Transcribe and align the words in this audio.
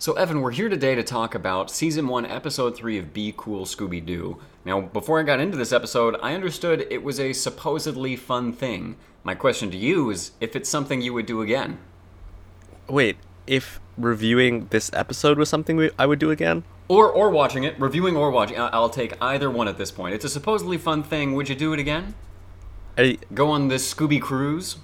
So, 0.00 0.12
Evan, 0.12 0.42
we're 0.42 0.52
here 0.52 0.68
today 0.68 0.94
to 0.94 1.02
talk 1.02 1.34
about 1.34 1.72
Season 1.72 2.06
1, 2.06 2.24
Episode 2.24 2.76
3 2.76 2.98
of 2.98 3.12
Be 3.12 3.34
Cool 3.36 3.64
Scooby 3.64 4.04
Doo. 4.04 4.38
Now, 4.64 4.80
before 4.80 5.18
I 5.18 5.24
got 5.24 5.40
into 5.40 5.56
this 5.56 5.72
episode, 5.72 6.14
I 6.22 6.34
understood 6.34 6.86
it 6.88 7.02
was 7.02 7.18
a 7.18 7.32
supposedly 7.32 8.14
fun 8.14 8.52
thing. 8.52 8.94
My 9.24 9.34
question 9.34 9.72
to 9.72 9.76
you 9.76 10.10
is 10.10 10.30
if 10.40 10.54
it's 10.54 10.68
something 10.68 11.00
you 11.02 11.12
would 11.14 11.26
do 11.26 11.42
again. 11.42 11.78
Wait, 12.88 13.16
if 13.48 13.80
reviewing 13.96 14.68
this 14.70 14.88
episode 14.92 15.36
was 15.36 15.48
something 15.48 15.76
we, 15.76 15.90
I 15.98 16.06
would 16.06 16.20
do 16.20 16.30
again? 16.30 16.62
Or, 16.86 17.10
or 17.10 17.28
watching 17.30 17.64
it, 17.64 17.74
reviewing 17.80 18.16
or 18.16 18.30
watching. 18.30 18.56
I'll 18.56 18.90
take 18.90 19.20
either 19.20 19.50
one 19.50 19.66
at 19.66 19.78
this 19.78 19.90
point. 19.90 20.14
It's 20.14 20.24
a 20.24 20.28
supposedly 20.28 20.78
fun 20.78 21.02
thing. 21.02 21.34
Would 21.34 21.48
you 21.48 21.56
do 21.56 21.72
it 21.72 21.80
again? 21.80 22.14
I, 22.96 23.18
Go 23.34 23.50
on 23.50 23.66
this 23.66 23.92
Scooby 23.92 24.22
cruise? 24.22 24.76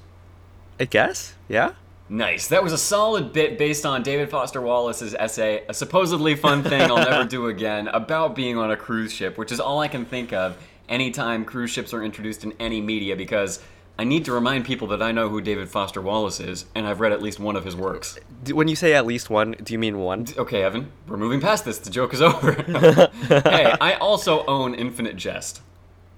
I 0.81 0.87
guess, 0.87 1.35
yeah? 1.47 1.75
Nice. 2.09 2.49
That 2.49 2.63
was 2.63 2.73
a 2.73 2.79
solid 2.79 3.33
bit 3.33 3.57
based 3.57 3.87
on 3.87 4.03
David 4.03 4.31
Foster 4.31 4.61
Wallace's 4.61 5.15
essay, 5.15 5.65
A 5.69 5.75
Supposedly 5.75 6.35
Fun 6.35 6.63
Thing 6.63 6.83
I'll 6.83 6.97
Never 6.97 7.25
Do 7.25 7.47
Again, 7.47 7.89
about 7.89 8.37
being 8.37 8.59
on 8.59 8.71
a 8.71 8.77
cruise 8.77 9.13
ship, 9.13 9.39
which 9.39 9.51
is 9.51 9.59
all 9.59 9.81
I 9.81 9.89
can 9.89 10.05
think 10.05 10.33
of 10.33 10.59
anytime 10.89 11.45
cruise 11.45 11.71
ships 11.71 11.95
are 11.95 12.03
introduced 12.05 12.45
in 12.45 12.53
any 12.61 12.81
media 12.81 13.17
because 13.17 13.63
I 13.99 14.05
need 14.05 14.25
to 14.25 14.33
remind 14.33 14.65
people 14.65 14.89
that 14.89 15.01
I 15.01 15.13
know 15.13 15.29
who 15.29 15.41
David 15.41 15.69
Foster 15.69 16.03
Wallace 16.03 16.41
is, 16.41 16.67
and 16.75 16.87
I've 16.87 17.01
read 17.01 17.13
at 17.13 17.23
least 17.23 17.39
one 17.39 17.55
of 17.55 17.65
his 17.65 17.77
works. 17.77 18.19
When 18.51 18.67
you 18.67 18.75
say 18.75 18.93
at 18.93 19.07
least 19.07 19.31
one, 19.31 19.55
do 19.63 19.73
you 19.73 19.79
mean 19.79 19.99
one? 19.99 20.27
Okay, 20.37 20.63
Evan, 20.63 20.91
we're 21.07 21.17
moving 21.17 21.41
past 21.41 21.65
this. 21.65 21.79
The 21.79 21.91
joke 21.91 22.13
is 22.13 22.21
over. 22.21 22.53
hey, 23.29 23.73
I 23.81 23.95
also 24.01 24.45
own 24.47 24.75
Infinite 24.75 25.17
Jest. 25.17 25.63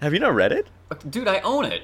Have 0.00 0.14
you 0.14 0.20
not 0.20 0.34
read 0.34 0.52
it? 0.52 0.68
Dude, 1.10 1.28
I 1.28 1.40
own 1.40 1.66
it. 1.66 1.82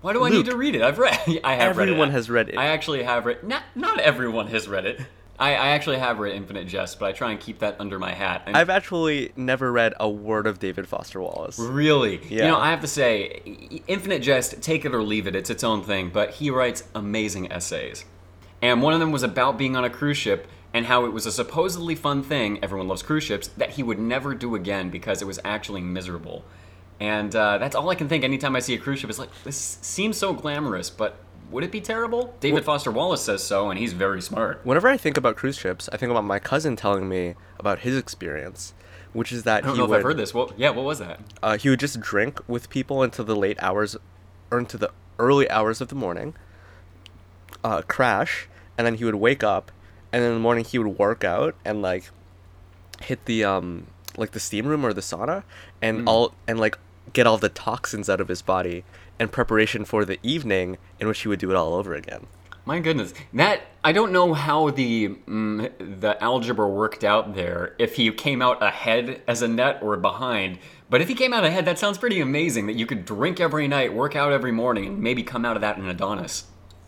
Why 0.00 0.12
do 0.12 0.24
I 0.24 0.30
need 0.30 0.46
to 0.46 0.56
read 0.56 0.74
it? 0.76 0.82
I've 0.82 0.98
read. 0.98 1.18
I 1.44 1.54
have 1.54 1.76
read 1.76 1.88
it. 1.88 1.92
everyone 1.92 2.10
has 2.10 2.30
read 2.30 2.48
it. 2.50 2.56
I 2.58 2.66
actually 2.66 3.02
have 3.02 3.26
read. 3.26 3.42
Not 3.44 3.62
not 3.74 3.98
everyone 4.00 4.46
has 4.48 4.68
read 4.68 4.86
it. 4.86 5.00
I, 5.40 5.50
I 5.50 5.68
actually 5.68 5.98
have 5.98 6.18
read 6.18 6.34
Infinite 6.34 6.66
Jest, 6.66 6.98
but 6.98 7.06
I 7.06 7.12
try 7.12 7.30
and 7.30 7.38
keep 7.38 7.60
that 7.60 7.76
under 7.78 7.98
my 8.00 8.12
hat. 8.12 8.42
And 8.46 8.56
I've 8.56 8.70
actually 8.70 9.30
never 9.36 9.70
read 9.70 9.94
a 10.00 10.08
word 10.10 10.48
of 10.48 10.58
David 10.58 10.88
Foster 10.88 11.20
Wallace. 11.20 11.60
really, 11.60 12.20
Yeah. 12.28 12.46
you 12.46 12.50
know, 12.50 12.58
I 12.58 12.70
have 12.70 12.80
to 12.80 12.88
say, 12.88 13.40
Infinite 13.86 14.20
Jest, 14.20 14.60
take 14.62 14.84
it 14.84 14.92
or 14.92 15.00
leave 15.00 15.28
it. 15.28 15.36
It's 15.36 15.48
its 15.48 15.62
own 15.62 15.84
thing, 15.84 16.10
but 16.12 16.30
he 16.30 16.50
writes 16.50 16.82
amazing 16.92 17.52
essays. 17.52 18.04
And 18.60 18.82
one 18.82 18.94
of 18.94 18.98
them 18.98 19.12
was 19.12 19.22
about 19.22 19.56
being 19.56 19.76
on 19.76 19.84
a 19.84 19.90
cruise 19.90 20.16
ship 20.16 20.48
and 20.74 20.86
how 20.86 21.04
it 21.04 21.12
was 21.12 21.24
a 21.24 21.30
supposedly 21.30 21.94
fun 21.94 22.24
thing. 22.24 22.58
Everyone 22.60 22.88
loves 22.88 23.04
cruise 23.04 23.22
ships 23.22 23.46
that 23.58 23.70
he 23.70 23.84
would 23.84 24.00
never 24.00 24.34
do 24.34 24.56
again 24.56 24.90
because 24.90 25.22
it 25.22 25.26
was 25.26 25.38
actually 25.44 25.82
miserable. 25.82 26.44
And 27.00 27.34
uh, 27.34 27.58
that's 27.58 27.76
all 27.76 27.88
I 27.90 27.94
can 27.94 28.08
think 28.08 28.24
anytime 28.24 28.56
I 28.56 28.60
see 28.60 28.74
a 28.74 28.78
cruise 28.78 28.98
ship. 29.00 29.10
Is 29.10 29.18
like 29.18 29.30
this 29.44 29.78
seems 29.82 30.16
so 30.16 30.32
glamorous, 30.32 30.90
but 30.90 31.16
would 31.50 31.62
it 31.64 31.70
be 31.70 31.80
terrible? 31.80 32.34
David 32.40 32.64
Foster 32.64 32.90
Wallace 32.90 33.22
says 33.22 33.42
so, 33.42 33.70
and 33.70 33.78
he's 33.78 33.92
very 33.92 34.20
smart. 34.20 34.60
Whenever 34.64 34.88
I 34.88 34.96
think 34.96 35.16
about 35.16 35.36
cruise 35.36 35.56
ships, 35.56 35.88
I 35.92 35.96
think 35.96 36.10
about 36.10 36.24
my 36.24 36.38
cousin 36.38 36.74
telling 36.76 37.08
me 37.08 37.34
about 37.58 37.80
his 37.80 37.96
experience, 37.96 38.74
which 39.12 39.30
is 39.32 39.44
that 39.44 39.62
I 39.62 39.66
don't 39.68 39.74
he 39.74 39.78
know 39.78 39.84
if 39.84 39.90
would 39.90 39.96
I've 39.98 40.02
heard 40.02 40.16
this. 40.16 40.34
What? 40.34 40.58
Yeah, 40.58 40.70
what 40.70 40.84
was 40.84 40.98
that? 40.98 41.20
Uh, 41.42 41.56
he 41.56 41.68
would 41.70 41.80
just 41.80 42.00
drink 42.00 42.40
with 42.48 42.68
people 42.68 43.02
into 43.02 43.22
the 43.22 43.36
late 43.36 43.62
hours, 43.62 43.96
or 44.50 44.58
into 44.58 44.76
the 44.76 44.90
early 45.18 45.48
hours 45.50 45.80
of 45.80 45.88
the 45.88 45.94
morning. 45.94 46.34
Uh, 47.64 47.82
crash, 47.82 48.48
and 48.76 48.86
then 48.86 48.94
he 48.94 49.04
would 49.04 49.14
wake 49.16 49.42
up, 49.42 49.72
and 50.12 50.22
then 50.22 50.30
in 50.30 50.36
the 50.36 50.40
morning 50.42 50.64
he 50.64 50.78
would 50.78 50.98
work 50.98 51.24
out 51.24 51.54
and 51.64 51.80
like 51.82 52.10
hit 53.02 53.24
the 53.26 53.44
um 53.44 53.86
like 54.16 54.32
the 54.32 54.40
steam 54.40 54.66
room 54.66 54.84
or 54.84 54.92
the 54.92 55.00
sauna, 55.00 55.44
and 55.80 56.00
Hmm. 56.00 56.08
all 56.08 56.34
and 56.46 56.60
like 56.60 56.78
get 57.12 57.26
all 57.26 57.38
the 57.38 57.48
toxins 57.48 58.08
out 58.08 58.20
of 58.20 58.28
his 58.28 58.42
body 58.42 58.84
in 59.18 59.28
preparation 59.28 59.84
for 59.84 60.04
the 60.04 60.18
evening 60.22 60.78
in 61.00 61.08
which 61.08 61.20
he 61.20 61.28
would 61.28 61.38
do 61.38 61.50
it 61.50 61.56
all 61.56 61.74
over 61.74 61.94
again. 61.94 62.26
My 62.64 62.80
goodness, 62.80 63.14
that 63.32 63.62
I 63.82 63.92
don't 63.92 64.12
know 64.12 64.34
how 64.34 64.68
the 64.68 65.08
mm, 65.08 66.00
the 66.00 66.22
algebra 66.22 66.68
worked 66.68 67.02
out 67.02 67.34
there. 67.34 67.74
If 67.78 67.96
he 67.96 68.10
came 68.12 68.42
out 68.42 68.62
ahead 68.62 69.22
as 69.26 69.40
a 69.40 69.48
net 69.48 69.78
or 69.82 69.96
behind, 69.96 70.58
but 70.90 71.00
if 71.00 71.08
he 71.08 71.14
came 71.14 71.32
out 71.32 71.44
ahead, 71.44 71.64
that 71.64 71.78
sounds 71.78 71.96
pretty 71.96 72.20
amazing. 72.20 72.66
That 72.66 72.76
you 72.76 72.84
could 72.84 73.06
drink 73.06 73.40
every 73.40 73.68
night, 73.68 73.94
work 73.94 74.16
out 74.16 74.32
every 74.32 74.52
morning, 74.52 74.84
and 74.86 75.00
maybe 75.00 75.22
come 75.22 75.46
out 75.46 75.56
of 75.56 75.62
that 75.62 75.78
an 75.78 75.88
Adonis. 75.88 76.44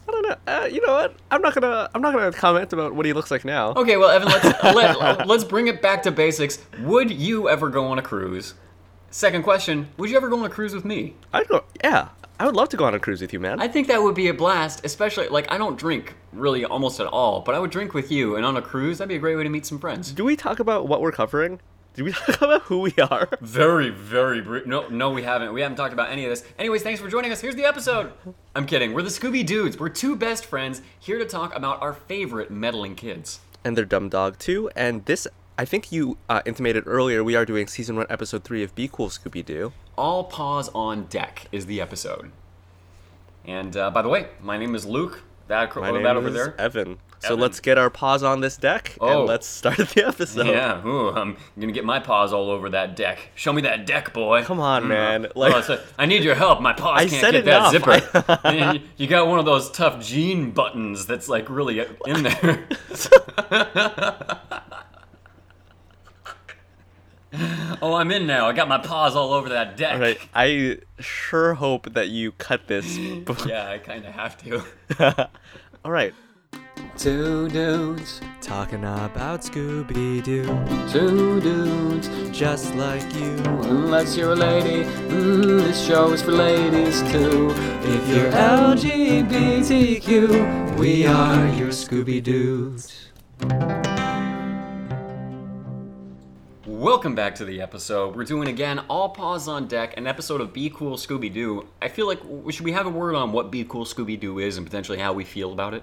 I 0.06 0.12
don't 0.12 0.28
know. 0.28 0.36
Uh, 0.46 0.68
you 0.70 0.84
know 0.86 0.92
what? 0.92 1.14
I'm 1.30 1.40
not 1.40 1.54
gonna. 1.54 1.88
I'm 1.94 2.02
not 2.02 2.12
gonna 2.12 2.32
comment 2.32 2.72
about 2.74 2.94
what 2.94 3.06
he 3.06 3.14
looks 3.14 3.30
like 3.30 3.46
now. 3.46 3.72
Okay, 3.72 3.96
well, 3.96 4.10
Evan, 4.10 4.28
let's 4.28 4.62
let, 4.62 5.26
let's 5.26 5.44
bring 5.44 5.68
it 5.68 5.80
back 5.80 6.02
to 6.02 6.10
basics. 6.10 6.58
Would 6.80 7.10
you 7.10 7.48
ever 7.48 7.70
go 7.70 7.86
on 7.86 7.98
a 7.98 8.02
cruise? 8.02 8.52
Second 9.10 9.42
question: 9.42 9.88
Would 9.96 10.08
you 10.10 10.16
ever 10.16 10.28
go 10.28 10.38
on 10.38 10.44
a 10.44 10.48
cruise 10.48 10.74
with 10.74 10.84
me? 10.84 11.14
I'd 11.32 11.48
go. 11.48 11.64
Yeah, 11.82 12.10
I 12.38 12.46
would 12.46 12.54
love 12.54 12.68
to 12.70 12.76
go 12.76 12.84
on 12.84 12.94
a 12.94 13.00
cruise 13.00 13.20
with 13.20 13.32
you, 13.32 13.40
man. 13.40 13.60
I 13.60 13.66
think 13.66 13.88
that 13.88 14.00
would 14.02 14.14
be 14.14 14.28
a 14.28 14.34
blast, 14.34 14.84
especially 14.84 15.28
like 15.28 15.50
I 15.50 15.58
don't 15.58 15.76
drink 15.76 16.14
really 16.32 16.64
almost 16.64 17.00
at 17.00 17.06
all, 17.06 17.40
but 17.40 17.54
I 17.54 17.58
would 17.58 17.70
drink 17.70 17.92
with 17.92 18.12
you, 18.12 18.36
and 18.36 18.46
on 18.46 18.56
a 18.56 18.62
cruise, 18.62 18.98
that'd 18.98 19.08
be 19.08 19.16
a 19.16 19.18
great 19.18 19.36
way 19.36 19.42
to 19.42 19.48
meet 19.48 19.66
some 19.66 19.80
friends. 19.80 20.12
Do 20.12 20.24
we 20.24 20.36
talk 20.36 20.60
about 20.60 20.86
what 20.86 21.00
we're 21.00 21.10
covering? 21.12 21.60
Do 21.94 22.04
we 22.04 22.12
talk 22.26 22.40
about 22.40 22.62
who 22.62 22.80
we 22.80 22.94
are? 23.10 23.28
Very, 23.40 23.90
very 23.90 24.40
brief. 24.40 24.64
No, 24.64 24.86
no, 24.88 25.10
we 25.10 25.22
haven't. 25.24 25.52
We 25.52 25.60
haven't 25.60 25.76
talked 25.76 25.92
about 25.92 26.10
any 26.10 26.24
of 26.24 26.30
this. 26.30 26.44
Anyways, 26.56 26.82
thanks 26.82 27.00
for 27.00 27.08
joining 27.08 27.32
us. 27.32 27.40
Here's 27.40 27.56
the 27.56 27.64
episode. 27.64 28.12
I'm 28.54 28.64
kidding. 28.64 28.94
We're 28.94 29.02
the 29.02 29.08
Scooby 29.08 29.44
Dudes. 29.44 29.76
We're 29.76 29.88
two 29.88 30.14
best 30.14 30.46
friends 30.46 30.82
here 31.00 31.18
to 31.18 31.24
talk 31.24 31.54
about 31.56 31.82
our 31.82 31.92
favorite 31.94 32.50
meddling 32.50 32.94
kids. 32.94 33.40
And 33.64 33.76
their 33.76 33.84
dumb 33.84 34.08
dog 34.08 34.38
too. 34.38 34.70
And 34.76 35.04
this, 35.04 35.26
I 35.60 35.66
think 35.66 35.92
you 35.92 36.16
uh, 36.26 36.40
intimated 36.46 36.84
earlier, 36.86 37.22
we 37.22 37.36
are 37.36 37.44
doing 37.44 37.66
season 37.66 37.96
one, 37.96 38.06
episode 38.08 38.44
three 38.44 38.62
of 38.62 38.74
Be 38.74 38.88
Cool 38.90 39.10
Scooby 39.10 39.44
Doo. 39.44 39.74
All 39.94 40.24
paws 40.24 40.70
on 40.70 41.04
deck 41.04 41.48
is 41.52 41.66
the 41.66 41.82
episode. 41.82 42.32
And 43.44 43.76
uh, 43.76 43.90
by 43.90 44.00
the 44.00 44.08
way, 44.08 44.28
my 44.40 44.56
name 44.56 44.74
is 44.74 44.86
Luke. 44.86 45.22
That, 45.48 45.76
My 45.76 45.88
that 45.92 45.98
name 45.98 46.06
over 46.16 46.28
is 46.28 46.32
there. 46.34 46.58
Evan. 46.58 46.96
So 47.18 47.26
Evan. 47.34 47.40
let's 47.40 47.60
get 47.60 47.76
our 47.76 47.90
paws 47.90 48.22
on 48.22 48.40
this 48.40 48.56
deck 48.56 48.96
Oh. 49.02 49.18
and 49.18 49.28
let's 49.28 49.46
start 49.46 49.76
the 49.76 50.06
episode. 50.06 50.46
Yeah, 50.46 50.82
ooh, 50.86 51.10
I'm 51.10 51.36
gonna 51.58 51.72
get 51.72 51.84
my 51.84 51.98
paws 51.98 52.32
all 52.32 52.50
over 52.50 52.70
that 52.70 52.96
deck. 52.96 53.18
Show 53.34 53.52
me 53.52 53.60
that 53.62 53.84
deck, 53.84 54.14
boy. 54.14 54.42
Come 54.44 54.60
on, 54.60 54.84
Mm. 54.84 54.88
man. 54.88 55.26
Oh, 55.36 55.40
Like, 55.40 55.64
so- 55.64 55.82
I 55.98 56.06
need 56.06 56.24
your 56.24 56.36
help. 56.36 56.62
My 56.62 56.72
paws 56.72 57.00
I 57.02 57.06
can't 57.06 57.20
said 57.20 57.32
get 57.32 57.44
that 57.44 57.70
zipper. 57.72 58.48
you, 58.74 58.80
you 58.96 59.06
got 59.08 59.26
one 59.26 59.38
of 59.38 59.44
those 59.44 59.70
tough 59.70 60.02
jean 60.02 60.52
buttons 60.52 61.04
that's 61.04 61.28
like 61.28 61.50
really 61.50 61.80
in 62.06 62.22
there. 62.22 62.66
oh, 67.82 67.94
I'm 67.94 68.10
in 68.10 68.26
now. 68.26 68.46
I 68.48 68.52
got 68.52 68.68
my 68.68 68.78
paws 68.78 69.14
all 69.16 69.32
over 69.32 69.48
that 69.50 69.76
deck. 69.76 69.94
all 69.94 70.00
right. 70.00 70.18
I 70.34 70.78
sure 70.98 71.54
hope 71.54 71.92
that 71.94 72.08
you 72.08 72.32
cut 72.32 72.66
this. 72.66 72.98
before- 73.24 73.48
Yeah, 73.48 73.68
I 73.70 73.78
kind 73.78 74.04
of 74.04 74.12
have 74.12 74.36
to. 74.44 74.62
all 75.84 75.90
right. 75.92 76.12
Two 76.96 77.48
dudes, 77.50 78.20
Talking 78.40 78.80
about 78.84 79.42
Scooby 79.42 80.22
Doo, 80.22 80.44
two 80.90 81.40
dudes. 81.40 82.08
just 82.36 82.74
like 82.74 83.02
you. 83.14 83.36
Unless 83.44 84.16
you're 84.16 84.32
a 84.32 84.36
lady, 84.36 84.84
mm, 84.84 85.60
this 85.62 85.78
show 85.86 86.12
is 86.12 86.22
for 86.22 86.32
ladies 86.32 87.00
too. 87.12 87.52
If 87.82 88.08
you're 88.08 88.30
LGBTQ, 89.50 90.08
we 90.78 91.06
are 91.06 91.46
your 91.48 91.68
Scooby 91.68 92.22
Doos. 92.22 93.08
Welcome 96.80 97.14
back 97.14 97.34
to 97.34 97.44
the 97.44 97.60
episode. 97.60 98.16
We're 98.16 98.24
doing 98.24 98.48
again 98.48 98.78
All 98.88 99.10
Paws 99.10 99.48
on 99.48 99.66
Deck, 99.68 99.98
an 99.98 100.06
episode 100.06 100.40
of 100.40 100.54
Be 100.54 100.70
Cool 100.70 100.96
Scooby 100.96 101.30
Doo. 101.30 101.68
I 101.82 101.88
feel 101.88 102.06
like 102.06 102.20
should 102.48 102.64
we 102.64 102.72
have 102.72 102.86
a 102.86 102.88
word 102.88 103.14
on 103.14 103.32
what 103.32 103.50
Be 103.50 103.64
Cool 103.64 103.84
Scooby 103.84 104.18
Doo 104.18 104.38
is 104.38 104.56
and 104.56 104.66
potentially 104.66 104.96
how 104.96 105.12
we 105.12 105.24
feel 105.24 105.52
about 105.52 105.74
it? 105.74 105.82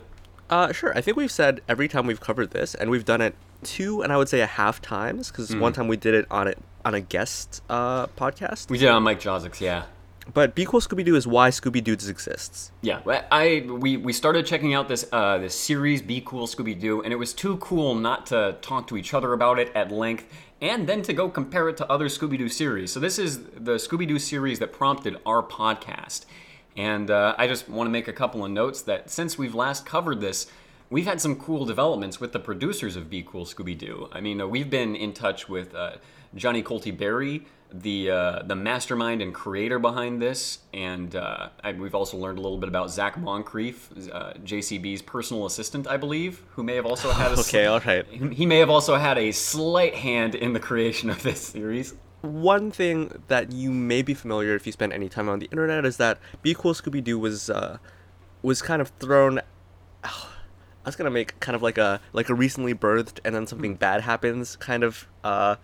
Uh, 0.50 0.74
sure. 0.74 0.98
I 0.98 1.02
think 1.02 1.16
we've 1.16 1.30
said 1.32 1.62
every 1.70 1.88
time 1.88 2.08
we've 2.08 2.20
covered 2.20 2.50
this, 2.50 2.74
and 2.74 2.90
we've 2.90 3.06
done 3.06 3.22
it 3.22 3.36
two 3.62 4.02
and 4.02 4.12
I 4.12 4.18
would 4.18 4.28
say 4.28 4.42
a 4.42 4.48
half 4.48 4.82
times 4.82 5.30
because 5.30 5.56
one 5.56 5.72
time 5.72 5.88
we 5.88 5.98
did 5.98 6.16
it 6.16 6.26
on 6.32 6.48
it 6.48 6.58
on 6.84 6.96
a 6.96 7.02
guest 7.02 7.62
uh, 7.70 8.08
podcast. 8.08 8.72
We 8.72 8.80
did 8.80 8.86
it 8.88 8.92
on 8.92 9.04
Mike 9.04 9.20
Jozik's, 9.20 9.62
yeah. 9.62 9.84
But 10.34 10.56
Be 10.56 10.66
Cool 10.66 10.82
Scooby 10.82 11.06
Doo 11.06 11.16
is 11.16 11.26
why 11.28 11.52
Scooby 11.52 11.82
Doo 11.82 11.94
exists. 11.94 12.72
Yeah, 12.82 13.02
I- 13.32 13.66
we 13.70 13.98
we 13.98 14.12
started 14.14 14.48
checking 14.48 14.74
out 14.74 14.88
this 14.90 15.06
uh, 15.12 15.38
this 15.38 15.54
series 15.54 16.02
Be 16.02 16.22
Cool 16.26 16.48
Scooby 16.48 16.78
Doo, 16.78 17.04
and 17.04 17.14
it 17.14 17.18
was 17.18 17.34
too 17.34 17.58
cool 17.58 17.94
not 17.94 18.26
to 18.28 18.58
talk 18.62 18.88
to 18.88 18.98
each 18.98 19.14
other 19.14 19.32
about 19.34 19.60
it 19.60 19.72
at 19.76 19.90
length, 19.92 20.26
and 20.62 20.88
then 20.88 21.02
to 21.04 21.14
go 21.14 21.30
compare 21.30 21.70
it 21.70 21.78
to 21.78 21.92
other 21.92 22.08
Scooby 22.08 22.38
Doo 22.38 22.50
series. 22.50 22.92
So 22.92 23.00
this 23.00 23.20
is 23.20 23.40
the 23.40 23.76
Scooby 23.76 24.08
Doo 24.08 24.20
series 24.20 24.60
that 24.60 24.74
prompted 24.74 25.18
our 25.26 25.44
podcast, 25.44 26.26
and 26.76 27.12
uh, 27.12 27.36
I 27.38 27.48
just 27.48 27.70
want 27.70 27.88
to 27.88 27.92
make 27.92 28.08
a 28.08 28.14
couple 28.14 28.44
of 28.44 28.52
notes 28.52 28.82
that 28.84 29.10
since 29.10 29.38
we've 29.38 29.56
last 29.56 29.86
covered 29.86 30.22
this. 30.22 30.48
We've 30.90 31.06
had 31.06 31.20
some 31.20 31.36
cool 31.36 31.66
developments 31.66 32.22
with 32.22 32.32
the 32.32 32.40
producers 32.40 32.96
of 32.96 33.10
Be 33.10 33.22
Cool 33.22 33.44
Scooby 33.44 33.78
Doo. 33.78 34.08
I 34.14 34.22
mean, 34.22 34.40
uh, 34.40 34.48
we've 34.48 34.70
been 34.70 34.96
in 34.96 35.12
touch 35.12 35.50
with 35.50 35.76
uh, 35.76 35.98
Johnny 36.34 36.62
Colton 36.62 36.96
Barry, 36.96 37.46
the 37.72 38.10
uh, 38.12 38.44
the 38.44 38.56
mastermind 38.56 39.22
and 39.22 39.34
creator 39.34 39.80
behind 39.80 40.22
this, 40.22 40.60
and 40.74 41.16
uh, 41.16 41.50
I, 41.64 41.74
we've 41.74 41.96
also 41.96 42.18
learned 42.18 42.40
a 42.40 42.42
little 42.42 42.58
bit 42.58 42.70
about 42.70 42.90
Zac 42.92 43.18
Moncrief, 43.18 43.90
uh, 44.12 44.34
JCB's 44.44 45.02
personal 45.02 45.46
assistant, 45.46 45.88
I 45.88 45.98
believe, 45.98 46.44
who 46.52 46.64
may 46.64 46.76
have 46.76 46.86
also 46.86 47.12
had 47.12 47.32
a 47.32 47.36
Okay, 47.40 47.66
all 47.66 47.80
right. 47.82 48.06
he 48.08 48.46
may 48.46 48.58
have 48.60 48.70
also 48.70 48.96
had 48.96 49.18
a 49.18 49.32
slight 49.32 49.96
hand 49.96 50.36
in 50.36 50.54
the 50.54 50.60
creation 50.60 51.10
of 51.10 51.24
this 51.24 51.42
series. 51.42 51.94
One 52.22 52.72
thing 52.72 53.24
that 53.28 53.52
you 53.52 53.72
may 53.72 54.02
be 54.02 54.14
familiar 54.14 54.56
if 54.56 54.66
you 54.66 54.72
spend 54.72 54.92
any 54.94 55.08
time 55.08 55.30
on 55.30 55.40
the 55.40 55.48
internet 55.52 55.86
is 55.86 55.98
that 55.98 56.20
Be 56.42 56.54
Cool 56.54 56.74
Scooby 56.74 57.04
Doo 57.04 57.20
was 57.20 57.50
uh, 57.50 57.78
was 58.42 58.62
kind 58.62 58.82
of 58.82 58.90
thrown 59.00 59.40
I 60.04 60.10
was 60.86 60.96
gonna 60.96 61.12
make 61.12 61.40
kind 61.42 61.56
of 61.56 61.62
like 61.62 61.78
a 61.78 62.00
like 62.14 62.30
a 62.30 62.34
recently 62.34 62.74
birthed 62.74 63.20
and 63.26 63.36
then 63.36 63.46
something 63.46 63.76
bad 63.76 64.02
happens 64.02 64.56
kind 64.56 64.84
of 64.84 65.08
uh, 65.24 65.58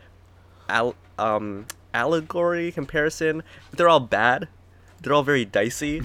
al- 0.69 0.95
um 1.17 1.65
allegory 1.93 2.71
comparison. 2.71 3.43
But 3.69 3.77
they're 3.77 3.89
all 3.89 3.99
bad. 3.99 4.47
They're 5.01 5.13
all 5.13 5.23
very 5.23 5.45
dicey. 5.45 6.01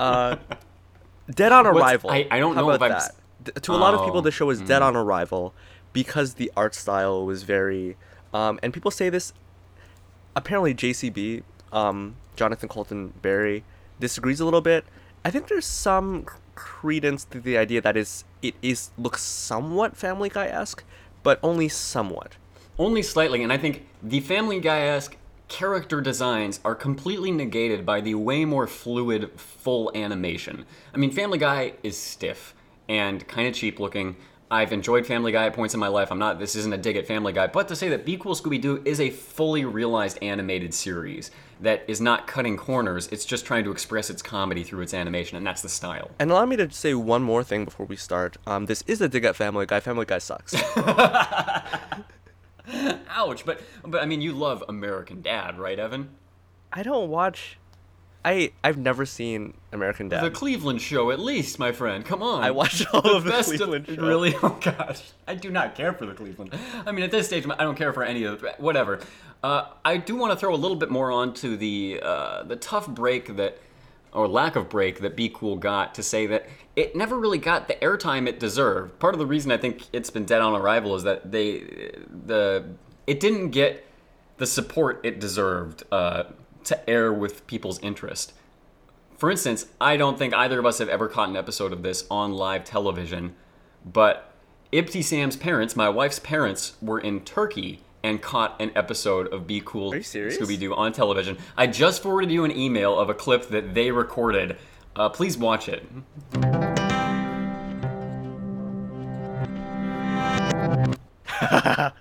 Uh, 0.00 0.36
dead 1.34 1.52
on 1.52 1.66
arrival. 1.66 2.10
I- 2.10 2.26
I 2.30 2.38
don't 2.38 2.54
How 2.54 2.62
know 2.62 2.70
about 2.70 2.88
that? 2.90 3.14
Th- 3.44 3.54
To 3.62 3.72
a 3.72 3.76
lot 3.76 3.94
of 3.94 4.04
people, 4.04 4.18
Oh, 4.18 4.22
the 4.22 4.30
show 4.30 4.50
is 4.50 4.60
dead 4.60 4.82
on 4.82 4.94
arrival 4.96 5.52
because 5.92 6.34
the 6.34 6.50
art 6.56 6.74
style 6.74 7.24
was 7.26 7.42
very. 7.42 7.96
Um, 8.32 8.58
and 8.62 8.72
people 8.72 8.90
say 8.90 9.08
this. 9.08 9.32
Apparently, 10.34 10.74
JCB, 10.74 11.42
um, 11.72 12.16
Jonathan 12.36 12.68
Colton 12.68 13.12
Barry, 13.20 13.64
disagrees 14.00 14.40
a 14.40 14.44
little 14.44 14.60
bit. 14.62 14.84
I 15.24 15.30
think 15.30 15.48
there's 15.48 15.66
some 15.66 16.24
credence 16.54 17.24
to 17.26 17.40
the 17.40 17.56
idea 17.58 17.80
that 17.80 17.96
is 17.96 18.24
it 18.42 18.54
is 18.62 18.90
looks 18.98 19.22
somewhat 19.22 19.96
Family 19.96 20.28
Guy 20.28 20.46
esque, 20.46 20.84
but 21.22 21.38
only 21.42 21.68
somewhat. 21.68 22.36
Only 22.78 23.02
slightly, 23.02 23.42
and 23.42 23.52
I 23.52 23.58
think 23.58 23.86
the 24.02 24.20
Family 24.20 24.58
Guy-esque 24.58 25.16
character 25.52 26.00
designs 26.00 26.60
are 26.64 26.74
completely 26.74 27.30
negated 27.30 27.84
by 27.84 28.00
the 28.00 28.14
way 28.14 28.42
more 28.42 28.66
fluid, 28.66 29.30
full 29.38 29.92
animation. 29.94 30.64
I 30.94 30.96
mean, 30.96 31.10
Family 31.10 31.36
Guy 31.36 31.74
is 31.82 31.94
stiff 31.94 32.54
and 32.88 33.28
kind 33.28 33.46
of 33.46 33.54
cheap 33.54 33.78
looking. 33.78 34.16
I've 34.50 34.72
enjoyed 34.72 35.06
Family 35.06 35.30
Guy 35.30 35.44
at 35.44 35.52
points 35.52 35.74
in 35.74 35.80
my 35.80 35.88
life. 35.88 36.10
I'm 36.10 36.18
not. 36.18 36.38
This 36.38 36.56
isn't 36.56 36.72
a 36.72 36.78
dig 36.78 36.96
at 36.96 37.06
Family 37.06 37.34
Guy, 37.34 37.48
but 37.48 37.68
to 37.68 37.76
say 37.76 37.90
that 37.90 38.06
Be 38.06 38.16
Cool 38.16 38.34
Scooby 38.34 38.62
Doo 38.62 38.80
is 38.86 38.98
a 38.98 39.10
fully 39.10 39.66
realized 39.66 40.18
animated 40.22 40.72
series 40.72 41.30
that 41.60 41.84
is 41.86 42.00
not 42.00 42.26
cutting 42.26 42.56
corners. 42.56 43.08
It's 43.08 43.26
just 43.26 43.44
trying 43.44 43.64
to 43.64 43.72
express 43.72 44.08
its 44.08 44.22
comedy 44.22 44.64
through 44.64 44.80
its 44.80 44.94
animation, 44.94 45.36
and 45.36 45.46
that's 45.46 45.60
the 45.60 45.68
style. 45.68 46.10
And 46.18 46.30
allow 46.30 46.46
me 46.46 46.56
to 46.56 46.70
say 46.70 46.94
one 46.94 47.22
more 47.22 47.44
thing 47.44 47.66
before 47.66 47.84
we 47.84 47.96
start. 47.96 48.38
Um, 48.46 48.66
this 48.66 48.82
is 48.86 49.02
a 49.02 49.08
dig 49.08 49.26
at 49.26 49.36
Family 49.36 49.66
Guy. 49.66 49.80
Family 49.80 50.06
Guy 50.06 50.16
sucks. 50.16 50.54
Ouch! 53.08 53.44
But 53.44 53.60
but 53.84 54.02
I 54.02 54.06
mean, 54.06 54.20
you 54.20 54.32
love 54.32 54.64
American 54.68 55.22
Dad, 55.22 55.58
right, 55.58 55.78
Evan? 55.78 56.10
I 56.72 56.82
don't 56.82 57.08
watch. 57.08 57.58
I 58.24 58.52
I've 58.62 58.78
never 58.78 59.04
seen 59.04 59.54
American 59.72 60.08
Dad. 60.08 60.24
The 60.24 60.30
Cleveland 60.30 60.80
Show, 60.80 61.10
at 61.10 61.18
least, 61.18 61.58
my 61.58 61.72
friend. 61.72 62.04
Come 62.04 62.22
on. 62.22 62.42
I 62.42 62.50
watched 62.52 62.86
all 62.94 63.16
of 63.16 63.24
the 63.24 63.30
best 63.30 63.48
Cleveland 63.48 63.86
Show. 63.94 64.06
Really? 64.06 64.34
Oh 64.42 64.58
gosh, 64.60 65.10
I 65.26 65.34
do 65.34 65.50
not 65.50 65.74
care 65.74 65.92
for 65.92 66.06
the 66.06 66.14
Cleveland. 66.14 66.56
I 66.86 66.92
mean, 66.92 67.04
at 67.04 67.10
this 67.10 67.26
stage, 67.26 67.44
I 67.46 67.64
don't 67.64 67.76
care 67.76 67.92
for 67.92 68.04
any 68.04 68.24
of 68.24 68.40
the 68.40 68.54
whatever. 68.58 69.00
Uh, 69.42 69.66
I 69.84 69.96
do 69.96 70.14
want 70.14 70.32
to 70.32 70.36
throw 70.36 70.54
a 70.54 70.56
little 70.56 70.76
bit 70.76 70.90
more 70.90 71.10
onto 71.10 71.56
the 71.56 72.00
uh, 72.02 72.44
the 72.44 72.56
tough 72.56 72.86
break 72.86 73.36
that, 73.36 73.58
or 74.12 74.28
lack 74.28 74.56
of 74.56 74.68
break 74.68 75.00
that 75.00 75.16
Be 75.16 75.28
Cool 75.28 75.56
got 75.56 75.94
to 75.94 76.02
say 76.02 76.26
that 76.26 76.46
it 76.76 76.94
never 76.96 77.18
really 77.18 77.38
got 77.38 77.68
the 77.68 77.74
airtime 77.74 78.28
it 78.28 78.38
deserved. 78.38 78.98
Part 78.98 79.14
of 79.14 79.18
the 79.18 79.26
reason 79.26 79.50
I 79.50 79.56
think 79.56 79.86
it's 79.92 80.10
been 80.10 80.24
dead 80.24 80.40
on 80.40 80.54
arrival 80.54 80.94
is 80.94 81.02
that 81.02 81.30
they 81.30 81.60
the 82.26 82.64
it 83.06 83.20
didn't 83.20 83.50
get 83.50 83.86
the 84.36 84.46
support 84.46 85.00
it 85.02 85.20
deserved 85.20 85.84
uh, 85.92 86.24
to 86.64 86.90
air 86.90 87.12
with 87.12 87.46
people's 87.46 87.78
interest. 87.80 88.32
For 89.16 89.30
instance, 89.30 89.66
I 89.80 89.96
don't 89.96 90.18
think 90.18 90.34
either 90.34 90.58
of 90.58 90.66
us 90.66 90.78
have 90.78 90.88
ever 90.88 91.08
caught 91.08 91.28
an 91.28 91.36
episode 91.36 91.72
of 91.72 91.82
this 91.82 92.06
on 92.10 92.32
live 92.32 92.64
television, 92.64 93.34
but 93.84 94.32
Ibtisam's 94.72 95.36
parents, 95.36 95.76
my 95.76 95.88
wife's 95.88 96.18
parents, 96.18 96.74
were 96.80 96.98
in 96.98 97.20
Turkey 97.20 97.82
and 98.02 98.20
caught 98.20 98.60
an 98.60 98.72
episode 98.74 99.32
of 99.32 99.46
Be 99.46 99.62
Cool? 99.64 99.92
Scooby 99.92 100.58
Doo 100.58 100.74
on 100.74 100.92
television. 100.92 101.38
I 101.56 101.66
just 101.66 102.02
forwarded 102.02 102.30
you 102.30 102.44
an 102.44 102.56
email 102.56 102.98
of 102.98 103.10
a 103.10 103.14
clip 103.14 103.48
that 103.48 103.74
they 103.74 103.90
recorded. 103.90 104.58
Uh, 104.94 105.08
please 105.08 105.38
watch 105.38 105.68
it. 105.68 105.84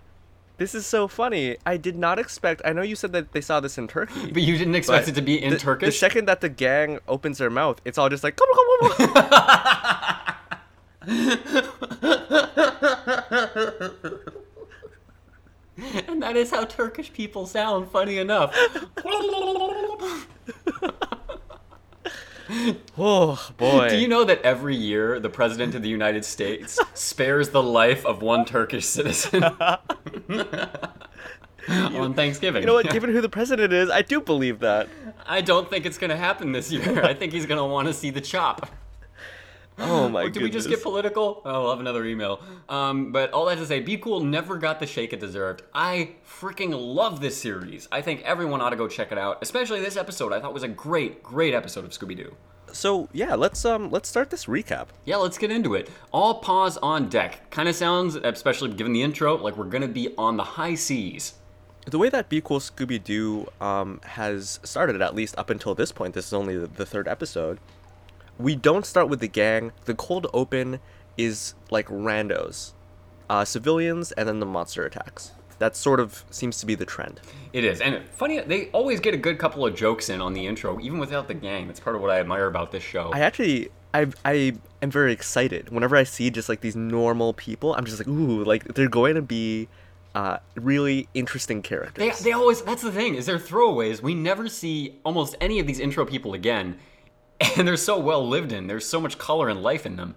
This 0.61 0.75
is 0.75 0.85
so 0.85 1.07
funny. 1.07 1.57
I 1.65 1.77
did 1.77 1.97
not 1.97 2.19
expect. 2.19 2.61
I 2.63 2.71
know 2.71 2.83
you 2.83 2.95
said 2.95 3.13
that 3.13 3.31
they 3.31 3.41
saw 3.41 3.59
this 3.61 3.79
in 3.79 3.87
Turkey. 3.87 4.31
But 4.31 4.43
you 4.43 4.59
didn't 4.59 4.75
expect 4.75 5.07
it 5.07 5.15
to 5.15 5.21
be 5.23 5.41
in 5.41 5.53
the, 5.53 5.57
Turkish? 5.57 5.87
The 5.87 5.91
second 5.91 6.27
that 6.27 6.41
the 6.41 6.49
gang 6.49 6.99
opens 7.07 7.39
their 7.39 7.49
mouth, 7.49 7.81
it's 7.83 7.97
all 7.97 8.09
just 8.09 8.23
like. 8.23 8.35
"Come 8.35 8.47
on, 8.47 8.91
come 8.99 9.07
on, 9.07 9.07
come 9.07 9.23
on." 14.21 14.37
and 16.07 16.21
that 16.21 16.35
is 16.35 16.51
how 16.51 16.65
Turkish 16.65 17.13
people 17.13 17.45
sound, 17.45 17.89
funny 17.89 18.17
enough. 18.17 18.53
oh 22.97 23.49
boy. 23.57 23.89
Do 23.89 23.97
you 23.97 24.07
know 24.07 24.23
that 24.23 24.41
every 24.41 24.75
year 24.75 25.19
the 25.19 25.29
President 25.29 25.75
of 25.75 25.81
the 25.81 25.89
United 25.89 26.25
States 26.25 26.79
spares 26.93 27.49
the 27.49 27.63
life 27.63 28.05
of 28.05 28.21
one 28.21 28.45
Turkish 28.45 28.85
citizen? 28.85 29.43
on 31.69 32.13
Thanksgiving. 32.13 32.63
You 32.63 32.67
know 32.67 32.73
what? 32.73 32.89
Given 32.89 33.11
who 33.11 33.21
the 33.21 33.29
president 33.29 33.71
is, 33.71 33.89
I 33.89 34.01
do 34.01 34.19
believe 34.19 34.59
that. 34.59 34.89
I 35.25 35.41
don't 35.41 35.69
think 35.69 35.85
it's 35.85 35.97
going 35.97 36.09
to 36.09 36.17
happen 36.17 36.51
this 36.51 36.71
year. 36.71 37.03
I 37.03 37.13
think 37.13 37.31
he's 37.31 37.45
going 37.45 37.59
to 37.59 37.65
want 37.65 37.87
to 37.87 37.93
see 37.93 38.09
the 38.09 38.19
chop. 38.19 38.67
Oh 39.77 40.09
my 40.09 40.23
god. 40.23 40.33
did 40.33 40.43
we 40.43 40.49
just 40.49 40.69
get 40.69 40.83
political? 40.83 41.41
Oh, 41.45 41.61
we'll 41.61 41.71
have 41.71 41.79
another 41.79 42.05
email. 42.05 42.41
Um, 42.69 43.11
but 43.11 43.31
all 43.31 43.45
that 43.45 43.57
to 43.57 43.65
say, 43.65 43.79
Be 43.79 43.97
Cool 43.97 44.19
never 44.21 44.57
got 44.57 44.79
the 44.79 44.85
shake 44.85 45.13
it 45.13 45.19
deserved. 45.19 45.63
I 45.73 46.11
freaking 46.27 46.71
love 46.71 47.19
this 47.19 47.41
series. 47.41 47.87
I 47.91 48.01
think 48.01 48.21
everyone 48.21 48.61
ought 48.61 48.71
to 48.71 48.75
go 48.75 48.87
check 48.87 49.11
it 49.11 49.17
out, 49.17 49.39
especially 49.41 49.81
this 49.81 49.97
episode. 49.97 50.33
I 50.33 50.39
thought 50.39 50.53
was 50.53 50.63
a 50.63 50.67
great, 50.67 51.23
great 51.23 51.53
episode 51.53 51.85
of 51.85 51.91
Scooby 51.91 52.15
Doo. 52.15 52.35
So 52.73 53.09
yeah, 53.11 53.35
let's 53.35 53.65
um 53.65 53.89
let's 53.91 54.07
start 54.07 54.29
this 54.29 54.45
recap. 54.45 54.87
Yeah, 55.05 55.17
let's 55.17 55.37
get 55.37 55.51
into 55.51 55.73
it. 55.73 55.89
All 56.11 56.35
paws 56.35 56.77
on 56.77 57.09
deck. 57.09 57.49
Kind 57.49 57.67
of 57.67 57.75
sounds, 57.75 58.15
especially 58.15 58.71
given 58.73 58.93
the 58.93 59.01
intro, 59.01 59.35
like 59.37 59.57
we're 59.57 59.65
gonna 59.65 59.87
be 59.87 60.13
on 60.17 60.37
the 60.37 60.43
high 60.43 60.75
seas. 60.75 61.33
The 61.87 61.97
way 61.97 62.09
that 62.09 62.29
Be 62.29 62.41
Cool 62.41 62.59
Scooby 62.59 63.03
Doo 63.03 63.47
um, 63.59 63.99
has 64.03 64.59
started, 64.63 65.01
at 65.01 65.15
least 65.15 65.35
up 65.37 65.49
until 65.49 65.73
this 65.73 65.91
point, 65.91 66.13
this 66.13 66.27
is 66.27 66.33
only 66.33 66.55
the, 66.55 66.67
the 66.67 66.85
third 66.85 67.07
episode. 67.07 67.57
We 68.41 68.55
don't 68.55 68.85
start 68.85 69.07
with 69.07 69.19
the 69.19 69.27
gang. 69.27 69.71
The 69.85 69.93
cold 69.93 70.27
open 70.33 70.79
is 71.17 71.53
like 71.69 71.87
randos, 71.87 72.73
uh, 73.29 73.45
civilians, 73.45 74.11
and 74.13 74.27
then 74.27 74.39
the 74.39 74.45
monster 74.45 74.83
attacks. 74.83 75.31
That 75.59 75.75
sort 75.75 75.99
of 75.99 76.25
seems 76.31 76.59
to 76.59 76.65
be 76.65 76.73
the 76.73 76.85
trend. 76.85 77.21
It 77.53 77.63
is, 77.63 77.81
and 77.81 78.03
funny, 78.09 78.39
they 78.39 78.69
always 78.69 78.99
get 78.99 79.13
a 79.13 79.17
good 79.17 79.37
couple 79.37 79.63
of 79.63 79.75
jokes 79.75 80.09
in 80.09 80.19
on 80.19 80.33
the 80.33 80.47
intro, 80.47 80.79
even 80.79 80.97
without 80.97 81.27
the 81.27 81.35
gang. 81.35 81.67
That's 81.67 81.79
part 81.79 81.95
of 81.95 82.01
what 82.01 82.09
I 82.09 82.19
admire 82.19 82.47
about 82.47 82.71
this 82.71 82.81
show. 82.81 83.11
I 83.13 83.19
actually, 83.19 83.69
I, 83.93 84.07
I 84.25 84.55
am 84.81 84.89
very 84.89 85.13
excited 85.13 85.69
whenever 85.69 85.95
I 85.95 86.03
see 86.03 86.31
just 86.31 86.49
like 86.49 86.61
these 86.61 86.75
normal 86.75 87.33
people. 87.33 87.75
I'm 87.75 87.85
just 87.85 87.99
like, 87.99 88.07
ooh, 88.07 88.43
like 88.43 88.63
they're 88.73 88.89
going 88.89 89.13
to 89.13 89.21
be 89.21 89.67
uh, 90.15 90.37
really 90.55 91.07
interesting 91.13 91.61
characters. 91.61 92.19
They, 92.19 92.29
they 92.29 92.31
always 92.31 92.63
that's 92.63 92.81
the 92.81 92.91
thing 92.91 93.13
is 93.15 93.27
they're 93.27 93.37
throwaways. 93.37 94.01
We 94.01 94.15
never 94.15 94.49
see 94.49 94.99
almost 95.05 95.35
any 95.39 95.59
of 95.59 95.67
these 95.67 95.79
intro 95.79 96.05
people 96.05 96.33
again, 96.33 96.79
and 97.57 97.67
they're 97.67 97.77
so 97.77 97.99
well 97.99 98.27
lived 98.27 98.51
in. 98.51 98.67
There's 98.67 98.85
so 98.85 99.01
much 99.01 99.17
color 99.17 99.49
and 99.49 99.61
life 99.61 99.85
in 99.85 99.95
them. 99.95 100.15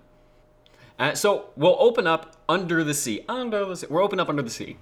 Uh, 0.98 1.14
so 1.14 1.46
we'll 1.56 1.76
open 1.80 2.06
up 2.06 2.36
under 2.48 2.84
the 2.84 2.94
sea. 2.94 3.24
Under 3.28 3.64
the 3.64 3.76
sea. 3.76 3.86
We're 3.88 4.02
open 4.02 4.20
up 4.20 4.28
under 4.28 4.42
the 4.42 4.50
sea. 4.50 4.76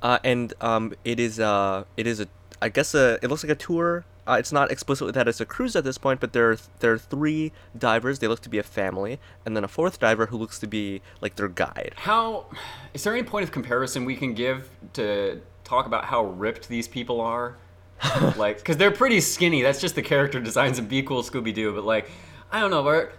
Uh, 0.00 0.18
and 0.24 0.54
um, 0.60 0.94
it 1.04 1.18
is 1.18 1.40
uh, 1.40 1.84
it 1.96 2.06
is 2.06 2.20
a 2.20 2.28
I 2.62 2.68
guess 2.68 2.94
a 2.94 3.18
it 3.22 3.28
looks 3.28 3.42
like 3.42 3.52
a 3.52 3.56
tour. 3.56 4.04
Uh, 4.26 4.36
it's 4.38 4.52
not 4.52 4.70
explicitly 4.70 5.10
that 5.12 5.26
it's 5.26 5.40
a 5.40 5.46
cruise 5.46 5.74
at 5.74 5.84
this 5.84 5.96
point, 5.96 6.20
but 6.20 6.34
there 6.34 6.50
are, 6.50 6.58
there 6.80 6.92
are 6.92 6.98
three 6.98 7.50
divers. 7.76 8.18
They 8.18 8.28
look 8.28 8.40
to 8.40 8.50
be 8.50 8.58
a 8.58 8.62
family, 8.62 9.18
and 9.46 9.56
then 9.56 9.64
a 9.64 9.68
fourth 9.68 9.98
diver 9.98 10.26
who 10.26 10.36
looks 10.36 10.58
to 10.58 10.66
be 10.66 11.00
like 11.22 11.36
their 11.36 11.48
guide. 11.48 11.94
How 11.96 12.46
is 12.92 13.04
there 13.04 13.14
any 13.14 13.22
point 13.22 13.44
of 13.44 13.52
comparison 13.52 14.04
we 14.04 14.16
can 14.16 14.34
give 14.34 14.68
to 14.92 15.40
talk 15.64 15.86
about 15.86 16.04
how 16.04 16.24
ripped 16.24 16.68
these 16.68 16.86
people 16.86 17.22
are? 17.22 17.56
Like, 18.36 18.58
because 18.58 18.76
they're 18.76 18.90
pretty 18.90 19.20
skinny. 19.20 19.62
That's 19.62 19.80
just 19.80 19.94
the 19.94 20.02
character 20.02 20.40
designs 20.40 20.78
of 20.78 20.88
Be 20.88 21.02
Cool 21.02 21.22
Scooby 21.22 21.52
Doo. 21.54 21.74
But 21.74 21.84
like, 21.84 22.10
I 22.50 22.60
don't 22.60 22.70
know. 22.70 22.82
Where 22.82 23.12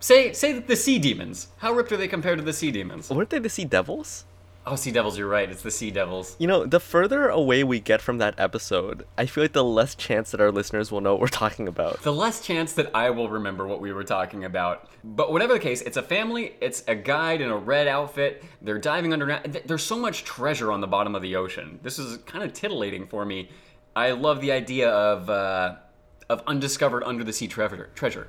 say 0.00 0.32
say 0.32 0.58
the 0.58 0.76
Sea 0.76 0.98
Demons. 0.98 1.48
How 1.58 1.72
ripped 1.72 1.92
are 1.92 1.96
they 1.96 2.08
compared 2.08 2.38
to 2.38 2.44
the 2.44 2.52
Sea 2.52 2.70
Demons? 2.70 3.10
Weren't 3.10 3.30
they 3.30 3.38
the 3.38 3.48
sea 3.48 3.64
devils? 3.64 4.24
Oh, 4.64 4.76
Sea 4.76 4.92
Devils. 4.92 5.18
You're 5.18 5.28
right. 5.28 5.50
It's 5.50 5.62
the 5.62 5.72
Sea 5.72 5.90
Devils. 5.90 6.36
You 6.38 6.46
know, 6.46 6.64
the 6.64 6.78
further 6.78 7.28
away 7.28 7.64
we 7.64 7.80
get 7.80 8.00
from 8.00 8.18
that 8.18 8.38
episode, 8.38 9.04
I 9.18 9.26
feel 9.26 9.42
like 9.42 9.54
the 9.54 9.64
less 9.64 9.96
chance 9.96 10.30
that 10.30 10.40
our 10.40 10.52
listeners 10.52 10.92
will 10.92 11.00
know 11.00 11.14
what 11.14 11.20
we're 11.20 11.28
talking 11.28 11.66
about. 11.66 12.00
The 12.02 12.12
less 12.12 12.40
chance 12.46 12.72
that 12.74 12.88
I 12.94 13.10
will 13.10 13.28
remember 13.28 13.66
what 13.66 13.80
we 13.80 13.92
were 13.92 14.04
talking 14.04 14.44
about. 14.44 14.88
But 15.02 15.32
whatever 15.32 15.54
the 15.54 15.58
case, 15.58 15.82
it's 15.82 15.96
a 15.96 16.02
family, 16.02 16.54
it's 16.60 16.84
a 16.86 16.94
guide 16.94 17.40
in 17.40 17.50
a 17.50 17.56
red 17.56 17.88
outfit. 17.88 18.44
They're 18.62 18.78
diving 18.78 19.12
underground. 19.12 19.62
There's 19.66 19.82
so 19.82 19.98
much 19.98 20.22
treasure 20.22 20.70
on 20.70 20.80
the 20.80 20.86
bottom 20.86 21.16
of 21.16 21.22
the 21.22 21.34
ocean. 21.34 21.80
This 21.82 21.98
is 21.98 22.18
kind 22.18 22.44
of 22.44 22.52
titillating 22.52 23.06
for 23.06 23.24
me. 23.24 23.48
I 23.94 24.12
love 24.12 24.40
the 24.40 24.52
idea 24.52 24.90
of 24.90 25.28
uh, 25.28 25.76
of 26.28 26.42
undiscovered 26.46 27.04
under 27.04 27.24
the 27.24 27.32
sea 27.32 27.48
treasure. 27.48 27.90
Treasure. 27.94 28.28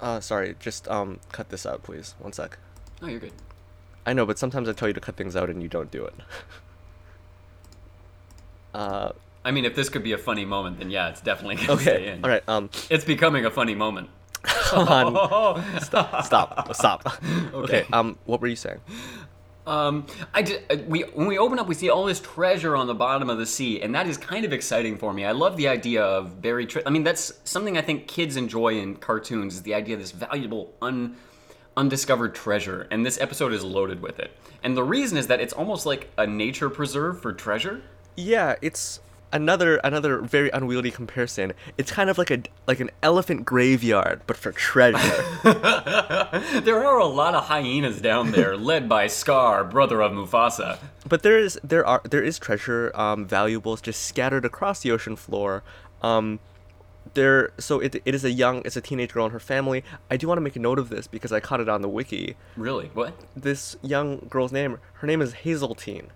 Uh, 0.00 0.20
sorry, 0.20 0.56
just 0.60 0.88
um, 0.88 1.20
cut 1.32 1.50
this 1.50 1.66
out, 1.66 1.82
please. 1.82 2.14
One 2.18 2.32
sec. 2.32 2.58
Oh, 3.02 3.06
you're 3.06 3.20
good. 3.20 3.32
I 4.06 4.12
know, 4.12 4.24
but 4.24 4.38
sometimes 4.38 4.68
I 4.68 4.72
tell 4.72 4.88
you 4.88 4.94
to 4.94 5.00
cut 5.00 5.16
things 5.16 5.36
out 5.36 5.50
and 5.50 5.62
you 5.62 5.68
don't 5.68 5.90
do 5.90 6.04
it. 6.04 6.14
uh, 8.74 9.12
I 9.44 9.50
mean, 9.50 9.64
if 9.64 9.74
this 9.74 9.88
could 9.88 10.02
be 10.02 10.12
a 10.12 10.18
funny 10.18 10.44
moment, 10.44 10.78
then 10.78 10.90
yeah, 10.90 11.08
it's 11.08 11.20
definitely 11.20 11.56
gonna 11.56 11.80
stay 11.80 11.94
okay. 11.96 12.08
in. 12.08 12.24
All 12.24 12.30
right. 12.30 12.42
Um, 12.48 12.70
It's 12.88 13.04
becoming 13.04 13.44
a 13.44 13.50
funny 13.50 13.74
moment. 13.74 14.10
Come 14.42 14.88
on. 14.88 15.16
Oh, 15.16 15.78
Stop. 15.82 16.74
Stop. 16.74 17.22
Okay. 17.52 17.86
Um, 17.92 18.18
what 18.24 18.40
were 18.40 18.48
you 18.48 18.56
saying? 18.56 18.80
Um, 19.70 20.06
I 20.34 20.42
did, 20.42 20.64
uh, 20.68 20.78
we 20.88 21.02
when 21.02 21.28
we 21.28 21.38
open 21.38 21.60
up, 21.60 21.68
we 21.68 21.76
see 21.76 21.90
all 21.90 22.04
this 22.04 22.18
treasure 22.18 22.74
on 22.74 22.88
the 22.88 22.94
bottom 22.94 23.30
of 23.30 23.38
the 23.38 23.46
sea, 23.46 23.80
and 23.80 23.94
that 23.94 24.08
is 24.08 24.18
kind 24.18 24.44
of 24.44 24.52
exciting 24.52 24.98
for 24.98 25.12
me. 25.12 25.24
I 25.24 25.30
love 25.30 25.56
the 25.56 25.68
idea 25.68 26.02
of 26.02 26.42
buried. 26.42 26.70
Tre- 26.70 26.82
I 26.84 26.90
mean, 26.90 27.04
that's 27.04 27.32
something 27.44 27.78
I 27.78 27.82
think 27.82 28.08
kids 28.08 28.36
enjoy 28.36 28.80
in 28.80 28.96
cartoons. 28.96 29.54
Is 29.54 29.62
the 29.62 29.74
idea 29.74 29.94
of 29.94 30.00
this 30.00 30.10
valuable, 30.10 30.74
un, 30.82 31.14
undiscovered 31.76 32.34
treasure, 32.34 32.88
and 32.90 33.06
this 33.06 33.20
episode 33.20 33.52
is 33.52 33.62
loaded 33.62 34.02
with 34.02 34.18
it. 34.18 34.32
And 34.64 34.76
the 34.76 34.82
reason 34.82 35.16
is 35.16 35.28
that 35.28 35.40
it's 35.40 35.52
almost 35.52 35.86
like 35.86 36.10
a 36.18 36.26
nature 36.26 36.68
preserve 36.68 37.22
for 37.22 37.32
treasure. 37.32 37.80
Yeah, 38.16 38.56
it's 38.60 38.98
another 39.32 39.76
another 39.84 40.20
very 40.20 40.50
unwieldy 40.50 40.90
comparison. 40.90 41.52
It's 41.78 41.90
kind 41.90 42.10
of 42.10 42.18
like 42.18 42.30
a 42.30 42.42
like 42.66 42.80
an 42.80 42.90
elephant 43.02 43.44
graveyard, 43.44 44.22
but 44.26 44.36
for 44.36 44.52
treasure. 44.52 45.24
There 46.62 46.84
are 46.84 46.98
a 46.98 47.06
lot 47.06 47.34
of 47.34 47.46
hyenas 47.46 48.00
down 48.00 48.30
there, 48.32 48.56
led 48.56 48.88
by 48.88 49.06
Scar, 49.08 49.64
brother 49.64 50.00
of 50.00 50.12
Mufasa. 50.12 50.78
but 51.08 51.22
there 51.22 51.38
is 51.38 51.58
there 51.64 51.84
are 51.86 52.00
there 52.08 52.22
is 52.22 52.38
treasure 52.38 52.92
um, 52.94 53.26
valuables 53.26 53.80
just 53.80 54.02
scattered 54.02 54.44
across 54.44 54.80
the 54.80 54.90
ocean 54.90 55.16
floor. 55.16 55.62
Um, 56.02 56.38
there 57.14 57.50
so 57.58 57.80
it, 57.80 57.96
it 58.04 58.14
is 58.14 58.24
a 58.24 58.30
young 58.30 58.62
it's 58.64 58.76
a 58.76 58.80
teenage 58.80 59.12
girl 59.12 59.24
and 59.24 59.32
her 59.32 59.40
family. 59.40 59.82
I 60.10 60.16
do 60.16 60.28
want 60.28 60.36
to 60.38 60.42
make 60.42 60.56
a 60.56 60.60
note 60.60 60.78
of 60.78 60.88
this 60.88 61.06
because 61.06 61.32
I 61.32 61.40
caught 61.40 61.60
it 61.60 61.68
on 61.68 61.82
the 61.82 61.88
wiki. 61.88 62.36
Really? 62.56 62.90
What? 62.94 63.14
This 63.34 63.76
young 63.82 64.26
girl's 64.30 64.52
name 64.52 64.78
her 64.94 65.06
name 65.06 65.20
is 65.22 65.32
Hazeltine. 65.32 66.08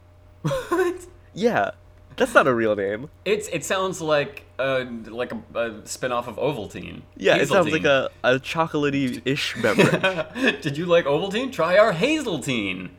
What? 0.68 1.06
Yeah, 1.33 1.73
that's 2.16 2.35
not 2.35 2.47
a 2.47 2.54
real 2.54 2.76
name. 2.76 3.11
It's 3.25 3.49
it 3.49 3.64
sounds 3.64 4.00
like 4.00 4.44
uh 4.59 4.85
like 5.06 5.33
a, 5.33 5.59
a 5.59 5.87
spin-off 5.87 6.28
of 6.28 6.37
Ovaltine. 6.37 7.02
Yeah, 7.16 7.37
it 7.37 7.49
sounds 7.49 7.73
like 7.73 7.85
a, 7.85 8.11
a 8.23 8.38
chocolatey-ish 8.38 9.56
beverage. 9.62 10.62
Did 10.62 10.76
you 10.76 10.87
like 10.87 11.06
Ovaltine? 11.06 11.52
Try 11.52 11.78
our 11.78 11.92
Hazeltine. 11.92 12.90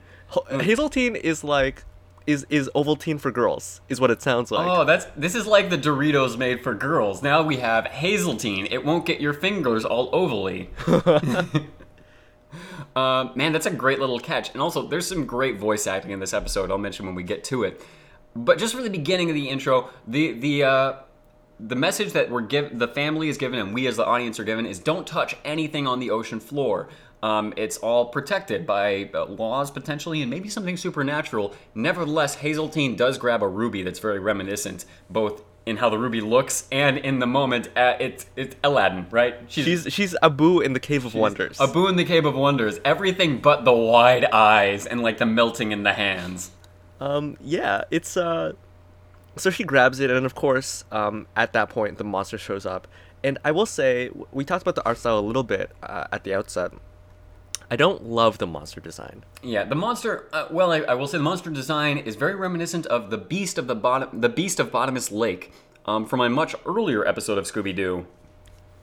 Hazeltine 0.50 1.16
is 1.16 1.44
like 1.44 1.84
is 2.28 2.46
is 2.50 2.70
Ovaltine 2.76 3.20
for 3.20 3.32
girls 3.32 3.82
is 3.90 4.02
what 4.02 4.12
it 4.12 4.22
sounds 4.22 4.52
like. 4.52 4.68
Oh, 4.68 4.84
that's 4.84 5.06
this 5.16 5.36
is 5.36 5.46
like 5.46 5.70
the 5.70 5.78
Doritos 5.78 6.38
made 6.38 6.64
for 6.64 6.74
girls. 6.74 7.22
Now 7.22 7.44
we 7.44 7.58
have 7.58 7.86
Hazeltine. 7.86 8.68
It 8.72 8.84
won't 8.84 9.06
get 9.06 9.22
your 9.22 9.34
fingers 9.34 9.86
all 9.86 10.12
ovally. 10.12 10.68
uh, 12.96 13.30
man, 13.36 13.52
that's 13.54 13.66
a 13.66 13.72
great 13.72 14.00
little 14.00 14.20
catch. 14.20 14.52
And 14.54 14.62
also, 14.62 14.88
there's 14.88 15.08
some 15.08 15.26
great 15.26 15.58
voice 15.58 15.88
acting 15.88 16.12
in 16.12 16.20
this 16.20 16.34
episode. 16.34 16.72
I'll 16.72 16.78
mention 16.78 17.06
when 17.06 17.16
we 17.16 17.24
get 17.24 17.44
to 17.46 17.64
it. 17.64 17.82
But 18.36 18.58
just 18.58 18.76
for 18.76 18.82
the 18.82 18.90
beginning 18.90 19.30
of 19.30 19.36
the 19.36 19.50
intro, 19.50 19.90
the 20.08 20.34
the 20.34 20.64
uh, 20.64 20.94
the 21.60 21.76
message 21.76 22.14
that 22.14 22.30
we're 22.30 22.42
give 22.42 22.78
the 22.78 22.88
family 22.88 23.30
is 23.30 23.38
given 23.38 23.60
and 23.60 23.74
we 23.74 23.88
as 23.88 23.96
the 23.96 24.06
audience 24.06 24.40
are 24.40 24.44
given 24.44 24.66
is 24.66 24.80
don't 24.80 25.08
touch 25.08 25.38
anything 25.46 25.88
on 25.88 26.00
the 26.00 26.12
ocean 26.12 26.40
floor. 26.40 26.90
Um, 27.24 27.54
it's 27.58 27.78
all 27.78 28.08
protected 28.08 28.68
by 28.68 29.10
uh, 29.14 29.26
laws 29.26 29.72
potentially 29.72 30.22
and 30.22 30.30
maybe 30.30 30.50
something 30.50 30.78
supernatural. 30.78 31.54
Nevertheless, 31.74 32.36
Hazeltine 32.36 32.96
does 32.96 33.18
grab 33.18 33.42
a 33.42 33.48
ruby 33.48 33.82
that's 33.82 34.00
very 34.00 34.20
reminiscent, 34.20 34.86
both 35.10 35.42
in 35.66 35.78
how 35.78 35.90
the 35.90 35.98
ruby 35.98 36.22
looks 36.22 36.68
and 36.72 36.98
in 36.98 37.20
the 37.20 37.26
moment. 37.26 37.70
Uh, 37.76 37.96
it's 38.00 38.28
it's 38.36 38.56
Aladdin, 38.64 39.08
right? 39.10 39.36
She's 39.48 39.88
she's 39.92 40.16
Abu 40.22 40.60
in 40.60 40.74
the 40.74 40.80
Cave 40.80 41.06
of 41.06 41.16
Wonders. 41.16 41.60
Abu 41.60 41.88
in 41.88 41.96
the 41.96 42.06
Cave 42.06 42.26
of 42.26 42.36
Wonders. 42.36 42.80
Everything 42.86 43.40
but 43.40 43.66
the 43.66 43.74
wide 43.74 44.26
eyes 44.26 44.86
and 44.86 45.02
like 45.02 45.18
the 45.18 45.26
melting 45.26 45.72
in 45.72 45.84
the 45.84 45.94
hands. 45.94 46.52
Um, 47.00 47.38
yeah, 47.42 47.84
it's 47.92 48.16
uh, 48.18 48.54
so 49.36 49.50
she 49.50 49.64
grabs 49.64 50.00
it, 50.00 50.10
and 50.10 50.26
of 50.26 50.36
course, 50.36 50.86
um, 50.92 51.28
at 51.36 51.54
that 51.54 51.70
point, 51.70 51.98
the 51.98 52.04
monster 52.04 52.38
shows 52.38 52.66
up. 52.66 52.88
And 53.24 53.38
I 53.44 53.52
will 53.52 53.66
say, 53.66 54.12
we 54.32 54.46
talked 54.46 54.62
about 54.62 54.76
the 54.76 54.86
art 54.86 54.98
style 54.98 55.18
a 55.18 55.22
little 55.22 55.44
bit 55.44 55.72
uh, 55.84 56.06
at 56.12 56.24
the 56.24 56.34
outset. 56.34 56.72
I 57.72 57.76
don't 57.76 58.04
love 58.06 58.38
the 58.38 58.46
monster 58.46 58.80
design. 58.80 59.24
Yeah, 59.42 59.64
the 59.64 59.74
monster. 59.76 60.30
Uh, 60.32 60.46
well, 60.52 60.72
I, 60.72 60.82
I 60.82 60.94
will 60.94 61.08
say 61.08 61.18
the 61.18 61.24
monster 61.24 61.50
design 61.50 61.98
is 61.98 62.16
very 62.16 62.36
reminiscent 62.36 62.86
of 62.86 63.10
the 63.10 63.18
beast 63.18 63.58
of 63.58 63.66
the 63.66 63.74
bottom, 63.76 64.22
the 64.22 64.30
beast 64.30 64.60
of 64.60 64.72
Bottomless 64.72 65.12
Lake, 65.12 65.52
um, 65.88 66.06
from 66.06 66.22
a 66.22 66.30
much 66.30 66.56
earlier 66.66 67.06
episode 67.08 67.40
of 67.40 67.46
Scooby 67.46 67.76
Doo. 67.76 68.06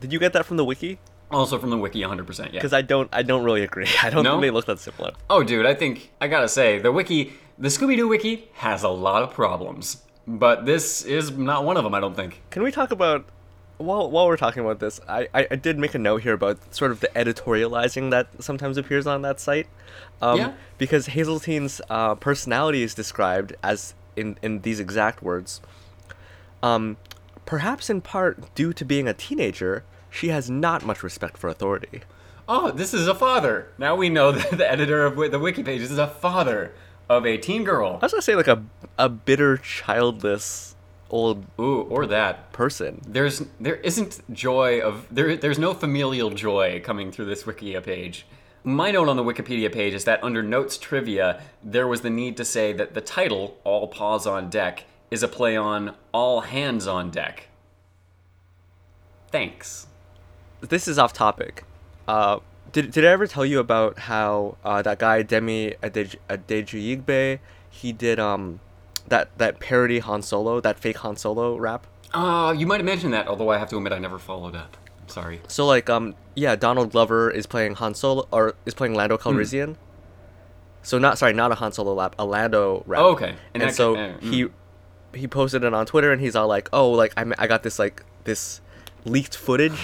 Did 0.00 0.12
you 0.12 0.18
get 0.18 0.32
that 0.32 0.44
from 0.46 0.56
the 0.56 0.64
wiki? 0.64 0.98
Also 1.30 1.58
from 1.58 1.70
the 1.70 1.78
wiki, 1.78 2.00
100%. 2.00 2.38
Yeah. 2.46 2.50
Because 2.50 2.72
I 2.72 2.82
don't, 2.82 3.08
I 3.12 3.22
don't 3.22 3.44
really 3.44 3.62
agree. 3.62 3.86
I 4.02 4.10
don't 4.10 4.24
No? 4.24 4.32
think 4.32 4.42
they 4.42 4.50
look 4.50 4.66
that 4.66 4.80
similar. 4.80 5.12
Oh, 5.30 5.44
dude, 5.44 5.64
I 5.64 5.74
think 5.74 6.10
I 6.20 6.26
gotta 6.26 6.48
say 6.48 6.80
the 6.80 6.90
wiki, 6.90 7.32
the 7.58 7.68
Scooby 7.68 7.96
Doo 7.96 8.08
wiki, 8.08 8.48
has 8.54 8.82
a 8.82 8.88
lot 8.88 9.22
of 9.22 9.32
problems, 9.32 10.02
but 10.26 10.66
this 10.66 11.02
is 11.04 11.30
not 11.30 11.64
one 11.64 11.76
of 11.76 11.84
them. 11.84 11.94
I 11.94 12.00
don't 12.00 12.14
think. 12.14 12.40
Can 12.50 12.62
we 12.62 12.70
talk 12.70 12.90
about 12.90 13.24
while 13.78 14.10
while 14.10 14.26
we're 14.26 14.36
talking 14.36 14.64
about 14.64 14.80
this? 14.80 15.00
I, 15.08 15.28
I, 15.34 15.46
I 15.50 15.56
did 15.56 15.78
make 15.78 15.94
a 15.94 15.98
note 15.98 16.22
here 16.22 16.32
about 16.34 16.74
sort 16.74 16.90
of 16.90 17.00
the 17.00 17.08
editorializing 17.08 18.10
that 18.10 18.28
sometimes 18.42 18.76
appears 18.76 19.06
on 19.06 19.22
that 19.22 19.40
site. 19.40 19.66
Um, 20.20 20.38
Yeah. 20.38 20.52
Because 20.78 21.06
Hazeltine's 21.06 21.80
uh, 21.90 22.14
personality 22.16 22.82
is 22.82 22.94
described 22.94 23.54
as 23.62 23.94
in 24.16 24.38
in 24.42 24.60
these 24.62 24.80
exact 24.80 25.22
words. 25.22 25.60
Um, 26.62 26.96
perhaps 27.44 27.90
in 27.90 28.00
part 28.00 28.54
due 28.54 28.72
to 28.72 28.84
being 28.84 29.08
a 29.08 29.14
teenager, 29.14 29.84
she 30.10 30.28
has 30.28 30.48
not 30.50 30.84
much 30.84 31.02
respect 31.02 31.36
for 31.36 31.48
authority. 31.48 32.02
Oh, 32.48 32.70
this 32.70 32.92
is 32.92 33.06
a 33.06 33.14
father. 33.14 33.68
Now 33.78 33.94
we 33.94 34.08
know 34.08 34.32
that 34.32 34.50
the 34.58 34.70
editor 34.70 35.06
of 35.06 35.16
the 35.30 35.38
wiki 35.38 35.62
pages 35.62 35.90
is 35.90 35.98
a 35.98 36.08
father 36.08 36.72
of 37.08 37.26
a 37.26 37.36
teen 37.36 37.64
girl. 37.64 37.98
I 38.00 38.06
was 38.06 38.12
gonna 38.12 38.22
say 38.22 38.34
like 38.34 38.48
a 38.48 38.62
a 38.98 39.08
bitter, 39.08 39.56
childless 39.56 40.74
old 41.10 41.44
Ooh, 41.60 41.82
or 41.82 42.06
that. 42.06 42.52
person. 42.52 43.02
There's 43.06 43.42
there 43.60 43.76
isn't 43.76 44.20
joy 44.32 44.80
of 44.80 45.06
there. 45.10 45.36
There's 45.36 45.58
no 45.58 45.74
familial 45.74 46.30
joy 46.30 46.80
coming 46.82 47.12
through 47.12 47.26
this 47.26 47.44
Wikia 47.44 47.82
page. 47.82 48.26
My 48.64 48.90
note 48.92 49.08
on 49.08 49.16
the 49.16 49.24
Wikipedia 49.24 49.72
page 49.72 49.92
is 49.92 50.04
that 50.04 50.22
under 50.22 50.42
notes 50.42 50.78
trivia, 50.78 51.42
there 51.62 51.88
was 51.88 52.02
the 52.02 52.10
need 52.10 52.36
to 52.36 52.44
say 52.44 52.72
that 52.72 52.94
the 52.94 53.00
title 53.00 53.58
"All 53.64 53.88
Paws 53.88 54.26
on 54.26 54.50
Deck" 54.50 54.84
is 55.10 55.22
a 55.22 55.28
play 55.28 55.56
on 55.56 55.94
"All 56.12 56.42
Hands 56.42 56.86
on 56.86 57.10
Deck." 57.10 57.48
Thanks. 59.30 59.86
this 60.60 60.86
is 60.86 60.98
off 60.98 61.12
topic. 61.12 61.64
Uh, 62.06 62.38
did, 62.72 62.90
did 62.90 63.04
I 63.04 63.08
ever 63.08 63.26
tell 63.26 63.44
you 63.44 63.58
about 63.60 63.98
how 64.00 64.56
uh, 64.64 64.82
that 64.82 64.98
guy 64.98 65.22
Demi 65.22 65.74
Adej- 65.82 67.38
he 67.70 67.92
did 67.92 68.18
um 68.18 68.60
that 69.08 69.36
that 69.38 69.60
parody 69.60 69.98
Han 69.98 70.22
Solo 70.22 70.60
that 70.60 70.78
fake 70.78 70.98
Han 70.98 71.16
Solo 71.16 71.56
rap? 71.56 71.86
Uh, 72.12 72.54
you 72.56 72.66
might 72.66 72.76
have 72.76 72.84
mentioned 72.84 73.14
that, 73.14 73.26
although 73.26 73.48
I 73.50 73.58
have 73.58 73.68
to 73.70 73.76
admit 73.76 73.92
I 73.92 73.98
never 73.98 74.18
followed 74.18 74.54
up. 74.54 74.76
I'm 75.00 75.08
sorry. 75.08 75.40
So 75.48 75.66
like 75.66 75.88
um 75.90 76.14
yeah 76.34 76.56
Donald 76.56 76.92
Glover 76.92 77.30
is 77.30 77.46
playing 77.46 77.74
Han 77.76 77.94
Solo 77.94 78.26
or 78.30 78.54
is 78.66 78.74
playing 78.74 78.94
Lando 78.94 79.16
Calrissian. 79.16 79.76
So 80.82 80.98
not 80.98 81.18
sorry 81.18 81.32
not 81.32 81.52
a 81.52 81.56
Han 81.56 81.72
Solo 81.72 81.94
rap 81.96 82.14
a 82.18 82.24
Lando 82.24 82.82
rap. 82.86 83.00
Oh, 83.02 83.12
okay. 83.12 83.34
In 83.54 83.62
And, 83.62 83.74
so 83.74 83.94
ca- 83.94 84.00
uh, 84.00 84.18
he 84.20 84.46
he 85.14 85.28
posted 85.28 85.62
it 85.64 85.74
on 85.74 85.84
Twitter 85.86 86.12
and 86.12 86.20
he's 86.20 86.34
all 86.36 86.48
like 86.48 86.68
oh 86.72 86.90
like 86.90 87.12
I 87.16 87.24
I 87.38 87.46
got 87.46 87.62
this 87.62 87.78
like 87.78 88.02
this 88.24 88.60
leaked 89.04 89.36
footage. 89.36 89.78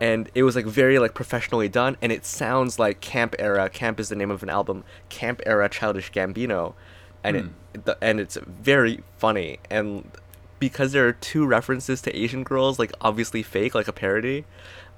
And 0.00 0.30
it 0.34 0.42
was 0.42 0.56
like 0.56 0.66
very 0.66 0.98
like 0.98 1.14
professionally 1.14 1.68
done 1.68 1.96
and 2.00 2.10
it 2.12 2.24
sounds 2.24 2.78
like 2.78 3.00
camp 3.00 3.34
era. 3.38 3.68
Camp 3.68 4.00
is 4.00 4.08
the 4.08 4.16
name 4.16 4.30
of 4.30 4.42
an 4.42 4.48
album. 4.48 4.84
Camp 5.08 5.40
era 5.46 5.68
childish 5.68 6.10
gambino. 6.12 6.74
And 7.22 7.36
it 7.36 7.84
the, 7.84 7.96
and 8.02 8.20
it's 8.20 8.36
very 8.36 9.02
funny. 9.18 9.58
And 9.70 10.10
because 10.58 10.92
there 10.92 11.06
are 11.06 11.12
two 11.12 11.44
references 11.44 12.00
to 12.00 12.16
asian 12.16 12.42
girls 12.42 12.78
like 12.78 12.90
obviously 13.00 13.42
fake 13.42 13.74
like 13.74 13.86
a 13.88 13.92
parody 13.92 14.46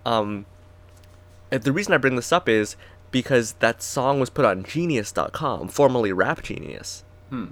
um 0.05 0.47
the 1.51 1.73
reason 1.73 1.93
i 1.93 1.97
bring 1.97 2.15
this 2.15 2.31
up 2.31 2.49
is 2.49 2.77
because 3.11 3.53
that 3.55 3.83
song 3.83 4.21
was 4.21 4.31
put 4.31 4.45
on 4.45 4.63
genius.com 4.63 5.69
formerly 5.69 6.13
rap 6.13 6.43
genius. 6.43 7.03
Hmm. 7.31 7.47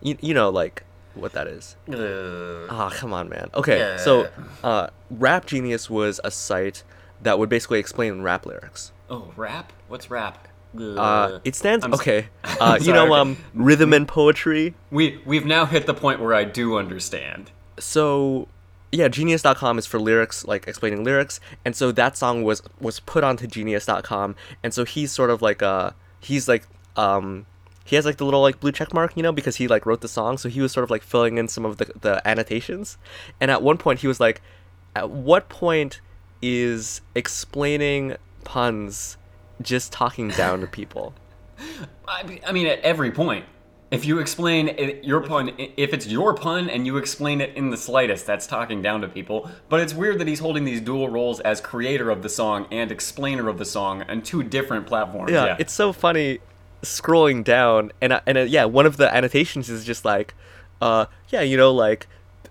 you, 0.00 0.16
you 0.20 0.32
know 0.32 0.48
like 0.48 0.84
what 1.14 1.32
that 1.32 1.46
is 1.46 1.76
Uh, 1.88 2.66
Ah, 2.70 2.90
come 2.94 3.12
on, 3.12 3.28
man. 3.28 3.50
Okay, 3.54 3.96
so 3.98 4.28
uh, 4.62 4.88
Rap 5.10 5.46
Genius 5.46 5.90
was 5.90 6.20
a 6.24 6.30
site 6.30 6.82
that 7.22 7.38
would 7.38 7.48
basically 7.48 7.78
explain 7.78 8.22
rap 8.22 8.46
lyrics. 8.46 8.92
oh, 9.10 9.32
rap? 9.36 9.72
What's 9.88 10.10
rap? 10.10 10.46
Uh, 10.78 11.40
it 11.44 11.56
stands 11.56 11.84
I'm 11.84 11.92
okay. 11.94 12.28
Uh, 12.60 12.78
you 12.80 12.92
know, 12.92 13.12
um, 13.14 13.36
rhythm 13.54 13.92
and 13.92 14.06
poetry. 14.06 14.74
We 14.90 15.20
we've 15.26 15.46
now 15.46 15.64
hit 15.66 15.86
the 15.86 15.94
point 15.94 16.20
where 16.20 16.34
I 16.34 16.44
do 16.44 16.76
understand. 16.76 17.50
So, 17.78 18.46
yeah, 18.92 19.08
Genius.com 19.08 19.78
is 19.78 19.86
for 19.86 19.98
lyrics, 19.98 20.44
like 20.44 20.68
explaining 20.68 21.02
lyrics, 21.02 21.40
and 21.64 21.74
so 21.74 21.90
that 21.92 22.16
song 22.16 22.44
was 22.44 22.62
was 22.80 23.00
put 23.00 23.24
onto 23.24 23.46
Genius.com, 23.48 24.36
and 24.62 24.72
so 24.72 24.84
he's 24.84 25.10
sort 25.10 25.30
of 25.30 25.42
like 25.42 25.62
uh 25.62 25.90
he's 26.20 26.46
like 26.48 26.64
um 26.96 27.46
he 27.90 27.96
has 27.96 28.06
like 28.06 28.18
the 28.18 28.24
little 28.24 28.40
like 28.40 28.60
blue 28.60 28.70
check 28.70 28.94
mark, 28.94 29.16
you 29.16 29.22
know, 29.24 29.32
because 29.32 29.56
he 29.56 29.66
like 29.66 29.84
wrote 29.84 30.00
the 30.00 30.06
song, 30.06 30.38
so 30.38 30.48
he 30.48 30.60
was 30.60 30.70
sort 30.70 30.84
of 30.84 30.90
like 30.92 31.02
filling 31.02 31.38
in 31.38 31.48
some 31.48 31.64
of 31.64 31.78
the 31.78 31.90
the 32.00 32.26
annotations, 32.26 32.96
and 33.40 33.50
at 33.50 33.62
one 33.62 33.78
point 33.78 33.98
he 33.98 34.06
was 34.06 34.20
like, 34.20 34.40
at 34.94 35.10
what 35.10 35.48
point 35.48 36.00
is 36.40 37.00
explaining 37.16 38.14
puns 38.44 39.16
just 39.60 39.90
talking 39.90 40.28
down 40.28 40.60
to 40.60 40.68
people? 40.68 41.14
I, 42.08 42.38
I 42.46 42.52
mean, 42.52 42.68
at 42.68 42.78
every 42.80 43.10
point. 43.10 43.44
If 43.90 44.04
you 44.04 44.20
explain 44.20 44.68
it, 44.68 45.02
your 45.02 45.20
pun, 45.20 45.50
if 45.58 45.92
it's 45.92 46.06
your 46.06 46.32
pun 46.32 46.70
and 46.70 46.86
you 46.86 46.96
explain 46.96 47.40
it 47.40 47.56
in 47.56 47.70
the 47.70 47.76
slightest, 47.76 48.24
that's 48.24 48.46
talking 48.46 48.82
down 48.82 49.00
to 49.00 49.08
people. 49.08 49.50
But 49.68 49.80
it's 49.80 49.92
weird 49.92 50.20
that 50.20 50.28
he's 50.28 50.38
holding 50.38 50.64
these 50.64 50.80
dual 50.80 51.08
roles 51.08 51.40
as 51.40 51.60
creator 51.60 52.08
of 52.08 52.22
the 52.22 52.28
song 52.28 52.68
and 52.70 52.92
explainer 52.92 53.48
of 53.48 53.58
the 53.58 53.64
song 53.64 54.04
on 54.04 54.22
two 54.22 54.44
different 54.44 54.86
platforms. 54.86 55.32
yeah, 55.32 55.44
Yeah, 55.44 55.56
it's 55.58 55.72
so 55.72 55.92
funny 55.92 56.38
scrolling 56.82 57.44
down 57.44 57.92
and 58.00 58.20
and 58.26 58.38
uh, 58.38 58.42
yeah 58.42 58.64
one 58.64 58.86
of 58.86 58.96
the 58.96 59.14
annotations 59.14 59.68
is 59.68 59.84
just 59.84 60.04
like 60.04 60.34
uh 60.80 61.06
yeah 61.28 61.42
you 61.42 61.56
know 61.56 61.72
like 61.72 62.06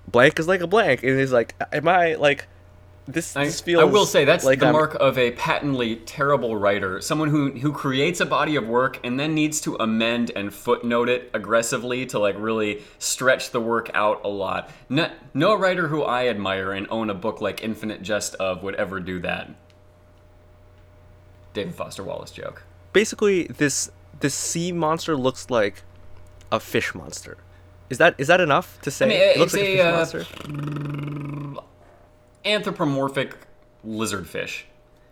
blank 0.08 0.40
is 0.40 0.48
like 0.48 0.62
a 0.62 0.68
blank 0.68 1.04
and 1.04 1.20
he's 1.20 1.32
like 1.32 1.56
am 1.74 1.88
i 1.88 2.14
like 2.16 2.48
this 3.08 3.36
I, 3.36 3.46
this 3.46 3.60
feels 3.60 3.82
I 3.82 3.86
will 3.86 4.06
say 4.06 4.24
that's 4.24 4.46
like 4.46 4.60
the 4.60 4.68
I'm- 4.68 4.74
mark 4.74 4.94
of 5.00 5.18
a 5.18 5.32
patently 5.32 5.96
terrible 5.96 6.56
writer. 6.56 7.02
Someone 7.02 7.30
who 7.30 7.50
who 7.50 7.72
creates 7.74 8.20
a 8.20 8.26
body 8.28 8.56
of 8.56 8.68
work 8.68 9.00
and 9.04 9.20
then 9.20 9.34
needs 9.34 9.60
to 9.62 9.76
amend 9.80 10.32
and 10.36 10.54
footnote 10.54 11.10
it 11.10 11.32
aggressively 11.34 12.06
to 12.06 12.20
like 12.20 12.36
really 12.38 12.84
stretch 13.00 13.50
the 13.50 13.60
work 13.60 13.90
out 13.96 14.22
a 14.24 14.28
lot. 14.28 14.70
No, 14.90 15.10
no 15.34 15.56
writer 15.56 15.88
who 15.88 16.04
I 16.04 16.28
admire 16.28 16.72
and 16.72 16.86
own 16.92 17.10
a 17.10 17.16
book 17.16 17.42
like 17.42 17.64
Infinite 17.64 18.04
Jest 18.04 18.36
of 18.36 18.62
would 18.62 18.76
ever 18.76 19.00
do 19.00 19.20
that. 19.22 19.50
David 21.54 21.74
Foster 21.74 22.04
Wallace 22.04 22.30
joke. 22.32 22.64
basically 22.94 23.44
this 23.46 23.90
this 24.20 24.36
sea 24.36 24.72
monster 24.72 25.16
looks 25.16 25.50
like 25.50 25.84
a 26.52 26.60
fish 26.60 26.96
monster 26.96 27.38
is 27.90 27.98
that 27.98 28.16
is 28.18 28.28
that 28.28 28.42
enough 28.42 28.80
to 28.82 28.92
say 28.92 29.08
mean, 29.08 29.18
it 29.18 29.38
looks 29.38 29.54
like 29.54 29.64
a, 29.64 29.80
a, 29.80 30.06
fish 30.06 30.28
uh, 30.36 30.52
monster 30.52 31.64
anthropomorphic 32.46 33.36
lizard 33.84 34.28
fish. 34.28 34.66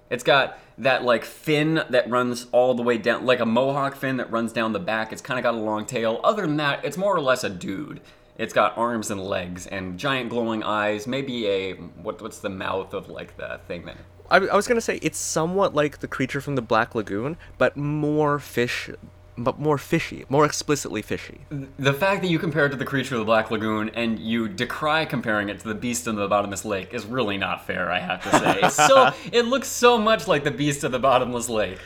It's 0.10 0.24
got 0.24 0.58
that 0.78 1.04
like 1.04 1.26
fin 1.26 1.84
that 1.90 2.10
runs 2.10 2.48
all 2.52 2.74
the 2.74 2.84
way 2.84 2.98
down, 2.98 3.26
like 3.26 3.40
a 3.40 3.46
mohawk 3.46 3.96
fin 3.96 4.18
that 4.18 4.32
runs 4.32 4.54
down 4.54 4.74
the 4.74 4.80
back. 4.80 5.12
It's 5.12 5.22
kind 5.22 5.38
of 5.38 5.44
got 5.44 5.54
a 5.54 5.58
long 5.58 5.86
tail. 5.86 6.22
Other 6.24 6.44
than 6.44 6.58
that, 6.58 6.86
it's 6.86 6.98
more 6.98 7.16
or 7.16 7.22
less 7.22 7.44
a 7.44 7.50
dude. 7.50 8.02
It's 8.38 8.54
got 8.54 8.78
arms 8.78 9.10
and 9.10 9.22
legs 9.22 9.68
and 9.68 9.98
giant 9.98 10.30
glowing 10.30 10.64
eyes. 10.64 11.08
Maybe 11.08 11.48
a 11.48 11.74
what? 11.74 12.22
What's 12.22 12.40
the 12.40 12.50
mouth 12.50 12.94
of 12.94 13.10
like 13.10 13.36
the 13.38 13.60
thing 13.68 13.86
that? 13.86 13.98
I, 14.30 14.38
I 14.38 14.56
was 14.56 14.68
gonna 14.68 14.82
say 14.82 15.00
it's 15.02 15.18
somewhat 15.18 15.74
like 15.74 16.00
the 16.00 16.08
creature 16.08 16.42
from 16.42 16.56
the 16.56 16.62
black 16.62 16.96
lagoon 16.96 17.38
but 17.58 17.78
more 17.78 18.40
fish 18.40 18.90
but 19.38 19.60
more 19.60 19.78
fishy 19.78 20.26
more 20.30 20.46
explicitly 20.46 21.02
fishy 21.02 21.42
The 21.78 21.94
fact 21.94 22.24
that 22.24 22.30
you 22.30 22.40
compare 22.40 22.66
it 22.66 22.70
to 22.70 22.76
the 22.76 22.86
creature 22.86 23.16
of 23.16 23.20
the 23.20 23.26
Black 23.26 23.52
Lagoon 23.52 23.90
and 23.90 24.18
you 24.20 24.48
decry 24.48 25.06
comparing 25.06 25.50
it 25.50 25.60
to 25.60 25.68
the 25.68 25.76
beast 25.76 26.08
in 26.08 26.16
the 26.16 26.28
bottomless 26.28 26.66
lake 26.66 26.94
is 26.94 27.06
really 27.06 27.38
not 27.38 27.66
fair. 27.68 27.92
I 27.92 28.00
have 28.00 28.24
to 28.24 28.40
say. 28.40 28.70
So 28.70 29.12
it 29.32 29.46
looks 29.46 29.68
so 29.68 29.98
much 29.98 30.28
like 30.28 30.44
the 30.44 30.52
beast 30.52 30.84
of 30.84 30.92
the 30.92 31.00
bottomless 31.00 31.50
lake. 31.50 31.78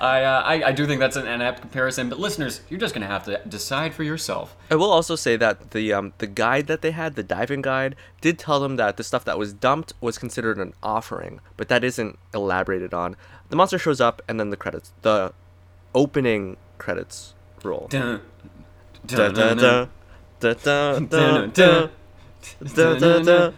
I, 0.00 0.24
uh, 0.24 0.42
I 0.42 0.68
I 0.68 0.72
do 0.72 0.86
think 0.86 1.00
that's 1.00 1.16
an 1.16 1.26
apt 1.40 1.60
comparison, 1.60 2.08
but 2.08 2.18
listeners, 2.18 2.60
you're 2.68 2.80
just 2.80 2.94
gonna 2.94 3.06
have 3.06 3.24
to 3.26 3.40
decide 3.48 3.94
for 3.94 4.02
yourself. 4.02 4.56
I 4.70 4.74
will 4.74 4.90
also 4.90 5.14
say 5.16 5.36
that 5.36 5.70
the 5.70 5.92
um, 5.92 6.12
the 6.18 6.26
guide 6.26 6.66
that 6.66 6.82
they 6.82 6.90
had, 6.90 7.14
the 7.14 7.22
diving 7.22 7.62
guide, 7.62 7.94
did 8.20 8.38
tell 8.38 8.58
them 8.60 8.76
that 8.76 8.96
the 8.96 9.04
stuff 9.04 9.24
that 9.24 9.38
was 9.38 9.52
dumped 9.52 9.92
was 10.00 10.18
considered 10.18 10.58
an 10.58 10.74
offering, 10.82 11.40
but 11.56 11.68
that 11.68 11.84
isn't 11.84 12.18
elaborated 12.34 12.92
on. 12.92 13.16
The 13.50 13.56
monster 13.56 13.78
shows 13.78 14.00
up, 14.00 14.20
and 14.28 14.40
then 14.40 14.50
the 14.50 14.56
credits, 14.56 14.92
the 15.02 15.32
opening 15.94 16.56
credits 16.78 17.34
roll. 17.62 17.86
Dun, 17.88 18.20
dun, 19.06 19.34
dun, 19.34 19.56
da 20.40 20.54
dun, 20.54 21.50
da 21.54 21.88
da 22.98 23.22
da 23.22 23.52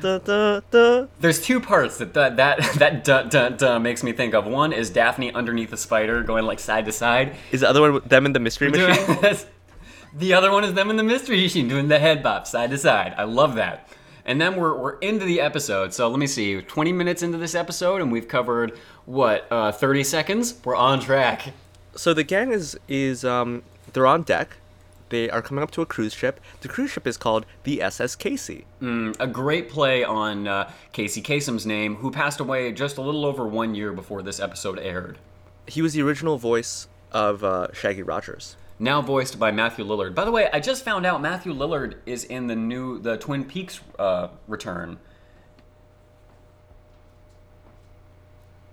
da 0.00 0.18
da 0.18 0.60
da. 0.70 1.06
There's 1.20 1.40
two 1.40 1.60
parts 1.60 1.98
that 1.98 2.14
that 2.14 2.36
that 2.36 2.58
that 2.78 3.04
dun, 3.04 3.28
dun, 3.28 3.56
dun 3.56 3.82
makes 3.82 4.02
me 4.02 4.12
think 4.12 4.34
of. 4.34 4.46
One 4.46 4.72
is 4.72 4.90
Daphne 4.90 5.32
underneath 5.32 5.70
the 5.70 5.76
spider, 5.76 6.22
going 6.22 6.44
like 6.44 6.60
side 6.60 6.86
to 6.86 6.92
side. 6.92 7.36
Is 7.52 7.60
the 7.60 7.68
other 7.68 7.80
one 7.80 8.02
them 8.06 8.26
in 8.26 8.32
the 8.32 8.40
mystery 8.40 8.70
machine? 8.70 9.16
the 10.14 10.32
other 10.34 10.50
one 10.50 10.64
is 10.64 10.74
them 10.74 10.90
in 10.90 10.96
the 10.96 11.02
mystery 11.02 11.42
machine 11.42 11.68
doing 11.68 11.88
the 11.88 11.98
head 11.98 12.22
bop 12.22 12.46
side 12.46 12.70
to 12.70 12.78
side. 12.78 13.14
I 13.16 13.24
love 13.24 13.54
that. 13.56 13.88
And 14.24 14.38
then 14.38 14.56
we're, 14.56 14.76
we're 14.76 14.98
into 14.98 15.24
the 15.24 15.40
episode. 15.40 15.94
So 15.94 16.06
let 16.08 16.18
me 16.18 16.26
see. 16.26 16.60
20 16.60 16.92
minutes 16.92 17.22
into 17.22 17.38
this 17.38 17.54
episode, 17.54 18.02
and 18.02 18.12
we've 18.12 18.28
covered 18.28 18.78
what? 19.06 19.46
Uh, 19.50 19.72
30 19.72 20.04
seconds. 20.04 20.60
We're 20.64 20.76
on 20.76 21.00
track. 21.00 21.54
So 21.96 22.12
the 22.14 22.24
gang 22.24 22.52
is 22.52 22.78
is 22.88 23.24
um 23.24 23.62
they're 23.92 24.06
on 24.06 24.22
deck. 24.22 24.56
They 25.08 25.30
are 25.30 25.42
coming 25.42 25.62
up 25.62 25.70
to 25.72 25.82
a 25.82 25.86
cruise 25.86 26.12
ship. 26.12 26.40
The 26.60 26.68
cruise 26.68 26.90
ship 26.90 27.06
is 27.06 27.16
called 27.16 27.46
the 27.64 27.82
SS 27.82 28.16
Casey. 28.16 28.64
Mm, 28.80 29.16
a 29.18 29.26
great 29.26 29.68
play 29.70 30.04
on 30.04 30.46
uh, 30.46 30.70
Casey 30.92 31.20
Kasem's 31.20 31.66
name, 31.66 31.96
who 31.96 32.10
passed 32.10 32.40
away 32.40 32.72
just 32.72 32.98
a 32.98 33.02
little 33.02 33.24
over 33.24 33.46
one 33.46 33.74
year 33.74 33.92
before 33.92 34.22
this 34.22 34.40
episode 34.40 34.78
aired. 34.78 35.18
He 35.66 35.82
was 35.82 35.92
the 35.94 36.02
original 36.02 36.38
voice 36.38 36.88
of 37.12 37.42
uh, 37.44 37.68
Shaggy 37.72 38.02
Rogers. 38.02 38.56
Now 38.78 39.02
voiced 39.02 39.38
by 39.38 39.50
Matthew 39.50 39.84
Lillard. 39.84 40.14
By 40.14 40.24
the 40.24 40.30
way, 40.30 40.48
I 40.52 40.60
just 40.60 40.84
found 40.84 41.04
out 41.04 41.20
Matthew 41.20 41.52
Lillard 41.52 41.96
is 42.06 42.24
in 42.24 42.46
the 42.46 42.54
new 42.54 43.00
the 43.00 43.16
Twin 43.16 43.44
Peaks 43.44 43.80
uh, 43.98 44.28
return. 44.46 44.98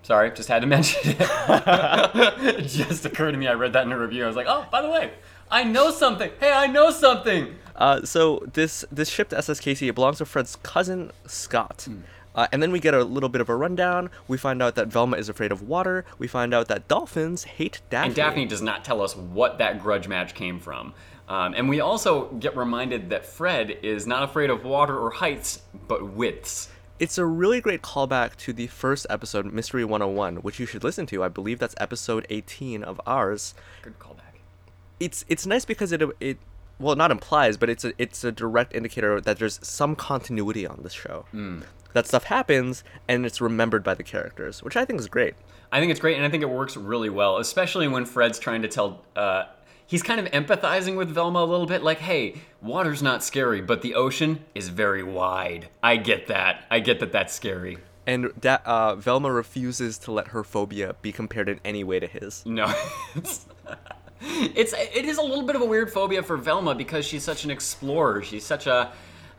Sorry, 0.03 0.29
just 0.31 0.47
had 0.47 0.61
to 0.61 0.67
mention 0.75 1.11
it. 1.11 1.17
it 1.19 2.67
just 2.67 3.05
occurred 3.05 3.31
to 3.31 3.37
me. 3.37 3.47
I 3.47 3.53
read 3.53 3.73
that 3.73 3.85
in 3.87 3.91
a 3.91 3.97
review. 3.97 4.23
I 4.23 4.27
was 4.27 4.35
like, 4.35 4.45
oh, 4.47 4.67
by 4.71 4.83
the 4.83 4.89
way, 4.89 5.11
I 5.49 5.63
know 5.63 5.91
something. 5.91 6.31
Hey, 6.39 6.51
I 6.51 6.67
know 6.67 6.91
something. 6.91 7.55
Uh, 7.75 8.03
so 8.03 8.43
this 8.53 8.85
this 8.91 9.09
ship, 9.09 9.29
the 9.29 9.37
SS 9.37 9.59
Casey, 9.59 9.87
it 9.87 9.95
belongs 9.95 10.19
to 10.19 10.25
Fred's 10.25 10.55
cousin 10.57 11.11
Scott. 11.27 11.87
Uh, 12.33 12.47
and 12.51 12.61
then 12.61 12.71
we 12.71 12.79
get 12.79 12.93
a 12.93 13.03
little 13.03 13.29
bit 13.29 13.39
of 13.39 13.47
a 13.47 13.55
rundown. 13.55 14.09
We 14.27 14.37
find 14.37 14.61
out 14.61 14.75
that 14.75 14.87
Velma 14.87 15.15
is 15.17 15.29
afraid 15.29 15.51
of 15.53 15.61
water. 15.61 16.03
We 16.19 16.27
find 16.27 16.53
out 16.53 16.67
that 16.67 16.87
dolphins 16.89 17.45
hate 17.45 17.81
Daphne. 17.89 18.07
And 18.07 18.15
Daphne 18.15 18.45
does 18.45 18.61
not 18.61 18.83
tell 18.83 19.01
us 19.01 19.15
what 19.15 19.57
that 19.59 19.81
grudge 19.81 20.09
match 20.09 20.33
came 20.33 20.59
from. 20.59 20.93
Um, 21.29 21.53
and 21.55 21.69
we 21.69 21.79
also 21.79 22.25
get 22.33 22.55
reminded 22.55 23.09
that 23.09 23.25
Fred 23.25 23.77
is 23.81 24.05
not 24.05 24.23
afraid 24.23 24.49
of 24.49 24.65
water 24.65 24.97
or 24.97 25.09
heights, 25.09 25.61
but 25.87 26.11
widths. 26.11 26.69
It's 26.99 27.17
a 27.17 27.25
really 27.25 27.61
great 27.61 27.81
callback 27.81 28.35
to 28.37 28.53
the 28.53 28.67
first 28.67 29.07
episode, 29.09 29.51
Mystery 29.51 29.83
101, 29.83 30.37
which 30.37 30.59
you 30.59 30.65
should 30.65 30.83
listen 30.83 31.05
to. 31.07 31.23
I 31.23 31.29
believe 31.29 31.59
that's 31.59 31.75
episode 31.77 32.25
18 32.29 32.83
of 32.83 33.01
ours. 33.05 33.53
Good 33.81 33.97
callback. 33.97 34.24
It's 34.99 35.25
it's 35.27 35.45
nice 35.45 35.65
because 35.65 35.91
it 35.91 36.01
it 36.19 36.37
well 36.79 36.95
not 36.95 37.11
implies, 37.11 37.57
but 37.57 37.69
it's 37.69 37.83
a 37.85 37.93
it's 37.97 38.23
a 38.23 38.31
direct 38.31 38.73
indicator 38.73 39.19
that 39.21 39.39
there's 39.39 39.59
some 39.65 39.95
continuity 39.95 40.65
on 40.65 40.79
this 40.83 40.93
show. 40.93 41.25
That 41.93 42.07
stuff 42.07 42.25
happens 42.25 42.83
and 43.07 43.25
it's 43.25 43.39
remembered 43.39 43.83
by 43.83 43.93
the 43.93 44.03
characters, 44.03 44.61
which 44.61 44.75
I 44.75 44.83
think 44.85 44.99
is 44.99 45.07
great. 45.07 45.33
I 45.71 45.79
think 45.79 45.91
it's 45.91 45.99
great, 45.99 46.15
and 46.15 46.25
I 46.25 46.29
think 46.29 46.43
it 46.43 46.49
works 46.49 46.77
really 46.77 47.09
well, 47.09 47.37
especially 47.37 47.87
when 47.87 48.05
Fred's 48.05 48.37
trying 48.39 48.61
to 48.61 48.67
tell. 48.67 49.01
Uh, 49.15 49.45
he's 49.87 50.03
kind 50.03 50.19
of 50.19 50.31
empathizing 50.31 50.95
with 50.97 51.09
Velma 51.09 51.39
a 51.39 51.45
little 51.45 51.65
bit, 51.65 51.83
like, 51.83 51.99
"Hey, 51.99 52.35
water's 52.61 53.01
not 53.01 53.23
scary, 53.23 53.61
but 53.61 53.81
the 53.81 53.95
ocean 53.95 54.45
is 54.53 54.69
very 54.69 55.03
wide. 55.03 55.69
I 55.81 55.97
get 55.97 56.27
that. 56.27 56.65
I 56.69 56.79
get 56.79 56.99
that 56.99 57.11
that's 57.11 57.33
scary." 57.33 57.77
And 58.07 58.29
da- 58.39 58.59
uh, 58.65 58.95
Velma 58.95 59.31
refuses 59.31 59.97
to 59.99 60.11
let 60.11 60.27
her 60.27 60.43
phobia 60.43 60.95
be 61.01 61.11
compared 61.11 61.49
in 61.49 61.59
any 61.65 61.83
way 61.83 61.99
to 61.99 62.07
his. 62.07 62.45
No, 62.45 62.71
it's, 64.55 64.73
it's 64.77 65.17
a 65.17 65.21
little 65.21 65.43
bit 65.43 65.55
of 65.55 65.61
a 65.61 65.65
weird 65.65 65.91
phobia 65.91 66.23
for 66.23 66.35
Velma 66.35 66.73
because 66.73 67.05
she's 67.05 67.23
such 67.23 67.45
an 67.45 67.51
explorer. 67.51 68.23
She's 68.23 68.43
such 68.43 68.67
a 68.67 68.91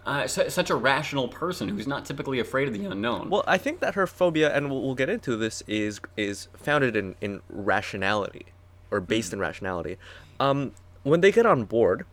uh, 0.07 0.27
su- 0.29 0.49
such 0.49 0.70
a 0.70 0.75
rational 0.77 1.27
person 1.27 1.68
who's 1.68 1.88
not 1.88 2.05
typically 2.05 2.38
afraid 2.38 2.68
of 2.68 2.75
the 2.75 2.85
unknown. 2.85 3.29
Well, 3.29 3.42
I 3.46 3.59
think 3.59 3.81
that 3.81 3.96
her 3.96 4.07
phobia, 4.07 4.55
and 4.55 4.70
we'll, 4.70 4.81
we'll 4.81 4.94
get 4.94 5.09
into 5.09 5.37
this, 5.37 5.62
is 5.66 6.01
is 6.16 6.49
founded 6.55 6.94
in, 6.94 7.16
in 7.20 7.42
rationality, 7.49 8.46
or 8.92 9.01
based 9.01 9.33
in 9.33 9.40
rationality. 9.40 9.96
Um, 10.38 10.72
when 11.03 11.20
they 11.20 11.33
get 11.33 11.44
on 11.44 11.64
board, 11.64 12.07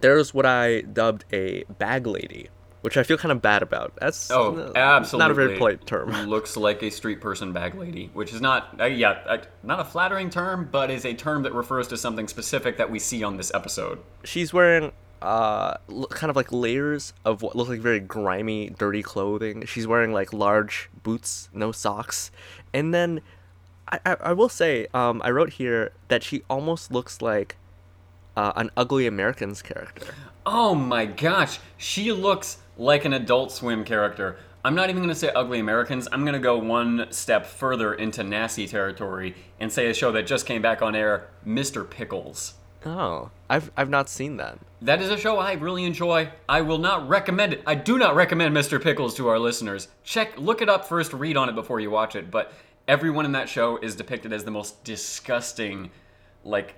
there's 0.00 0.34
what 0.34 0.44
I 0.44 0.80
dubbed 0.80 1.24
a 1.32 1.64
bag 1.78 2.06
lady, 2.06 2.48
which 2.82 2.96
I 2.96 3.02
feel 3.02 3.16
kind 3.18 3.32
of 3.32 3.42
bad 3.42 3.62
about. 3.62 3.94
That's 4.00 4.30
Oh, 4.30 4.72
absolutely. 4.74 5.24
not 5.24 5.30
a 5.30 5.34
very 5.34 5.56
polite 5.58 5.86
term. 5.86 6.10
Looks 6.28 6.56
like 6.56 6.82
a 6.82 6.90
street 6.90 7.20
person 7.20 7.52
bag 7.52 7.74
lady, 7.74 8.10
which 8.14 8.32
is 8.32 8.40
not, 8.40 8.80
uh, 8.80 8.84
yeah, 8.84 9.18
uh, 9.26 9.38
not 9.62 9.80
a 9.80 9.84
flattering 9.84 10.30
term, 10.30 10.68
but 10.70 10.90
is 10.90 11.04
a 11.04 11.14
term 11.14 11.42
that 11.42 11.52
refers 11.54 11.88
to 11.88 11.96
something 11.96 12.28
specific 12.28 12.76
that 12.76 12.90
we 12.90 12.98
see 12.98 13.22
on 13.24 13.36
this 13.36 13.52
episode. 13.54 13.98
She's 14.24 14.52
wearing 14.52 14.92
uh 15.20 15.76
kind 16.10 16.30
of 16.30 16.36
like 16.36 16.52
layers 16.52 17.12
of 17.24 17.42
what 17.42 17.56
look 17.56 17.68
like 17.68 17.80
very 17.80 17.98
grimy, 17.98 18.70
dirty 18.70 19.02
clothing. 19.02 19.66
She's 19.66 19.84
wearing 19.84 20.12
like 20.12 20.32
large 20.32 20.88
boots, 21.02 21.48
no 21.52 21.72
socks, 21.72 22.30
and 22.72 22.94
then 22.94 23.20
I 23.88 23.98
I, 24.06 24.16
I 24.20 24.32
will 24.32 24.48
say 24.48 24.86
um 24.94 25.20
I 25.24 25.30
wrote 25.30 25.54
here 25.54 25.90
that 26.06 26.22
she 26.22 26.42
almost 26.48 26.92
looks 26.92 27.20
like 27.20 27.56
uh, 28.36 28.52
an 28.54 28.70
ugly 28.76 29.08
Americans 29.08 29.60
character. 29.60 30.14
Oh 30.50 30.74
my 30.74 31.04
gosh, 31.04 31.58
she 31.76 32.10
looks 32.10 32.56
like 32.78 33.04
an 33.04 33.12
Adult 33.12 33.52
Swim 33.52 33.84
character. 33.84 34.38
I'm 34.64 34.74
not 34.74 34.88
even 34.88 35.02
going 35.02 35.10
to 35.10 35.14
say 35.14 35.28
Ugly 35.28 35.58
Americans. 35.58 36.08
I'm 36.10 36.22
going 36.22 36.32
to 36.32 36.38
go 36.38 36.56
one 36.56 37.06
step 37.10 37.44
further 37.44 37.92
into 37.92 38.24
nasty 38.24 38.66
territory 38.66 39.34
and 39.60 39.70
say 39.70 39.90
a 39.90 39.94
show 39.94 40.10
that 40.12 40.26
just 40.26 40.46
came 40.46 40.62
back 40.62 40.80
on 40.80 40.96
air, 40.96 41.28
Mr. 41.46 41.88
Pickles. 41.88 42.54
Oh, 42.86 43.30
I've 43.50 43.70
I've 43.76 43.90
not 43.90 44.08
seen 44.08 44.38
that. 44.38 44.58
That 44.80 45.02
is 45.02 45.10
a 45.10 45.18
show 45.18 45.36
I 45.36 45.52
really 45.52 45.84
enjoy. 45.84 46.30
I 46.48 46.62
will 46.62 46.78
not 46.78 47.06
recommend 47.06 47.52
it. 47.52 47.62
I 47.66 47.74
do 47.74 47.98
not 47.98 48.16
recommend 48.16 48.56
Mr. 48.56 48.82
Pickles 48.82 49.14
to 49.16 49.28
our 49.28 49.38
listeners. 49.38 49.88
Check, 50.02 50.38
look 50.38 50.62
it 50.62 50.70
up 50.70 50.86
first, 50.86 51.12
read 51.12 51.36
on 51.36 51.50
it 51.50 51.56
before 51.56 51.78
you 51.78 51.90
watch 51.90 52.16
it. 52.16 52.30
But 52.30 52.54
everyone 52.88 53.26
in 53.26 53.32
that 53.32 53.50
show 53.50 53.76
is 53.76 53.94
depicted 53.94 54.32
as 54.32 54.44
the 54.44 54.50
most 54.50 54.82
disgusting, 54.82 55.90
like, 56.42 56.74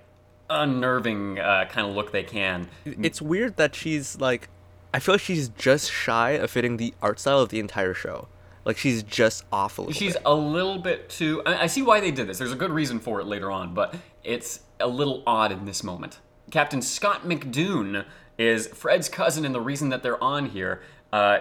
unnerving 0.51 1.39
uh, 1.39 1.67
kind 1.71 1.89
of 1.89 1.95
look 1.95 2.13
they 2.13 2.23
can. 2.25 2.69
It's 2.85 3.23
weird 3.23 3.57
that 3.57 3.75
she's 3.75 4.21
like, 4.21 4.49
I 4.93 4.99
feel 4.99 5.15
like 5.15 5.23
she's 5.23 5.49
just 5.51 5.91
shy 5.91 6.31
of 6.33 6.51
fitting 6.51 6.77
the 6.77 6.93
art 7.01 7.21
style 7.21 7.39
of 7.39 7.49
the 7.49 7.61
entire 7.61 7.95
show. 7.95 8.29
Like 8.65 8.77
she's 8.77 9.03
just 9.03 9.45
off 9.51 9.79
a 9.79 9.83
little. 9.83 9.95
She's 9.95 10.15
bit. 10.15 10.23
a 10.27 10.35
little 10.35 10.79
bit 10.79 11.09
too. 11.09 11.43
I, 11.47 11.63
I 11.63 11.67
see 11.67 11.83
why 11.83 12.01
they 12.01 12.11
did 12.11 12.27
this. 12.27 12.39
There's 12.39 12.53
a 12.53 12.57
good 12.57 12.71
reason 12.71 12.99
for 13.01 13.21
it 13.21 13.27
later 13.27 13.51
on, 13.51 13.73
but 13.73 13.95
it's 14.23 14.61
a 14.81 14.89
little 14.89 15.23
odd 15.27 15.53
in 15.53 15.65
this 15.65 15.83
moment. 15.83 16.19
Captain 16.51 16.83
Scott 16.83 17.25
McDoon 17.25 18.05
is 18.37 18.67
Fred's 18.69 19.09
cousin, 19.09 19.45
and 19.45 19.55
the 19.55 19.61
reason 19.61 19.89
that 19.91 20.03
they're 20.03 20.23
on 20.23 20.47
here. 20.47 20.83
Uh, 21.13 21.39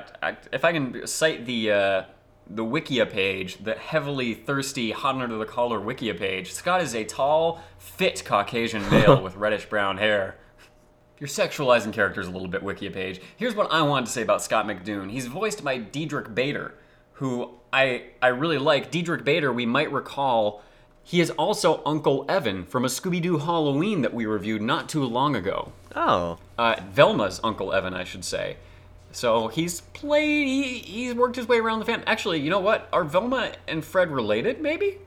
if 0.52 0.64
I 0.66 0.72
can 0.72 1.06
cite 1.06 1.46
the 1.46 1.72
uh, 1.72 2.04
the 2.50 2.64
Wikia 2.66 3.10
page, 3.10 3.64
the 3.64 3.76
heavily 3.76 4.34
thirsty, 4.34 4.92
hot 4.92 5.16
under 5.16 5.38
the 5.38 5.46
collar 5.46 5.80
Wikia 5.80 6.18
page, 6.18 6.52
Scott 6.52 6.82
is 6.82 6.96
a 6.96 7.04
tall, 7.04 7.62
fit 7.78 8.24
Caucasian 8.26 8.90
male 8.92 9.22
with 9.22 9.36
reddish 9.36 9.66
brown 9.68 9.98
hair. 9.98 10.36
You're 11.20 11.28
sexualizing 11.28 11.92
characters 11.94 12.28
a 12.28 12.32
little 12.32 12.48
bit, 12.48 12.64
Wikia 12.64 12.94
page. 12.94 13.22
Here's 13.36 13.54
what 13.56 13.72
I 13.72 13.82
wanted 13.82 14.06
to 14.08 14.12
say 14.12 14.22
about 14.22 14.42
Scott 14.42 14.66
McDoon. 14.66 15.12
He's 15.12 15.28
voiced 15.28 15.64
by 15.64 15.78
Diedrich 15.78 16.34
Bader, 16.34 16.74
who 17.14 17.52
I 17.74 18.04
I 18.22 18.28
really 18.28 18.58
like. 18.58 18.90
Diedrich 18.90 19.26
Bader, 19.26 19.52
we 19.52 19.66
might 19.66 19.92
recall, 19.92 20.64
he 21.04 21.20
is 21.20 21.30
also 21.32 21.82
Uncle 21.86 22.26
Evan 22.30 22.66
from 22.66 22.86
a 22.86 22.88
Scooby 22.88 23.22
Doo 23.22 23.38
Halloween 23.40 24.02
that 24.02 24.14
we 24.14 24.26
reviewed 24.26 24.62
not 24.62 24.88
too 24.88 25.04
long 25.04 25.36
ago. 25.36 25.72
oh, 25.96 26.38
Uh, 26.58 26.76
Velma's 26.92 27.42
Uncle 27.44 27.74
Evan, 27.74 27.94
I 27.94 28.06
should 28.06 28.24
say. 28.24 28.58
So 29.12 29.48
he's 29.48 29.82
played. 29.82 30.48
He, 30.48 30.78
he's 30.80 31.16
worked 31.16 31.36
his 31.36 31.48
way 31.48 31.58
around 31.58 31.80
the 31.80 31.86
fan. 31.86 32.04
Actually, 32.06 32.40
you 32.42 32.50
know 32.50 32.60
what? 32.60 32.88
Are 32.94 33.04
Velma 33.04 33.54
and 33.68 33.84
Fred 33.84 34.12
related? 34.12 34.62
Maybe. 34.62 34.98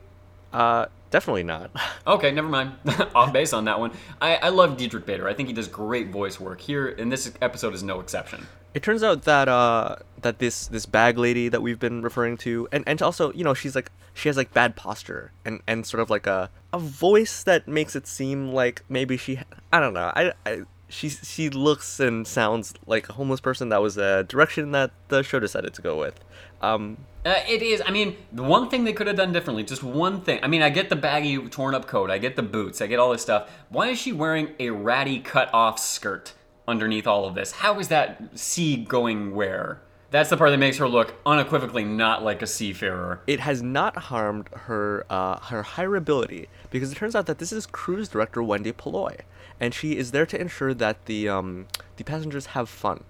uh, 0.51 0.87
definitely 1.09 1.43
not. 1.43 1.71
Okay, 2.05 2.31
never 2.31 2.49
mind. 2.49 2.73
Off 3.15 3.31
base 3.31 3.53
on 3.53 3.63
that 3.65 3.79
one. 3.79 3.91
I, 4.21 4.35
I 4.35 4.49
love 4.49 4.75
Diedrich 4.75 5.05
Bader. 5.05 5.27
I 5.29 5.33
think 5.33 5.47
he 5.47 5.53
does 5.53 5.69
great 5.69 6.09
voice 6.09 6.37
work 6.37 6.59
here, 6.59 6.89
and 6.89 7.09
this 7.09 7.31
episode 7.41 7.73
is 7.73 7.81
no 7.81 8.01
exception. 8.01 8.45
It 8.73 8.83
turns 8.83 9.03
out 9.03 9.21
that 9.23 9.47
uh 9.47 9.95
that 10.21 10.39
this 10.39 10.67
this 10.67 10.85
bag 10.85 11.17
lady 11.17 11.47
that 11.47 11.61
we've 11.61 11.79
been 11.79 12.01
referring 12.01 12.35
to 12.37 12.67
and 12.71 12.83
and 12.87 13.01
also 13.01 13.31
you 13.33 13.43
know 13.43 13.53
she's 13.53 13.75
like 13.75 13.89
she 14.15 14.27
has 14.29 14.35
like 14.35 14.51
bad 14.51 14.75
posture 14.75 15.31
and 15.45 15.61
and 15.67 15.85
sort 15.85 16.01
of 16.01 16.09
like 16.09 16.25
a 16.27 16.49
a 16.73 16.79
voice 16.79 17.43
that 17.43 17.67
makes 17.67 17.95
it 17.95 18.07
seem 18.07 18.51
like 18.51 18.83
maybe 18.89 19.15
she 19.15 19.39
I 19.71 19.79
don't 19.79 19.93
know 19.93 20.11
I 20.15 20.33
I 20.45 20.61
she 20.93 21.09
she 21.09 21.49
looks 21.49 21.99
and 21.99 22.25
sounds 22.27 22.73
like 22.85 23.09
a 23.09 23.13
homeless 23.13 23.41
person. 23.41 23.69
That 23.69 23.81
was 23.81 23.97
a 23.97 24.23
direction 24.23 24.71
that 24.71 24.91
the 25.09 25.23
show 25.23 25.39
decided 25.39 25.73
to 25.73 25.81
go 25.81 25.97
with. 25.97 26.19
Um, 26.61 26.97
Uh, 27.25 27.35
it 27.47 27.61
is. 27.61 27.81
I 27.85 27.91
mean, 27.91 28.15
the 28.31 28.43
one 28.43 28.69
thing 28.69 28.83
they 28.83 28.93
could 28.93 29.07
have 29.07 29.15
done 29.15 29.31
differently, 29.33 29.63
just 29.63 29.83
one 29.83 30.21
thing. 30.21 30.39
I 30.43 30.47
mean, 30.47 30.61
I 30.61 30.69
get 30.69 30.89
the 30.89 30.95
baggy, 30.95 31.37
torn 31.49 31.73
up 31.73 31.87
coat, 31.87 32.09
I 32.09 32.17
get 32.17 32.35
the 32.35 32.43
boots, 32.43 32.81
I 32.81 32.87
get 32.87 32.99
all 32.99 33.11
this 33.11 33.21
stuff. 33.21 33.49
Why 33.69 33.87
is 33.89 33.97
she 33.99 34.11
wearing 34.13 34.49
a 34.59 34.69
ratty, 34.69 35.19
cut 35.19 35.53
off 35.53 35.79
skirt 35.79 36.33
underneath 36.67 37.07
all 37.07 37.25
of 37.25 37.33
this? 37.35 37.51
How 37.53 37.79
is 37.79 37.87
that 37.89 38.37
sea 38.37 38.75
going 38.77 39.33
where? 39.35 39.81
That's 40.11 40.29
the 40.29 40.37
part 40.37 40.51
that 40.51 40.57
makes 40.59 40.77
her 40.77 40.87
look 40.87 41.15
unequivocally 41.25 41.83
not 41.83 42.23
like 42.23 42.41
a 42.43 42.47
seafarer. 42.47 43.21
it 43.25 43.39
has 43.39 43.61
not 43.63 43.97
harmed 43.97 44.47
her 44.67 45.05
uh, 45.09 45.39
her 45.39 45.63
hireability 45.63 46.47
because 46.69 46.91
it 46.91 46.95
turns 46.95 47.15
out 47.15 47.25
that 47.25 47.39
this 47.39 47.51
is 47.51 47.65
cruise 47.65 48.09
director 48.09 48.43
Wendy 48.43 48.71
Polloy, 48.71 49.15
and 49.59 49.73
she 49.73 49.97
is 49.97 50.11
there 50.11 50.25
to 50.25 50.39
ensure 50.39 50.73
that 50.73 51.05
the 51.05 51.29
um, 51.29 51.67
the 51.97 52.03
passengers 52.03 52.47
have 52.47 52.69
fun. 52.69 53.03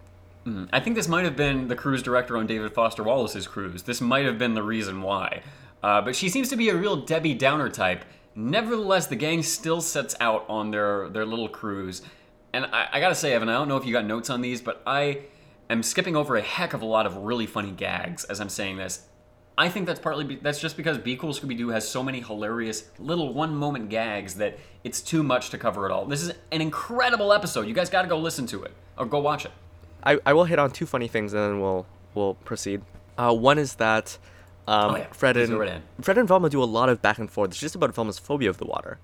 I 0.73 0.81
think 0.81 0.97
this 0.97 1.07
might 1.07 1.23
have 1.23 1.37
been 1.37 1.69
the 1.69 1.75
cruise 1.75 2.03
director 2.03 2.35
on 2.35 2.47
David 2.47 2.73
Foster 2.73 3.01
Wallace's 3.01 3.47
cruise. 3.47 3.83
This 3.83 4.01
might 4.01 4.25
have 4.25 4.37
been 4.37 4.55
the 4.55 4.63
reason 4.63 5.01
why. 5.01 5.41
Uh, 5.81 6.01
but 6.01 6.15
she 6.15 6.27
seems 6.27 6.49
to 6.49 6.55
be 6.55 6.69
a 6.69 6.75
real 6.75 6.97
Debbie 6.97 7.33
Downer 7.33 7.69
type. 7.69 8.03
Nevertheless, 8.35 9.07
the 9.07 9.15
gang 9.15 9.43
still 9.43 9.79
sets 9.79 10.15
out 10.19 10.45
on 10.49 10.71
their, 10.71 11.07
their 11.09 11.25
little 11.25 11.47
cruise. 11.47 12.01
And 12.51 12.65
I, 12.65 12.87
I 12.93 12.99
gotta 12.99 13.15
say, 13.15 13.33
Evan, 13.33 13.47
I 13.49 13.53
don't 13.53 13.67
know 13.67 13.77
if 13.77 13.85
you 13.85 13.93
got 13.93 14.05
notes 14.05 14.29
on 14.29 14.41
these, 14.41 14.61
but 14.61 14.81
I 14.85 15.21
am 15.69 15.81
skipping 15.81 16.15
over 16.15 16.35
a 16.35 16.41
heck 16.41 16.73
of 16.73 16.81
a 16.81 16.85
lot 16.85 17.05
of 17.05 17.17
really 17.17 17.45
funny 17.45 17.71
gags 17.71 18.25
as 18.25 18.41
I'm 18.41 18.49
saying 18.49 18.77
this. 18.77 19.07
I 19.57 19.69
think 19.69 19.85
that's 19.85 19.99
partly 19.99 20.23
be- 20.23 20.35
that's 20.37 20.59
just 20.59 20.75
because 20.77 20.97
Be 20.97 21.15
Cool 21.15 21.31
Scooby 21.31 21.57
Doo 21.57 21.69
has 21.69 21.87
so 21.87 22.01
many 22.01 22.21
hilarious 22.21 22.85
little 22.97 23.33
one 23.33 23.55
moment 23.55 23.89
gags 23.89 24.35
that 24.35 24.57
it's 24.83 24.99
too 25.01 25.21
much 25.23 25.49
to 25.51 25.57
cover 25.57 25.85
it 25.85 25.91
all. 25.91 26.05
This 26.05 26.23
is 26.23 26.29
an 26.51 26.61
incredible 26.61 27.31
episode. 27.31 27.67
You 27.67 27.73
guys 27.73 27.89
got 27.89 28.01
to 28.01 28.07
go 28.07 28.17
listen 28.17 28.47
to 28.47 28.63
it 28.63 28.71
or 28.97 29.05
go 29.05 29.19
watch 29.19 29.45
it. 29.45 29.51
I, 30.03 30.19
I 30.25 30.33
will 30.33 30.45
hit 30.45 30.59
on 30.59 30.71
two 30.71 30.85
funny 30.85 31.07
things 31.07 31.33
and 31.33 31.41
then 31.41 31.61
we'll 31.61 31.85
we'll 32.15 32.33
proceed. 32.33 32.81
Uh, 33.17 33.33
one 33.33 33.59
is 33.59 33.75
that 33.75 34.17
um, 34.67 34.91
Oh, 34.91 34.97
yeah. 34.97 35.07
Fred 35.11 35.37
and 35.37 35.59
right. 35.59 35.81
Fred 36.01 36.17
and 36.17 36.27
Velma 36.27 36.49
do 36.49 36.61
a 36.61 36.65
lot 36.65 36.89
of 36.89 37.01
back 37.01 37.19
and 37.19 37.29
forth. 37.29 37.51
It's 37.51 37.59
just 37.59 37.75
about 37.75 37.93
Velma's 37.93 38.17
phobia 38.19 38.49
of 38.49 38.57
the 38.57 38.65
water, 38.65 38.97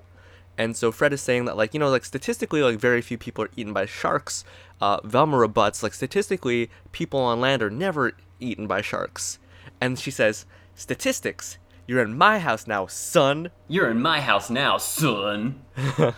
and 0.58 0.76
so 0.76 0.92
Fred 0.92 1.14
is 1.14 1.22
saying 1.22 1.46
that 1.46 1.58
like 1.58 1.74
you 1.74 1.80
know 1.80 1.90
like 1.90 2.06
statistically 2.06 2.64
like 2.64 2.80
very 2.80 3.02
few 3.02 3.18
people 3.18 3.44
are 3.44 3.50
eaten 3.56 3.72
by 3.72 3.86
sharks. 3.86 4.44
Uh, 4.82 5.00
Velma 5.04 5.38
rebuts 5.38 5.84
like 5.84 5.94
statistically 5.94 6.70
people 6.92 7.20
on 7.20 7.40
land 7.40 7.62
are 7.62 7.70
never 7.70 8.14
eaten 8.40 8.66
by 8.68 8.82
sharks, 8.82 9.38
and 9.82 10.00
she 10.00 10.12
says 10.12 10.46
statistics. 10.76 11.58
You're 11.88 12.04
in 12.04 12.18
my 12.18 12.39
house 12.39 12.68
now, 12.68 12.86
son. 12.86 13.52
You're 13.68 13.89
in 13.89 14.02
my 14.02 14.22
house 14.22 14.50
now, 14.50 14.78
son. 14.78 15.63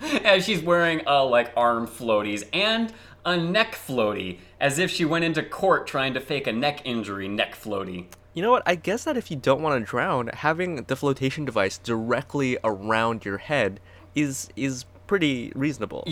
and 0.00 0.42
she's 0.42 0.62
wearing 0.62 1.06
uh, 1.06 1.24
like 1.24 1.52
arm 1.56 1.86
floaties 1.86 2.46
and 2.52 2.92
a 3.24 3.36
neck 3.36 3.74
floaty, 3.74 4.38
as 4.60 4.78
if 4.78 4.90
she 4.90 5.04
went 5.04 5.24
into 5.24 5.42
court 5.42 5.86
trying 5.86 6.14
to 6.14 6.20
fake 6.20 6.46
a 6.46 6.52
neck 6.52 6.82
injury 6.84 7.28
neck 7.28 7.54
floaty. 7.54 8.06
You 8.34 8.42
know 8.42 8.50
what? 8.50 8.62
I 8.66 8.74
guess 8.74 9.04
that 9.04 9.16
if 9.16 9.30
you 9.30 9.36
don't 9.36 9.62
want 9.62 9.80
to 9.80 9.90
drown, 9.90 10.28
having 10.28 10.84
the 10.84 10.96
flotation 10.96 11.46
device 11.46 11.78
directly 11.78 12.58
around 12.62 13.24
your 13.24 13.38
head 13.38 13.80
is 14.14 14.48
is 14.54 14.84
pretty 15.06 15.52
reasonable. 15.54 16.04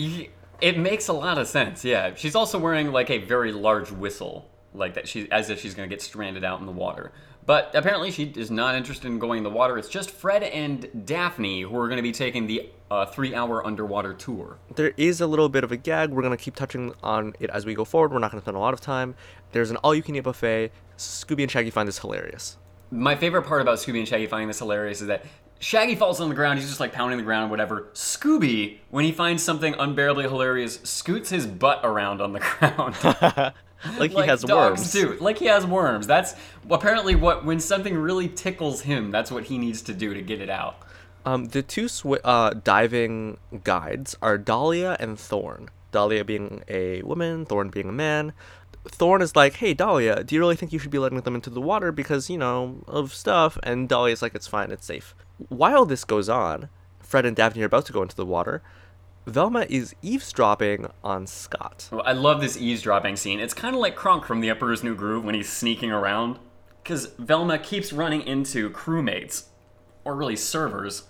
It 0.61 0.77
makes 0.77 1.07
a 1.07 1.13
lot 1.13 1.37
of 1.37 1.47
sense, 1.47 1.85
yeah. 1.85 2.15
She's 2.15 2.35
also 2.35 2.57
wearing 2.57 2.91
like 2.91 3.09
a 3.09 3.19
very 3.19 3.51
large 3.51 3.91
whistle, 3.91 4.49
like 4.77 4.95
that. 4.95 5.07
She 5.07 5.29
as 5.31 5.49
if 5.49 5.61
she's 5.61 5.73
gonna 5.73 5.87
get 5.87 6.01
stranded 6.01 6.43
out 6.43 6.59
in 6.59 6.65
the 6.65 6.71
water. 6.71 7.11
But 7.45 7.71
apparently, 7.75 8.09
she 8.09 8.23
is 8.35 8.49
not 8.49 8.73
interested 8.75 9.07
in 9.07 9.19
going 9.19 9.39
in 9.39 9.43
the 9.43 9.51
water. 9.51 9.77
It's 9.77 9.87
just 9.87 10.09
Fred 10.09 10.41
and 10.41 11.05
Daphne 11.05 11.61
who 11.61 11.77
are 11.77 11.87
going 11.87 11.97
to 11.97 12.03
be 12.03 12.11
taking 12.11 12.47
the 12.47 12.71
uh, 12.89 13.05
three-hour 13.05 13.63
underwater 13.63 14.15
tour. 14.15 14.57
There 14.75 14.93
is 14.97 15.21
a 15.21 15.27
little 15.27 15.47
bit 15.47 15.63
of 15.63 15.71
a 15.71 15.77
gag. 15.77 16.09
We're 16.09 16.23
gonna 16.23 16.37
keep 16.37 16.55
touching 16.55 16.93
on 17.03 17.35
it 17.39 17.51
as 17.51 17.65
we 17.65 17.75
go 17.75 17.85
forward. 17.85 18.11
We're 18.11 18.19
not 18.19 18.31
gonna 18.31 18.41
spend 18.41 18.57
a 18.57 18.59
lot 18.59 18.73
of 18.73 18.81
time. 18.81 19.15
There's 19.51 19.69
an 19.69 19.77
all-you-can-eat 19.77 20.21
buffet. 20.21 20.71
Scooby 20.97 21.43
and 21.43 21.51
Shaggy 21.51 21.69
find 21.69 21.87
this 21.87 21.99
hilarious. 21.99 22.57
My 22.91 23.15
favorite 23.15 23.43
part 23.43 23.61
about 23.61 23.77
Scooby 23.77 23.99
and 23.99 24.07
Shaggy 24.07 24.27
finding 24.27 24.47
this 24.47 24.59
hilarious 24.59 25.01
is 25.01 25.07
that 25.07 25.25
Shaggy 25.59 25.95
falls 25.95 26.19
on 26.19 26.29
the 26.29 26.35
ground, 26.35 26.59
he's 26.59 26.67
just 26.67 26.79
like 26.79 26.93
pounding 26.93 27.17
the 27.17 27.23
ground, 27.23 27.49
whatever. 27.49 27.87
Scooby, 27.93 28.79
when 28.89 29.05
he 29.05 29.11
finds 29.11 29.41
something 29.41 29.73
unbearably 29.75 30.23
hilarious, 30.23 30.79
scoots 30.83 31.29
his 31.29 31.47
butt 31.47 31.79
around 31.83 32.21
on 32.21 32.33
the 32.33 32.39
ground. 32.59 33.53
Like 33.99 34.11
he 34.11 34.17
like 34.17 34.29
has 34.29 34.45
worms. 34.45 34.91
do. 34.91 35.17
Like 35.19 35.37
he 35.37 35.45
has 35.45 35.65
worms. 35.65 36.07
That's 36.07 36.35
apparently 36.69 37.15
what 37.15 37.45
when 37.45 37.59
something 37.59 37.95
really 37.95 38.27
tickles 38.27 38.81
him, 38.81 39.11
that's 39.11 39.31
what 39.31 39.45
he 39.45 39.57
needs 39.57 39.81
to 39.83 39.93
do 39.93 40.13
to 40.13 40.21
get 40.21 40.41
it 40.41 40.49
out. 40.49 40.77
Um, 41.25 41.45
the 41.45 41.63
two 41.63 41.85
swi- 41.85 42.19
uh, 42.23 42.51
diving 42.63 43.37
guides 43.63 44.15
are 44.21 44.37
Dahlia 44.37 44.95
and 44.99 45.17
Thorn. 45.17 45.69
Dahlia 45.91 46.23
being 46.23 46.63
a 46.67 47.01
woman, 47.01 47.45
Thorn 47.45 47.69
being 47.69 47.89
a 47.89 47.93
man. 47.93 48.33
Thorn 48.87 49.21
is 49.21 49.35
like, 49.35 49.55
"Hey 49.55 49.73
Dahlia, 49.73 50.23
do 50.23 50.35
you 50.35 50.41
really 50.41 50.55
think 50.55 50.71
you 50.71 50.77
should 50.77 50.91
be 50.91 50.99
letting 50.99 51.19
them 51.21 51.33
into 51.35 51.49
the 51.49 51.61
water 51.61 51.91
because 51.91 52.29
you 52.29 52.37
know 52.37 52.83
of 52.87 53.13
stuff?" 53.13 53.57
And 53.63 53.89
Dahlia's 53.89 54.21
like, 54.21 54.35
"It's 54.35 54.47
fine, 54.47 54.71
it's 54.71 54.85
safe." 54.85 55.15
While 55.49 55.85
this 55.85 56.03
goes 56.03 56.29
on, 56.29 56.69
Fred 56.99 57.25
and 57.25 57.35
Daphne 57.35 57.63
are 57.63 57.65
about 57.65 57.85
to 57.87 57.93
go 57.93 58.01
into 58.03 58.15
the 58.15 58.25
water. 58.25 58.61
Velma 59.25 59.65
is 59.69 59.95
eavesdropping 60.03 60.87
on 61.03 61.25
Scott. 61.25 61.89
I 62.05 62.11
love 62.11 62.41
this 62.41 62.57
eavesdropping 62.57 63.15
scene. 63.15 63.39
It's 63.39 63.55
kind 63.55 63.75
of 63.75 63.81
like 63.81 63.95
Kronk 63.95 64.25
from 64.25 64.39
The 64.39 64.49
Emperor's 64.51 64.83
New 64.83 64.95
Groove 64.95 65.25
when 65.25 65.33
he's 65.33 65.51
sneaking 65.51 65.91
around. 65.91 66.37
Because 66.83 67.07
Velma 67.17 67.57
keeps 67.57 67.91
running 67.91 68.21
into 68.21 68.69
crewmates, 68.69 69.45
or 70.03 70.15
really 70.15 70.35
servers, 70.35 71.05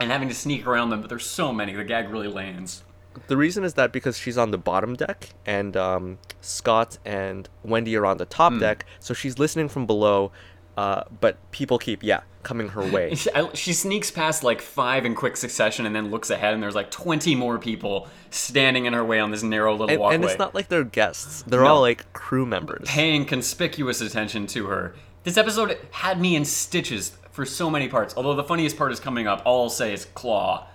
and 0.00 0.10
having 0.10 0.28
to 0.28 0.34
sneak 0.34 0.66
around 0.66 0.90
them, 0.90 1.00
but 1.00 1.08
there's 1.08 1.26
so 1.26 1.52
many, 1.52 1.72
the 1.72 1.84
gag 1.84 2.10
really 2.10 2.26
lands. 2.26 2.82
The 3.28 3.36
reason 3.36 3.62
is 3.62 3.74
that 3.74 3.92
because 3.92 4.18
she's 4.18 4.38
on 4.38 4.50
the 4.50 4.58
bottom 4.58 4.94
deck 4.94 5.30
and 5.44 5.76
um, 5.76 6.18
Scott 6.40 6.98
and 7.04 7.48
Wendy 7.62 7.96
are 7.96 8.06
on 8.06 8.16
the 8.16 8.24
top 8.24 8.58
deck, 8.58 8.86
so 8.98 9.14
she's 9.14 9.38
listening 9.38 9.68
from 9.68 9.86
below. 9.86 10.32
Uh, 10.80 11.04
but 11.20 11.34
people 11.50 11.78
keep 11.78 12.02
yeah 12.02 12.20
coming 12.42 12.68
her 12.68 12.84
way. 12.96 13.14
She, 13.20 13.30
I- 13.34 13.52
she 13.52 13.72
sneaks 13.74 14.10
past 14.10 14.42
like 14.42 14.60
five 14.62 15.04
in 15.04 15.14
quick 15.14 15.36
succession 15.36 15.84
and 15.86 15.94
then 15.94 16.10
looks 16.10 16.30
ahead, 16.30 16.54
and 16.54 16.62
there's 16.62 16.74
like 16.74 16.90
20 16.90 17.34
more 17.34 17.58
people 17.58 18.08
standing 18.30 18.86
in 18.86 18.92
her 18.94 19.04
way 19.04 19.20
on 19.20 19.30
this 19.30 19.42
narrow 19.42 19.72
little 19.72 19.90
and, 19.90 20.00
walkway. 20.00 20.14
and 20.14 20.24
it's 20.24 20.38
not 20.38 20.54
like 20.54 20.68
they're 20.68 20.84
guests; 20.84 21.42
they're 21.46 21.60
No. 21.60 21.74
all 21.74 21.80
like 21.82 22.10
crew 22.14 22.46
members. 22.46 22.88
paying 22.88 23.26
conspicuous 23.26 24.00
attention 24.00 24.46
to 24.48 24.66
her. 24.68 24.94
This 25.24 25.36
episode 25.36 25.76
had 25.90 26.18
me 26.18 26.34
in 26.34 26.44
stitches 26.46 27.18
for 27.30 27.44
so 27.44 27.68
many 27.68 27.88
parts. 27.88 28.14
Although 28.16 28.34
the 28.34 28.44
funniest 28.44 28.76
part 28.78 28.90
is 28.90 29.00
coming 29.00 29.26
up. 29.26 29.42
All 29.44 29.64
I'll 29.64 29.68
say 29.70 29.92
is 29.92 30.06
Claw. 30.14 30.66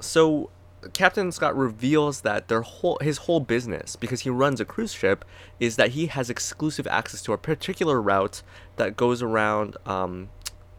So 0.00 0.48
Captain 0.92 1.30
Scott 1.30 1.56
reveals 1.56 2.22
that 2.22 2.48
their 2.48 2.62
whole 2.62 2.98
his 3.00 3.18
whole 3.18 3.40
business, 3.40 3.96
because 3.96 4.22
he 4.22 4.30
runs 4.30 4.60
a 4.60 4.64
cruise 4.64 4.92
ship, 4.92 5.24
is 5.58 5.76
that 5.76 5.90
he 5.90 6.06
has 6.06 6.30
exclusive 6.30 6.86
access 6.86 7.22
to 7.22 7.32
a 7.32 7.38
particular 7.38 8.00
route 8.00 8.42
that 8.76 8.96
goes 8.96 9.22
around 9.22 9.76
um, 9.86 10.30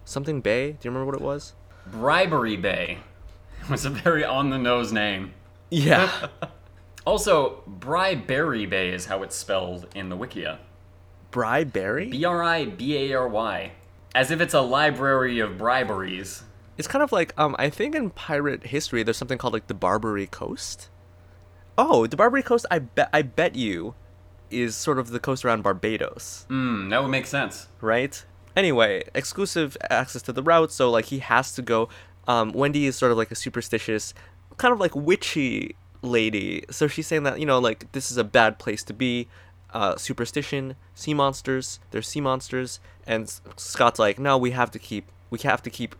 something 0.05 0.41
Bay. 0.41 0.71
Do 0.71 0.77
you 0.83 0.91
remember 0.91 1.05
what 1.05 1.15
it 1.15 1.21
was? 1.21 1.53
Bribery 1.87 2.57
Bay. 2.57 2.97
It 3.61 3.69
was 3.69 3.85
a 3.85 3.89
very 3.89 4.23
on 4.23 4.49
the 4.49 4.57
nose 4.57 4.91
name. 4.91 5.33
Yeah. 5.69 6.27
Also, 7.05 7.63
Bryberry 7.67 8.69
Bay 8.69 8.89
is 8.91 9.07
how 9.07 9.23
it's 9.23 9.35
spelled 9.35 9.87
in 9.95 10.09
the 10.09 10.17
Wikia. 10.17 10.59
Bryberry? 11.31 12.11
B 12.11 12.25
R 12.25 12.43
I 12.43 12.65
B 12.65 12.95
A 12.95 13.13
R 13.13 13.27
Y. 13.27 13.71
As 14.13 14.29
if 14.29 14.39
it's 14.39 14.53
a 14.53 14.61
library 14.61 15.39
of 15.39 15.57
briberies. 15.57 16.43
It's 16.81 16.87
kind 16.87 17.03
of 17.03 17.11
like 17.11 17.31
um 17.37 17.55
I 17.59 17.69
think 17.69 17.93
in 17.93 18.09
pirate 18.09 18.65
history 18.67 19.03
there's 19.03 19.17
something 19.17 19.37
called 19.37 19.53
like 19.53 19.67
the 19.67 19.75
Barbary 19.75 20.25
Coast. 20.25 20.89
Oh, 21.77 22.07
the 22.07 22.17
Barbary 22.17 22.41
Coast 22.41 22.65
I 22.71 22.79
bet 22.79 23.09
I 23.13 23.21
bet 23.21 23.53
you 23.55 23.93
is 24.49 24.75
sort 24.75 24.97
of 24.97 25.09
the 25.11 25.19
coast 25.19 25.45
around 25.45 25.61
Barbados, 25.61 26.45
Hmm, 26.49 26.89
that 26.89 27.03
would 27.03 27.11
make 27.11 27.27
sense. 27.27 27.67
right? 27.81 28.25
Anyway, 28.55 29.03
exclusive 29.13 29.77
access 29.91 30.23
to 30.23 30.33
the 30.33 30.41
route, 30.41 30.71
so 30.71 30.89
like 30.89 31.05
he 31.05 31.19
has 31.19 31.53
to 31.53 31.61
go 31.61 31.87
um 32.27 32.51
Wendy 32.51 32.87
is 32.87 32.95
sort 32.95 33.11
of 33.11 33.17
like 33.19 33.29
a 33.31 33.35
superstitious 33.35 34.13
kind 34.57 34.73
of 34.73 34.79
like 34.79 34.95
witchy 34.95 35.75
lady. 36.01 36.63
So 36.71 36.87
she's 36.87 37.05
saying 37.05 37.23
that, 37.27 37.39
you 37.39 37.45
know, 37.45 37.59
like 37.59 37.91
this 37.91 38.09
is 38.09 38.17
a 38.17 38.23
bad 38.23 38.57
place 38.57 38.83
to 38.85 38.93
be. 38.93 39.27
Uh, 39.73 39.95
superstition, 39.95 40.75
sea 40.93 41.13
monsters, 41.13 41.79
there's 41.91 42.05
sea 42.05 42.19
monsters, 42.19 42.81
and 43.07 43.23
Scott's 43.55 43.97
like, 43.99 44.19
no, 44.19 44.37
we 44.37 44.51
have 44.51 44.69
to 44.71 44.77
keep, 44.77 45.05
we 45.29 45.39
have 45.39 45.63
to 45.63 45.69
keep 45.69 45.95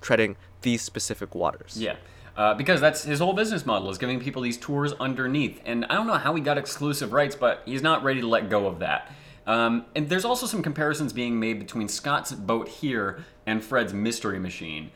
treading 0.00 0.36
these 0.62 0.82
specific 0.82 1.34
waters. 1.34 1.76
Yeah. 1.80 1.96
Uh, 2.36 2.52
because 2.52 2.80
that's 2.82 3.04
his 3.04 3.18
whole 3.18 3.32
business 3.32 3.64
model 3.64 3.88
is 3.88 3.96
giving 3.96 4.20
people 4.20 4.42
these 4.42 4.58
tours 4.58 4.92
underneath. 4.94 5.60
And 5.64 5.86
I 5.86 5.94
don't 5.94 6.06
know 6.06 6.14
how 6.14 6.34
he 6.34 6.42
got 6.42 6.58
exclusive 6.58 7.12
rights, 7.12 7.34
but 7.34 7.62
he's 7.64 7.82
not 7.82 8.02
ready 8.02 8.20
to 8.20 8.26
let 8.26 8.50
go 8.50 8.66
of 8.66 8.80
that. 8.80 9.10
Um, 9.46 9.86
and 9.94 10.08
there's 10.08 10.24
also 10.24 10.46
some 10.46 10.62
comparisons 10.62 11.12
being 11.12 11.38
made 11.38 11.58
between 11.58 11.88
Scott's 11.88 12.32
boat 12.32 12.68
here 12.68 13.24
and 13.46 13.64
Fred's 13.64 13.94
Mystery 13.94 14.38
Machine, 14.38 14.90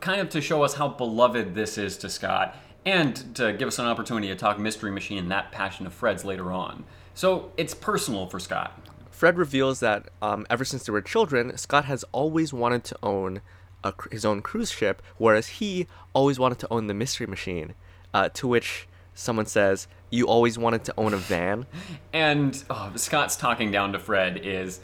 kind 0.00 0.20
of 0.20 0.30
to 0.30 0.40
show 0.40 0.62
us 0.62 0.74
how 0.74 0.88
beloved 0.88 1.54
this 1.54 1.78
is 1.78 1.96
to 1.98 2.08
Scott, 2.08 2.56
and 2.84 3.34
to 3.36 3.52
give 3.52 3.68
us 3.68 3.78
an 3.78 3.86
opportunity 3.86 4.28
to 4.28 4.34
talk 4.34 4.58
Mystery 4.58 4.90
Machine 4.90 5.18
and 5.18 5.30
that 5.30 5.52
passion 5.52 5.86
of 5.86 5.92
Fred's 5.92 6.24
later 6.24 6.50
on. 6.50 6.84
So 7.14 7.52
it's 7.56 7.74
personal 7.74 8.26
for 8.26 8.40
Scott. 8.40 8.80
Fred 9.10 9.36
reveals 9.36 9.80
that 9.80 10.08
um, 10.22 10.46
ever 10.48 10.64
since 10.64 10.86
they 10.86 10.92
were 10.92 11.02
children, 11.02 11.56
Scott 11.58 11.84
has 11.84 12.04
always 12.10 12.54
wanted 12.54 12.84
to 12.84 12.96
own 13.02 13.42
a, 13.84 13.92
his 14.10 14.24
own 14.24 14.42
cruise 14.42 14.70
ship, 14.70 15.02
whereas 15.18 15.48
he 15.48 15.86
always 16.12 16.38
wanted 16.38 16.58
to 16.60 16.68
own 16.70 16.86
the 16.86 16.94
Mystery 16.94 17.26
Machine. 17.26 17.74
Uh, 18.12 18.28
to 18.30 18.48
which 18.48 18.88
someone 19.14 19.46
says, 19.46 19.86
"You 20.10 20.26
always 20.26 20.58
wanted 20.58 20.84
to 20.84 20.94
own 20.96 21.14
a 21.14 21.18
van." 21.18 21.66
And 22.12 22.62
oh, 22.68 22.92
Scott's 22.96 23.36
talking 23.36 23.70
down 23.70 23.92
to 23.92 23.98
Fred 23.98 24.40
is 24.42 24.80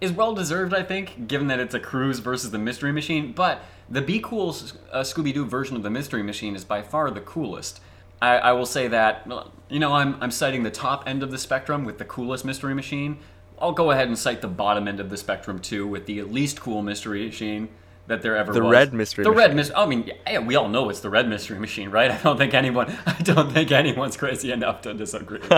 is 0.00 0.10
well 0.10 0.34
deserved, 0.34 0.74
I 0.74 0.82
think, 0.82 1.28
given 1.28 1.46
that 1.48 1.60
it's 1.60 1.74
a 1.74 1.80
cruise 1.80 2.18
versus 2.18 2.50
the 2.50 2.58
Mystery 2.58 2.90
Machine. 2.92 3.32
But 3.32 3.62
the 3.88 4.00
Be 4.00 4.20
Cool 4.20 4.48
uh, 4.90 5.02
Scooby 5.02 5.32
Doo 5.32 5.44
version 5.44 5.76
of 5.76 5.82
the 5.82 5.90
Mystery 5.90 6.22
Machine 6.22 6.56
is 6.56 6.64
by 6.64 6.82
far 6.82 7.10
the 7.10 7.20
coolest. 7.20 7.80
I, 8.20 8.38
I 8.38 8.52
will 8.52 8.66
say 8.66 8.88
that 8.88 9.30
you 9.68 9.78
know 9.78 9.92
I'm 9.92 10.16
I'm 10.20 10.30
citing 10.30 10.62
the 10.62 10.70
top 10.70 11.04
end 11.06 11.22
of 11.22 11.30
the 11.30 11.38
spectrum 11.38 11.84
with 11.84 11.98
the 11.98 12.04
coolest 12.04 12.44
Mystery 12.44 12.74
Machine. 12.74 13.18
I'll 13.58 13.72
go 13.72 13.90
ahead 13.90 14.08
and 14.08 14.18
cite 14.18 14.40
the 14.40 14.48
bottom 14.48 14.88
end 14.88 14.98
of 14.98 15.10
the 15.10 15.16
spectrum 15.16 15.58
too 15.58 15.86
with 15.86 16.06
the 16.06 16.22
least 16.22 16.60
cool 16.60 16.82
Mystery 16.82 17.26
Machine 17.26 17.68
that 18.08 18.22
there 18.22 18.36
ever 18.36 18.52
The 18.52 18.62
was. 18.62 18.70
red 18.72 18.92
Mystery 18.92 19.24
The 19.24 19.30
red 19.30 19.54
Machine. 19.54 19.56
mystery. 19.56 19.76
I 19.76 19.86
mean, 19.86 20.10
yeah, 20.26 20.38
we 20.40 20.56
all 20.56 20.68
know 20.68 20.88
it's 20.90 21.00
the 21.00 21.10
red 21.10 21.28
Mystery 21.28 21.58
Machine, 21.58 21.90
right? 21.90 22.10
I 22.10 22.18
don't 22.18 22.36
think 22.36 22.52
anyone. 22.54 22.90
I 23.06 23.14
don't 23.22 23.52
think 23.52 23.70
anyone's 23.72 24.16
crazy 24.16 24.50
enough 24.52 24.82
to 24.82 24.92
disagree. 24.94 25.40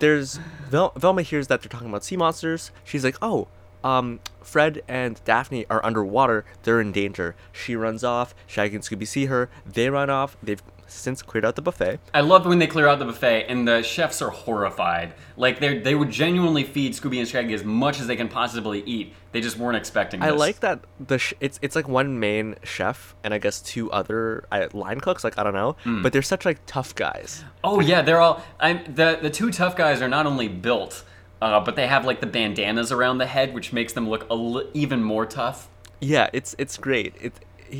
There's 0.00 0.38
Vel- 0.68 0.92
Velma 0.96 1.22
hears 1.22 1.46
that 1.48 1.62
they're 1.62 1.68
talking 1.68 1.88
about 1.88 2.04
sea 2.04 2.16
monsters. 2.16 2.70
She's 2.84 3.04
like, 3.04 3.16
"Oh, 3.22 3.48
um, 3.82 4.20
Fred 4.42 4.82
and 4.86 5.20
Daphne 5.24 5.64
are 5.70 5.84
underwater. 5.84 6.44
They're 6.64 6.80
in 6.80 6.92
danger." 6.92 7.34
She 7.52 7.74
runs 7.74 8.04
off. 8.04 8.34
Shaggy 8.46 8.74
and 8.76 8.84
Scooby 8.84 9.06
see 9.06 9.26
her. 9.26 9.48
They 9.64 9.88
run 9.88 10.10
off. 10.10 10.36
They've 10.42 10.62
since 10.86 11.22
cleared 11.22 11.44
out 11.44 11.56
the 11.56 11.62
buffet. 11.62 11.98
I 12.12 12.20
love 12.20 12.46
when 12.46 12.58
they 12.58 12.66
clear 12.66 12.86
out 12.88 12.98
the 12.98 13.04
buffet 13.04 13.46
and 13.48 13.66
the 13.66 13.82
chefs 13.82 14.20
are 14.22 14.30
horrified. 14.30 15.14
Like 15.36 15.58
they 15.60 15.78
they 15.78 15.94
would 15.94 16.10
genuinely 16.10 16.64
feed 16.64 16.92
Scooby 16.92 17.18
and 17.18 17.28
Shaggy 17.28 17.54
as 17.54 17.64
much 17.64 18.00
as 18.00 18.06
they 18.06 18.16
can 18.16 18.28
possibly 18.28 18.82
eat. 18.84 19.12
They 19.32 19.40
just 19.40 19.58
weren't 19.58 19.76
expecting 19.76 20.20
this. 20.20 20.28
I 20.28 20.32
like 20.32 20.60
that 20.60 20.80
the 21.00 21.18
sh- 21.18 21.34
it's 21.40 21.58
it's 21.62 21.74
like 21.74 21.88
one 21.88 22.20
main 22.20 22.54
chef 22.62 23.14
and 23.24 23.34
I 23.34 23.38
guess 23.38 23.60
two 23.60 23.90
other 23.90 24.44
uh, 24.52 24.68
line 24.72 25.00
cooks. 25.00 25.24
Like 25.24 25.38
I 25.38 25.42
don't 25.42 25.54
know, 25.54 25.76
Hmm. 25.84 26.02
but 26.02 26.12
they're 26.12 26.22
such 26.22 26.44
like 26.44 26.58
tough 26.66 26.94
guys. 26.94 27.44
Oh 27.64 27.80
yeah, 27.80 28.02
they're 28.02 28.20
all. 28.20 28.42
I'm 28.60 28.84
the 28.94 29.18
the 29.20 29.30
two 29.30 29.50
tough 29.50 29.76
guys 29.76 30.00
are 30.02 30.08
not 30.08 30.26
only 30.26 30.46
built, 30.48 31.02
uh, 31.42 31.58
but 31.60 31.74
they 31.76 31.86
have 31.88 32.04
like 32.04 32.20
the 32.20 32.26
bandanas 32.28 32.92
around 32.92 33.18
the 33.18 33.26
head, 33.26 33.54
which 33.54 33.72
makes 33.72 33.92
them 33.92 34.08
look 34.08 34.28
a 34.30 34.34
li- 34.34 34.68
even 34.74 35.02
more 35.02 35.26
tough. 35.26 35.68
Yeah, 36.00 36.28
it's 36.32 36.54
it's 36.58 36.76
great. 36.76 37.14
It 37.20 37.32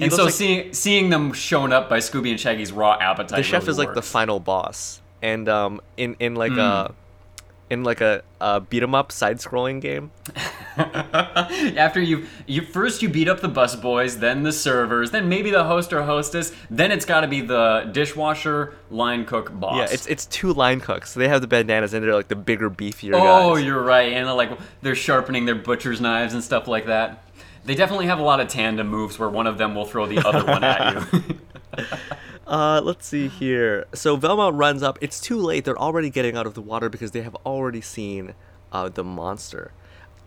and 0.03 0.13
so 0.13 0.25
like 0.25 0.35
seeing 0.35 0.73
seeing 0.73 1.11
them 1.11 1.33
shown 1.33 1.73
up 1.73 1.89
by 1.89 1.99
Scooby 1.99 2.31
and 2.31 2.39
Shaggy's 2.41 2.73
raw 2.73 2.97
appetite. 3.01 3.37
the 3.37 3.43
chef 3.43 3.63
really 3.63 3.71
is 3.73 3.79
like 3.79 3.95
the 3.95 4.03
final 4.03 4.41
boss, 4.41 5.01
and 5.23 5.49
um 5.49 5.81
in 5.97 6.17
in 6.21 6.35
like 6.35 6.53
Hmm. 6.53 6.59
a 6.61 6.95
in 7.71 7.83
like 7.83 8.03
a, 8.03 8.23
a 8.43 8.61
beat 8.61 8.83
'em 8.83 8.95
up 8.95 9.11
side 9.11 9.39
scrolling 9.39 9.81
game. 9.81 10.11
After 10.77 12.01
you, 12.01 12.27
you 12.47 12.63
first 12.63 13.01
you 13.03 13.09
beat 13.09 13.29
up 13.29 13.41
the 13.41 13.49
bus 13.49 13.75
boys, 13.75 14.19
then 14.19 14.43
the 14.43 14.53
servers, 14.53 15.11
then 15.13 15.29
maybe 15.29 15.51
the 15.51 15.65
host 15.65 15.93
or 15.93 16.03
hostess, 16.03 16.53
then 16.71 16.93
it's 16.93 17.05
got 17.05 17.21
to 17.23 17.27
be 17.29 17.41
the 17.41 17.89
dishwasher, 17.93 18.75
line 18.91 19.25
cook, 19.25 19.59
boss. 19.59 19.77
Yeah, 19.79 19.87
it's 19.95 20.07
it's 20.07 20.27
two 20.27 20.53
line 20.53 20.81
cooks. 20.81 21.15
They 21.15 21.29
have 21.29 21.41
the 21.41 21.47
bandanas 21.47 21.95
and 21.95 22.05
they're 22.05 22.15
like 22.15 22.29
the 22.29 22.37
bigger, 22.37 22.69
beefier 22.71 23.13
Oh, 23.15 23.55
guys. 23.55 23.65
you're 23.65 23.83
right. 23.83 24.13
And 24.13 24.27
they're 24.27 24.35
like 24.35 24.51
they're 24.83 24.95
sharpening 24.95 25.47
their 25.47 25.55
butcher's 25.55 26.01
knives 26.01 26.35
and 26.35 26.45
stuff 26.45 26.69
like 26.69 26.87
that. 26.87 27.24
They 27.65 27.75
definitely 27.75 28.07
have 28.07 28.19
a 28.19 28.23
lot 28.23 28.41
of 28.41 28.49
tandem 28.49 28.89
moves 28.89 29.19
where 29.19 29.29
one 29.29 29.47
of 29.47 29.57
them 29.59 29.75
will 29.75 29.87
throw 29.87 30.07
the 30.07 30.19
other 30.27 30.45
one 30.45 30.63
at 30.65 31.13
you. 31.13 31.23
Uh, 32.47 32.79
let's 32.85 33.07
see 33.07 33.27
here. 33.27 33.87
So 33.95 34.17
Velma 34.17 34.53
runs 34.53 34.83
up. 34.83 34.99
It's 35.01 35.19
too 35.19 35.39
late. 35.39 35.65
They're 35.65 35.79
already 35.79 36.11
getting 36.11 36.37
out 36.37 36.47
of 36.47 36.53
the 36.53 36.61
water 36.61 36.91
because 36.91 37.13
they 37.13 37.23
have 37.23 37.35
already 37.47 37.81
seen 37.81 38.35
uh, 38.71 38.91
the 38.91 39.03
monster. 39.03 39.73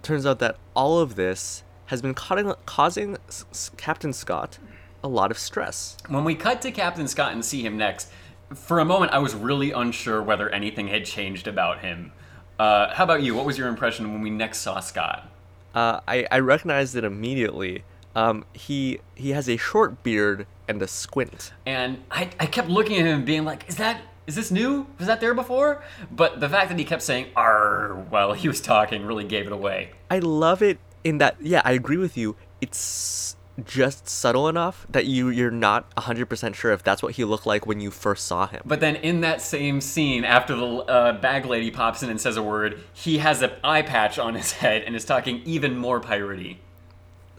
Turns 0.02 0.26
out 0.26 0.39
that 0.39 0.58
all 0.76 0.97
of 1.00 1.15
this 1.15 1.63
has 1.86 2.02
been 2.02 2.15
causing, 2.15 2.54
causing 2.65 3.17
S- 3.28 3.45
S- 3.52 3.71
Captain 3.78 4.13
Scott 4.13 4.58
a 5.04 5.08
lot 5.08 5.30
of 5.30 5.38
stress. 5.38 5.95
when 6.08 6.23
we 6.23 6.34
cut 6.34 6.60
to 6.63 6.71
Captain 6.71 7.08
Scott 7.08 7.34
and 7.34 7.45
see 7.45 7.62
him 7.63 7.78
next, 7.78 8.10
for 8.54 8.80
a 8.80 8.86
moment 8.86 9.12
I 9.13 9.19
was 9.19 9.36
really 9.36 9.71
unsure 9.71 10.21
whether 10.23 10.50
anything 10.50 10.88
had 10.88 11.06
changed 11.06 11.47
about 11.47 11.82
him. 11.82 12.12
Uh, 12.58 12.93
how 12.95 13.04
about 13.04 13.21
you? 13.21 13.36
What 13.36 13.45
was 13.45 13.60
your 13.60 13.67
impression 13.67 14.12
when 14.12 14.21
we 14.23 14.32
next 14.32 14.58
saw 14.62 14.80
Scott? 14.80 15.30
Uh, 15.77 16.01
I, 16.07 16.25
I 16.31 16.39
recognized 16.39 16.95
it 16.95 17.03
immediately. 17.03 17.83
Um, 18.15 18.45
he 18.53 18.99
he 19.13 19.29
has 19.29 19.47
a 19.47 19.57
short 19.57 20.01
beard 20.01 20.47
and 20.67 20.81
a 20.81 20.87
squint. 20.87 21.53
And 21.67 22.03
I, 22.09 22.31
I 22.39 22.47
kept 22.47 22.67
looking 22.67 22.97
at 22.97 23.05
him 23.05 23.17
and 23.17 23.25
being 23.25 23.45
like, 23.45 23.69
is 23.69 23.75
that 23.75 24.01
is 24.25 24.33
this 24.33 24.49
new? 24.49 24.87
Was 24.97 25.05
that 25.05 25.21
there 25.21 25.35
before? 25.35 25.83
But 26.09 26.39
the 26.39 26.49
fact 26.49 26.69
that 26.69 26.79
he 26.79 26.83
kept 26.83 27.03
saying 27.03 27.27
"R" 27.35 27.93
while 28.09 28.33
he 28.33 28.47
was 28.47 28.59
talking 28.59 29.05
really 29.05 29.23
gave 29.23 29.45
it 29.45 29.51
away. 29.51 29.91
I 30.09 30.17
love 30.17 30.63
it 30.63 30.79
in 31.03 31.19
that. 31.19 31.37
Yeah, 31.39 31.61
I 31.63 31.73
agree 31.73 31.97
with 31.97 32.17
you. 32.17 32.35
It's 32.59 33.35
just 33.65 34.08
subtle 34.08 34.48
enough 34.48 34.86
that 34.89 35.06
you 35.06 35.30
you're 35.30 35.50
not 35.50 35.93
100% 35.96 36.54
sure 36.54 36.72
if 36.72 36.84
that's 36.84 37.02
what 37.02 37.15
he 37.15 37.24
looked 37.24 37.46
like 37.46 37.65
when 37.65 37.80
you 37.80 37.89
first 37.89 38.26
saw 38.26 38.48
him. 38.48 38.62
But 38.65 38.80
then 38.80 38.98
in 38.98 39.22
that 39.22 39.41
same 39.41 39.82
scene, 39.82 40.24
after 40.24 40.56
the 40.56 40.65
uh, 40.65 41.13
bag 41.13 41.46
lady 41.46 41.72
pops 41.72 42.04
in 42.04 42.10
and 42.10 42.22
says 42.22 42.38
a 42.38 42.43
word, 42.43 42.84
he 42.93 43.17
has 43.17 43.41
an 43.41 43.52
eye 43.63 43.82
patch 43.82 44.20
on 44.20 44.36
his 44.36 44.54
head 44.54 44.84
and 44.84 44.96
is 44.96 45.06
talking 45.06 45.41
even 45.46 45.76
more 45.78 46.00
piratey. 46.00 46.58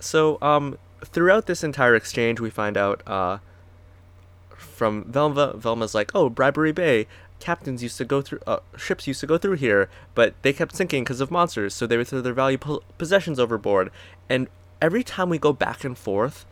So, 0.01 0.39
um, 0.43 0.79
throughout 1.05 1.47
this 1.47 1.63
entire 1.63 1.95
exchange, 1.95 2.41
we 2.41 2.51
find 2.51 2.77
out 2.77 3.03
uh, 3.07 3.39
from 4.51 5.05
Velma. 5.05 5.55
Velma's 5.57 5.95
like, 5.95 6.11
"Oh, 6.15 6.29
Bribery 6.29 6.73
Bay. 6.73 7.07
Captains 7.41 7.85
used 7.85 7.97
to 7.99 8.05
go 8.05 8.21
through. 8.21 8.41
Uh, 8.47 8.59
ships 8.77 9.07
used 9.07 9.21
to 9.21 9.27
go 9.27 9.39
through 9.39 9.55
here, 9.55 9.89
but 10.17 10.35
they 10.43 10.53
kept 10.53 10.75
sinking 10.75 11.05
because 11.05 11.21
of 11.21 11.31
monsters. 11.31 11.75
So 11.75 11.87
they 11.87 11.97
would 11.97 12.09
throw 12.09 12.21
their 12.21 12.33
valuable 12.33 12.83
possessions 12.97 13.39
overboard. 13.39 13.91
And 14.29 14.49
every 14.81 15.03
time 15.03 15.29
we 15.29 15.39
go 15.39 15.53
back 15.53 15.85
and 15.85 15.97
forth 15.97 16.47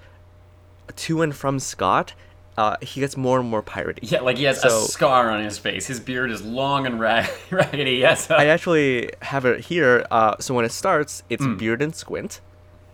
to 0.97 1.23
and 1.23 1.35
from 1.35 1.59
Scott, 1.59 2.15
uh, 2.57 2.77
he 2.81 3.01
gets 3.01 3.17
more 3.17 3.39
and 3.41 3.49
more 3.49 3.63
piratey. 3.63 3.99
Yeah, 4.03 4.21
like 4.21 4.39
he 4.39 4.45
has 4.45 4.65
a 4.65 4.71
scar 4.71 5.31
on 5.31 5.43
his 5.45 5.59
face. 5.59 5.87
His 5.87 6.01
beard 6.01 6.31
is 6.31 6.43
long 6.43 6.87
and 6.87 6.99
rag- 6.99 7.29
raggedy. 7.51 7.97
Yes. 7.97 8.31
I 8.31 8.47
actually 8.47 9.11
have 9.23 9.45
it 9.45 9.61
here. 9.67 10.07
Uh, 10.11 10.37
so 10.41 10.55
when 10.55 10.65
it 10.65 10.73
starts, 10.73 11.23
it's 11.29 11.45
Hmm. 11.45 11.57
beard 11.57 11.83
and 11.83 11.95
squint, 11.95 12.41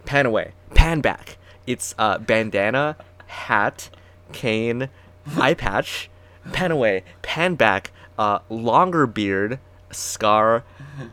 pan 0.04 0.26
away, 0.26 0.52
pan 0.74 1.00
back. 1.00 1.36
It's 1.66 1.94
uh, 1.96 2.18
bandana, 2.18 2.96
hat, 3.26 3.88
cane, 4.32 4.88
eye 5.36 5.54
patch, 5.54 6.10
pan 6.52 6.72
away, 6.72 7.04
pan 7.22 7.54
back, 7.54 7.92
uh, 8.18 8.40
longer 8.48 9.06
beard, 9.06 9.60
scar, 9.92 10.64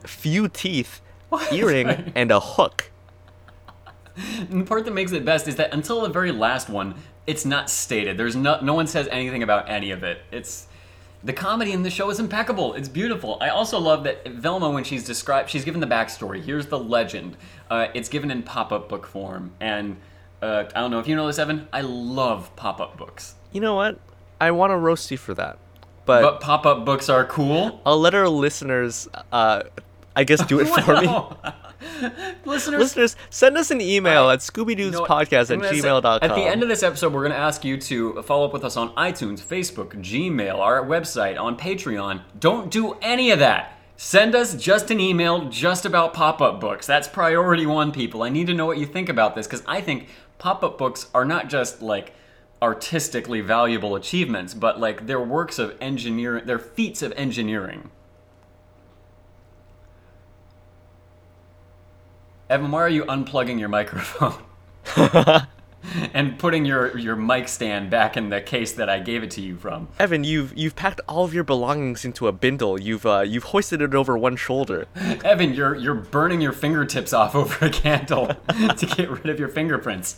few 0.05 0.47
teeth, 0.47 1.01
earring, 1.51 2.11
and 2.15 2.31
a 2.31 2.39
hook. 2.39 2.89
And 4.39 4.61
the 4.61 4.65
part 4.65 4.85
that 4.85 4.93
makes 4.93 5.11
it 5.11 5.25
best 5.25 5.47
is 5.47 5.55
that 5.57 5.73
until 5.73 6.01
the 6.01 6.09
very 6.09 6.31
last 6.31 6.69
one, 6.69 6.95
it's 7.27 7.45
not 7.45 7.69
stated. 7.69 8.17
There's 8.17 8.35
no 8.35 8.59
no 8.61 8.73
one 8.73 8.87
says 8.87 9.07
anything 9.11 9.43
about 9.43 9.69
any 9.69 9.91
of 9.91 10.03
it. 10.03 10.21
It's 10.31 10.67
the 11.23 11.33
comedy 11.33 11.73
in 11.73 11.83
the 11.83 11.89
show 11.89 12.09
is 12.09 12.19
impeccable. 12.19 12.73
It's 12.75 12.87
beautiful. 12.87 13.37
I 13.41 13.49
also 13.49 13.77
love 13.77 14.03
that 14.05 14.27
Velma, 14.27 14.69
when 14.69 14.83
she's 14.83 15.03
described, 15.03 15.49
she's 15.49 15.65
given 15.65 15.81
the 15.81 15.87
backstory. 15.87 16.41
Here's 16.41 16.67
the 16.67 16.79
legend. 16.79 17.35
Uh, 17.69 17.87
it's 17.93 18.07
given 18.09 18.31
in 18.31 18.41
pop-up 18.43 18.87
book 18.87 19.05
form, 19.05 19.51
and 19.59 19.97
uh, 20.41 20.63
I 20.73 20.79
don't 20.79 20.91
know 20.91 20.99
if 20.99 21.07
you 21.07 21.15
know 21.15 21.27
this, 21.27 21.37
Evan. 21.37 21.67
I 21.73 21.81
love 21.81 22.55
pop-up 22.55 22.97
books, 22.97 23.35
You 23.51 23.59
know 23.61 23.75
what? 23.75 23.99
I 24.39 24.51
want 24.51 24.71
to 24.71 24.77
roast 24.77 25.11
you 25.11 25.17
for 25.17 25.33
that, 25.33 25.59
but, 26.05 26.21
but 26.21 26.39
pop-up 26.41 26.85
books 26.85 27.09
are 27.09 27.25
cool. 27.25 27.81
I'll 27.85 27.99
let 27.99 28.15
our 28.15 28.29
listeners, 28.29 29.09
uh, 29.33 29.63
I 30.15 30.23
guess, 30.23 30.45
do 30.45 30.61
it 30.61 30.65
for 30.85 31.01
me. 31.01 31.07
Listeners, 32.45 32.79
Listeners, 32.79 33.15
send 33.29 33.57
us 33.57 33.71
an 33.71 33.81
email 33.81 34.29
at 34.29 34.45
You 34.55 34.63
know 34.63 35.01
what? 35.01 35.09
scoobydoodspodcast 35.09 35.65
at 35.65 35.73
gmail.com. 35.73 36.19
At 36.21 36.35
the 36.35 36.43
end 36.43 36.63
of 36.63 36.69
this 36.69 36.83
episode, 36.83 37.13
we're 37.13 37.21
going 37.21 37.31
to 37.31 37.37
ask 37.37 37.63
you 37.63 37.77
to 37.77 38.21
follow 38.23 38.45
up 38.45 38.53
with 38.53 38.63
us 38.63 38.75
on 38.75 38.93
iTunes, 38.95 39.41
Facebook, 39.41 39.93
Gmail, 39.93 40.55
our 40.55 40.83
website, 40.85 41.39
on 41.39 41.57
Patreon. 41.57 42.21
Don't 42.39 42.69
do 42.69 42.97
any 43.01 43.31
of 43.31 43.39
that. 43.39 43.77
Send 43.95 44.33
us 44.33 44.55
just 44.55 44.91
an 44.91 44.99
email 44.99 45.49
just 45.49 45.85
about 45.85 46.13
pop 46.13 46.41
up 46.41 46.61
books. 46.61 46.85
That's 46.87 47.07
priority 47.07 47.65
one, 47.65 47.91
people. 47.91 48.23
I 48.23 48.29
need 48.29 48.47
to 48.47 48.53
know 48.53 48.65
what 48.65 48.77
you 48.77 48.85
think 48.85 49.09
about 49.09 49.35
this 49.35 49.45
because 49.45 49.63
I 49.67 49.81
think 49.81 50.07
pop 50.37 50.63
up 50.63 50.77
books 50.77 51.07
are 51.13 51.25
not 51.25 51.49
just 51.49 51.81
like 51.81 52.13
artistically 52.61 53.41
valuable 53.41 53.95
achievements, 53.95 54.53
but 54.53 54.79
like 54.79 55.05
they're 55.07 55.19
works 55.19 55.59
of 55.59 55.75
engineering, 55.81 56.45
they're 56.45 56.59
feats 56.59 57.01
of 57.01 57.11
engineering. 57.13 57.91
Evan, 62.49 62.71
why 62.71 62.81
are 62.81 62.89
you 62.89 63.03
unplugging 63.03 63.59
your 63.59 63.69
microphone? 63.69 64.33
and 66.13 66.39
putting 66.39 66.65
your, 66.65 66.97
your 66.97 67.15
mic 67.15 67.47
stand 67.47 67.91
back 67.91 68.17
in 68.17 68.29
the 68.29 68.41
case 68.41 68.71
that 68.73 68.89
I 68.89 68.97
gave 68.97 69.21
it 69.21 69.29
to 69.31 69.41
you 69.41 69.55
from. 69.55 69.87
Evan, 69.99 70.23
you've 70.23 70.57
you've 70.57 70.75
packed 70.75 70.99
all 71.07 71.23
of 71.23 71.33
your 71.33 71.43
belongings 71.43 72.03
into 72.03 72.27
a 72.27 72.31
bindle. 72.31 72.81
You've 72.81 73.05
uh, 73.05 73.19
you've 73.21 73.45
hoisted 73.45 73.83
it 73.83 73.93
over 73.93 74.17
one 74.17 74.35
shoulder. 74.35 74.87
Evan, 74.95 75.53
you're 75.53 75.75
you're 75.75 75.93
burning 75.93 76.41
your 76.41 76.51
fingertips 76.51 77.13
off 77.13 77.35
over 77.35 77.65
a 77.65 77.69
candle 77.69 78.27
to 78.27 78.85
get 78.97 79.11
rid 79.11 79.29
of 79.29 79.39
your 79.39 79.49
fingerprints. 79.49 80.17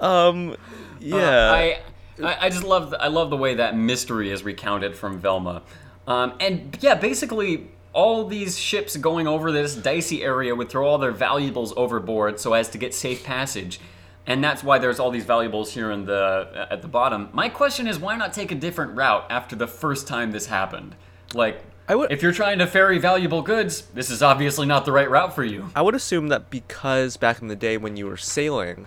Um, 0.00 0.56
yeah. 0.98 1.52
I, 1.52 1.80
I 2.22 2.46
I 2.46 2.48
just 2.50 2.64
love 2.64 2.90
the, 2.90 3.00
I 3.00 3.06
love 3.06 3.30
the 3.30 3.36
way 3.36 3.54
that 3.54 3.76
mystery 3.76 4.30
is 4.30 4.42
recounted 4.42 4.96
from 4.96 5.20
Velma, 5.20 5.62
um, 6.08 6.34
and 6.40 6.76
yeah, 6.80 6.96
basically 6.96 7.68
all 7.96 8.26
these 8.26 8.58
ships 8.58 8.94
going 8.98 9.26
over 9.26 9.50
this 9.50 9.74
dicey 9.74 10.22
area 10.22 10.54
would 10.54 10.68
throw 10.68 10.86
all 10.86 10.98
their 10.98 11.12
valuables 11.12 11.72
overboard 11.78 12.38
so 12.38 12.52
as 12.52 12.68
to 12.68 12.78
get 12.78 12.92
safe 12.92 13.24
passage, 13.24 13.80
and 14.26 14.44
that's 14.44 14.62
why 14.62 14.78
there's 14.78 15.00
all 15.00 15.10
these 15.10 15.24
valuables 15.24 15.72
here 15.72 15.90
in 15.90 16.04
the 16.04 16.66
at 16.70 16.82
the 16.82 16.88
bottom. 16.88 17.30
My 17.32 17.48
question 17.48 17.88
is, 17.88 17.98
why 17.98 18.14
not 18.16 18.34
take 18.34 18.52
a 18.52 18.54
different 18.54 18.94
route 18.96 19.24
after 19.30 19.56
the 19.56 19.66
first 19.66 20.06
time 20.06 20.30
this 20.30 20.46
happened? 20.46 20.94
Like. 21.34 21.64
I 21.88 21.94
would- 21.94 22.10
if 22.10 22.20
you're 22.20 22.32
trying 22.32 22.58
to 22.58 22.66
ferry 22.66 22.98
valuable 22.98 23.42
goods, 23.42 23.82
this 23.94 24.10
is 24.10 24.20
obviously 24.20 24.66
not 24.66 24.84
the 24.84 24.92
right 24.92 25.08
route 25.08 25.32
for 25.32 25.44
you. 25.44 25.70
I 25.74 25.82
would 25.82 25.94
assume 25.94 26.28
that 26.28 26.50
because 26.50 27.16
back 27.16 27.40
in 27.40 27.46
the 27.48 27.54
day 27.56 27.76
when 27.78 27.96
you 27.96 28.06
were 28.06 28.16
sailing, 28.16 28.86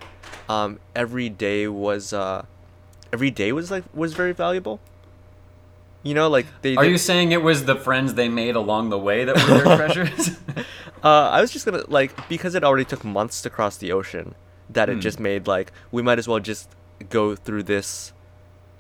um, 0.50 0.80
every 0.96 1.30
day 1.30 1.68
was 1.68 2.12
uh, 2.14 2.44
every 3.14 3.32
day 3.32 3.54
was 3.54 3.72
like 3.72 3.86
was 3.94 4.14
very 4.14 4.34
valuable. 4.34 4.82
You 6.04 6.14
know, 6.14 6.30
like 6.30 6.46
they. 6.62 6.76
Are 6.76 6.84
they- 6.86 6.92
you 6.92 6.98
saying 6.98 7.32
it 7.34 7.42
was 7.42 7.66
the 7.66 7.76
friends 7.76 8.14
they 8.14 8.30
made 8.30 8.56
along 8.56 8.90
the 8.90 8.98
way 9.00 9.26
that 9.26 9.36
were 9.36 9.58
their 9.64 9.76
treasures? 9.88 10.38
Uh, 11.02 11.30
I 11.32 11.40
was 11.40 11.50
just 11.52 11.66
gonna 11.66 11.84
like 11.88 12.28
because 12.28 12.56
it 12.56 12.64
already 12.66 12.84
took 12.84 13.06
months 13.06 13.42
to 13.44 13.50
cross 13.50 13.78
the 13.78 13.94
ocean, 13.94 14.36
that 14.70 14.90
Hmm. 14.90 14.98
it 14.98 15.00
just 15.00 15.18
made 15.18 15.48
like 15.48 15.72
we 15.94 16.02
might 16.02 16.20
as 16.20 16.28
well 16.28 16.40
just 16.42 16.68
go 17.10 17.36
through 17.38 17.64
this, 17.64 18.12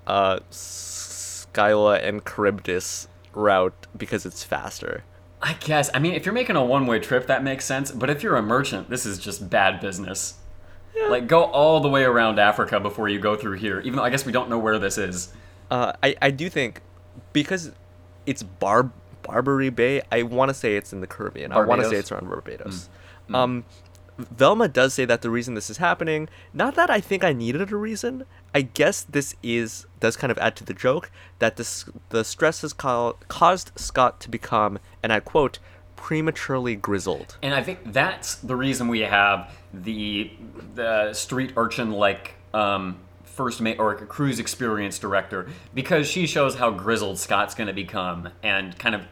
uh, 0.05 0.39
Scylla 0.49 1.99
and 1.99 2.25
Charybdis 2.25 3.07
route 3.33 3.87
because 3.95 4.25
it's 4.25 4.43
faster. 4.43 5.03
I 5.41 5.53
guess. 5.61 5.89
I 5.93 5.99
mean, 5.99 6.13
if 6.13 6.25
you're 6.25 6.33
making 6.33 6.57
a 6.57 6.65
one-way 6.65 6.99
trip, 6.99 7.27
that 7.27 7.41
makes 7.43 7.63
sense. 7.63 7.91
But 7.91 8.09
if 8.09 8.21
you're 8.21 8.35
a 8.35 8.41
merchant, 8.41 8.89
this 8.89 9.05
is 9.05 9.17
just 9.17 9.49
bad 9.49 9.79
business. 9.79 10.33
Yeah. 10.93 11.07
Like, 11.07 11.27
go 11.27 11.43
all 11.45 11.79
the 11.79 11.87
way 11.87 12.03
around 12.03 12.39
Africa 12.39 12.81
before 12.81 13.07
you 13.07 13.19
go 13.19 13.37
through 13.37 13.53
here. 13.57 13.79
Even 13.79 13.95
though 13.95 14.03
I 14.03 14.09
guess 14.09 14.25
we 14.25 14.33
don't 14.33 14.49
know 14.49 14.59
where 14.59 14.77
this 14.77 14.97
is. 14.97 15.31
Uh, 15.71 15.93
I 16.03 16.15
I 16.21 16.31
do 16.31 16.49
think 16.49 16.81
because 17.33 17.71
it's 18.25 18.43
Bar 18.43 18.91
Barbary 19.23 19.69
Bay. 19.69 20.01
I 20.11 20.23
want 20.23 20.49
to 20.49 20.53
say 20.53 20.75
it's 20.75 20.93
in 20.93 21.01
the 21.01 21.07
Caribbean. 21.07 21.51
I 21.51 21.63
want 21.65 21.81
to 21.81 21.89
say 21.89 21.97
it's 21.97 22.11
around 22.11 22.29
Barbados. 22.29 22.89
Um, 23.33 23.63
Velma 24.17 24.67
does 24.67 24.93
say 24.93 25.05
that 25.05 25.21
the 25.21 25.29
reason 25.29 25.53
this 25.53 25.69
is 25.69 25.77
happening, 25.77 26.27
not 26.53 26.75
that 26.75 26.89
I 26.89 26.99
think 26.99 27.23
I 27.23 27.31
needed 27.31 27.71
a 27.71 27.75
reason. 27.75 28.25
I 28.53 28.61
guess 28.61 29.03
this 29.03 29.35
is 29.41 29.85
does 29.99 30.17
kind 30.17 30.31
of 30.31 30.37
add 30.39 30.55
to 30.57 30.65
the 30.65 30.73
joke 30.73 31.09
that 31.39 31.55
this 31.55 31.85
the 32.09 32.23
stress 32.23 32.61
has 32.61 32.73
ca- 32.73 33.13
caused 33.27 33.71
Scott 33.79 34.19
to 34.21 34.29
become, 34.29 34.79
and 35.01 35.13
I 35.13 35.19
quote, 35.21 35.59
prematurely 35.95 36.75
grizzled. 36.75 37.37
And 37.41 37.53
I 37.53 37.63
think 37.63 37.93
that's 37.93 38.35
the 38.35 38.55
reason 38.55 38.87
we 38.87 39.01
have 39.01 39.55
the 39.73 40.31
the 40.75 41.13
street 41.13 41.53
urchin 41.55 41.91
like 41.91 42.35
um, 42.53 42.97
first 43.39 43.61
mate 43.61 43.79
or 43.79 43.95
cruise 43.95 44.37
experience 44.37 44.99
director 44.99 45.47
because 45.73 46.05
she 46.05 46.27
shows 46.27 46.55
how 46.55 46.69
grizzled 46.69 47.17
Scott's 47.17 47.55
going 47.55 47.67
to 47.67 47.73
become 47.73 48.27
and 48.43 48.77
kind 48.77 48.93
of 48.93 49.07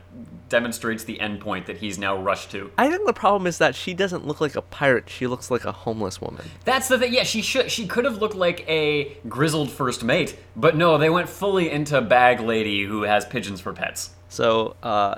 demonstrates 0.49 1.05
the 1.05 1.17
endpoint 1.19 1.65
that 1.67 1.77
he's 1.77 1.97
now 1.97 2.17
rushed 2.21 2.51
to. 2.51 2.69
I 2.77 2.89
think 2.89 3.05
the 3.05 3.13
problem 3.13 3.47
is 3.47 3.57
that 3.59 3.73
she 3.73 3.93
doesn't 3.93 4.27
look 4.27 4.41
like 4.41 4.57
a 4.57 4.61
pirate. 4.61 5.09
She 5.09 5.27
looks 5.27 5.49
like 5.49 5.63
a 5.63 5.71
homeless 5.71 6.19
woman. 6.19 6.43
That's 6.65 6.89
the 6.89 6.99
thing. 6.99 7.13
Yeah, 7.13 7.23
she 7.23 7.41
should. 7.41 7.71
She 7.71 7.87
could 7.87 8.03
have 8.03 8.17
looked 8.17 8.35
like 8.35 8.67
a 8.67 9.15
grizzled 9.29 9.71
first 9.71 10.03
mate, 10.03 10.37
but 10.57 10.75
no, 10.75 10.97
they 10.97 11.09
went 11.09 11.29
fully 11.29 11.71
into 11.71 12.01
bag 12.01 12.41
lady 12.41 12.83
who 12.83 13.03
has 13.03 13.23
pigeons 13.23 13.61
for 13.61 13.71
pets. 13.71 14.09
So 14.27 14.75
uh, 14.83 15.15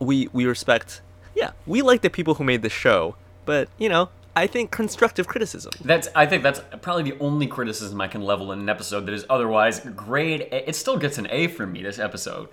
we 0.00 0.28
we 0.34 0.44
respect. 0.44 1.00
Yeah, 1.34 1.52
we 1.66 1.80
like 1.80 2.02
the 2.02 2.10
people 2.10 2.34
who 2.34 2.44
made 2.44 2.60
the 2.60 2.68
show, 2.68 3.16
but 3.46 3.70
you 3.78 3.88
know, 3.88 4.10
I 4.36 4.46
think 4.46 4.70
constructive 4.70 5.28
criticism. 5.28 5.72
That's. 5.84 6.08
I 6.14 6.26
think 6.26 6.42
that's 6.42 6.60
probably 6.82 7.10
the 7.10 7.18
only 7.20 7.46
criticism 7.46 8.00
I 8.00 8.08
can 8.08 8.22
level 8.22 8.50
in 8.52 8.60
an 8.60 8.68
episode 8.68 9.06
that 9.06 9.14
is 9.14 9.24
otherwise 9.30 9.80
grade. 9.80 10.42
A. 10.52 10.68
It 10.68 10.76
still 10.76 10.96
gets 10.96 11.18
an 11.18 11.28
A 11.30 11.46
from 11.46 11.72
me. 11.72 11.82
This 11.82 11.98
episode. 11.98 12.48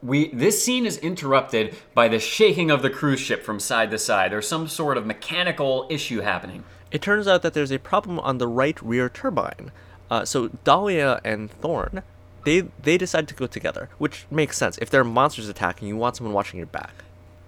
We 0.00 0.28
this 0.28 0.62
scene 0.62 0.86
is 0.86 0.96
interrupted 0.98 1.76
by 1.92 2.06
the 2.06 2.20
shaking 2.20 2.70
of 2.70 2.82
the 2.82 2.90
cruise 2.90 3.18
ship 3.18 3.42
from 3.42 3.58
side 3.58 3.90
to 3.90 3.98
side. 3.98 4.30
There's 4.30 4.46
some 4.46 4.68
sort 4.68 4.96
of 4.96 5.06
mechanical 5.06 5.86
issue 5.90 6.20
happening. 6.20 6.64
It 6.92 7.02
turns 7.02 7.26
out 7.26 7.42
that 7.42 7.52
there's 7.52 7.72
a 7.72 7.78
problem 7.78 8.20
on 8.20 8.38
the 8.38 8.46
right 8.46 8.80
rear 8.80 9.08
turbine. 9.08 9.72
Uh, 10.10 10.24
so 10.24 10.48
Dahlia 10.64 11.20
and 11.24 11.50
Thorn, 11.50 12.02
they 12.44 12.60
they 12.60 12.96
decide 12.96 13.26
to 13.28 13.34
go 13.34 13.48
together, 13.48 13.88
which 13.98 14.26
makes 14.30 14.56
sense. 14.56 14.78
If 14.78 14.88
there 14.88 15.00
are 15.00 15.04
monsters 15.04 15.48
attacking, 15.48 15.88
you 15.88 15.96
want 15.96 16.16
someone 16.16 16.32
watching 16.32 16.58
your 16.58 16.66
back. 16.66 16.94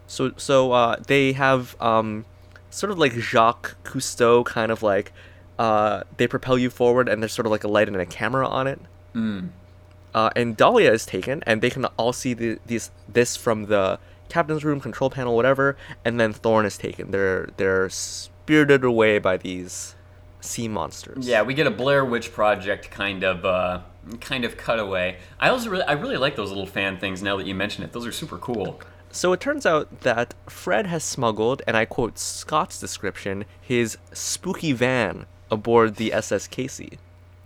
So 0.09 0.33
so 0.37 0.73
uh, 0.73 0.97
they 1.07 1.33
have 1.33 1.81
um, 1.81 2.25
sort 2.71 2.91
of 2.91 2.99
like 2.99 3.13
Jacques 3.13 3.77
Cousteau 3.85 4.45
kind 4.45 4.73
of 4.73 4.83
like 4.83 5.13
uh, 5.59 6.05
they 6.17 6.27
propel 6.27 6.57
you 6.57 6.71
forward, 6.71 7.09
and 7.09 7.23
there's 7.23 7.33
sort 7.33 7.47
of 7.47 7.53
like 7.53 7.65
a 7.65 7.69
light 7.69 7.89
and 7.89 7.97
a 7.97 8.07
camera 8.07 8.49
on 8.49 8.67
it. 8.67 8.81
Uh, 10.15 10.31
and 10.35 10.57
Dahlia 10.57 10.93
is 10.93 11.07
taken, 11.07 11.43
and 11.47 11.61
they 11.63 11.71
can 11.71 11.85
all 11.97 12.13
see 12.13 12.35
the, 12.35 12.59
these 12.67 12.91
this 13.09 13.37
from 13.37 13.67
the 13.67 13.99
captain's 14.29 14.65
room, 14.65 14.81
control 14.81 15.11
panel, 15.11 15.37
whatever. 15.37 15.77
And 16.05 16.19
then 16.19 16.33
Thorn 16.33 16.65
is 16.67 16.79
taken. 16.79 17.11
They're 17.11 17.51
they're 17.59 17.89
spirited 17.91 18.85
away 18.85 19.19
by 19.19 19.37
these 19.37 19.95
sea 20.41 20.67
monsters. 20.69 21.29
Yeah, 21.29 21.43
we 21.43 21.55
get 21.55 21.67
a 21.67 21.71
Blair 21.71 22.05
Witch 22.05 22.33
Project 22.33 22.91
kind 22.91 23.23
of 23.23 23.45
uh, 23.45 23.83
kind 24.21 24.45
of 24.45 24.57
cutaway. 24.57 25.19
I 25.39 25.51
also 25.51 25.71
really, 25.71 25.85
I 25.85 25.93
really 25.93 26.17
like 26.17 26.37
those 26.37 26.49
little 26.49 26.67
fan 26.67 26.99
things. 26.99 27.23
Now 27.23 27.37
that 27.37 27.47
you 27.47 27.55
mention 27.55 27.85
it, 27.85 27.93
those 27.93 28.07
are 28.07 28.13
super 28.13 28.39
cool. 28.39 28.81
So 29.13 29.33
it 29.33 29.41
turns 29.41 29.67
out 29.67 30.03
that 30.03 30.35
Fred 30.49 30.87
has 30.87 31.03
smuggled, 31.03 31.63
and 31.67 31.77
I 31.77 31.85
quote 31.85 32.19
Scott's 32.19 32.79
description, 32.79 33.45
his 33.61 33.99
spooky 34.13 34.73
van 34.73 35.27
aboard 35.51 35.97
the 35.97 36.13
SS 36.13 36.47
Casey. 36.47 36.99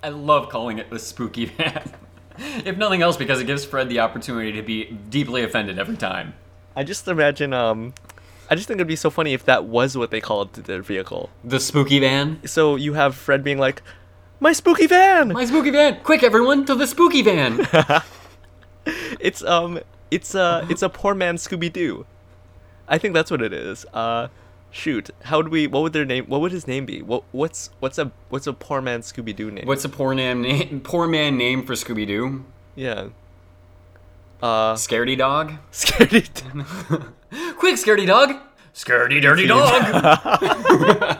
I 0.03 0.11
love 0.11 0.51
calling 0.51 0.79
it 0.79 0.91
the 0.91 0.99
spooky 0.99 1.47
van. 1.47 1.93
if 2.39 2.77
nothing 2.77 3.01
else, 3.01 3.17
because 3.17 3.41
it 3.41 3.47
gives 3.47 3.65
Fred 3.65 3.89
the 3.89 4.01
opportunity 4.01 4.53
to 4.53 4.63
be 4.63 4.85
deeply 5.09 5.43
offended 5.43 5.79
every 5.79 5.97
time. 5.97 6.35
I 6.77 6.85
just 6.85 7.09
imagine, 7.09 7.55
um, 7.55 7.95
I 8.51 8.57
just 8.57 8.69
think 8.69 8.77
it'd 8.77 8.87
be 8.87 8.97
so 8.97 9.09
funny 9.09 9.33
if 9.33 9.45
that 9.47 9.65
was 9.65 9.97
what 9.97 10.11
they 10.11 10.21
called 10.21 10.53
their 10.53 10.83
vehicle. 10.83 11.31
The 11.43 11.61
spooky 11.61 11.99
van. 11.99 12.47
So 12.47 12.77
you 12.77 12.93
have 12.93 13.15
Fred 13.15 13.43
being 13.43 13.59
like, 13.59 13.81
"My 14.39 14.53
spooky 14.53 14.87
van." 14.87 15.29
My 15.29 15.47
spooky 15.47 15.71
van! 15.71 16.01
Quick, 16.03 16.23
everyone, 16.23 16.67
to 16.67 16.75
the 16.75 16.87
spooky 16.87 17.23
van! 17.23 17.67
It's 19.19 19.43
um, 19.43 19.81
it's 20.15 20.35
uh, 20.35 20.67
it's 20.71 20.83
a 20.83 20.89
poor 20.89 21.15
man 21.15 21.37
Scooby 21.37 21.73
Doo. 21.73 22.07
I 22.87 22.99
think 22.99 23.15
that's 23.15 23.31
what 23.31 23.43
it 23.43 23.53
is. 23.53 23.85
Uh, 23.93 24.29
shoot, 24.71 25.11
how 25.25 25.39
would 25.39 25.49
we? 25.49 25.67
What 25.67 25.83
would 25.83 25.93
their 25.93 26.05
name? 26.05 26.27
What 26.27 26.41
would 26.41 26.53
his 26.53 26.69
name 26.69 26.87
be? 26.87 27.03
What 27.03 27.25
what's 27.33 27.71
what's 27.81 27.99
a 27.99 28.13
what's 28.29 28.47
a 28.47 28.53
poor 28.53 28.81
man 28.81 29.01
Scooby 29.01 29.35
Doo 29.35 29.51
name? 29.51 29.67
What's 29.67 29.85
a 29.85 29.89
poor 29.89 30.15
name, 30.15 30.43
name 30.43 30.81
poor 30.81 31.09
man 31.09 31.37
name 31.37 31.67
for 31.67 31.73
Scooby 31.73 32.07
Doo? 32.07 32.45
Yeah. 32.77 33.09
Uh, 34.41 34.75
Scaredy 34.75 35.19
dog. 35.19 35.55
scaredy. 35.73 36.29
Quick, 37.59 37.77
scaredy 37.77 38.07
dog! 38.07 38.35
Scaredy 38.75 39.21
dirty 39.21 39.47
dog! 39.47 39.83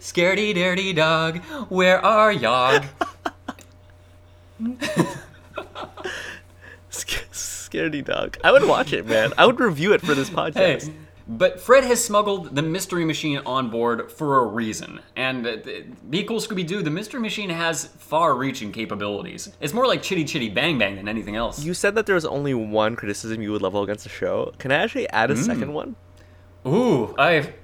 scaredy 0.00 0.54
dirty 0.54 0.92
dog, 0.92 1.38
where 1.68 2.04
are 2.04 2.32
yog? 2.32 2.84
Sc- 7.70 7.74
Scaredy 7.74 8.04
dog. 8.04 8.36
I 8.42 8.52
would 8.52 8.64
watch 8.66 8.92
it, 8.92 9.06
man. 9.06 9.32
I 9.38 9.46
would 9.46 9.60
review 9.60 9.92
it 9.92 10.00
for 10.00 10.14
this 10.14 10.30
podcast. 10.30 10.86
Hey. 10.86 10.92
But 11.30 11.60
Fred 11.60 11.84
has 11.84 12.02
smuggled 12.02 12.56
the 12.56 12.62
Mystery 12.62 13.04
Machine 13.04 13.38
on 13.46 13.70
board 13.70 14.10
for 14.10 14.40
a 14.40 14.46
reason. 14.46 14.98
And 15.14 15.46
uh, 15.46 15.58
be 16.08 16.24
cool, 16.24 16.40
Scooby 16.40 16.66
Doo, 16.66 16.82
the 16.82 16.90
Mystery 16.90 17.20
Machine 17.20 17.50
has 17.50 17.84
far 17.84 18.34
reaching 18.34 18.72
capabilities. 18.72 19.48
It's 19.60 19.72
more 19.72 19.86
like 19.86 20.02
Chitty 20.02 20.24
Chitty 20.24 20.48
Bang 20.48 20.76
Bang 20.76 20.96
than 20.96 21.06
anything 21.06 21.36
else. 21.36 21.62
You 21.62 21.72
said 21.72 21.94
that 21.94 22.06
there 22.06 22.16
was 22.16 22.24
only 22.24 22.52
one 22.52 22.96
criticism 22.96 23.40
you 23.42 23.52
would 23.52 23.62
level 23.62 23.84
against 23.84 24.02
the 24.02 24.10
show. 24.10 24.52
Can 24.58 24.72
I 24.72 24.76
actually 24.76 25.08
add 25.10 25.30
a 25.30 25.36
second 25.36 25.72
one? 25.72 25.94
Ooh, 26.66 27.14
I. 27.16 27.54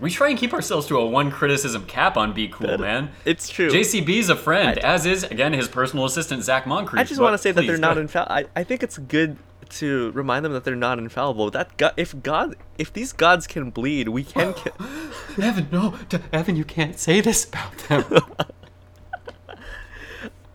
We 0.00 0.10
try 0.10 0.28
and 0.28 0.38
keep 0.38 0.54
ourselves 0.54 0.86
to 0.86 0.98
a 0.98 1.06
one 1.06 1.30
criticism 1.30 1.84
cap 1.86 2.16
on 2.16 2.32
Be 2.32 2.46
Cool, 2.48 2.78
man. 2.78 3.10
It's 3.24 3.48
true. 3.48 3.68
JCB's 3.68 4.28
a 4.30 4.36
friend, 4.36 4.78
as 4.78 5.06
is, 5.06 5.24
again, 5.24 5.52
his 5.52 5.66
personal 5.66 6.04
assistant, 6.04 6.44
Zac 6.44 6.66
Moncrief. 6.66 7.00
I 7.00 7.04
just 7.04 7.20
want 7.20 7.34
to 7.34 7.38
say 7.38 7.50
that 7.50 7.66
they're 7.66 7.76
not 7.76 7.98
infallible. 7.98 8.32
I, 8.32 8.44
I 8.54 8.64
think 8.64 8.82
it's 8.82 8.96
good 8.96 9.36
to 9.70 10.10
remind 10.12 10.44
them 10.44 10.52
that 10.52 10.64
they're 10.64 10.74
not 10.76 10.98
infallible. 10.98 11.50
That 11.50 11.76
God, 11.76 11.92
if 11.96 12.20
God, 12.22 12.56
if 12.78 12.92
these 12.92 13.12
gods 13.12 13.46
can 13.46 13.70
bleed, 13.70 14.08
we 14.08 14.24
can. 14.24 14.54
Ki- 14.54 14.70
Evan, 15.42 15.68
no. 15.70 15.94
Evan, 16.32 16.56
you 16.56 16.64
can't 16.64 16.98
say 16.98 17.20
this 17.20 17.44
about 17.46 17.76
them. 17.88 18.04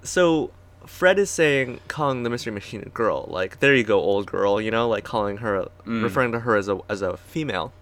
so 0.04 0.52
Fred 0.86 1.18
is 1.20 1.30
saying 1.30 1.80
calling 1.88 2.24
the 2.24 2.30
mystery 2.30 2.54
machine 2.54 2.82
a 2.86 2.90
girl. 2.90 3.26
Like 3.30 3.60
there 3.60 3.76
you 3.76 3.84
go, 3.84 4.00
old 4.00 4.26
girl. 4.28 4.60
You 4.62 4.72
know, 4.72 4.88
like 4.88 5.04
calling 5.04 5.38
her, 5.38 5.68
Mm. 5.86 6.04
referring 6.04 6.32
to 6.34 6.40
her 6.42 6.56
as 6.56 6.68
a 6.70 6.80
as 6.90 7.02
a 7.02 7.18
female. 7.18 7.74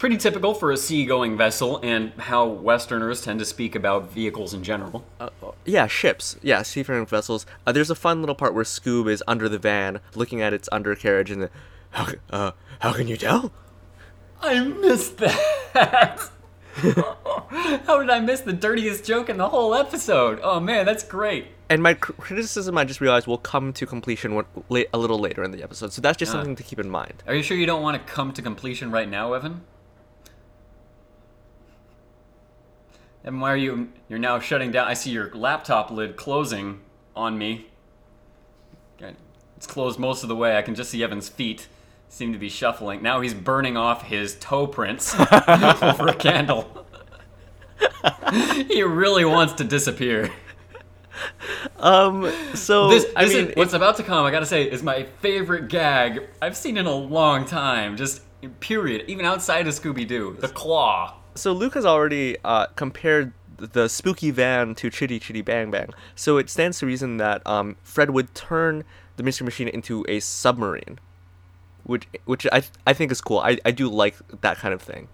Pretty 0.00 0.16
typical 0.16 0.54
for 0.54 0.72
a 0.72 0.78
seagoing 0.78 1.36
vessel 1.36 1.78
and 1.82 2.12
how 2.14 2.46
Westerners 2.46 3.20
tend 3.20 3.38
to 3.38 3.44
speak 3.44 3.74
about 3.74 4.10
vehicles 4.10 4.54
in 4.54 4.64
general. 4.64 5.04
Uh, 5.20 5.28
yeah, 5.66 5.86
ships. 5.86 6.36
Yeah, 6.42 6.62
seafaring 6.62 7.04
vessels. 7.04 7.44
Uh, 7.66 7.72
there's 7.72 7.90
a 7.90 7.94
fun 7.94 8.20
little 8.22 8.34
part 8.34 8.54
where 8.54 8.64
Scoob 8.64 9.10
is 9.10 9.22
under 9.28 9.46
the 9.46 9.58
van, 9.58 10.00
looking 10.14 10.40
at 10.40 10.54
its 10.54 10.70
undercarriage, 10.72 11.30
and 11.30 11.42
the, 11.42 11.50
how, 11.90 12.08
uh, 12.30 12.50
how 12.78 12.94
can 12.94 13.08
you 13.08 13.18
tell? 13.18 13.52
I 14.40 14.64
missed 14.64 15.18
that. 15.18 15.38
How 17.84 17.98
did 18.00 18.08
I 18.08 18.20
miss 18.20 18.40
the 18.40 18.52
dirtiest 18.54 19.04
joke 19.04 19.28
in 19.28 19.36
the 19.36 19.48
whole 19.48 19.74
episode? 19.74 20.40
Oh 20.42 20.60
man, 20.60 20.86
that's 20.86 21.04
great. 21.04 21.48
And 21.68 21.82
my 21.82 21.92
criticism, 21.94 22.78
I 22.78 22.84
just 22.84 23.00
realized, 23.02 23.26
will 23.26 23.36
come 23.38 23.72
to 23.74 23.84
completion 23.84 24.32
a 24.70 24.96
little 24.98 25.18
later 25.18 25.42
in 25.44 25.50
the 25.50 25.62
episode. 25.62 25.92
So 25.92 26.00
that's 26.00 26.16
just 26.16 26.30
Ah. 26.30 26.36
something 26.36 26.56
to 26.56 26.62
keep 26.62 26.78
in 26.78 26.88
mind. 26.88 27.22
Are 27.26 27.34
you 27.34 27.42
sure 27.42 27.56
you 27.56 27.66
don't 27.66 27.82
want 27.82 28.00
to 28.04 28.12
come 28.12 28.32
to 28.32 28.40
completion 28.40 28.90
right 28.90 29.08
now, 29.08 29.34
Evan? 29.34 29.62
And 33.24 33.40
why 33.40 33.52
are 33.52 33.56
you? 33.56 33.90
You're 34.08 34.18
now 34.18 34.38
shutting 34.40 34.70
down. 34.70 34.88
I 34.88 34.94
see 34.94 35.10
your 35.10 35.30
laptop 35.34 35.90
lid 35.90 36.16
closing 36.16 36.80
on 37.14 37.36
me. 37.38 37.66
It's 39.56 39.66
closed 39.66 39.98
most 39.98 40.22
of 40.22 40.30
the 40.30 40.36
way. 40.36 40.56
I 40.56 40.62
can 40.62 40.74
just 40.74 40.90
see 40.90 41.02
Evan's 41.04 41.28
feet 41.28 41.68
seem 42.08 42.32
to 42.32 42.38
be 42.38 42.48
shuffling. 42.48 43.02
Now 43.02 43.20
he's 43.20 43.34
burning 43.34 43.76
off 43.76 44.04
his 44.04 44.36
toe 44.36 44.66
prints 44.66 45.14
over 45.82 46.08
a 46.08 46.14
candle. 46.14 46.86
he 48.68 48.82
really 48.82 49.26
wants 49.26 49.52
to 49.54 49.64
disappear. 49.64 50.30
Um, 51.78 52.32
so 52.54 52.88
This, 52.88 53.06
I 53.14 53.26
this 53.26 53.34
mean, 53.34 53.46
is, 53.48 53.56
what's 53.56 53.74
about 53.74 53.96
to 53.98 54.02
come, 54.02 54.24
I 54.24 54.30
gotta 54.30 54.46
say, 54.46 54.64
is 54.64 54.82
my 54.82 55.04
favorite 55.20 55.68
gag 55.68 56.26
I've 56.40 56.56
seen 56.56 56.78
in 56.78 56.86
a 56.86 56.94
long 56.94 57.44
time. 57.44 57.98
Just 57.98 58.22
period. 58.60 59.04
Even 59.08 59.26
outside 59.26 59.66
of 59.66 59.74
Scooby 59.74 60.06
Doo, 60.08 60.36
the 60.40 60.48
claw. 60.48 61.19
So 61.34 61.52
Luke 61.52 61.74
has 61.74 61.84
already 61.84 62.36
uh, 62.44 62.66
compared 62.76 63.32
the 63.56 63.88
spooky 63.88 64.30
van 64.30 64.74
to 64.76 64.90
Chitty 64.90 65.18
Chitty 65.18 65.42
Bang 65.42 65.70
Bang. 65.70 65.90
So 66.14 66.38
it 66.38 66.48
stands 66.48 66.78
to 66.78 66.86
reason 66.86 67.18
that 67.18 67.46
um, 67.46 67.76
Fred 67.82 68.10
would 68.10 68.34
turn 68.34 68.84
the 69.16 69.22
Mystery 69.22 69.44
Machine 69.44 69.68
into 69.68 70.04
a 70.08 70.20
submarine, 70.20 70.98
which 71.84 72.06
which 72.24 72.46
I 72.52 72.62
I 72.86 72.92
think 72.92 73.12
is 73.12 73.20
cool. 73.20 73.38
I, 73.38 73.58
I 73.64 73.70
do 73.70 73.88
like 73.88 74.16
that 74.40 74.58
kind 74.58 74.72
of 74.74 74.82
thing. 74.82 75.08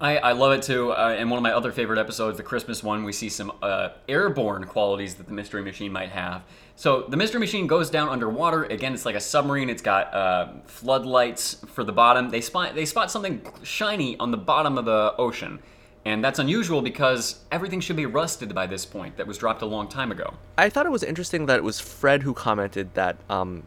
I, 0.00 0.18
I 0.18 0.32
love 0.32 0.52
it 0.52 0.62
too. 0.62 0.92
Uh, 0.92 1.16
in 1.18 1.30
one 1.30 1.38
of 1.38 1.42
my 1.42 1.52
other 1.52 1.72
favorite 1.72 1.98
episodes, 1.98 2.36
the 2.36 2.42
Christmas 2.42 2.82
one, 2.82 3.04
we 3.04 3.12
see 3.12 3.30
some 3.30 3.52
uh, 3.62 3.90
airborne 4.08 4.64
qualities 4.64 5.14
that 5.14 5.26
the 5.26 5.32
Mystery 5.32 5.62
Machine 5.62 5.90
might 5.90 6.10
have. 6.10 6.42
So 6.76 7.02
the 7.08 7.16
Mystery 7.16 7.40
Machine 7.40 7.66
goes 7.66 7.88
down 7.88 8.10
underwater. 8.10 8.64
Again, 8.64 8.92
it's 8.92 9.06
like 9.06 9.14
a 9.14 9.20
submarine. 9.20 9.70
It's 9.70 9.80
got 9.80 10.12
uh, 10.12 10.48
floodlights 10.66 11.64
for 11.68 11.82
the 11.82 11.92
bottom. 11.92 12.28
They 12.28 12.42
spot 12.42 12.74
they 12.74 12.84
spot 12.84 13.10
something 13.10 13.40
shiny 13.62 14.18
on 14.18 14.30
the 14.30 14.36
bottom 14.36 14.76
of 14.76 14.84
the 14.84 15.14
ocean, 15.16 15.60
and 16.04 16.22
that's 16.22 16.38
unusual 16.38 16.82
because 16.82 17.40
everything 17.50 17.80
should 17.80 17.96
be 17.96 18.04
rusted 18.04 18.54
by 18.54 18.66
this 18.66 18.84
point. 18.84 19.16
That 19.16 19.26
was 19.26 19.38
dropped 19.38 19.62
a 19.62 19.66
long 19.66 19.88
time 19.88 20.12
ago. 20.12 20.34
I 20.58 20.68
thought 20.68 20.84
it 20.84 20.92
was 20.92 21.02
interesting 21.02 21.46
that 21.46 21.56
it 21.56 21.64
was 21.64 21.80
Fred 21.80 22.22
who 22.22 22.34
commented 22.34 22.92
that 22.92 23.16
um, 23.30 23.62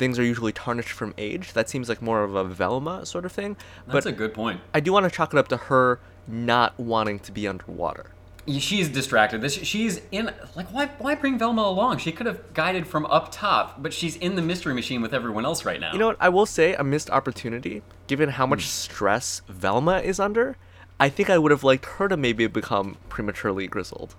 things 0.00 0.18
are 0.18 0.24
usually 0.24 0.50
tarnished 0.50 0.90
from 0.90 1.14
age. 1.18 1.52
That 1.52 1.68
seems 1.68 1.88
like 1.88 2.00
more 2.02 2.24
of 2.24 2.34
a 2.34 2.42
Velma 2.42 3.06
sort 3.06 3.24
of 3.26 3.30
thing. 3.30 3.56
That's 3.86 4.04
but 4.04 4.06
a 4.06 4.12
good 4.12 4.34
point. 4.34 4.60
I 4.74 4.80
do 4.80 4.92
want 4.92 5.04
to 5.04 5.10
chalk 5.10 5.32
it 5.34 5.38
up 5.38 5.46
to 5.48 5.58
her 5.58 6.00
not 6.26 6.76
wanting 6.80 7.20
to 7.20 7.30
be 7.30 7.46
underwater. 7.46 8.06
She's 8.48 8.88
distracted. 8.88 9.42
This 9.42 9.52
she's 9.52 10.00
in 10.10 10.32
like 10.56 10.72
why 10.72 10.86
why 10.98 11.14
bring 11.14 11.38
Velma 11.38 11.62
along? 11.62 11.98
She 11.98 12.10
could 12.10 12.26
have 12.26 12.54
guided 12.54 12.86
from 12.86 13.04
up 13.06 13.30
top, 13.30 13.80
but 13.82 13.92
she's 13.92 14.16
in 14.16 14.34
the 14.34 14.42
mystery 14.42 14.74
machine 14.74 15.02
with 15.02 15.12
everyone 15.12 15.44
else 15.44 15.66
right 15.66 15.78
now. 15.78 15.92
You 15.92 15.98
know 15.98 16.06
what? 16.08 16.16
I 16.18 16.30
will 16.30 16.46
say 16.46 16.74
a 16.74 16.82
missed 16.82 17.10
opportunity, 17.10 17.82
given 18.06 18.30
how 18.30 18.46
much 18.46 18.62
hmm. 18.62 18.68
stress 18.68 19.42
Velma 19.48 19.98
is 19.98 20.18
under. 20.18 20.56
I 20.98 21.10
think 21.10 21.28
I 21.28 21.36
would 21.36 21.50
have 21.50 21.62
liked 21.62 21.84
her 21.84 22.08
to 22.08 22.16
maybe 22.16 22.46
become 22.46 22.96
prematurely 23.10 23.66
grizzled. 23.68 24.16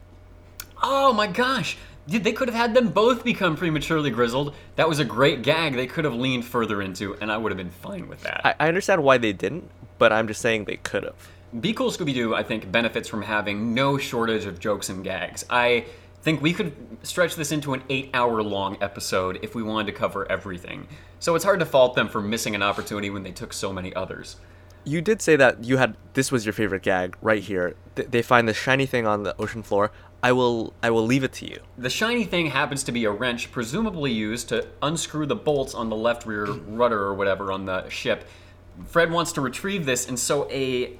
Oh 0.83 1.11
my 1.11 1.27
gosh. 1.27 1.77
Dude, 2.07 2.23
they 2.23 2.33
could 2.33 2.49
have 2.49 2.57
had 2.57 2.73
them 2.73 2.89
both 2.89 3.23
become 3.23 3.55
prematurely 3.55 4.09
grizzled. 4.09 4.55
That 4.75 4.89
was 4.89 4.99
a 4.99 5.05
great 5.05 5.43
gag 5.43 5.75
they 5.75 5.87
could 5.87 6.03
have 6.03 6.15
leaned 6.15 6.45
further 6.45 6.81
into, 6.81 7.15
and 7.15 7.31
I 7.31 7.37
would 7.37 7.51
have 7.51 7.57
been 7.57 7.69
fine 7.69 8.07
with 8.07 8.21
that. 8.23 8.41
I, 8.43 8.55
I 8.59 8.67
understand 8.67 9.03
why 9.03 9.17
they 9.17 9.33
didn't, 9.33 9.69
but 9.97 10.11
I'm 10.11 10.27
just 10.27 10.41
saying 10.41 10.65
they 10.65 10.77
could 10.77 11.03
have. 11.03 11.29
Be 11.59 11.73
Cool 11.73 11.91
Scooby 11.91 12.13
Doo, 12.13 12.33
I 12.33 12.43
think, 12.43 12.71
benefits 12.71 13.07
from 13.07 13.21
having 13.21 13.73
no 13.73 13.97
shortage 13.97 14.45
of 14.45 14.59
jokes 14.59 14.89
and 14.89 15.03
gags. 15.03 15.45
I 15.49 15.85
think 16.21 16.41
we 16.41 16.53
could 16.53 16.73
stretch 17.03 17.35
this 17.35 17.51
into 17.51 17.73
an 17.73 17.83
eight 17.89 18.09
hour 18.13 18.41
long 18.41 18.77
episode 18.81 19.39
if 19.41 19.53
we 19.53 19.63
wanted 19.63 19.91
to 19.91 19.97
cover 19.97 20.31
everything. 20.31 20.87
So 21.19 21.35
it's 21.35 21.43
hard 21.43 21.59
to 21.59 21.65
fault 21.65 21.95
them 21.95 22.07
for 22.07 22.21
missing 22.21 22.55
an 22.55 22.63
opportunity 22.63 23.09
when 23.09 23.23
they 23.23 23.31
took 23.31 23.53
so 23.53 23.73
many 23.73 23.93
others. 23.95 24.37
You 24.83 25.01
did 25.01 25.21
say 25.21 25.35
that 25.35 25.63
you 25.63 25.77
had 25.77 25.95
this 26.13 26.31
was 26.31 26.45
your 26.45 26.53
favorite 26.53 26.83
gag 26.83 27.15
right 27.21 27.43
here. 27.43 27.75
Th- 27.95 28.07
they 28.09 28.21
find 28.21 28.47
the 28.47 28.53
shiny 28.53 28.85
thing 28.85 29.05
on 29.05 29.23
the 29.23 29.35
ocean 29.37 29.61
floor. 29.61 29.91
I 30.23 30.31
will 30.31 30.73
I 30.83 30.91
will 30.91 31.05
leave 31.05 31.23
it 31.23 31.33
to 31.33 31.49
you. 31.49 31.59
The 31.77 31.89
shiny 31.89 32.25
thing 32.25 32.47
happens 32.47 32.83
to 32.83 32.91
be 32.91 33.05
a 33.05 33.11
wrench, 33.11 33.51
presumably 33.51 34.11
used 34.11 34.49
to 34.49 34.67
unscrew 34.81 35.25
the 35.25 35.35
bolts 35.35 35.73
on 35.73 35.89
the 35.89 35.95
left 35.95 36.25
rear 36.25 36.45
rudder 36.45 37.01
or 37.01 37.13
whatever 37.13 37.51
on 37.51 37.65
the 37.65 37.89
ship. 37.89 38.27
Fred 38.85 39.11
wants 39.11 39.31
to 39.33 39.41
retrieve 39.41 39.85
this, 39.85 40.07
and 40.07 40.17
so 40.17 40.49
a 40.49 40.97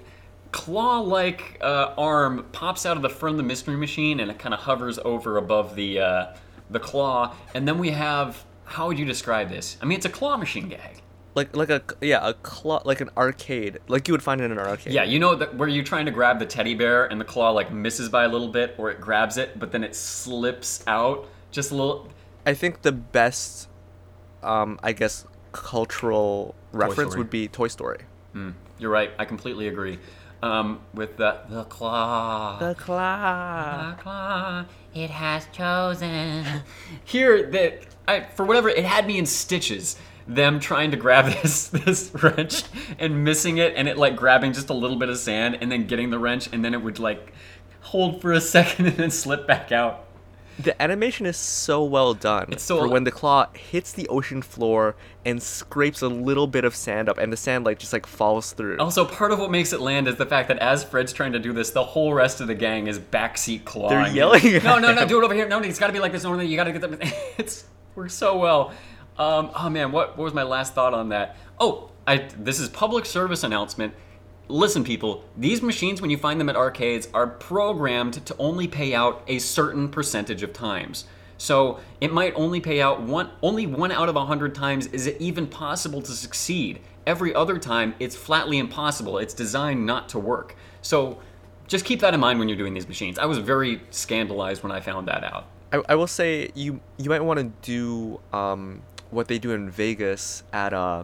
claw-like 0.51 1.57
uh, 1.61 1.93
arm 1.97 2.45
pops 2.51 2.85
out 2.85 2.97
of 2.97 3.03
the 3.03 3.09
front 3.09 3.35
of 3.35 3.37
the 3.37 3.43
mystery 3.43 3.77
machine, 3.77 4.19
and 4.19 4.29
it 4.29 4.37
kind 4.37 4.53
of 4.53 4.61
hovers 4.61 4.99
over 4.99 5.37
above 5.37 5.75
the 5.75 5.99
uh, 5.99 6.25
the 6.69 6.79
claw. 6.79 7.35
And 7.53 7.67
then 7.67 7.77
we 7.77 7.91
have 7.91 8.43
how 8.65 8.87
would 8.87 8.97
you 8.97 9.05
describe 9.05 9.49
this? 9.49 9.77
I 9.81 9.85
mean, 9.85 9.97
it's 9.97 10.05
a 10.05 10.09
claw 10.09 10.37
machine 10.37 10.69
gag. 10.69 11.00
Like 11.33 11.55
like 11.55 11.69
a 11.69 11.81
yeah 12.01 12.27
a 12.27 12.33
claw 12.33 12.81
like 12.83 12.99
an 12.99 13.09
arcade 13.15 13.79
like 13.87 14.07
you 14.07 14.13
would 14.13 14.23
find 14.23 14.41
in 14.41 14.51
an 14.51 14.59
arcade. 14.59 14.91
Yeah, 14.91 15.03
you 15.03 15.17
know 15.17 15.35
that 15.35 15.55
where 15.55 15.69
you're 15.69 15.83
trying 15.83 16.05
to 16.05 16.11
grab 16.11 16.39
the 16.39 16.45
teddy 16.45 16.73
bear 16.73 17.05
and 17.05 17.21
the 17.21 17.25
claw 17.25 17.51
like 17.51 17.71
misses 17.71 18.09
by 18.09 18.25
a 18.25 18.27
little 18.27 18.49
bit, 18.49 18.75
or 18.77 18.91
it 18.91 18.99
grabs 18.99 19.37
it, 19.37 19.57
but 19.57 19.71
then 19.71 19.83
it 19.83 19.95
slips 19.95 20.83
out 20.87 21.27
just 21.51 21.71
a 21.71 21.75
little. 21.75 22.09
I 22.45 22.53
think 22.53 22.81
the 22.81 22.91
best, 22.91 23.69
um, 24.43 24.79
I 24.83 24.91
guess, 24.91 25.25
cultural 25.51 26.55
reference 26.73 27.11
Story. 27.11 27.17
would 27.19 27.29
be 27.29 27.47
Toy 27.47 27.67
Story. 27.67 27.99
You're 28.79 28.91
right. 28.91 29.11
I 29.19 29.25
completely 29.25 29.67
agree. 29.67 29.99
Um, 30.43 30.81
with 30.93 31.17
the 31.17 31.39
the 31.49 31.65
claw. 31.65 32.57
The 32.57 32.73
claw. 32.73 33.95
The 33.95 34.01
claw. 34.01 34.65
It 34.93 35.11
has 35.11 35.47
chosen. 35.53 36.45
Here, 37.05 37.49
that 37.51 37.83
I 38.07 38.21
for 38.21 38.43
whatever 38.43 38.67
it 38.67 38.83
had 38.83 39.05
me 39.05 39.17
in 39.17 39.25
stitches. 39.25 39.97
Them 40.27 40.59
trying 40.59 40.91
to 40.91 40.97
grab 40.97 41.25
this 41.41 41.67
this 41.67 42.11
wrench 42.21 42.63
and 42.99 43.23
missing 43.23 43.57
it, 43.57 43.73
and 43.75 43.87
it 43.87 43.97
like 43.97 44.15
grabbing 44.15 44.53
just 44.53 44.69
a 44.69 44.73
little 44.73 44.97
bit 44.97 45.09
of 45.09 45.17
sand, 45.17 45.57
and 45.61 45.71
then 45.71 45.87
getting 45.87 46.09
the 46.09 46.19
wrench, 46.19 46.47
and 46.53 46.63
then 46.63 46.73
it 46.73 46.81
would 46.81 46.99
like 46.99 47.33
hold 47.81 48.21
for 48.21 48.31
a 48.31 48.41
second 48.55 48.85
and 48.87 48.97
then 48.97 49.11
slip 49.11 49.47
back 49.47 49.71
out. 49.71 50.05
The 50.59 50.79
animation 50.79 51.25
is 51.25 51.37
so 51.37 51.83
well 51.83 52.13
done. 52.13 52.49
It's 52.51 52.61
so- 52.63 52.79
for 52.79 52.87
when 52.87 53.03
the 53.03 53.11
claw 53.11 53.47
hits 53.53 53.93
the 53.93 54.07
ocean 54.09 54.43
floor 54.43 54.95
and 55.25 55.41
scrapes 55.41 56.01
a 56.03 56.07
little 56.07 56.45
bit 56.45 56.65
of 56.65 56.75
sand 56.75 57.09
up, 57.09 57.17
and 57.17 57.33
the 57.33 57.37
sand 57.37 57.65
like 57.65 57.79
just 57.79 57.93
like 57.93 58.05
falls 58.05 58.53
through. 58.53 58.77
Also, 58.77 59.03
part 59.03 59.31
of 59.31 59.39
what 59.39 59.49
makes 59.49 59.73
it 59.73 59.81
land 59.81 60.07
is 60.07 60.17
the 60.17 60.25
fact 60.25 60.49
that 60.49 60.59
as 60.59 60.83
Fred's 60.83 61.13
trying 61.13 61.31
to 61.31 61.39
do 61.39 61.51
this, 61.51 61.71
the 61.71 61.83
whole 61.83 62.13
rest 62.13 62.41
of 62.41 62.47
the 62.47 62.53
gang 62.53 62.85
is 62.87 62.99
backseat 62.99 63.65
clawing. 63.65 63.89
They're 64.03 64.13
yelling 64.13 64.45
at 64.45 64.63
No, 64.63 64.77
no, 64.77 64.93
no, 64.93 65.07
do 65.07 65.19
it 65.19 65.23
over 65.25 65.33
here. 65.33 65.47
No, 65.47 65.59
it's 65.61 65.79
got 65.79 65.87
to 65.87 65.93
be 65.93 65.99
like 65.99 66.11
this. 66.11 66.23
No, 66.23 66.35
no, 66.35 66.41
you 66.41 66.55
got 66.57 66.65
to 66.65 66.71
get 66.73 66.81
them. 66.81 66.99
It's 67.39 67.63
works 67.95 68.13
so 68.13 68.37
well. 68.37 68.73
Um, 69.21 69.51
oh 69.55 69.69
man, 69.69 69.91
what 69.91 70.17
what 70.17 70.23
was 70.23 70.33
my 70.33 70.41
last 70.41 70.73
thought 70.73 70.95
on 70.95 71.09
that? 71.09 71.37
Oh, 71.59 71.91
I 72.07 72.27
this 72.39 72.59
is 72.59 72.69
public 72.69 73.05
service 73.05 73.43
announcement. 73.43 73.93
Listen, 74.47 74.83
people, 74.83 75.23
these 75.37 75.61
machines, 75.61 76.01
when 76.01 76.09
you 76.09 76.17
find 76.17 76.41
them 76.41 76.49
at 76.49 76.55
arcades, 76.55 77.07
are 77.13 77.27
programmed 77.27 78.25
to 78.25 78.35
only 78.39 78.67
pay 78.67 78.95
out 78.95 79.23
a 79.27 79.37
certain 79.37 79.89
percentage 79.89 80.41
of 80.41 80.53
times. 80.53 81.05
So 81.37 81.79
it 82.01 82.11
might 82.11 82.33
only 82.35 82.59
pay 82.61 82.81
out 82.81 83.03
one 83.03 83.29
only 83.43 83.67
one 83.67 83.91
out 83.91 84.09
of 84.09 84.15
a 84.15 84.25
hundred 84.25 84.55
times 84.55 84.87
is 84.87 85.05
it 85.05 85.17
even 85.21 85.45
possible 85.45 86.01
to 86.01 86.11
succeed. 86.13 86.79
Every 87.05 87.31
other 87.35 87.59
time 87.59 87.93
it's 87.99 88.15
flatly 88.15 88.57
impossible. 88.57 89.19
It's 89.19 89.35
designed 89.35 89.85
not 89.85 90.09
to 90.09 90.19
work. 90.19 90.55
So 90.81 91.19
just 91.67 91.85
keep 91.85 91.99
that 91.99 92.15
in 92.15 92.19
mind 92.19 92.39
when 92.39 92.49
you're 92.49 92.57
doing 92.57 92.73
these 92.73 92.87
machines. 92.87 93.19
I 93.19 93.25
was 93.25 93.37
very 93.37 93.81
scandalized 93.91 94.63
when 94.63 94.71
I 94.71 94.79
found 94.79 95.07
that 95.09 95.23
out. 95.23 95.45
I, 95.71 95.81
I 95.89 95.95
will 95.95 96.07
say 96.07 96.49
you 96.53 96.79
you 96.97 97.09
might 97.09 97.21
want 97.21 97.39
to 97.39 97.51
do 97.61 98.19
um, 98.37 98.81
what 99.11 99.27
they 99.27 99.37
do 99.39 99.51
in 99.51 99.69
Vegas 99.69 100.43
at 100.53 100.73
uh, 100.73 101.03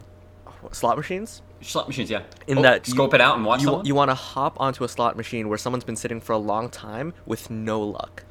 slot 0.72 0.96
machines. 0.96 1.42
Slot 1.60 1.88
machines, 1.88 2.10
yeah. 2.10 2.22
In 2.46 2.58
Oh, 2.58 2.62
that 2.62 2.86
you- 2.86 2.94
scope 2.94 3.14
it 3.14 3.20
out 3.20 3.36
and 3.36 3.44
watch 3.44 3.60
you, 3.60 3.66
someone? 3.66 3.84
you 3.86 3.94
want 3.94 4.10
to 4.10 4.14
hop 4.14 4.60
onto 4.60 4.84
a 4.84 4.88
slot 4.88 5.16
machine 5.16 5.48
where 5.48 5.58
someone's 5.58 5.84
been 5.84 5.96
sitting 5.96 6.20
for 6.20 6.32
a 6.32 6.38
long 6.38 6.68
time 6.70 7.14
with 7.26 7.50
no 7.50 7.80
luck. 7.80 8.24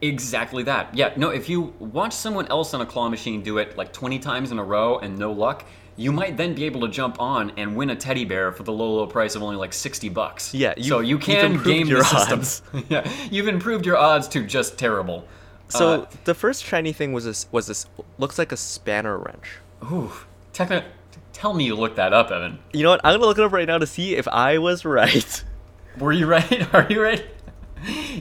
Exactly 0.00 0.62
that. 0.64 0.94
Yeah, 0.94 1.12
no, 1.16 1.30
if 1.30 1.48
you 1.48 1.72
watch 1.78 2.12
someone 2.12 2.46
else 2.48 2.74
on 2.74 2.80
a 2.80 2.86
claw 2.86 3.08
machine 3.08 3.42
do 3.42 3.58
it 3.58 3.76
like 3.78 3.92
20 3.92 4.18
times 4.18 4.52
in 4.52 4.58
a 4.58 4.64
row 4.64 4.98
and 4.98 5.18
no 5.18 5.32
luck, 5.32 5.64
you 5.96 6.12
might 6.12 6.36
then 6.36 6.54
be 6.54 6.64
able 6.64 6.80
to 6.82 6.88
jump 6.88 7.20
on 7.20 7.52
and 7.56 7.74
win 7.76 7.88
a 7.90 7.96
teddy 7.96 8.24
bear 8.24 8.52
for 8.52 8.64
the 8.64 8.72
low, 8.72 8.96
low 8.96 9.06
price 9.06 9.34
of 9.36 9.42
only 9.42 9.56
like 9.56 9.72
60 9.72 10.08
bucks. 10.10 10.52
Yeah, 10.52 10.74
so 10.80 10.98
you've- 11.00 11.08
you 11.08 11.18
can 11.18 11.62
game 11.62 11.86
your 11.86 12.00
the 12.00 12.04
system. 12.04 12.40
odds. 12.40 12.62
yeah, 12.90 13.08
you've 13.30 13.48
improved 13.48 13.86
your 13.86 13.96
odds 13.96 14.28
to 14.28 14.42
just 14.44 14.76
terrible. 14.76 15.26
So 15.68 16.02
Uh, 16.02 16.06
the 16.24 16.34
first 16.34 16.64
shiny 16.64 16.92
thing 16.92 17.12
was 17.12 17.24
this 17.24 17.46
was 17.50 17.66
this 17.66 17.86
looks 18.18 18.38
like 18.38 18.52
a 18.52 18.56
spanner 18.56 19.18
wrench. 19.18 19.58
ooh, 19.84 20.12
techni- 20.52 20.84
tell 21.32 21.54
me 21.54 21.64
you 21.64 21.74
looked 21.74 21.96
that 21.96 22.12
up, 22.12 22.30
Evan. 22.30 22.58
You 22.72 22.82
know 22.84 22.90
what? 22.90 23.00
I'm 23.04 23.14
gonna 23.14 23.26
look 23.26 23.38
it 23.38 23.44
up 23.44 23.52
right 23.52 23.66
now 23.66 23.78
to 23.78 23.86
see 23.86 24.14
if 24.14 24.28
I 24.28 24.58
was 24.58 24.84
right. 24.84 25.42
Were 25.98 26.12
you 26.12 26.26
right? 26.26 26.74
Are 26.74 26.86
you 26.90 27.02
right? 27.02 27.24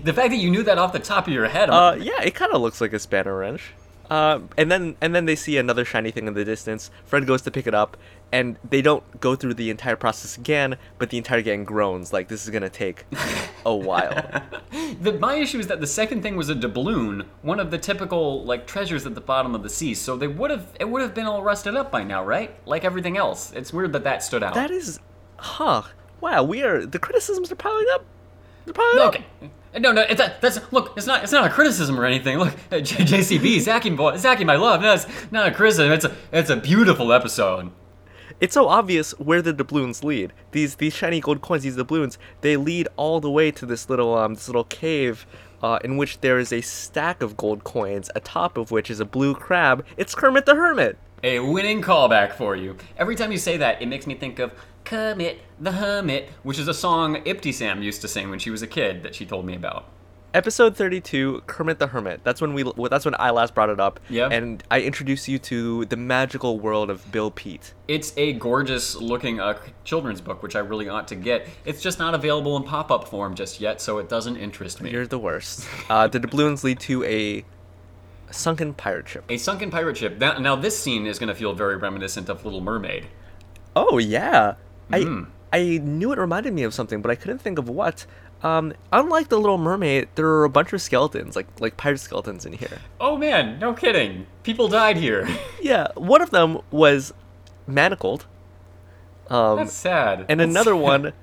the 0.04 0.12
fact 0.14 0.30
that 0.32 0.38
you 0.38 0.50
knew 0.52 0.64
that 0.64 0.78
off 0.78 0.91
the 0.94 1.00
top 1.00 1.28
of 1.28 1.34
your 1.34 1.48
head, 1.48 1.70
Uh, 1.70 1.96
yeah, 2.00 2.22
it 2.22 2.36
kind 2.36 2.52
of 2.54 2.62
looks 2.62 2.82
like 2.82 2.91
a 2.94 3.00
spanner 3.00 3.38
wrench. 3.38 3.74
Uh, 4.10 4.39
and 4.58 4.70
then 4.72 4.96
and 5.02 5.16
then 5.16 5.26
they 5.26 5.36
see 5.36 5.58
another 5.58 5.86
shiny 5.86 6.12
thing 6.12 6.28
in 6.28 6.34
the 6.34 6.44
distance. 6.46 6.91
Fred 7.06 7.26
goes 7.26 7.41
to 7.44 7.52
pick 7.52 7.66
it 7.68 7.74
up, 7.74 7.96
and 8.34 8.57
they 8.67 8.81
don't 8.81 9.03
go 9.21 9.36
through 9.36 9.53
the 9.53 9.69
entire 9.69 9.95
process 9.95 10.36
again. 10.38 10.75
But 10.97 11.11
the 11.11 11.17
entire 11.17 11.41
gang 11.43 11.63
groans 11.63 12.11
like 12.11 12.27
this 12.27 12.43
is 12.43 12.49
gonna 12.49 12.69
take 12.69 13.05
a 13.65 13.73
while. 13.73 14.41
The, 14.99 15.13
my 15.13 15.36
issue 15.36 15.59
is 15.59 15.67
that 15.67 15.79
the 15.79 15.88
second 15.88 16.23
thing 16.23 16.36
was 16.36 16.49
a 16.49 16.55
doubloon, 16.55 17.27
one 17.43 17.59
of 17.59 17.69
the 17.71 17.77
typical 17.77 18.43
like 18.43 18.65
treasures 18.65 19.05
at 19.05 19.13
the 19.15 19.21
bottom 19.21 19.53
of 19.53 19.61
the 19.63 19.69
sea. 19.69 19.93
So 19.93 20.17
they 20.17 20.27
would 20.27 20.49
have 20.51 20.67
it 20.79 20.89
would 20.89 21.01
have 21.03 21.13
been 21.13 21.27
all 21.27 21.43
rusted 21.43 21.75
up 21.75 21.91
by 21.91 22.03
now, 22.03 22.25
right? 22.25 22.51
Like 22.65 22.84
everything 22.84 23.15
else. 23.17 23.53
It's 23.53 23.71
weird 23.71 23.93
that 23.93 24.03
that 24.03 24.23
stood 24.23 24.41
out. 24.43 24.55
that 24.55 24.71
is, 24.71 24.99
huh? 25.38 25.84
Wow, 26.19 26.43
we 26.43 26.63
are 26.63 26.86
the 26.86 26.99
criticisms 26.99 27.51
are 27.51 27.55
piling 27.55 27.86
up. 27.93 28.03
They're 28.65 28.73
piling 28.73 28.99
up. 28.99 29.15
okay. 29.15 29.25
No, 29.77 29.91
no, 29.91 30.01
it's 30.01 30.21
a, 30.21 30.36
that's 30.41 30.59
look. 30.71 30.93
It's 30.97 31.07
not. 31.07 31.23
It's 31.23 31.31
not 31.31 31.45
a 31.45 31.49
criticism 31.49 31.99
or 31.99 32.05
anything. 32.05 32.38
Look, 32.38 32.53
uh, 32.71 32.79
J- 32.79 33.03
JCB, 33.03 33.59
Zachy 33.59 33.89
boy, 33.89 34.17
Zachy, 34.17 34.43
my 34.43 34.55
love. 34.55 34.81
No, 34.81 34.93
it's 34.93 35.07
not 35.31 35.47
a 35.47 35.51
criticism. 35.51 35.91
It's 35.91 36.05
a, 36.05 36.15
it's 36.31 36.49
a 36.51 36.55
beautiful 36.55 37.11
episode. 37.11 37.71
It's 38.44 38.56
so 38.56 38.68
obvious 38.68 39.12
where 39.12 39.41
the 39.41 39.54
doubloons 39.54 40.04
lead. 40.04 40.34
These 40.52 40.76
these 40.76 40.94
shiny 40.94 41.22
gold 41.22 41.39
coins, 41.39 41.64
these 41.64 41.78
doubloons, 41.78 42.18
they 42.41 42.58
lead 42.58 42.89
all 42.98 43.22
the 43.22 43.32
way 43.32 43.52
to 43.52 43.66
this 43.66 43.89
little 43.89 44.18
um 44.18 44.34
this 44.34 44.50
little 44.50 44.66
cave, 44.66 45.26
uh, 45.62 45.80
in 45.82 45.96
which 45.96 46.20
there 46.20 46.38
is 46.38 46.52
a 46.52 46.60
stack 46.60 47.22
of 47.24 47.38
gold 47.38 47.64
coins, 47.64 48.10
atop 48.16 48.58
of 48.58 48.70
which 48.70 48.91
is 48.91 49.00
a 49.00 49.06
blue 49.06 49.34
crab. 49.34 49.86
It's 49.96 50.14
Kermit 50.14 50.46
the 50.46 50.56
Hermit. 50.56 50.98
A 51.24 51.39
winning 51.39 51.82
callback 51.82 52.34
for 52.34 52.54
you. 52.54 52.76
Every 52.98 53.16
time 53.16 53.32
you 53.32 53.38
say 53.38 53.56
that, 53.56 53.82
it 53.82 53.86
makes 53.86 54.06
me 54.06 54.16
think 54.16 54.39
of 54.39 54.52
Kermit 54.84 55.39
the 55.58 55.72
Hermit, 55.72 56.28
which 56.44 56.60
is 56.60 56.68
a 56.68 56.74
song 56.74 57.24
Ibtisam 57.24 57.82
used 57.82 58.02
to 58.02 58.10
sing 58.10 58.30
when 58.30 58.39
she 58.39 58.50
was 58.50 58.62
a 58.62 58.68
kid 58.68 59.04
that 59.04 59.16
she 59.16 59.26
told 59.26 59.46
me 59.46 59.56
about. 59.56 59.86
Episode 60.34 60.75
thirty-two, 60.75 61.43
Kermit 61.45 61.77
the 61.77 61.88
Hermit. 61.88 62.21
That's 62.23 62.41
when 62.41 62.55
we 62.55 62.63
that's 62.89 63.05
when 63.05 63.15
I 63.19 63.29
last 63.29 63.53
brought 63.53 63.69
it 63.69 63.79
up. 63.79 63.99
Yeah. 64.09 64.29
And 64.29 64.63
I 64.71 64.81
introduced 64.81 65.27
you 65.27 65.38
to 65.39 65.86
the 65.86 65.95
magical 65.95 66.59
world 66.59 66.89
of 66.89 67.11
Bill 67.11 67.29
Peet. 67.29 67.73
It's 67.88 68.13
a 68.17 68.34
gorgeous 68.34 68.95
looking 68.95 69.39
uh, 69.39 69.59
children's 69.84 70.21
book, 70.21 70.41
which 70.41 70.55
I 70.55 70.59
really 70.59 70.89
ought 70.89 71.07
to 71.09 71.15
get. 71.15 71.47
It's 71.65 71.81
just 71.84 71.99
not 71.99 72.15
available 72.15 72.57
in 72.57 72.63
pop 72.63 72.89
up 72.89 73.07
form 73.07 73.36
just 73.36 73.61
yet, 73.61 73.79
so 73.79 73.99
it 73.99 74.09
doesn't 74.09 74.38
interest 74.38 74.81
me. 74.81 74.89
You're 74.89 75.05
the 75.05 75.19
worst. 75.19 75.67
Uh, 75.88 76.07
the 76.07 76.19
doubloons 76.19 76.63
lead 76.63 76.79
to 76.79 77.03
a 77.03 77.45
sunken 78.31 78.73
pirate 78.73 79.07
ship. 79.07 79.25
A 79.29 79.38
sunken 79.38 79.69
pirate 79.69 79.97
ship. 79.97 80.17
That, 80.17 80.41
now, 80.41 80.55
this 80.55 80.77
scene 80.79 81.05
is 81.05 81.19
going 81.19 81.29
to 81.29 81.36
feel 81.36 81.53
very 81.53 81.77
reminiscent 81.77 82.27
of 82.29 82.43
Little 82.43 82.61
Mermaid. 82.61 83.05
Oh 83.75 83.99
yeah, 83.99 84.55
Hmm. 84.91 85.25
I 85.51 85.57
I 85.59 85.77
knew 85.77 86.11
it 86.11 86.17
reminded 86.17 86.53
me 86.53 86.63
of 86.63 86.73
something, 86.73 87.03
but 87.03 87.11
I 87.11 87.15
couldn't 87.15 87.38
think 87.38 87.59
of 87.59 87.69
what. 87.69 88.07
Um, 88.44 88.74
unlike 88.91 89.30
the 89.30 89.39
Little 89.39 89.58
Mermaid, 89.58 90.10
there 90.16 90.28
are 90.28 90.44
a 90.44 90.50
bunch 90.50 90.74
of 90.74 90.82
skeletons, 90.82 91.36
like 91.36 91.48
like 91.60 91.78
pirate 91.78 92.00
skeletons 92.00 92.46
in 92.46 92.54
here. 92.54 92.80
Oh 93.00 93.16
man, 93.18 93.58
no 93.60 93.74
kidding. 93.74 94.28
People 94.44 94.68
died 94.68 94.98
here. 94.98 95.28
Yeah, 95.62 95.88
one 95.96 96.22
of 96.22 96.30
them 96.32 96.60
was 96.72 97.14
manacled. 97.68 98.26
Um, 99.30 99.56
That's 99.58 99.72
sad. 99.72 100.26
and 100.28 100.41
That's 100.41 100.50
another 100.52 100.74
sad. 100.74 100.82
one 100.82 101.14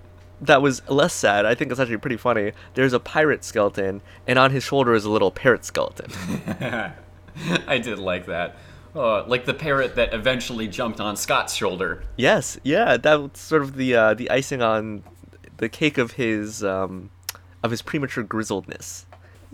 that 0.40 0.62
was 0.62 0.80
less 0.88 1.12
sad. 1.12 1.44
I 1.44 1.54
think 1.54 1.70
it's 1.70 1.78
actually 1.78 1.98
pretty 1.98 2.16
funny. 2.16 2.52
There's 2.72 2.94
a 2.94 3.00
pirate 3.00 3.44
skeleton, 3.44 4.00
and 4.26 4.38
on 4.38 4.50
his 4.50 4.64
shoulder 4.64 4.94
is 4.94 5.04
a 5.04 5.10
little 5.10 5.30
parrot 5.30 5.66
skeleton. 5.66 6.10
I 7.66 7.76
did 7.78 7.98
like 7.98 8.24
that. 8.26 8.56
Uh, 8.96 9.24
like 9.26 9.44
the 9.44 9.52
parrot 9.54 9.94
that 9.96 10.14
eventually 10.14 10.66
jumped 10.66 11.00
on 11.00 11.16
Scott's 11.16 11.54
shoulder. 11.54 12.02
yes, 12.16 12.58
yeah, 12.64 12.96
that's 12.96 13.40
sort 13.40 13.60
of 13.62 13.76
the 13.76 13.94
uh, 13.94 14.14
the 14.14 14.30
icing 14.30 14.62
on 14.62 15.04
the 15.60 15.68
cake 15.68 15.96
of 15.98 16.12
his 16.12 16.62
um, 16.64 17.10
of 17.62 17.70
his 17.70 17.80
premature 17.82 18.24
grizzledness. 18.24 19.06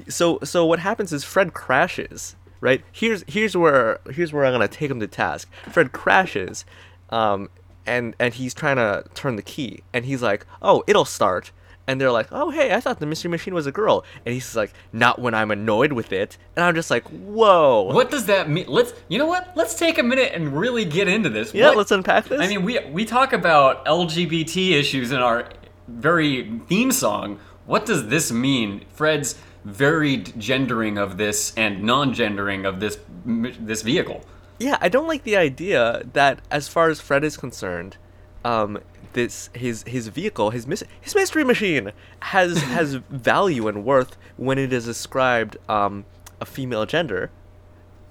So 0.09 0.39
so 0.43 0.65
what 0.65 0.79
happens 0.81 1.13
is 1.13 1.23
Fred 1.25 1.53
crashes. 1.53 2.35
Right 2.61 2.83
here's 2.91 3.23
here's 3.29 3.55
where 3.57 4.01
here's 4.11 4.33
where 4.33 4.47
I'm 4.47 4.53
gonna 4.55 4.67
take 4.69 4.91
him 4.91 5.01
to 5.01 5.07
task. 5.07 5.49
Fred 5.71 5.93
crashes, 5.93 6.65
um, 7.11 7.51
and 7.87 8.15
and 8.19 8.33
he's 8.35 8.55
trying 8.55 8.77
to 8.77 9.05
turn 9.15 9.37
the 9.37 9.43
key, 9.43 9.83
and 9.93 10.07
he's 10.07 10.23
like, 10.23 10.47
"Oh, 10.63 10.83
it'll 10.87 11.05
start." 11.05 11.53
And 11.89 12.01
they're 12.01 12.11
like, 12.11 12.29
"Oh, 12.33 12.51
hey, 12.51 12.75
I 12.75 12.81
thought 12.81 12.99
the 12.99 13.07
mystery 13.07 13.31
machine 13.31 13.55
was 13.55 13.67
a 13.67 13.71
girl." 13.73 14.05
And 14.25 14.33
he's 14.35 14.57
like, 14.57 14.73
"Not 14.93 15.21
when 15.21 15.35
I'm 15.35 15.51
annoyed 15.53 15.93
with 15.93 16.13
it." 16.13 16.37
And 16.57 16.65
I'm 16.65 16.75
just 16.75 16.91
like, 16.91 17.05
"Whoa!" 17.11 17.83
What 17.93 18.11
does 18.11 18.25
that 18.27 18.49
mean? 18.51 18.65
Let's, 18.69 18.93
you 19.09 19.19
know 19.19 19.27
what? 19.27 19.53
Let's 19.55 19.75
take 19.79 19.99
a 19.99 20.03
minute 20.03 20.33
and 20.35 20.59
really 20.59 20.85
get 20.85 21.07
into 21.09 21.29
this. 21.29 21.53
Yeah, 21.55 21.69
What- 21.69 21.77
let's 21.77 21.91
unpack 21.93 22.25
this. 22.25 22.41
I 22.41 22.49
mean, 22.49 22.65
we 22.65 22.81
we 22.91 23.05
talk 23.05 23.33
about 23.35 23.85
LGBT 23.87 24.73
issues 24.73 25.13
in 25.13 25.19
our 25.19 25.49
very 25.89 26.61
theme 26.69 26.93
song. 26.93 27.39
What 27.67 27.87
does 27.87 28.09
this 28.09 28.31
mean? 28.31 28.85
Fred's 28.93 29.37
varied 29.65 30.33
gendering 30.39 30.97
of 30.97 31.17
this 31.19 31.53
and 31.57 31.83
non-gendering 31.83 32.65
of 32.65 32.81
this 32.81 32.99
this 33.25 33.83
vehicle. 33.83 34.25
Yeah, 34.59 34.79
I 34.81 34.89
don't 34.89 35.09
like 35.09 35.25
the 35.25 35.37
idea 35.37 36.03
that, 36.15 36.41
as 36.51 36.69
far 36.69 36.89
as 36.89 37.01
Fred 37.01 37.25
is 37.25 37.37
concerned, 37.37 37.97
um, 38.45 38.79
this 39.13 39.51
his 39.55 39.83
his 39.87 40.09
vehicle, 40.09 40.51
his 40.51 40.67
mis- 40.67 40.85
his 41.01 41.15
mystery 41.15 41.45
machine, 41.45 41.93
has 42.21 42.63
has 42.77 42.95
value 42.95 43.69
and 43.69 43.85
worth 43.85 44.17
when 44.37 44.59
it 44.59 44.73
is 44.73 44.87
ascribed 44.87 45.57
um, 45.69 46.05
a 46.41 46.47
female 46.47 46.87
gender, 46.87 47.31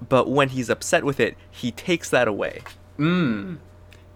but 0.07 0.29
when 0.29 0.49
he's 0.49 0.69
upset 0.69 1.03
with 1.03 1.19
it, 1.19 1.37
he 1.49 1.71
takes 1.71 2.09
that 2.09 2.27
away. 2.27 2.61
Mmm. 2.99 3.57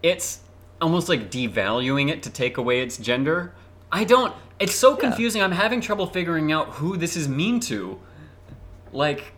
It's 0.03 0.41
almost 0.81 1.09
like 1.09 1.29
devaluing 1.31 2.09
it 2.09 2.23
to 2.23 2.29
take 2.29 2.57
away 2.57 2.81
its 2.81 2.97
gender. 2.97 3.53
I 3.91 4.03
don't. 4.03 4.33
It's 4.59 4.75
so 4.75 4.95
confusing. 4.95 5.41
I'm 5.41 5.51
having 5.51 5.81
trouble 5.81 6.05
figuring 6.07 6.51
out 6.51 6.69
who 6.69 6.97
this 6.97 7.15
is 7.15 7.27
mean 7.27 7.59
to. 7.61 7.99
Like, 8.91 9.33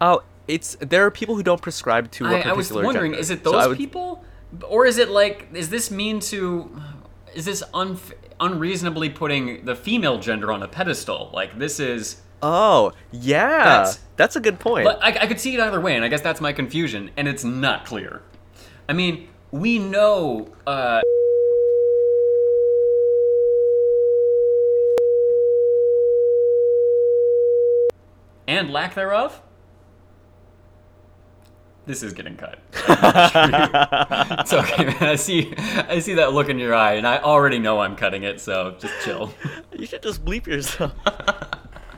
Oh, 0.00 0.22
it's 0.46 0.76
there 0.80 1.04
are 1.04 1.10
people 1.10 1.34
who 1.36 1.42
don't 1.42 1.60
prescribe 1.60 2.10
to 2.12 2.24
a 2.24 2.28
I, 2.28 2.30
particular 2.42 2.52
I 2.54 2.56
was 2.56 2.72
wondering, 2.72 3.12
gender. 3.12 3.20
is 3.20 3.30
it 3.30 3.44
those 3.44 3.54
I 3.54 3.66
would- 3.66 3.76
people, 3.76 4.24
or 4.66 4.86
is 4.86 4.98
it 4.98 5.10
like, 5.10 5.48
is 5.52 5.70
this 5.70 5.90
mean 5.90 6.20
to? 6.20 6.80
Is 7.34 7.44
this 7.44 7.62
unf- 7.74 8.14
unreasonably 8.40 9.10
putting 9.10 9.64
the 9.64 9.76
female 9.76 10.18
gender 10.18 10.50
on 10.52 10.62
a 10.62 10.68
pedestal? 10.68 11.30
Like 11.32 11.58
this 11.58 11.78
is. 11.80 12.22
Oh, 12.40 12.92
yeah, 13.10 13.48
That's- 13.64 13.98
that's, 14.16 14.36
a 14.36 14.40
good 14.40 14.60
point. 14.60 14.84
But 14.84 15.02
I, 15.02 15.08
I 15.08 15.26
could 15.26 15.40
see 15.40 15.54
it 15.54 15.60
either 15.60 15.80
way, 15.80 15.96
and 15.96 16.04
I 16.04 16.08
guess 16.08 16.20
that's 16.20 16.40
my 16.40 16.52
confusion, 16.52 17.10
and 17.16 17.26
it's 17.26 17.42
not 17.42 17.84
clear. 17.84 18.22
I 18.88 18.92
mean, 18.92 19.28
we 19.50 19.78
know. 19.78 20.48
Uh, 20.66 21.00
and 28.46 28.70
lack 28.70 28.94
thereof. 28.94 29.42
This 31.86 32.02
is 32.02 32.12
getting 32.12 32.36
cut. 32.36 32.58
it's 32.74 34.52
okay, 34.52 34.84
man. 34.84 35.02
I 35.02 35.16
see, 35.16 35.54
I 35.56 36.00
see 36.00 36.14
that 36.14 36.34
look 36.34 36.50
in 36.50 36.58
your 36.58 36.74
eye, 36.74 36.94
and 36.94 37.06
I 37.06 37.18
already 37.18 37.58
know 37.58 37.80
I'm 37.80 37.96
cutting 37.96 38.24
it. 38.24 38.42
So 38.42 38.76
just 38.78 38.92
chill. 39.04 39.32
you 39.72 39.86
should 39.86 40.02
just 40.02 40.22
bleep 40.22 40.46
yourself. 40.46 40.92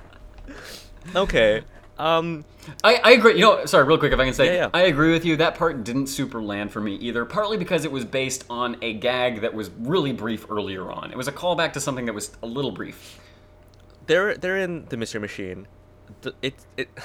okay. 1.16 1.62
Um. 2.00 2.44
I, 2.84 2.96
I 3.02 3.10
agree. 3.12 3.34
You 3.34 3.40
know, 3.40 3.64
sorry, 3.66 3.84
real 3.84 3.98
quick, 3.98 4.12
if 4.12 4.18
I 4.20 4.24
can 4.24 4.34
say, 4.34 4.46
Yeah, 4.46 4.52
yeah. 4.64 4.70
I 4.72 4.82
agree 4.82 5.12
with 5.12 5.24
you. 5.24 5.36
That 5.36 5.54
part 5.54 5.84
didn't 5.84 6.06
super 6.08 6.40
land 6.42 6.70
for 6.72 6.80
me 6.80 6.94
either. 6.96 7.24
Partly 7.24 7.56
because 7.56 7.84
it 7.84 7.92
was 7.92 8.04
based 8.04 8.44
on 8.50 8.76
a 8.82 8.94
gag 8.94 9.40
that 9.42 9.52
was 9.54 9.70
really 9.78 10.12
brief 10.12 10.46
earlier 10.50 10.90
on. 10.90 11.10
It 11.10 11.16
was 11.16 11.28
a 11.28 11.32
callback 11.32 11.72
to 11.74 11.80
something 11.80 12.06
that 12.06 12.12
was 12.14 12.36
a 12.42 12.46
little 12.46 12.70
brief. 12.70 13.18
they're 14.06 14.36
they're 14.36 14.58
in 14.58 14.86
the 14.86 14.96
mystery 14.96 15.20
machine. 15.20 15.66
The- 16.22 16.34
It 16.42 16.54
it 16.76 16.88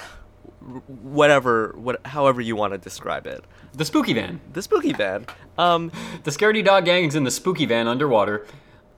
whatever, 0.87 1.73
what, 1.77 2.05
however 2.07 2.41
you 2.41 2.55
want 2.55 2.73
to 2.73 2.77
describe 2.77 3.27
it. 3.27 3.43
The 3.73 3.85
spooky 3.85 4.13
van. 4.13 4.41
The 4.53 4.61
spooky 4.61 4.93
van. 4.93 5.25
Um, 5.57 5.91
The 6.23 6.31
scaredy 6.31 6.63
dog 6.65 6.85
gang 6.85 7.05
is 7.05 7.15
in 7.15 7.23
the 7.23 7.31
spooky 7.31 7.65
van 7.65 7.87
underwater, 7.87 8.45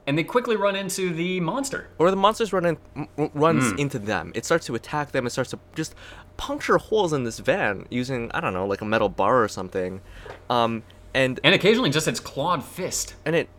and 0.07 0.17
they 0.17 0.23
quickly 0.23 0.55
run 0.55 0.75
into 0.75 1.13
the 1.13 1.39
monster. 1.41 1.89
or 1.99 2.09
the 2.09 2.17
monsters 2.17 2.51
run 2.53 2.65
in, 2.65 2.77
m- 2.95 3.29
runs 3.33 3.73
into 3.79 3.99
them. 3.99 4.31
It 4.33 4.45
starts 4.45 4.65
to 4.67 4.75
attack 4.75 5.11
them. 5.11 5.27
It 5.27 5.31
starts 5.31 5.51
to 5.51 5.59
just 5.75 5.93
puncture 6.37 6.77
holes 6.77 7.13
in 7.13 7.23
this 7.25 7.39
van 7.39 7.85
using 7.89 8.31
I 8.33 8.39
don't 8.39 8.53
know, 8.53 8.65
like 8.65 8.81
a 8.81 8.85
metal 8.85 9.09
bar 9.09 9.43
or 9.43 9.47
something. 9.47 10.01
Um, 10.49 10.83
and 11.13 11.39
And 11.43 11.53
occasionally 11.53 11.89
just 11.89 12.07
its 12.07 12.19
clawed 12.19 12.63
fist. 12.63 13.15
and 13.25 13.35
it 13.35 13.49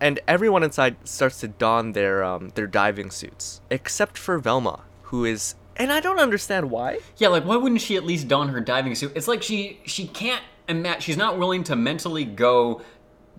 and 0.00 0.18
everyone 0.26 0.64
inside 0.64 0.96
starts 1.06 1.38
to 1.40 1.48
don 1.48 1.92
their 1.92 2.24
um, 2.24 2.48
their 2.56 2.66
diving 2.66 3.10
suits 3.10 3.60
except 3.70 4.18
for 4.18 4.38
Velma, 4.38 4.80
who 5.02 5.24
is 5.24 5.54
and 5.76 5.92
I 5.92 6.00
don't 6.00 6.18
understand 6.18 6.70
why. 6.70 6.98
Yeah, 7.18 7.28
like 7.28 7.44
why 7.44 7.54
wouldn't 7.56 7.80
she 7.80 7.94
at 7.96 8.04
least 8.04 8.26
don 8.26 8.48
her 8.48 8.60
diving 8.60 8.94
suit? 8.96 9.12
It's 9.14 9.28
like 9.28 9.42
she 9.42 9.80
she 9.84 10.06
can't 10.08 10.42
imagine. 10.68 11.00
She's 11.02 11.16
not 11.16 11.38
willing 11.38 11.62
to 11.64 11.76
mentally 11.76 12.24
go 12.24 12.82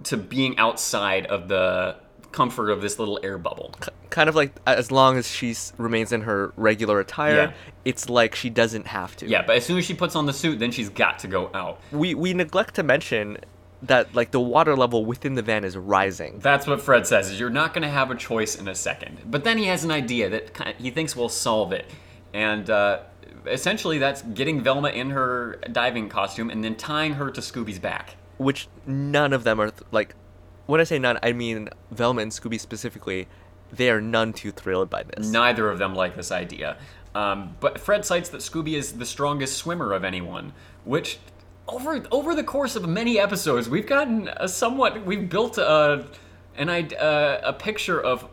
to 0.03 0.15
being 0.15 0.57
outside 0.57 1.25
of 1.25 1.49
the 1.49 1.97
comfort 2.31 2.69
of 2.69 2.81
this 2.81 2.99
little 2.99 3.19
air 3.23 3.37
bubble. 3.37 3.73
Kind 4.09 4.29
of 4.29 4.35
like 4.35 4.53
as 4.67 4.91
long 4.91 5.17
as 5.17 5.27
she 5.29 5.55
remains 5.77 6.11
in 6.11 6.21
her 6.21 6.53
regular 6.57 6.99
attire, 6.99 7.35
Yeah. 7.35 7.51
it's 7.85 8.09
like 8.09 8.35
she 8.35 8.49
doesn't 8.49 8.87
have 8.87 9.15
to. 9.17 9.27
Yeah, 9.27 9.43
but 9.45 9.55
as 9.57 9.65
soon 9.65 9.77
as 9.77 9.85
she 9.85 9.93
puts 9.93 10.15
on 10.15 10.25
the 10.25 10.33
suit, 10.33 10.59
then 10.59 10.71
she's 10.71 10.89
got 10.89 11.19
to 11.19 11.27
go 11.27 11.49
out. 11.53 11.79
We 11.91 12.13
we 12.15 12.33
neglect 12.33 12.75
to 12.75 12.83
mention 12.83 13.37
that 13.83 14.13
like 14.13 14.31
the 14.31 14.39
water 14.41 14.75
level 14.75 15.05
within 15.05 15.35
the 15.35 15.41
van 15.41 15.63
is 15.63 15.77
rising. 15.77 16.39
That's 16.39 16.67
what 16.67 16.81
Fred 16.81 17.07
says. 17.07 17.29
Is 17.31 17.39
you're 17.39 17.49
not 17.49 17.73
going 17.73 17.83
to 17.83 17.89
have 17.89 18.11
a 18.11 18.15
choice 18.15 18.55
in 18.55 18.67
a 18.67 18.75
second. 18.75 19.19
But 19.25 19.43
then 19.45 19.57
he 19.57 19.65
has 19.65 19.83
an 19.83 19.91
idea 19.91 20.29
that 20.29 20.53
kind 20.53 20.75
he 20.77 20.91
thinks 20.91 21.15
will 21.15 21.29
solve 21.29 21.71
it, 21.71 21.85
and 22.33 22.69
uh, 22.69 22.99
essentially 23.47 23.97
that's 23.97 24.21
getting 24.21 24.61
Velma 24.61 24.89
in 24.89 25.11
her 25.11 25.59
diving 25.71 26.09
costume 26.09 26.49
and 26.49 26.63
then 26.63 26.75
tying 26.75 27.13
her 27.13 27.31
to 27.31 27.41
Scooby's 27.41 27.79
back. 27.79 28.15
which 28.37 28.67
none 28.85 29.33
of 29.33 29.43
them 29.43 29.59
are 29.61 29.69
th- 29.71 29.83
like 29.91 30.13
when 30.69 30.79
I 30.79 30.83
say 30.83 30.99
none, 30.99 31.17
I 31.23 31.33
mean 31.33 31.69
Velma 31.89 32.21
and 32.21 32.31
Scooby 32.31 32.59
specifically. 32.59 33.27
They 33.71 33.89
are 33.89 33.99
none 33.99 34.33
too 34.33 34.51
thrilled 34.51 34.87
by 34.87 35.01
this. 35.01 35.27
Neither 35.27 35.67
of 35.67 35.79
them 35.79 35.95
like 35.95 36.15
this 36.15 36.31
idea. 36.31 36.77
Um, 37.15 37.55
but 37.59 37.79
Fred 37.79 38.05
cites 38.05 38.29
that 38.29 38.41
Scooby 38.41 38.73
is 38.73 38.93
the 38.93 39.05
strongest 39.05 39.57
swimmer 39.57 39.93
of 39.93 40.03
anyone, 40.03 40.53
which 40.85 41.17
over 41.67 42.05
over 42.11 42.35
the 42.35 42.43
course 42.43 42.75
of 42.75 42.87
many 42.87 43.17
episodes, 43.17 43.67
we've 43.67 43.87
gotten 43.87 44.29
a 44.37 44.47
somewhat 44.47 45.03
we've 45.05 45.27
built 45.27 45.57
a 45.57 46.05
an 46.55 46.69
uh, 46.69 47.41
a 47.43 47.53
picture 47.53 47.99
of 47.99 48.27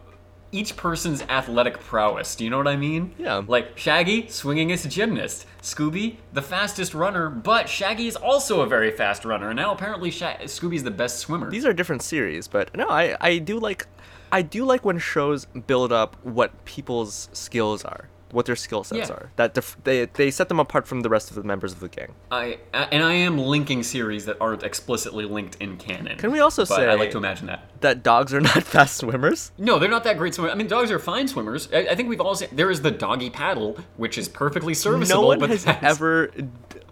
each 0.57 0.77
person's 0.77 1.23
athletic 1.23 1.79
prowess. 1.81 2.35
Do 2.37 2.45
you 2.45 2.51
know 2.51 2.59
what 2.59 2.69
I 2.69 2.77
mean? 2.77 3.15
Yeah. 3.19 3.43
Like 3.47 3.77
Shaggy, 3.77 4.25
swingingest 4.25 4.89
gymnast. 4.91 5.47
Scooby, 5.63 6.17
the 6.33 6.43
fastest 6.43 6.95
runner, 6.95 7.29
but 7.29 7.69
Shaggy 7.69 8.07
is 8.07 8.17
also 8.17 8.61
a 8.63 8.67
very 8.67 8.91
fast 8.91 9.25
runner. 9.25 9.49
And 9.51 9.57
now 9.57 9.73
apparently 9.73 10.11
Sha- 10.11 10.39
Scooby's 10.45 10.85
the 10.85 10.91
best 10.91 11.19
swimmer. 11.19 11.51
These 11.51 11.65
are 11.67 11.73
different 11.73 12.03
series, 12.03 12.49
but 12.49 12.75
no, 12.77 12.89
I 12.89 13.17
I 13.21 13.39
do 13.39 13.59
like 13.59 13.87
I 14.33 14.43
do 14.43 14.65
like 14.65 14.85
when 14.85 14.99
shows 14.99 15.45
build 15.67 15.93
up 15.93 16.17
what 16.25 16.65
people's 16.65 17.29
skills 17.33 17.85
are, 17.85 18.09
what 18.33 18.47
their 18.47 18.57
skill 18.57 18.83
sets 18.85 19.09
Yeah. 19.09 19.15
are. 19.15 19.31
That 19.37 19.55
def- 19.55 19.77
they 19.85 20.07
they 20.07 20.31
set 20.31 20.49
them 20.49 20.59
apart 20.61 20.87
from 20.87 21.01
the 21.03 21.09
rest 21.09 21.31
of 21.31 21.37
the 21.37 21.43
members 21.45 21.73
of 21.73 21.81
the 21.81 21.89
gang. 21.89 22.13
I 22.31 22.59
and 22.73 23.03
I 23.03 23.13
am 23.15 23.39
linking 23.39 23.83
series 23.83 24.25
that 24.27 24.37
aren't 24.41 24.63
explicitly 24.63 25.25
linked 25.25 25.57
in 25.61 25.77
canon. 25.77 26.19
Can 26.19 26.33
we 26.33 26.41
also 26.41 26.63
but 26.63 26.77
say- 26.77 26.89
I 26.89 26.95
like 26.95 27.11
to 27.13 27.19
imagine 27.19 27.47
that. 27.47 27.71
That 27.83 28.03
dogs 28.03 28.35
are 28.35 28.41
not 28.51 28.63
fast 28.63 28.97
swimmers. 28.97 29.53
No, 29.59 29.79
they're 29.79 29.89
not 29.89 30.05
that 30.05 30.19
great 30.19 30.35
swimmers. 30.35 30.53
I 30.53 30.57
mean, 30.57 30.67
dogs 30.67 30.91
are 30.91 30.99
fine 30.99 31.29
swimmers. 31.29 31.69
I, 31.73 31.89
I 31.91 31.95
think 31.95 32.09
we've 32.09 32.21
all 32.21 32.35
seen. 32.35 32.49
There 32.53 32.71
is 32.71 32.83
the 32.83 32.91
doggy 32.91 33.31
paddle, 33.31 33.79
which 33.97 34.19
is 34.19 34.29
perfectly 34.29 34.75
serviceable. 34.75 35.23
no 35.23 35.27
one 35.29 35.39
but 35.39 35.51
has 35.51 35.65
that's- 35.65 35.85
ever 35.85 36.31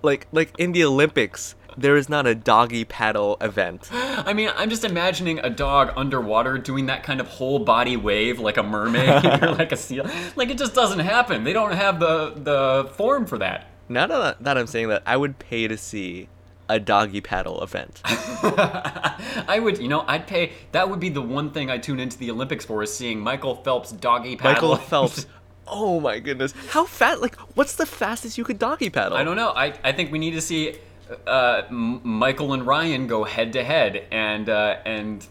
like 0.02 0.26
like 0.32 0.52
in 0.58 0.72
the 0.72 0.84
Olympics. 0.84 1.54
There 1.76 1.96
is 1.96 2.08
not 2.08 2.26
a 2.26 2.34
doggy 2.34 2.84
paddle 2.84 3.36
event. 3.40 3.88
I 3.92 4.32
mean, 4.32 4.50
I'm 4.56 4.70
just 4.70 4.84
imagining 4.84 5.38
a 5.40 5.50
dog 5.50 5.92
underwater 5.96 6.58
doing 6.58 6.86
that 6.86 7.02
kind 7.02 7.20
of 7.20 7.28
whole 7.28 7.58
body 7.58 7.96
wave 7.96 8.38
like 8.38 8.56
a 8.56 8.62
mermaid 8.62 9.24
or 9.42 9.52
like 9.52 9.72
a 9.72 9.76
seal. 9.76 10.08
Like 10.36 10.50
it 10.50 10.58
just 10.58 10.74
doesn't 10.74 11.00
happen. 11.00 11.44
They 11.44 11.52
don't 11.52 11.72
have 11.72 12.00
the 12.00 12.34
the 12.36 12.90
form 12.94 13.26
for 13.26 13.38
that. 13.38 13.66
Now 13.88 14.06
that, 14.06 14.42
that 14.42 14.56
I'm 14.56 14.66
saying 14.66 14.88
that, 14.88 15.02
I 15.04 15.16
would 15.16 15.38
pay 15.38 15.68
to 15.68 15.76
see 15.76 16.28
a 16.68 16.80
doggy 16.80 17.20
paddle 17.20 17.62
event. 17.62 18.00
I 18.04 19.60
would, 19.62 19.78
you 19.78 19.88
know, 19.88 20.04
I'd 20.06 20.26
pay. 20.26 20.52
That 20.72 20.88
would 20.88 21.00
be 21.00 21.10
the 21.10 21.22
one 21.22 21.50
thing 21.50 21.70
I 21.70 21.78
tune 21.78 22.00
into 22.00 22.18
the 22.18 22.30
Olympics 22.30 22.64
for 22.64 22.82
is 22.82 22.94
seeing 22.94 23.20
Michael 23.20 23.56
Phelps 23.56 23.92
doggy 23.92 24.36
paddle. 24.36 24.70
Michael 24.70 24.76
Phelps. 24.88 25.26
Oh 25.66 26.00
my 26.00 26.18
goodness. 26.18 26.52
How 26.70 26.84
fast? 26.84 27.20
Like, 27.20 27.36
what's 27.56 27.76
the 27.76 27.86
fastest 27.86 28.36
you 28.38 28.44
could 28.44 28.58
doggy 28.58 28.90
paddle? 28.90 29.16
I 29.16 29.24
don't 29.24 29.36
know. 29.36 29.50
I, 29.50 29.74
I 29.82 29.92
think 29.92 30.12
we 30.12 30.18
need 30.18 30.32
to 30.32 30.40
see 30.40 30.76
uh, 31.26 31.62
Michael 31.70 32.52
and 32.52 32.66
Ryan 32.66 33.06
go 33.06 33.24
head 33.24 33.52
to 33.52 33.64
head 33.64 34.06
and 34.10 34.48
uh, 34.48 34.78
and 34.84 35.26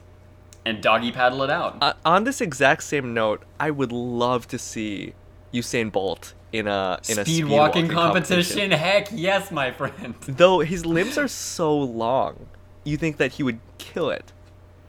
and 0.65 0.81
doggy 0.81 1.11
paddle 1.11 1.43
it 1.43 1.49
out. 1.49 1.77
Uh, 1.81 1.93
on 2.05 2.23
this 2.23 2.41
exact 2.41 2.83
same 2.83 3.13
note, 3.13 3.43
I 3.59 3.71
would 3.71 3.91
love 3.91 4.47
to 4.49 4.59
see 4.59 5.13
Usain 5.53 5.91
Bolt 5.91 6.33
in 6.51 6.67
a 6.67 6.99
in 7.09 7.19
a 7.19 7.25
speed 7.25 7.45
walking 7.45 7.87
competition. 7.87 8.71
Heck 8.71 9.09
yes, 9.11 9.51
my 9.51 9.71
friend. 9.71 10.15
Though 10.27 10.59
his 10.59 10.85
limbs 10.85 11.17
are 11.17 11.27
so 11.27 11.77
long, 11.77 12.47
you 12.83 12.97
think 12.97 13.17
that 13.17 13.33
he 13.33 13.43
would 13.43 13.59
kill 13.77 14.09
it. 14.09 14.31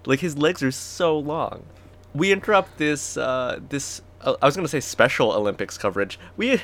Like 0.06 0.20
his 0.20 0.36
legs 0.36 0.62
are 0.62 0.70
so 0.70 1.18
long. 1.18 1.64
We 2.14 2.30
interrupt 2.30 2.78
this 2.78 3.16
uh, 3.16 3.58
this 3.68 4.02
uh, 4.20 4.36
I 4.40 4.46
was 4.46 4.54
gonna 4.54 4.68
say 4.68 4.80
special 4.80 5.32
Olympics 5.32 5.78
coverage. 5.78 6.18
We 6.36 6.60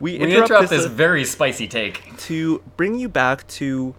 we, 0.00 0.12
We 0.12 0.18
interrupt, 0.18 0.50
interrupt 0.50 0.70
this, 0.70 0.82
this 0.82 0.90
very 0.90 1.24
spicy 1.24 1.66
take. 1.68 2.16
to 2.18 2.62
bring 2.76 2.98
you 2.98 3.08
back 3.08 3.46
to 3.48 3.94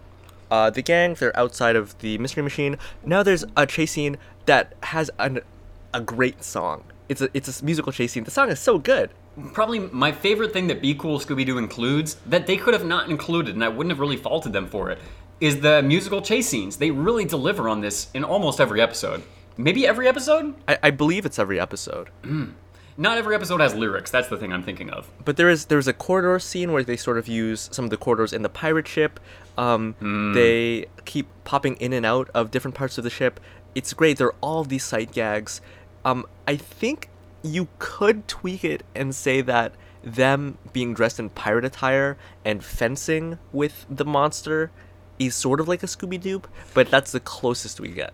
uh, 0.52 0.70
the 0.70 0.82
gang. 0.82 1.14
They're 1.16 1.38
outside 1.38 1.76
of 1.76 1.98
the 2.00 2.18
mystery 2.18 2.44
machine. 2.44 2.78
Now 3.06 3.24
there's 3.24 3.46
a 3.56 3.66
chase 3.66 3.92
scene 3.92 4.18
that 4.46 4.74
has 4.84 5.12
an, 5.20 5.42
a 5.94 6.02
great 6.02 6.44
song. 6.44 6.84
It's 7.08 7.22
a 7.22 7.30
it's 7.34 7.62
a 7.62 7.66
musical 7.66 7.92
chase 7.92 8.12
scene. 8.14 8.24
The 8.24 8.32
song 8.32 8.50
is 8.50 8.60
so 8.60 8.78
good. 8.78 9.10
Probably 9.54 9.80
my 9.80 10.12
favorite 10.12 10.52
thing 10.54 10.68
that 10.68 10.82
Be 10.82 10.94
Cool 10.94 11.20
Scooby 11.20 11.46
Doo 11.46 11.58
includes 11.58 12.16
that 12.26 12.46
they 12.46 12.58
could 12.58 12.74
have 12.74 12.86
not 12.86 13.10
included, 13.10 13.56
and 13.56 13.64
I 13.64 13.70
wouldn't 13.70 13.92
have 13.92 14.00
really 14.00 14.18
faulted 14.18 14.54
them 14.54 14.68
for 14.68 14.90
it, 14.90 15.00
is 15.40 15.62
the 15.62 15.82
musical 15.82 16.22
chase 16.22 16.50
scenes. 16.50 16.78
They 16.78 16.92
really 16.92 17.26
deliver 17.26 17.70
on 17.70 17.82
this 17.82 18.10
in 18.14 18.24
almost 18.24 18.60
every 18.60 18.82
episode. 18.82 19.24
Maybe 19.58 19.88
every 19.88 20.08
episode? 20.08 20.56
I, 20.68 20.78
I 20.84 20.92
believe 20.92 21.26
it's 21.26 21.40
every 21.40 21.60
episode. 21.60 22.10
Not 23.00 23.18
every 23.18 23.34
episode 23.34 23.62
has 23.62 23.74
lyrics. 23.74 24.12
That's 24.12 24.28
the 24.28 24.36
thing 24.36 24.52
I'm 24.52 24.62
thinking 24.62 24.90
of. 24.90 25.10
But 25.24 25.38
there 25.38 25.50
is 25.50 25.66
there's 25.68 25.88
a 25.88 25.94
corridor 25.94 26.38
scene 26.38 26.74
where 26.74 26.84
they 26.84 26.98
sort 26.98 27.18
of 27.18 27.30
use 27.30 27.70
some 27.72 27.86
of 27.86 27.92
the 27.92 27.98
corridors 27.98 28.34
in 28.34 28.42
the 28.42 28.50
pirate 28.50 28.90
ship. 28.90 29.22
Um, 29.58 29.96
They 30.34 30.88
keep 31.06 31.28
popping 31.46 31.78
in 31.78 31.94
and 31.94 32.06
out 32.06 32.30
of 32.34 32.52
different 32.52 32.76
parts 32.76 32.98
of 32.98 33.06
the 33.06 33.10
ship. 33.10 33.40
It's 33.74 33.94
great. 33.94 34.18
There 34.18 34.28
are 34.28 34.36
all 34.42 34.66
these 34.66 34.84
sight 34.84 35.14
gags. 35.14 35.62
Um, 36.04 36.26
I 36.46 36.58
think 36.58 37.08
you 37.42 37.70
could 37.80 38.28
tweak 38.28 38.66
it 38.66 38.84
and 38.94 39.16
say 39.16 39.40
that 39.42 39.72
them 40.04 40.58
being 40.74 40.94
dressed 40.94 41.20
in 41.20 41.30
pirate 41.30 41.64
attire 41.64 42.18
and 42.44 42.62
fencing 42.62 43.40
with 43.54 43.86
the 43.90 44.06
monster 44.06 44.72
is 45.18 45.36
sort 45.36 45.62
of 45.62 45.70
like 45.70 45.84
a 45.84 45.86
Scooby 45.86 46.20
Doo, 46.20 46.42
but 46.74 46.92
that's 46.92 47.14
the 47.14 47.20
closest 47.22 47.80
we 47.80 47.90
get 47.90 48.14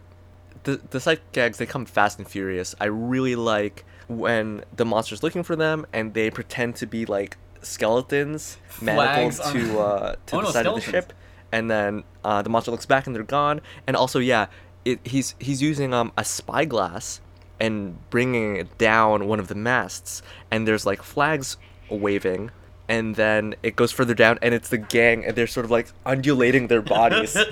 the 0.65 0.81
the 0.89 0.99
sight 0.99 1.21
gags 1.31 1.57
they 1.57 1.65
come 1.65 1.85
fast 1.85 2.19
and 2.19 2.27
furious. 2.27 2.75
I 2.79 2.85
really 2.85 3.35
like 3.35 3.85
when 4.07 4.63
the 4.75 4.85
monster's 4.85 5.23
looking 5.23 5.43
for 5.43 5.55
them 5.55 5.85
and 5.93 6.13
they 6.13 6.29
pretend 6.29 6.75
to 6.77 6.85
be 6.85 7.05
like 7.05 7.37
skeletons 7.61 8.57
manacled 8.81 9.33
Flags 9.35 9.39
on- 9.39 9.53
to 9.53 9.79
uh, 9.79 10.15
to 10.27 10.35
Oh, 10.35 10.39
the 10.39 10.45
no, 10.45 10.51
side 10.51 10.67
of 10.67 10.75
the 10.75 10.81
skeletons. 10.81 11.05
ship, 11.05 11.13
and 11.51 11.69
then 11.71 12.03
uh, 12.23 12.41
the 12.41 12.49
monster 12.49 12.71
looks 12.71 12.85
back 12.85 13.07
and 13.07 13.15
they're 13.15 13.23
gone. 13.23 13.61
And 13.87 13.95
also, 13.95 14.19
yeah, 14.19 14.47
it, 14.83 14.99
he's 15.05 15.35
he's 15.39 15.61
using 15.61 15.93
um 15.93 16.11
a 16.17 16.23
spyglass 16.25 17.21
and 17.59 17.97
bringing 18.09 18.57
it 18.57 18.77
down 18.77 19.27
one 19.27 19.39
of 19.39 19.47
the 19.47 19.55
masts, 19.55 20.21
and 20.51 20.67
there's 20.67 20.85
like 20.85 21.01
flags 21.01 21.57
waving. 21.89 22.51
And 22.87 23.15
then 23.15 23.55
it 23.63 23.75
goes 23.75 23.91
further 23.91 24.13
down, 24.13 24.37
and 24.43 24.53
it's 24.53 24.69
the 24.69 24.77
gang, 24.77 25.25
and 25.25 25.35
they're 25.35 25.47
sort 25.47 25.63
of 25.65 25.71
like 25.71 25.87
undulating 26.05 26.67
their 26.67 26.83
bodies. 26.83 27.35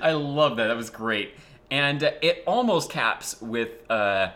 I 0.00 0.12
love 0.12 0.56
that. 0.58 0.66
That 0.68 0.76
was 0.76 0.90
great. 0.90 1.34
And 1.70 2.02
it 2.02 2.42
almost 2.46 2.90
caps 2.90 3.40
with. 3.40 3.68
Uh, 3.90 4.32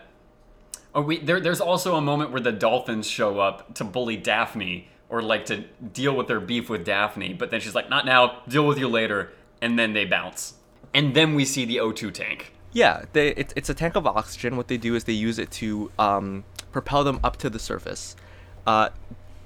we, 0.95 1.19
there, 1.19 1.41
there's 1.41 1.59
also 1.59 1.95
a 1.95 2.01
moment 2.01 2.31
where 2.31 2.41
the 2.41 2.53
dolphins 2.53 3.05
show 3.07 3.39
up 3.39 3.73
to 3.75 3.83
bully 3.83 4.15
Daphne 4.15 4.87
or 5.09 5.21
like 5.21 5.45
to 5.45 5.57
deal 5.93 6.15
with 6.15 6.27
their 6.27 6.39
beef 6.39 6.69
with 6.69 6.83
Daphne, 6.83 7.33
but 7.33 7.51
then 7.51 7.59
she's 7.59 7.75
like, 7.75 7.89
not 7.89 8.05
now, 8.05 8.41
deal 8.47 8.65
with 8.65 8.79
you 8.79 8.87
later. 8.87 9.31
And 9.61 9.77
then 9.77 9.93
they 9.93 10.05
bounce. 10.05 10.55
And 10.93 11.13
then 11.13 11.35
we 11.35 11.45
see 11.45 11.65
the 11.65 11.77
O2 11.77 12.13
tank. 12.13 12.53
Yeah, 12.71 13.05
they, 13.13 13.29
it, 13.29 13.53
it's 13.55 13.69
a 13.69 13.73
tank 13.73 13.95
of 13.95 14.05
oxygen. 14.05 14.57
What 14.57 14.67
they 14.67 14.77
do 14.77 14.95
is 14.95 15.05
they 15.05 15.13
use 15.13 15.39
it 15.39 15.51
to 15.51 15.91
um, 15.97 16.43
propel 16.71 17.03
them 17.03 17.19
up 17.23 17.37
to 17.37 17.49
the 17.49 17.59
surface. 17.59 18.15
Uh, 18.67 18.89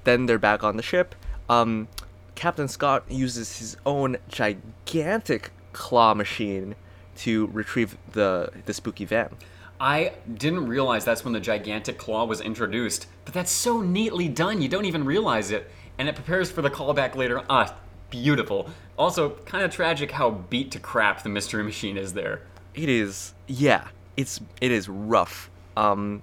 then 0.04 0.26
they're 0.26 0.38
back 0.38 0.64
on 0.64 0.76
the 0.76 0.82
ship. 0.82 1.14
Um, 1.48 1.88
Captain 2.34 2.68
Scott 2.68 3.04
uses 3.08 3.58
his 3.58 3.76
own 3.84 4.16
gigantic 4.28 5.52
claw 5.72 6.14
machine 6.14 6.74
to 7.18 7.46
retrieve 7.48 7.96
the 8.12 8.50
the 8.66 8.72
spooky 8.74 9.04
van. 9.04 9.36
I 9.80 10.12
didn't 10.34 10.66
realize 10.66 11.04
that's 11.06 11.24
when 11.24 11.32
the 11.32 11.40
gigantic 11.40 11.96
claw 11.96 12.24
was 12.26 12.40
introduced. 12.42 13.06
but 13.24 13.32
that's 13.32 13.50
so 13.50 13.80
neatly 13.80 14.28
done, 14.28 14.60
you 14.60 14.68
don't 14.68 14.84
even 14.84 15.04
realize 15.04 15.50
it. 15.50 15.70
And 15.98 16.08
it 16.08 16.14
prepares 16.14 16.50
for 16.50 16.60
the 16.60 16.68
callback 16.70 17.14
later. 17.14 17.42
Ah, 17.48 17.74
beautiful. 18.10 18.68
Also, 18.98 19.30
kind 19.46 19.64
of 19.64 19.70
tragic 19.70 20.10
how 20.10 20.30
beat 20.30 20.70
to 20.72 20.78
crap 20.78 21.22
the 21.22 21.28
Mystery 21.30 21.62
Machine 21.70 21.96
is 21.96 22.12
there. 22.12 22.42
It 22.74 22.88
is, 22.90 23.32
yeah, 23.46 23.88
it's 24.16 24.40
it 24.60 24.70
is 24.70 24.88
rough. 24.88 25.50
Um, 25.76 26.22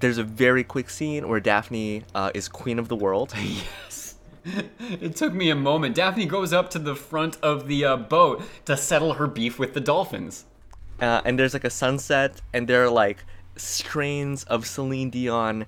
there's 0.00 0.18
a 0.18 0.24
very 0.24 0.64
quick 0.64 0.88
scene 0.90 1.28
where 1.28 1.40
Daphne 1.40 2.02
uh, 2.14 2.30
is 2.34 2.48
queen 2.48 2.78
of 2.78 2.88
the 2.88 2.96
world. 2.96 3.34
Yes. 3.84 4.05
It 5.00 5.16
took 5.16 5.32
me 5.34 5.50
a 5.50 5.56
moment. 5.56 5.94
Daphne 5.96 6.26
goes 6.26 6.52
up 6.52 6.70
to 6.70 6.78
the 6.78 6.94
front 6.94 7.36
of 7.42 7.66
the 7.68 7.84
uh, 7.84 7.96
boat 7.96 8.42
to 8.66 8.76
settle 8.76 9.14
her 9.14 9.26
beef 9.26 9.58
with 9.58 9.74
the 9.74 9.80
dolphins. 9.80 10.44
uh, 11.00 11.20
and 11.24 11.38
there's 11.38 11.52
like 11.54 11.64
a 11.64 11.70
sunset, 11.70 12.40
and 12.52 12.68
there 12.68 12.84
are 12.84 12.90
like 12.90 13.18
strains 13.56 14.44
of 14.44 14.66
Celine 14.66 15.10
Dion 15.10 15.66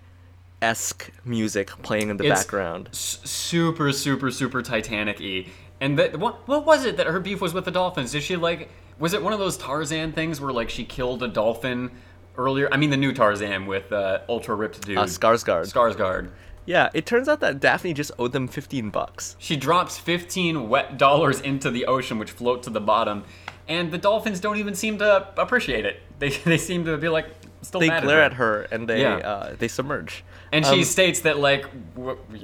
esque 0.62 1.11
music 1.24 1.68
playing 1.83 2.09
in 2.11 2.16
the 2.16 2.24
It's 2.26 2.41
background. 2.43 2.89
S- 2.93 3.20
super, 3.24 3.93
super, 3.93 4.31
super 4.31 4.62
Titanic 4.62 5.18
y. 5.20 5.47
And 5.81 5.99
that 5.99 6.18
what 6.18 6.47
what 6.49 6.66
was 6.66 6.85
it 6.85 6.97
that 6.97 7.07
her 7.07 7.20
beef 7.20 7.41
was 7.41 7.55
with 7.55 7.64
the 7.64 7.70
dolphins? 7.70 8.12
Did 8.12 8.22
she 8.22 8.37
like 8.37 8.68
was 8.99 9.12
it 9.14 9.22
one 9.22 9.33
of 9.33 9.39
those 9.39 9.57
Tarzan 9.57 10.12
things 10.12 10.41
where 10.41 10.53
like 10.53 10.70
she 10.70 10.85
killed 10.85 11.22
a 11.22 11.29
dolphin 11.29 11.91
earlier? 12.37 12.68
I 12.72 12.76
mean 12.76 12.91
the 12.91 12.97
new 12.97 13.12
Tarzan 13.12 13.66
with 13.66 13.93
uh, 13.93 14.20
ultra 14.29 14.55
ripped 14.57 14.83
dude. 14.85 14.99
Uh, 14.99 15.05
Skarsgård. 15.05 15.72
Skarsgård. 15.72 16.31
Yeah, 16.69 16.91
it 16.93 17.07
turns 17.07 17.29
out 17.29 17.41
that 17.41 17.61
Daphne 17.61 17.95
just 17.95 18.11
owed 18.19 18.33
them 18.33 18.47
15 18.47 18.91
bucks. 18.91 19.37
She 19.39 19.57
drops 19.57 19.97
15 19.99 20.69
wet 20.69 20.99
dollars 20.99 21.41
into 21.41 21.71
the 21.71 21.87
ocean, 21.87 22.19
which 22.19 22.31
float 22.31 22.62
to 22.64 22.71
the 22.71 22.81
bottom, 22.81 23.25
and 23.66 23.91
the 23.91 23.97
dolphins 23.99 24.39
don't 24.39 24.59
even 24.59 24.75
seem 24.75 24.99
to 24.99 25.29
appreciate 25.41 25.87
it. 25.87 26.01
They, 26.19 26.29
they 26.45 26.59
seem 26.59 26.85
to 26.85 26.97
be 26.99 27.09
like 27.09 27.27
still 27.62 27.81
They 27.81 27.89
mad 27.89 28.03
glare 28.03 28.21
at 28.21 28.33
at 28.33 28.37
her. 28.37 28.53
her 28.59 28.62
and 28.71 28.87
they 28.89 29.01
Yeah. 29.01 29.16
uh, 29.16 29.57
they 29.59 29.69
submerge. 29.69 30.23
And 30.53 30.64
she 30.66 30.79
Um, 30.81 30.85
states 30.85 31.21
that 31.21 31.39
like, 31.39 31.64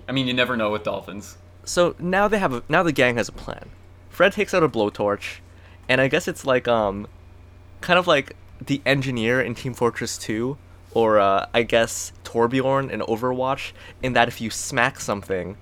I 0.09 0.13
mean, 0.13 0.27
you 0.27 0.35
never 0.35 0.57
know 0.57 0.71
with 0.71 0.85
dolphins. 0.85 1.37
so 1.65 1.95
now 1.99 2.27
they 2.29 2.39
have 2.39 2.53
a, 2.55 2.63
now 2.69 2.83
the 2.83 2.93
gang 2.93 3.17
has 3.17 3.29
a 3.29 3.33
plan. 3.33 3.69
Fred 4.11 4.33
takes 4.33 4.55
out 4.55 4.63
a 4.63 4.69
blowtorch, 4.69 5.41
and 5.89 6.01
I 6.01 6.09
guess 6.09 6.29
it's 6.29 6.45
like 6.47 6.67
um, 6.69 7.07
kind 7.81 7.99
of 7.99 8.07
like 8.07 8.37
the 8.65 8.81
engineer 8.87 9.41
in 9.41 9.55
Team 9.55 9.75
Fortress 9.75 10.17
2, 10.19 10.57
or 10.93 11.19
uh, 11.19 11.47
I 11.53 11.63
guess 11.65 12.13
Torbjorn 12.35 12.91
in 12.91 13.01
Overwatch, 13.01 13.73
in 14.03 14.13
that 14.15 14.29
if 14.29 14.41
you 14.41 14.51
smack 14.51 15.01
something, 15.01 15.57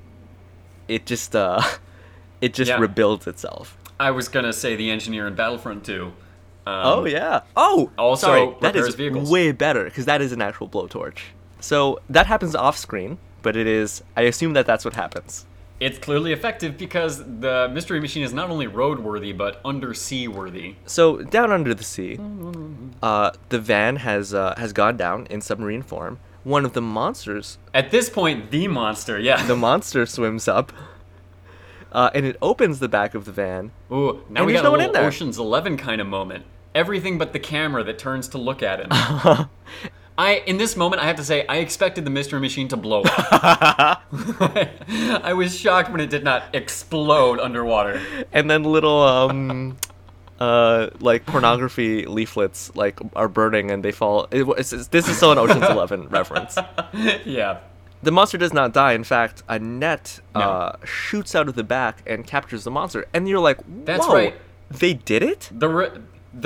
it 0.88 1.04
just 1.06 1.36
uh, 1.36 1.60
it 2.40 2.54
just 2.54 2.70
Yeah. 2.70 2.78
rebuilds 2.78 3.26
itself. 3.26 3.76
I 4.00 4.10
was 4.10 4.28
gonna 4.28 4.52
say 4.52 4.74
the 4.76 4.90
engineer 4.90 5.26
in 5.28 5.34
Battlefront 5.34 5.84
2. 5.84 6.04
Um, 6.04 6.12
oh 6.66 7.04
yeah. 7.04 7.40
Oh, 7.56 7.90
also 7.98 8.26
sorry. 8.28 8.54
That 8.60 8.76
is 8.76 8.94
vehicles. 8.94 9.30
way 9.30 9.52
better 9.52 9.84
because 9.84 10.06
that 10.06 10.20
is 10.22 10.32
an 10.32 10.40
actual 10.40 10.68
blowtorch. 10.68 11.18
So 11.60 12.00
that 12.08 12.26
happens 12.26 12.54
off 12.54 12.76
screen, 12.76 13.18
but 13.42 13.56
it 13.56 13.66
is. 13.66 14.02
I 14.16 14.22
assume 14.22 14.54
that 14.54 14.66
that's 14.66 14.84
what 14.84 14.94
happens. 14.94 15.44
It's 15.80 15.98
clearly 15.98 16.32
effective 16.32 16.78
because 16.78 17.18
the 17.18 17.68
mystery 17.72 18.00
machine 18.00 18.22
is 18.22 18.32
not 18.32 18.50
only 18.50 18.66
roadworthy 18.68 19.36
but 19.36 19.60
undersea 19.64 20.28
worthy. 20.28 20.76
So 20.86 21.18
down 21.18 21.50
under 21.50 21.74
the 21.74 21.82
sea, 21.82 22.18
uh, 23.02 23.32
the 23.48 23.58
van 23.58 23.96
has 23.96 24.32
uh, 24.32 24.54
has 24.56 24.72
gone 24.72 24.96
down 24.96 25.26
in 25.28 25.40
submarine 25.40 25.82
form. 25.82 26.18
One 26.44 26.64
of 26.64 26.72
the 26.72 26.82
monsters, 26.82 27.58
At 27.72 27.90
this 27.90 28.10
point, 28.10 28.50
the 28.50 28.66
monster, 28.68 29.18
yeah. 29.18 29.44
the 29.46 29.54
monster 29.56 30.06
swims 30.06 30.48
up, 30.48 30.72
uh, 31.92 32.10
and 32.14 32.26
it 32.26 32.36
opens 32.42 32.80
the 32.80 32.88
back 32.88 33.14
of 33.14 33.24
the 33.26 33.32
van. 33.32 33.70
Ooh, 33.92 34.24
now 34.28 34.44
we 34.44 34.52
got 34.52 34.64
no 34.64 34.70
a 34.70 34.72
one 34.72 34.80
in 34.80 34.86
little 34.88 35.00
there. 35.02 35.08
Ocean's 35.08 35.38
Eleven 35.38 35.76
kind 35.76 36.00
of 36.00 36.06
moment. 36.06 36.44
Everything 36.74 37.16
but 37.18 37.32
the 37.32 37.38
camera 37.38 37.84
that 37.84 37.98
turns 37.98 38.28
to 38.28 38.38
look 38.38 38.62
at 38.62 38.80
him. 38.80 38.88
I 40.18 40.42
in 40.46 40.56
this 40.58 40.76
moment 40.76 41.00
I 41.02 41.06
have 41.06 41.16
to 41.16 41.24
say 41.24 41.46
I 41.46 41.56
expected 41.58 42.04
the 42.04 42.10
mystery 42.10 42.40
machine 42.40 42.68
to 42.68 42.76
blow 42.76 43.02
up. 43.02 44.02
I 44.10 45.32
was 45.34 45.56
shocked 45.58 45.90
when 45.90 46.00
it 46.00 46.10
did 46.10 46.22
not 46.24 46.54
explode 46.54 47.40
underwater. 47.40 48.00
and 48.32 48.50
then 48.50 48.62
little 48.64 49.00
um 49.02 49.76
uh 50.42 50.88
like 51.08 51.22
pornography 51.34 51.92
leaflets 52.16 52.60
like 52.82 52.96
are 53.22 53.28
burning 53.38 53.66
and 53.72 53.80
they 53.86 53.92
fall 54.00 54.16
it, 54.38 54.42
it's, 54.60 54.72
it's- 54.72 54.88
this 54.96 55.04
is 55.10 55.14
still 55.16 55.32
an 55.36 55.38
oceans 55.44 55.64
11 55.76 56.08
reference 56.18 56.54
Yeah. 57.24 57.52
the 58.02 58.10
monster 58.18 58.38
does 58.44 58.52
not 58.60 58.68
die 58.82 58.92
in 59.00 59.04
fact 59.04 59.36
a 59.48 59.58
net 59.58 60.04
No. 60.34 60.40
uh 60.40 60.76
shoots 60.84 61.32
out 61.38 61.46
of 61.50 61.54
the 61.60 61.66
back 61.76 61.94
and 62.12 62.18
captures 62.34 62.62
the 62.64 62.70
monster 62.78 63.00
and 63.14 63.20
you're 63.28 63.44
like 63.50 63.58
That's 63.88 64.06
Whoa, 64.06 64.14
right. 64.20 64.34
they 64.82 64.94
did 65.12 65.22
it 65.32 65.42
The 65.64 65.68
re- 65.68 65.90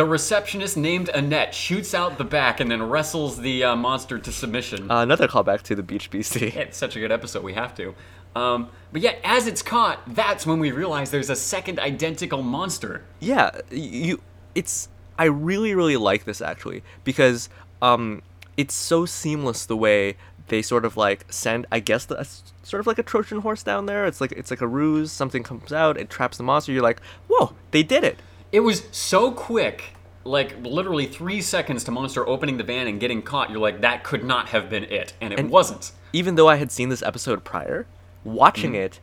the 0.00 0.04
receptionist 0.04 0.76
named 0.76 1.08
Annette 1.20 1.54
shoots 1.54 1.94
out 1.94 2.18
the 2.18 2.24
back 2.38 2.58
and 2.60 2.68
then 2.72 2.82
wrestles 2.94 3.32
the 3.48 3.62
uh, 3.62 3.76
monster 3.76 4.18
to 4.18 4.32
submission. 4.32 4.90
uh, 4.90 5.00
another 5.08 5.28
callback 5.28 5.62
to 5.68 5.76
the 5.76 5.82
beach 5.90 6.10
beastie 6.10 6.48
It's 6.64 6.76
such 6.84 6.96
a 6.96 7.00
good 7.00 7.12
episode, 7.12 7.44
we 7.44 7.54
have 7.54 7.72
to. 7.76 7.94
Um, 8.36 8.68
but 8.92 9.00
yet, 9.02 9.18
as 9.24 9.46
it's 9.46 9.62
caught, 9.62 9.98
that's 10.14 10.46
when 10.46 10.58
we 10.60 10.70
realize 10.70 11.10
there's 11.10 11.30
a 11.30 11.36
second 11.36 11.78
identical 11.80 12.42
monster. 12.42 13.02
yeah 13.20 13.50
you 13.70 14.20
it's 14.54 14.88
i 15.18 15.24
really 15.24 15.74
really 15.74 15.96
like 15.96 16.24
this 16.24 16.40
actually 16.40 16.82
because 17.04 17.48
um 17.82 18.22
it's 18.56 18.74
so 18.74 19.04
seamless 19.06 19.66
the 19.66 19.76
way 19.76 20.16
they 20.48 20.60
sort 20.62 20.84
of 20.84 20.96
like 20.96 21.24
send 21.30 21.66
i 21.72 21.78
guess 21.80 22.04
the, 22.06 22.16
sort 22.62 22.80
of 22.80 22.86
like 22.86 22.98
a 22.98 23.02
trojan 23.02 23.40
horse 23.40 23.62
down 23.62 23.86
there 23.86 24.04
it's 24.06 24.20
like 24.20 24.32
it's 24.32 24.50
like 24.50 24.60
a 24.60 24.66
ruse 24.66 25.10
something 25.12 25.42
comes 25.42 25.72
out 25.72 25.96
it 25.96 26.08
traps 26.10 26.36
the 26.36 26.42
monster 26.42 26.72
you're 26.72 26.82
like 26.82 27.00
whoa 27.28 27.54
they 27.70 27.82
did 27.82 28.04
it 28.04 28.18
It 28.52 28.60
was 28.60 28.84
so 28.92 29.30
quick, 29.32 29.94
like 30.24 30.56
literally 30.62 31.06
three 31.06 31.40
seconds 31.42 31.84
to 31.84 31.90
monster 31.90 32.26
opening 32.28 32.56
the 32.58 32.64
van 32.64 32.86
and 32.86 32.98
getting 33.00 33.20
caught. 33.22 33.50
You're 33.50 33.60
like, 33.68 33.80
that 33.82 34.04
could 34.04 34.24
not 34.24 34.48
have 34.50 34.70
been 34.70 34.84
it, 34.84 35.12
and 35.20 35.32
it 35.34 35.46
wasn't. 35.48 35.92
even 36.12 36.36
though 36.36 36.48
i 36.48 36.56
had 36.56 36.70
seen 36.70 36.88
this 36.88 37.02
episode 37.02 37.42
prior 37.44 37.86
watching 38.26 38.72
Mm. 38.72 38.84
it 38.86 39.00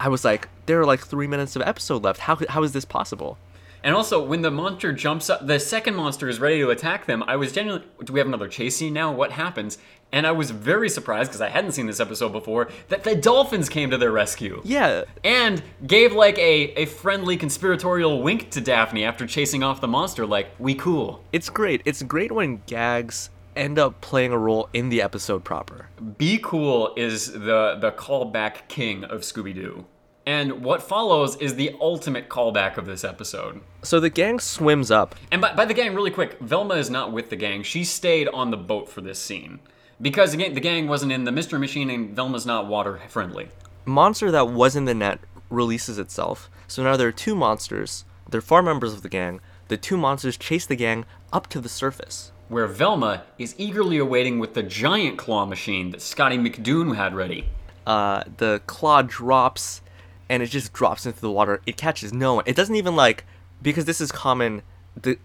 i 0.00 0.08
was 0.08 0.24
like 0.24 0.48
there 0.66 0.80
are 0.80 0.86
like 0.86 1.00
three 1.00 1.26
minutes 1.26 1.54
of 1.56 1.62
episode 1.62 2.02
left 2.02 2.20
how, 2.20 2.36
how 2.48 2.62
is 2.62 2.72
this 2.72 2.84
possible 2.84 3.38
And 3.86 3.94
also, 3.94 4.16
when 4.24 4.40
the 4.40 4.50
monster 4.50 4.94
jumps 4.94 5.28
up, 5.28 5.46
the 5.46 5.58
second 5.60 5.94
monster 5.94 6.26
is 6.32 6.40
ready 6.40 6.58
to 6.60 6.70
attack 6.70 7.04
them. 7.04 7.22
I 7.32 7.36
was 7.36 7.52
genuinely, 7.52 7.86
do 8.02 8.14
we 8.14 8.18
have 8.20 8.26
another 8.26 8.48
chase 8.48 8.76
scene 8.78 8.94
now? 8.94 9.12
What 9.12 9.32
happens? 9.32 9.76
And 10.10 10.26
I 10.26 10.32
was 10.32 10.48
very 10.52 10.88
surprised 10.88 11.28
because 11.30 11.42
I 11.42 11.50
hadn't 11.50 11.72
seen 11.72 11.86
this 11.86 12.00
episode 12.00 12.32
before 12.32 12.64
that 12.88 13.04
the 13.04 13.14
dolphins 13.14 13.68
came 13.68 13.90
to 13.90 13.98
their 13.98 14.10
rescue. 14.10 14.62
yeah 14.64 15.04
And 15.22 15.62
gave 15.86 16.14
like 16.14 16.38
a, 16.38 16.72
a 16.82 16.86
friendly 16.86 17.36
conspiratorial 17.36 18.22
wink 18.22 18.48
to 18.56 18.60
Daphne 18.62 19.04
after 19.04 19.26
chasing 19.26 19.62
off 19.62 19.82
the 19.82 19.88
monster, 19.98 20.24
like, 20.36 20.48
we 20.58 20.74
cool. 20.74 21.20
it's 21.30 21.50
great 21.50 21.82
it's 21.84 22.02
great 22.02 22.32
when 22.32 22.62
gags 22.66 23.28
end 23.56 23.78
up 23.78 24.00
playing 24.00 24.32
a 24.32 24.38
role 24.38 24.68
in 24.72 24.88
the 24.88 25.00
episode 25.02 25.44
proper 25.44 25.88
Be 26.18 26.38
Cool 26.42 26.92
is 26.96 27.32
the 27.32 27.76
the 27.80 27.92
callback 27.96 28.68
king 28.68 29.04
of 29.04 29.20
Scooby 29.22 29.54
Doo. 29.54 29.86
And 30.26 30.64
what 30.64 30.82
follows 30.82 31.36
is 31.36 31.56
the 31.56 31.76
ultimate 31.80 32.30
callback 32.30 32.78
of 32.78 32.86
this 32.86 33.04
episode. 33.04 33.60
so 33.82 34.00
the 34.00 34.08
gang 34.08 34.40
swims 34.40 34.90
up 34.90 35.14
And 35.30 35.42
by, 35.42 35.54
by 35.54 35.66
the 35.66 35.74
gang, 35.74 35.94
really 35.94 36.10
quick, 36.10 36.38
Velma 36.40 36.74
is 36.76 36.88
not 36.88 37.12
with 37.12 37.28
the 37.28 37.36
gang. 37.36 37.62
She 37.62 37.84
stayed 37.84 38.28
on 38.28 38.50
the 38.50 38.56
boat 38.56 38.88
for 38.88 39.02
this 39.02 39.18
scene. 39.18 39.60
Because 40.00 40.34
again, 40.34 40.54
the 40.54 40.60
gang 40.60 40.88
wasn't 40.88 41.12
in 41.12 41.24
the 41.24 41.32
Mystery 41.32 41.58
Machine 41.58 41.90
and 41.90 42.16
Velma's 42.16 42.46
not 42.46 42.66
water 42.66 43.00
friendly. 43.08 43.48
monster 43.84 44.30
that 44.30 44.48
was 44.48 44.74
in 44.74 44.86
the 44.86 44.94
net 44.94 45.20
releases 45.50 45.98
itself. 45.98 46.50
So 46.66 46.82
now 46.82 46.96
there 46.96 47.08
are 47.08 47.12
two 47.12 47.34
monsters. 47.34 48.04
They're 48.28 48.40
four 48.40 48.62
members 48.62 48.92
of 48.92 49.02
the 49.02 49.08
gang. 49.08 49.40
The 49.68 49.76
two 49.76 49.96
monsters 49.96 50.36
chase 50.36 50.66
the 50.66 50.76
gang 50.76 51.04
up 51.32 51.46
to 51.48 51.60
the 51.60 51.68
surface. 51.68 52.32
Where 52.48 52.66
Velma 52.66 53.24
is 53.38 53.54
eagerly 53.58 53.98
awaiting 53.98 54.38
with 54.38 54.54
the 54.54 54.62
giant 54.62 55.18
claw 55.18 55.46
machine 55.46 55.90
that 55.90 56.02
Scotty 56.02 56.36
McDoon 56.36 56.96
had 56.96 57.14
ready. 57.14 57.48
Uh, 57.86 58.24
the 58.36 58.60
claw 58.66 59.02
drops, 59.02 59.80
and 60.28 60.42
it 60.42 60.46
just 60.46 60.72
drops 60.72 61.06
into 61.06 61.20
the 61.20 61.30
water. 61.30 61.60
It 61.66 61.76
catches 61.76 62.12
no 62.12 62.34
one. 62.34 62.44
It 62.46 62.56
doesn't 62.56 62.76
even 62.76 62.96
like 62.96 63.24
because 63.62 63.86
this 63.86 64.00
is 64.00 64.12
common. 64.12 64.62
The 65.00 65.18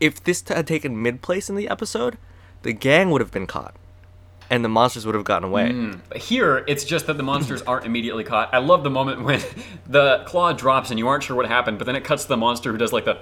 if 0.00 0.22
this 0.22 0.42
had 0.48 0.66
taken 0.66 1.00
mid 1.02 1.22
place 1.22 1.50
in 1.50 1.56
the 1.56 1.68
episode, 1.68 2.16
the 2.62 2.72
gang 2.72 3.10
would 3.10 3.20
have 3.20 3.30
been 3.30 3.46
caught, 3.46 3.74
and 4.50 4.64
the 4.64 4.68
monsters 4.68 5.04
would 5.06 5.14
have 5.14 5.24
gotten 5.24 5.48
away. 5.48 5.72
But 6.08 6.18
here, 6.18 6.64
it's 6.66 6.84
just 6.84 7.06
that 7.06 7.16
the 7.16 7.22
monsters 7.22 7.62
aren't 7.66 7.84
immediately 7.86 8.24
caught. 8.24 8.52
I 8.52 8.58
love 8.58 8.84
the 8.84 8.90
moment 8.90 9.22
when 9.22 9.40
the 9.86 10.22
claw 10.26 10.52
drops 10.52 10.90
and 10.90 10.98
you 10.98 11.08
aren't 11.08 11.24
sure 11.24 11.36
what 11.36 11.46
happened, 11.46 11.78
but 11.78 11.84
then 11.84 11.96
it 11.96 12.04
cuts 12.04 12.22
to 12.24 12.28
the 12.28 12.36
monster 12.36 12.72
who 12.72 12.78
does 12.78 12.92
like 12.92 13.04
the 13.04 13.18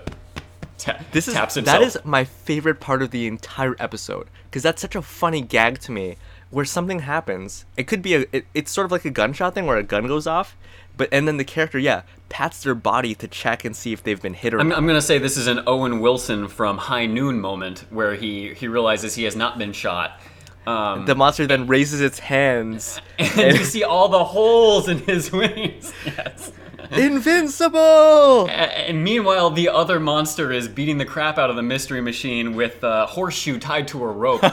ta- 0.83 0.99
This 1.13 1.29
is 1.29 1.35
taps 1.35 1.55
himself. 1.55 1.79
that 1.79 1.85
is 1.87 1.99
my 2.05 2.25
favorite 2.25 2.81
part 2.81 3.03
of 3.03 3.11
the 3.11 3.27
entire 3.27 3.77
episode 3.79 4.29
because 4.45 4.63
that's 4.63 4.81
such 4.83 4.95
a 4.95 5.03
funny 5.03 5.41
gag 5.43 5.79
to 5.81 5.93
me 5.93 6.17
where 6.51 6.65
something 6.65 7.01
happens. 7.01 7.65
It 7.77 7.85
could 7.87 8.03
be 8.03 8.15
a 8.15 8.25
it, 8.33 8.47
it's 8.55 8.71
sort 8.73 8.85
of 8.87 8.93
like 8.93 9.05
a 9.05 9.11
gunshot 9.11 9.55
thing 9.55 9.67
where 9.67 9.77
a 9.77 9.83
gun 9.83 10.07
goes 10.07 10.27
off, 10.27 10.57
but 10.97 11.09
and 11.13 11.27
then 11.29 11.37
the 11.37 11.45
character 11.45 11.79
yeah 11.79 12.03
pats 12.29 12.63
their 12.63 12.75
body 12.75 13.15
to 13.17 13.27
check 13.29 13.65
and 13.65 13.75
see 13.77 13.93
if 13.93 14.03
they've 14.03 14.21
been 14.23 14.35
hit 14.35 14.55
or 14.55 14.61
I'm, 14.61 14.69
not. 14.69 14.79
I'm 14.79 14.87
gonna 14.87 15.03
say 15.03 15.19
this 15.19 15.37
is 15.37 15.47
an 15.47 15.61
Owen 15.67 16.01
Wilson 16.01 16.49
from 16.49 16.79
High 16.79 17.07
Noon 17.07 17.41
moment 17.41 17.85
where 17.91 18.15
he 18.15 18.55
he 18.55 18.67
realizes 18.69 19.15
he 19.15 19.25
has 19.25 19.37
not 19.37 19.59
been 19.59 19.73
shot. 19.73 20.21
Um, 20.67 21.07
The 21.07 21.15
monster 21.15 21.47
then 21.47 21.67
raises 21.67 22.01
its 22.03 22.19
hands. 22.19 23.01
and 23.19 23.57
you 23.59 23.65
see 23.65 23.83
all 23.83 24.09
the 24.09 24.23
holes 24.25 24.89
in 24.89 24.99
his 24.99 25.33
wings. 25.41 25.93
Yes. 26.05 26.53
Invincible! 26.99 28.49
And 28.49 29.03
meanwhile, 29.05 29.51
the 29.51 29.69
other 29.69 30.01
monster 30.01 30.51
is 30.53 30.69
beating 30.69 30.99
the 30.99 31.05
crap 31.05 31.39
out 31.39 31.51
of 31.51 31.57
the 31.57 31.63
mystery 31.63 32.01
machine 32.01 32.55
with 32.55 32.83
a 32.83 33.07
horseshoe 33.07 33.59
tied 33.59 33.89
to 33.89 34.03
a 34.03 34.09
rope. 34.09 34.41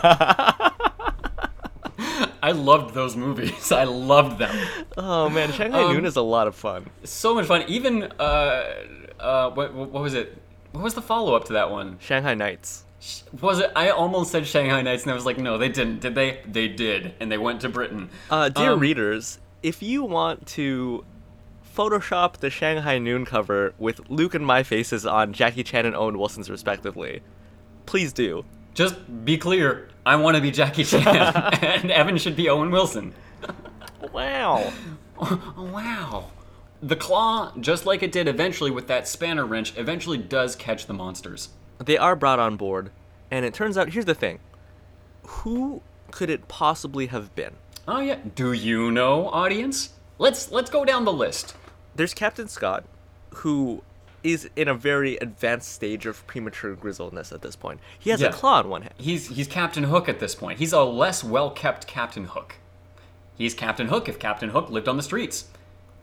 I 2.44 2.52
loved 2.52 2.94
those 2.94 3.16
movies. 3.16 3.72
I 3.72 3.84
loved 3.86 4.38
them. 4.40 4.56
Oh 4.96 5.30
man, 5.30 5.52
Shanghai 5.52 5.84
Um, 5.84 5.94
Noon 5.94 6.06
is 6.06 6.16
a 6.16 6.22
lot 6.22 6.48
of 6.48 6.56
fun. 6.56 6.90
So 7.04 7.34
much 7.34 7.46
fun. 7.48 7.64
Even 7.68 8.04
uh, 8.20 8.74
uh, 9.20 9.50
what 9.52 9.74
what 9.74 9.92
was 9.92 10.14
it? 10.14 10.38
What 10.72 10.84
was 10.84 10.94
the 10.94 11.02
follow 11.02 11.36
up 11.36 11.46
to 11.46 11.54
that 11.54 11.72
one? 11.72 11.98
Shanghai 12.00 12.36
Nights. 12.36 12.84
Was 13.42 13.60
it? 13.60 13.72
I 13.76 13.90
almost 13.90 14.32
said 14.32 14.46
Shanghai 14.46 14.82
Nights, 14.82 15.04
and 15.04 15.12
I 15.12 15.16
was 15.16 15.26
like, 15.26 15.38
no, 15.38 15.58
they 15.58 15.70
didn't. 15.70 16.00
Did 16.02 16.14
they? 16.16 16.42
They 16.48 16.68
did, 16.68 17.14
and 17.20 17.32
they 17.32 17.38
went 17.38 17.62
to 17.62 17.70
Britain. 17.70 18.10
Uh, 18.30 18.50
dear 18.50 18.72
Um, 18.72 18.80
readers, 18.80 19.40
if 19.64 19.82
you 19.82 20.04
want 20.04 20.46
to 20.50 21.04
Photoshop 21.78 22.38
the 22.38 22.50
Shanghai 22.50 22.98
Noon 22.98 23.24
cover 23.24 23.72
with 23.78 24.10
Luke 24.10 24.34
and 24.34 24.44
my 24.44 24.64
faces 24.64 25.06
on 25.06 25.32
Jackie 25.32 25.62
Chan 25.62 25.86
and 25.86 25.96
Owen 25.96 26.18
Wilson's 26.18 26.50
respectively, 26.50 27.22
please 27.86 28.12
do. 28.12 28.46
Just 28.74 28.96
be 29.24 29.38
clear. 29.38 29.88
I 30.04 30.16
want 30.16 30.36
to 30.36 30.42
be 30.42 30.50
Jackie 30.50 30.84
Chan, 30.84 31.06
and 31.62 31.92
Evan 31.92 32.18
should 32.18 32.36
be 32.36 32.50
Owen 32.50 32.72
Wilson. 32.72 33.14
Wow. 34.12 34.74
Oh, 35.20 35.54
wow. 35.72 36.32
The 36.82 36.96
claw, 36.96 37.54
just 37.60 37.86
like 37.86 38.02
it 38.02 38.12
did 38.12 38.28
eventually 38.28 38.72
with 38.72 38.88
that 38.88 39.08
spanner 39.08 39.46
wrench, 39.46 39.78
eventually 39.78 40.18
does 40.18 40.56
catch 40.56 40.88
the 40.88 40.96
monsters. 40.96 41.50
They 41.78 42.00
are 42.00 42.16
brought 42.16 42.40
on 42.40 42.58
board, 42.58 42.90
and 43.30 43.46
it 43.46 43.54
turns 43.54 43.78
out 43.78 43.90
here's 43.90 44.06
the 44.06 44.16
thing. 44.16 44.40
Who 45.28 45.84
could 46.10 46.32
it 46.32 46.48
possibly 46.48 47.06
have 47.06 47.36
been? 47.36 47.54
Oh 47.88 48.00
yeah. 48.00 48.18
Do 48.34 48.52
you 48.54 48.90
know, 48.90 49.30
audience? 49.30 49.94
Let's 50.18 50.52
let's 50.52 50.72
go 50.72 50.84
down 50.84 51.06
the 51.06 51.14
list. 51.14 51.54
There's 51.98 52.14
Captain 52.14 52.48
Scott, 52.48 52.86
who 53.36 53.84
is 54.24 54.50
in 54.56 54.68
a 54.68 54.74
very 54.74 55.18
advanced 55.18 55.72
stage 55.74 56.06
of 56.06 56.26
premature 56.28 56.76
grizzledness 56.76 57.32
at 57.32 57.41
this 57.41 57.56
point. 57.56 57.80
He 57.98 58.10
has 58.12 58.22
Yeah. 58.22 58.28
a 58.28 58.34
claw 58.34 58.60
on 58.60 58.70
one 58.70 58.82
hand. 58.84 58.93
He's 58.98 59.28
he's 59.30 59.48
Captain 59.48 59.84
Hook 59.86 60.08
at 60.08 60.20
this 60.20 60.36
point. 60.36 60.60
He's 60.60 60.74
a 60.74 60.84
less 60.84 61.24
well-kept 61.24 61.88
Captain 61.88 62.26
Hook. 62.26 62.56
He's 63.36 63.54
Captain 63.54 63.88
Hook 63.88 64.08
if 64.10 64.20
Captain 64.20 64.50
Hook 64.50 64.70
lived 64.70 64.88
on 64.88 64.98
the 64.98 65.04
streets. 65.04 65.45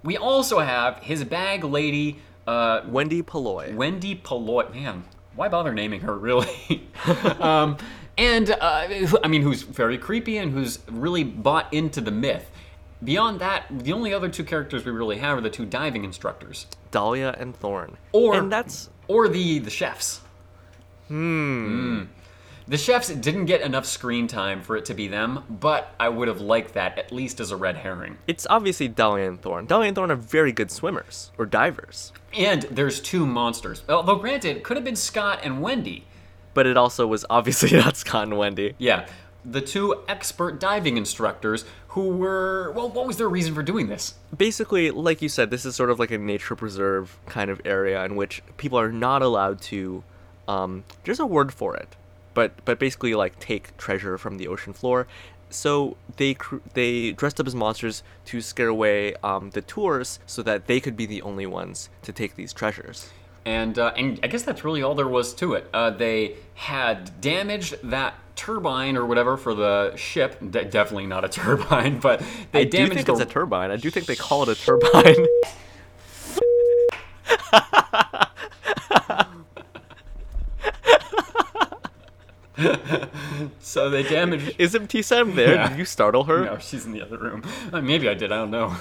We 0.03 0.17
also 0.17 0.59
have 0.61 0.99
his 0.99 1.25
bag 1.25 1.65
lady, 1.65 2.19
uh, 2.47 2.83
Wendy 2.87 3.23
Polloy. 3.23 3.75
Wendy 3.75 4.15
Polloy. 4.15 4.69
Man, 4.73 5.05
why 5.35 5.49
bother 5.49 5.73
naming 5.73 6.01
her, 6.03 6.17
really? 6.17 6.89
um, 7.41 7.77
and, 8.17 8.51
uh, 8.51 8.87
I 9.25 9.29
mean, 9.29 9.43
who's 9.43 9.63
very 9.63 9.99
creepy 9.99 10.39
and 10.39 10.53
who's 10.53 10.79
really 10.91 11.25
bought 11.25 11.73
into 11.73 12.01
the 12.01 12.11
myth. 12.13 12.51
Beyond 13.05 13.41
that, 13.41 13.67
the 13.71 13.93
only 13.93 14.13
other 14.15 14.29
two 14.29 14.45
characters 14.45 14.85
we 14.85 14.93
really 14.93 15.19
have 15.19 15.39
are 15.39 15.41
the 15.41 15.51
two 15.51 15.67
diving 15.67 16.05
instructors. 16.05 16.67
Dahlia 16.91 17.35
and 17.39 17.55
Thorn. 17.55 17.97
Or, 18.13 18.35
and 18.35 18.51
that's 18.51 18.89
or 19.09 19.29
the, 19.29 19.59
the 19.59 19.71
chefs. 19.71 20.21
Hmm. 21.09 22.05
The 22.67 22.79
chefs 22.79 23.09
didn't 23.09 23.45
get 23.45 23.61
enough 23.61 23.85
screen 23.85 24.27
time 24.27 24.63
for 24.63 24.75
it 24.75 24.87
to 24.87 24.95
be 24.95 25.07
them, 25.07 25.45
but 25.51 25.95
I 26.01 26.09
would 26.09 26.29
have 26.29 26.41
liked 26.41 26.73
that 26.75 26.99
at 26.99 27.13
least 27.13 27.39
as 27.41 27.51
a 27.51 27.57
red 27.57 27.77
herring. 27.77 28.17
it's 28.27 28.47
obviously 28.49 28.89
Dahlia 28.89 29.29
and 29.29 29.41
Thorn. 29.41 29.67
Dahlia 29.67 29.89
and 29.89 29.95
Thorn 29.95 30.11
are 30.11 30.17
very 30.17 30.51
good 30.51 30.71
swimmers 30.71 31.31
or 31.37 31.45
divers, 31.45 32.11
And 32.33 32.63
there's 32.63 33.01
two 33.01 33.27
monsters. 33.27 33.83
Although, 33.87 34.17
granted, 34.17 34.57
it 34.57 34.65
could 34.65 34.79
have 34.79 34.85
been 34.85 34.97
Scott 34.97 35.41
and 35.43 35.61
Wendy. 35.61 36.05
but 36.55 36.67
it 36.67 36.79
also 36.79 37.07
was 37.07 37.27
obviously 37.29 37.71
not 37.79 37.99
Scott 37.99 38.23
and 38.29 38.39
Wendy. 38.39 38.75
Yeah, 38.79 39.07
the 39.45 39.61
two 39.61 40.03
expert 40.09 40.59
diving 40.59 40.97
instructors 40.97 41.65
who 41.89 42.09
were. 42.09 42.73
Well, 42.73 42.89
what 42.89 43.07
was 43.07 43.17
their 43.17 43.29
reason 43.29 43.55
for 43.55 43.63
doing 43.63 43.89
this? 43.89 44.15
Basically, 44.37 44.91
like 44.91 45.23
you 45.23 45.29
said, 45.29 45.51
this 45.51 45.65
is 45.65 45.77
sort 45.77 45.91
of 45.91 45.99
like 45.99 46.11
a 46.11 46.19
nature 46.19 46.57
preserve 46.57 47.19
kind 47.27 47.51
of 47.51 47.61
area 47.65 48.05
in 48.05 48.17
which 48.17 48.43
people 48.57 48.79
are 48.79 48.93
not 48.93 49.23
allowed 49.23 49.61
to. 49.63 50.03
Um, 50.49 50.85
there's 51.05 51.21
a 51.21 51.27
word 51.27 51.53
for 51.53 51.77
it, 51.77 51.97
but 52.35 52.53
but 52.65 52.79
basically 52.79 53.15
like 53.15 53.39
take 53.39 53.77
treasure 53.77 54.19
from 54.19 54.39
the 54.39 54.49
ocean 54.49 54.73
floor. 54.73 55.07
So 55.51 55.97
they 56.17 56.35
cr- 56.35 56.57
they 56.75 57.13
dressed 57.13 57.39
up 57.39 57.47
as 57.47 57.55
monsters 57.55 58.03
to 58.27 58.41
scare 58.41 58.69
away 58.69 59.15
um, 59.23 59.51
the 59.51 59.63
tourists, 59.63 60.19
so 60.27 60.43
that 60.43 60.67
they 60.67 60.81
could 60.81 60.97
be 60.97 61.07
the 61.07 61.23
only 61.23 61.47
ones 61.47 61.89
to 62.03 62.13
take 62.13 62.35
these 62.35 62.53
treasures. 62.53 63.11
And 63.47 63.79
uh, 63.79 63.93
and 63.97 64.19
I 64.23 64.27
guess 64.29 64.43
that's 64.43 64.65
really 64.65 64.83
all 64.83 64.95
there 64.95 65.09
was 65.09 65.35
to 65.35 65.53
it. 65.55 65.69
Uh, 65.75 65.91
they 65.91 66.37
had 66.55 67.21
damaged 67.21 67.77
that 67.85 68.15
turbine 68.37 68.97
or 68.97 69.05
whatever 69.05 69.37
for 69.37 69.55
the 69.55 69.95
ship. 69.97 70.39
De- 70.41 70.65
definitely 70.65 71.07
not 71.07 71.25
a 71.25 71.29
turbine, 71.41 71.99
but 72.01 72.23
they 72.53 72.61
I 72.61 72.65
do 72.65 72.71
damaged 72.79 72.95
think 72.95 73.07
the 73.07 73.13
it's 73.13 73.23
a 73.23 73.27
turbine. 73.27 73.71
I 73.71 73.77
do 73.77 73.91
think 73.91 74.07
they 74.07 74.17
call 74.17 74.43
it 74.45 74.49
a 74.49 74.55
turbine. 74.65 75.27
so 83.61 83.91
they 83.91 84.03
damaged. 84.03 84.55
Is 84.59 84.75
Ibtisam 84.75 85.35
there? 85.35 85.55
Yeah. 85.55 85.69
Did 85.69 85.79
you 85.79 85.85
startle 85.85 86.25
her? 86.25 86.45
No, 86.45 86.59
she's 86.59 86.87
in 86.87 86.93
the 86.93 87.03
other 87.03 87.19
room. 87.19 87.43
Uh, 87.73 87.81
maybe 87.81 88.09
I 88.09 88.15
did. 88.15 88.33
I 88.33 88.37
don't 88.37 88.51
know. 88.51 88.75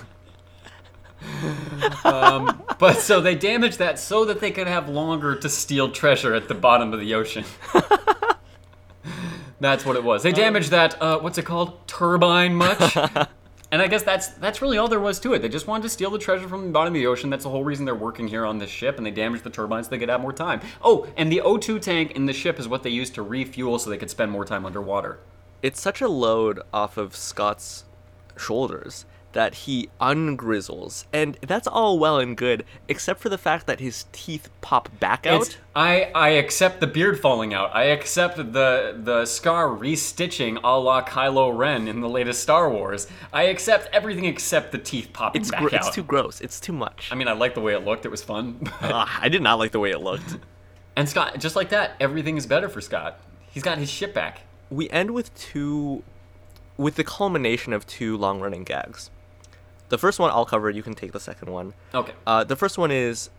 Um, 2.04 2.64
but 2.80 3.00
so 3.00 3.22
they 3.22 3.36
damaged 3.36 3.80
that 3.80 4.00
so 4.00 4.26
that 4.26 4.40
they 4.40 4.52
could 4.52 4.68
have 4.68 4.90
longer 4.90 5.36
to 5.36 5.50
steal 5.50 5.92
treasure 5.92 6.34
at 6.34 6.48
the 6.48 6.54
bottom 6.54 6.94
of 6.94 7.00
the 7.00 7.14
ocean. 7.14 7.44
that's 9.60 9.86
what 9.86 9.96
it 9.96 10.04
was. 10.04 10.24
They 10.24 10.32
damaged 10.32 10.72
that. 10.72 11.02
Uh, 11.02 11.20
what's 11.20 11.38
it 11.38 11.46
called? 11.46 11.88
Turbine 11.88 12.56
much? 12.56 12.96
and 13.72 13.82
I 13.82 13.88
guess 13.88 14.04
that's 14.04 14.30
that's 14.30 14.62
really 14.62 14.78
all 14.78 14.88
there 14.88 15.00
was 15.00 15.20
to 15.22 15.34
it. 15.34 15.42
They 15.42 15.50
just 15.50 15.68
wanted 15.68 15.84
to 15.84 15.90
steal 15.90 16.10
the 16.10 16.20
treasure 16.20 16.48
from 16.48 16.66
the 16.66 16.72
bottom 16.72 16.94
of 16.94 17.00
the 17.00 17.08
ocean. 17.08 17.30
That's 17.30 17.44
the 17.44 17.50
whole 17.50 17.64
reason 17.64 17.86
they're 17.86 17.96
working 17.96 18.28
here 18.28 18.46
on 18.46 18.58
this 18.60 18.70
ship. 18.70 18.98
And 18.98 19.06
they 19.06 19.12
damaged 19.12 19.44
the 19.44 19.50
turbines 19.50 19.88
so 19.88 19.92
they 19.92 19.98
could 19.98 20.10
have 20.10 20.22
more 20.22 20.34
time. 20.34 20.62
Oh, 20.82 21.08
and 21.18 21.32
the 21.32 21.42
O2 21.44 21.82
tank 21.82 22.12
in 22.12 22.26
the 22.26 22.34
ship 22.34 22.60
is 22.60 22.68
what 22.68 22.84
they 22.84 22.90
used 22.90 23.16
to 23.16 23.22
refuel 23.22 23.80
so 23.80 23.90
they 23.90 23.98
could 23.98 24.10
spend 24.10 24.32
more 24.32 24.46
time 24.46 24.66
underwater. 24.66 25.20
It's 25.62 25.80
such 25.80 26.02
a 26.02 26.10
load 26.10 26.62
off 26.74 26.98
of 26.98 27.16
Scott's 27.16 27.86
shoulders 28.38 29.06
that 29.34 29.54
he 29.56 29.90
ungrizzles, 30.00 31.06
and 31.14 31.38
that's 31.42 31.68
all 31.68 32.00
well 32.00 32.20
and 32.20 32.36
good, 32.38 32.64
except 32.88 33.20
for 33.20 33.30
the 33.30 33.38
fact 33.38 33.68
that 33.68 33.80
his 33.80 34.06
teeth 34.12 34.50
pop 34.62 34.90
back 35.00 35.26
out. 35.26 35.42
It's, 35.44 35.58
I 35.76 36.12
I 36.16 36.30
accept 36.30 36.80
the 36.80 36.88
beard 36.88 37.20
falling 37.20 37.54
out. 37.54 37.76
I 37.76 37.86
accept 37.86 38.38
the 38.38 38.96
the 38.98 39.26
scar 39.26 39.68
restitching 39.68 40.60
a 40.64 40.78
la 40.80 41.04
Kylo 41.04 41.56
Ren 41.56 41.88
in 41.88 42.02
the 42.02 42.10
latest 42.10 42.42
Star 42.44 42.70
Wars. 42.70 43.08
I 43.32 43.44
accept 43.44 43.90
everything 43.94 44.26
except 44.26 44.72
the 44.72 44.78
teeth 44.78 45.10
popping 45.14 45.42
It's 45.42 45.52
back 45.52 45.62
gr- 45.62 45.68
out. 45.76 45.88
it's 45.88 45.96
too 45.96 46.04
gross. 46.04 46.42
It's 46.42 46.60
too 46.60 46.74
much. 46.74 47.10
I 47.12 47.16
mean, 47.16 47.28
I 47.28 47.34
like 47.34 47.54
the 47.56 47.62
way 47.62 47.74
it 47.74 47.84
looked. 47.84 48.06
It 48.06 48.10
was 48.10 48.24
fun. 48.24 48.60
Ah, 48.82 49.20
I 49.22 49.30
did 49.30 49.42
not 49.42 49.60
like 49.60 49.72
the 49.72 49.80
way 49.80 49.92
it 49.92 50.00
looked. 50.02 50.38
and 50.96 51.08
Scott, 51.10 51.40
just 51.40 51.56
like 51.56 51.70
that, 51.70 51.92
everything 52.00 52.38
is 52.38 52.46
better 52.46 52.70
for 52.70 52.82
Scott. 52.82 53.20
He's 53.52 53.64
got 53.64 53.78
his 53.78 53.90
ship 53.90 54.14
back. 54.14 54.42
we 54.70 54.90
end 54.90 55.12
with 55.12 55.34
two 55.36 56.04
with 56.78 56.96
the 56.96 57.04
culmination 57.04 57.72
of 57.74 57.86
two 57.88 58.18
long 58.18 58.40
running 58.42 58.64
gags. 58.64 59.10
The 59.94 60.00
first 60.00 60.18
one 60.18 60.32
I'll 60.32 60.44
cover, 60.44 60.72
you 60.72 60.82
can 60.82 60.96
take 60.96 61.12
the 61.12 61.20
second 61.20 61.52
one. 61.52 61.76
Okay. 61.94 62.14
Uh, 62.26 62.44
the 62.44 62.56
first 62.56 62.80
one 62.80 62.90
is 62.90 63.30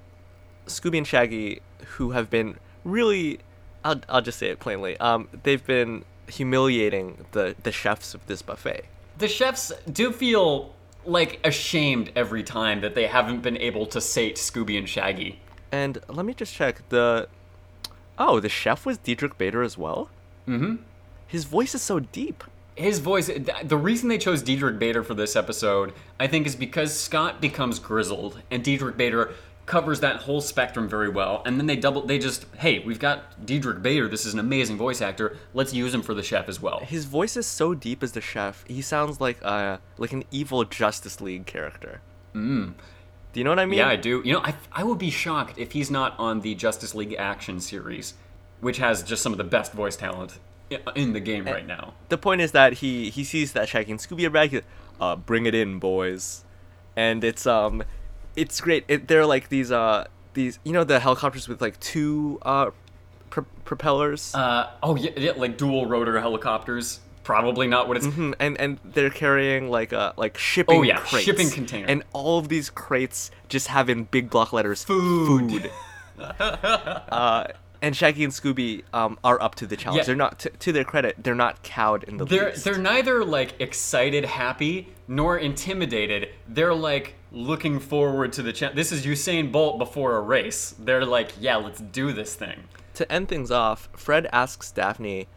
Scooby 0.68 0.98
and 0.98 1.04
Shaggy, 1.04 1.60
who 1.96 2.12
have 2.12 2.30
been 2.30 2.58
really, 2.84 3.40
I'll, 3.84 4.00
I'll 4.08 4.22
just 4.22 4.38
say 4.38 4.50
it 4.50 4.60
plainly, 4.60 4.96
um, 4.98 5.26
they've 5.42 5.66
been 5.66 6.04
humiliating 6.28 7.26
the, 7.32 7.56
the 7.64 7.72
chefs 7.72 8.14
of 8.14 8.24
this 8.28 8.40
buffet. 8.40 8.84
The 9.18 9.26
chefs 9.26 9.72
do 9.92 10.12
feel 10.12 10.72
like 11.04 11.40
ashamed 11.42 12.12
every 12.14 12.44
time 12.44 12.82
that 12.82 12.94
they 12.94 13.08
haven't 13.08 13.40
been 13.40 13.56
able 13.56 13.86
to 13.86 14.00
sate 14.00 14.36
Scooby 14.36 14.78
and 14.78 14.88
Shaggy. 14.88 15.40
And 15.72 15.98
let 16.08 16.24
me 16.24 16.34
just 16.34 16.54
check 16.54 16.88
the. 16.88 17.26
Oh, 18.16 18.38
the 18.38 18.48
chef 18.48 18.86
was 18.86 18.98
Diedrich 18.98 19.36
Bader 19.38 19.64
as 19.64 19.76
well? 19.76 20.08
Mm-hmm. 20.46 20.76
His 21.26 21.46
voice 21.46 21.74
is 21.74 21.82
so 21.82 21.98
deep. 21.98 22.44
His 22.76 22.98
voice 22.98 23.30
the 23.62 23.76
reason 23.76 24.08
they 24.08 24.18
chose 24.18 24.42
Diedrich 24.42 24.78
Bader 24.78 25.02
for 25.02 25.14
this 25.14 25.36
episode 25.36 25.92
I 26.18 26.26
think 26.26 26.46
is 26.46 26.56
because 26.56 26.98
Scott 26.98 27.40
becomes 27.40 27.78
grizzled 27.78 28.40
and 28.50 28.62
Diedrich 28.64 28.96
Bader 28.96 29.32
covers 29.66 30.00
that 30.00 30.16
whole 30.16 30.40
spectrum 30.42 30.88
very 30.88 31.08
well 31.08 31.42
and 31.46 31.58
then 31.58 31.66
they 31.66 31.76
double 31.76 32.02
they 32.02 32.18
just 32.18 32.46
hey 32.56 32.80
we've 32.80 32.98
got 32.98 33.46
Diedrich 33.46 33.80
Bader 33.80 34.08
this 34.08 34.26
is 34.26 34.34
an 34.34 34.40
amazing 34.40 34.76
voice 34.76 35.00
actor 35.00 35.36
let's 35.54 35.72
use 35.72 35.94
him 35.94 36.02
for 36.02 36.14
the 36.14 36.22
chef 36.22 36.48
as 36.48 36.60
well 36.60 36.80
His 36.80 37.04
voice 37.06 37.36
is 37.36 37.46
so 37.46 37.74
deep 37.74 38.02
as 38.02 38.12
the 38.12 38.20
chef. 38.20 38.64
He 38.66 38.82
sounds 38.82 39.20
like 39.20 39.38
uh 39.42 39.78
like 39.96 40.12
an 40.12 40.24
evil 40.30 40.64
Justice 40.64 41.20
League 41.20 41.46
character. 41.46 42.00
Mm. 42.34 42.74
Do 43.32 43.40
you 43.40 43.44
know 43.44 43.50
what 43.50 43.58
I 43.58 43.66
mean? 43.66 43.78
yeah 43.78 43.88
I 43.88 43.96
do 43.96 44.20
you 44.24 44.32
know 44.32 44.40
I, 44.40 44.54
I 44.72 44.82
would 44.84 44.98
be 44.98 45.10
shocked 45.10 45.58
if 45.58 45.72
he's 45.72 45.90
not 45.90 46.14
on 46.18 46.40
the 46.40 46.54
Justice 46.54 46.94
League 46.94 47.14
action 47.18 47.60
series 47.60 48.14
which 48.60 48.78
has 48.78 49.02
just 49.02 49.22
some 49.22 49.32
of 49.32 49.38
the 49.38 49.44
best 49.44 49.72
voice 49.72 49.96
talent 49.96 50.38
in 50.96 51.12
the 51.12 51.20
game 51.20 51.44
right 51.44 51.66
now 51.66 51.94
the 52.08 52.18
point 52.18 52.40
is 52.40 52.52
that 52.52 52.74
he 52.74 53.10
he 53.10 53.22
sees 53.24 53.52
that 53.52 53.68
Shaggy 53.68 53.92
and 53.92 54.00
Scooby. 54.00 54.48
He's, 54.50 54.62
uh, 55.00 55.16
bring 55.16 55.46
it 55.46 55.54
in, 55.54 55.78
boys, 55.78 56.44
and 56.96 57.22
it's 57.24 57.46
um, 57.46 57.82
it's 58.36 58.60
great. 58.60 58.84
It, 58.88 59.08
they're 59.08 59.26
like 59.26 59.48
these 59.48 59.70
uh 59.70 60.06
these 60.34 60.58
you 60.64 60.72
know 60.72 60.84
the 60.84 61.00
helicopters 61.00 61.48
with 61.48 61.60
like 61.60 61.78
two 61.80 62.38
uh 62.42 62.70
pr- 63.30 63.40
propellers. 63.64 64.34
uh, 64.34 64.70
oh 64.82 64.96
yeah, 64.96 65.10
yeah 65.16 65.32
like 65.36 65.56
dual 65.58 65.86
rotor 65.86 66.20
helicopters 66.20 67.00
probably 67.24 67.66
not 67.66 67.88
what 67.88 67.96
it's 67.96 68.06
Mhm, 68.06 68.34
and 68.38 68.60
and 68.60 68.78
they're 68.84 69.10
carrying 69.10 69.70
like 69.70 69.92
uh 69.92 70.12
like 70.16 70.36
shipping 70.38 70.78
Oh, 70.80 70.82
yeah, 70.82 70.98
crates. 70.98 71.24
shipping 71.24 71.50
container. 71.50 71.86
and 71.88 72.02
all 72.12 72.38
of 72.38 72.48
these 72.48 72.68
crates 72.70 73.30
just 73.48 73.68
have 73.68 73.88
in 73.88 74.04
big 74.04 74.28
block 74.30 74.52
letters 74.52 74.84
Food. 74.84 75.50
food. 75.50 75.70
uh, 76.40 77.46
and 77.84 77.94
Shaggy 77.94 78.24
and 78.24 78.32
Scooby 78.32 78.82
um, 78.92 79.18
are 79.22 79.40
up 79.40 79.54
to 79.56 79.66
the 79.66 79.76
challenge. 79.76 79.98
Yeah. 79.98 80.04
They're 80.04 80.16
not, 80.16 80.38
to, 80.40 80.50
to 80.50 80.72
their 80.72 80.84
credit, 80.84 81.16
they're 81.22 81.34
not 81.34 81.62
cowed 81.62 82.04
in 82.04 82.16
the 82.16 82.24
They're 82.24 82.50
least. 82.50 82.64
they're 82.64 82.78
neither 82.78 83.24
like 83.24 83.60
excited, 83.60 84.24
happy, 84.24 84.88
nor 85.06 85.38
intimidated. 85.38 86.30
They're 86.48 86.74
like 86.74 87.14
looking 87.30 87.78
forward 87.78 88.32
to 88.34 88.42
the 88.42 88.52
challenge. 88.52 88.76
This 88.76 88.90
is 88.90 89.04
Usain 89.04 89.52
Bolt 89.52 89.78
before 89.78 90.16
a 90.16 90.20
race. 90.20 90.74
They're 90.78 91.04
like, 91.04 91.32
yeah, 91.38 91.56
let's 91.56 91.80
do 91.80 92.12
this 92.12 92.34
thing. 92.34 92.64
To 92.94 93.10
end 93.12 93.28
things 93.28 93.50
off, 93.50 93.88
Fred 93.96 94.28
asks 94.32 94.70
Daphne 94.70 95.28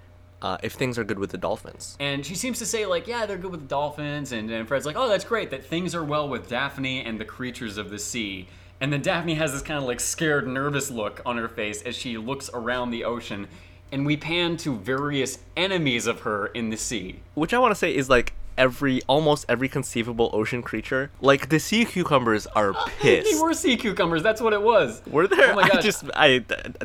uh, 0.41 0.57
if 0.63 0.73
things 0.73 0.97
are 0.97 1.03
good 1.03 1.19
with 1.19 1.31
the 1.31 1.37
dolphins. 1.37 1.97
And 1.99 2.25
she 2.25 2.35
seems 2.35 2.59
to 2.59 2.65
say 2.65 2.85
like, 2.85 3.07
yeah, 3.07 3.25
they're 3.25 3.37
good 3.37 3.51
with 3.51 3.61
the 3.61 3.67
dolphins. 3.67 4.31
And, 4.31 4.49
and 4.51 4.67
Fred's 4.67 4.85
like, 4.85 4.95
oh, 4.95 5.09
that's 5.09 5.25
great 5.25 5.49
that 5.51 5.65
things 5.65 5.95
are 5.95 6.03
well 6.03 6.29
with 6.29 6.47
Daphne 6.47 7.03
and 7.03 7.19
the 7.19 7.25
creatures 7.25 7.77
of 7.77 7.89
the 7.89 7.99
sea. 7.99 8.47
And 8.79 8.93
then 8.93 9.01
Daphne 9.01 9.35
has 9.35 9.53
this 9.53 9.61
kind 9.61 9.79
of 9.79 9.85
like 9.85 9.99
scared, 9.99 10.47
nervous 10.47 10.91
look 10.91 11.21
on 11.25 11.37
her 11.37 11.47
face 11.47 11.81
as 11.81 11.95
she 11.95 12.17
looks 12.17 12.49
around 12.53 12.91
the 12.91 13.03
ocean. 13.03 13.47
And 13.91 14.05
we 14.05 14.17
pan 14.17 14.57
to 14.57 14.75
various 14.75 15.39
enemies 15.55 16.07
of 16.07 16.21
her 16.21 16.47
in 16.47 16.69
the 16.69 16.77
sea. 16.77 17.21
Which 17.33 17.53
I 17.53 17.59
want 17.59 17.71
to 17.71 17.75
say 17.75 17.95
is 17.95 18.09
like 18.09 18.33
every, 18.57 19.01
almost 19.03 19.45
every 19.47 19.69
conceivable 19.69 20.29
ocean 20.33 20.61
creature. 20.61 21.09
Like 21.21 21.49
the 21.49 21.59
sea 21.59 21.85
cucumbers 21.85 22.45
are 22.47 22.73
oh, 22.75 22.91
pissed. 22.99 23.31
They 23.31 23.39
were 23.39 23.53
sea 23.53 23.77
cucumbers. 23.77 24.21
That's 24.21 24.41
what 24.41 24.53
it 24.53 24.61
was. 24.61 25.01
Were 25.07 25.27
there? 25.27 25.53
Oh 25.53 25.55
my 25.55 25.63
I 25.63 25.69
God. 25.69 25.81
just, 25.81 26.03
I 26.13 26.39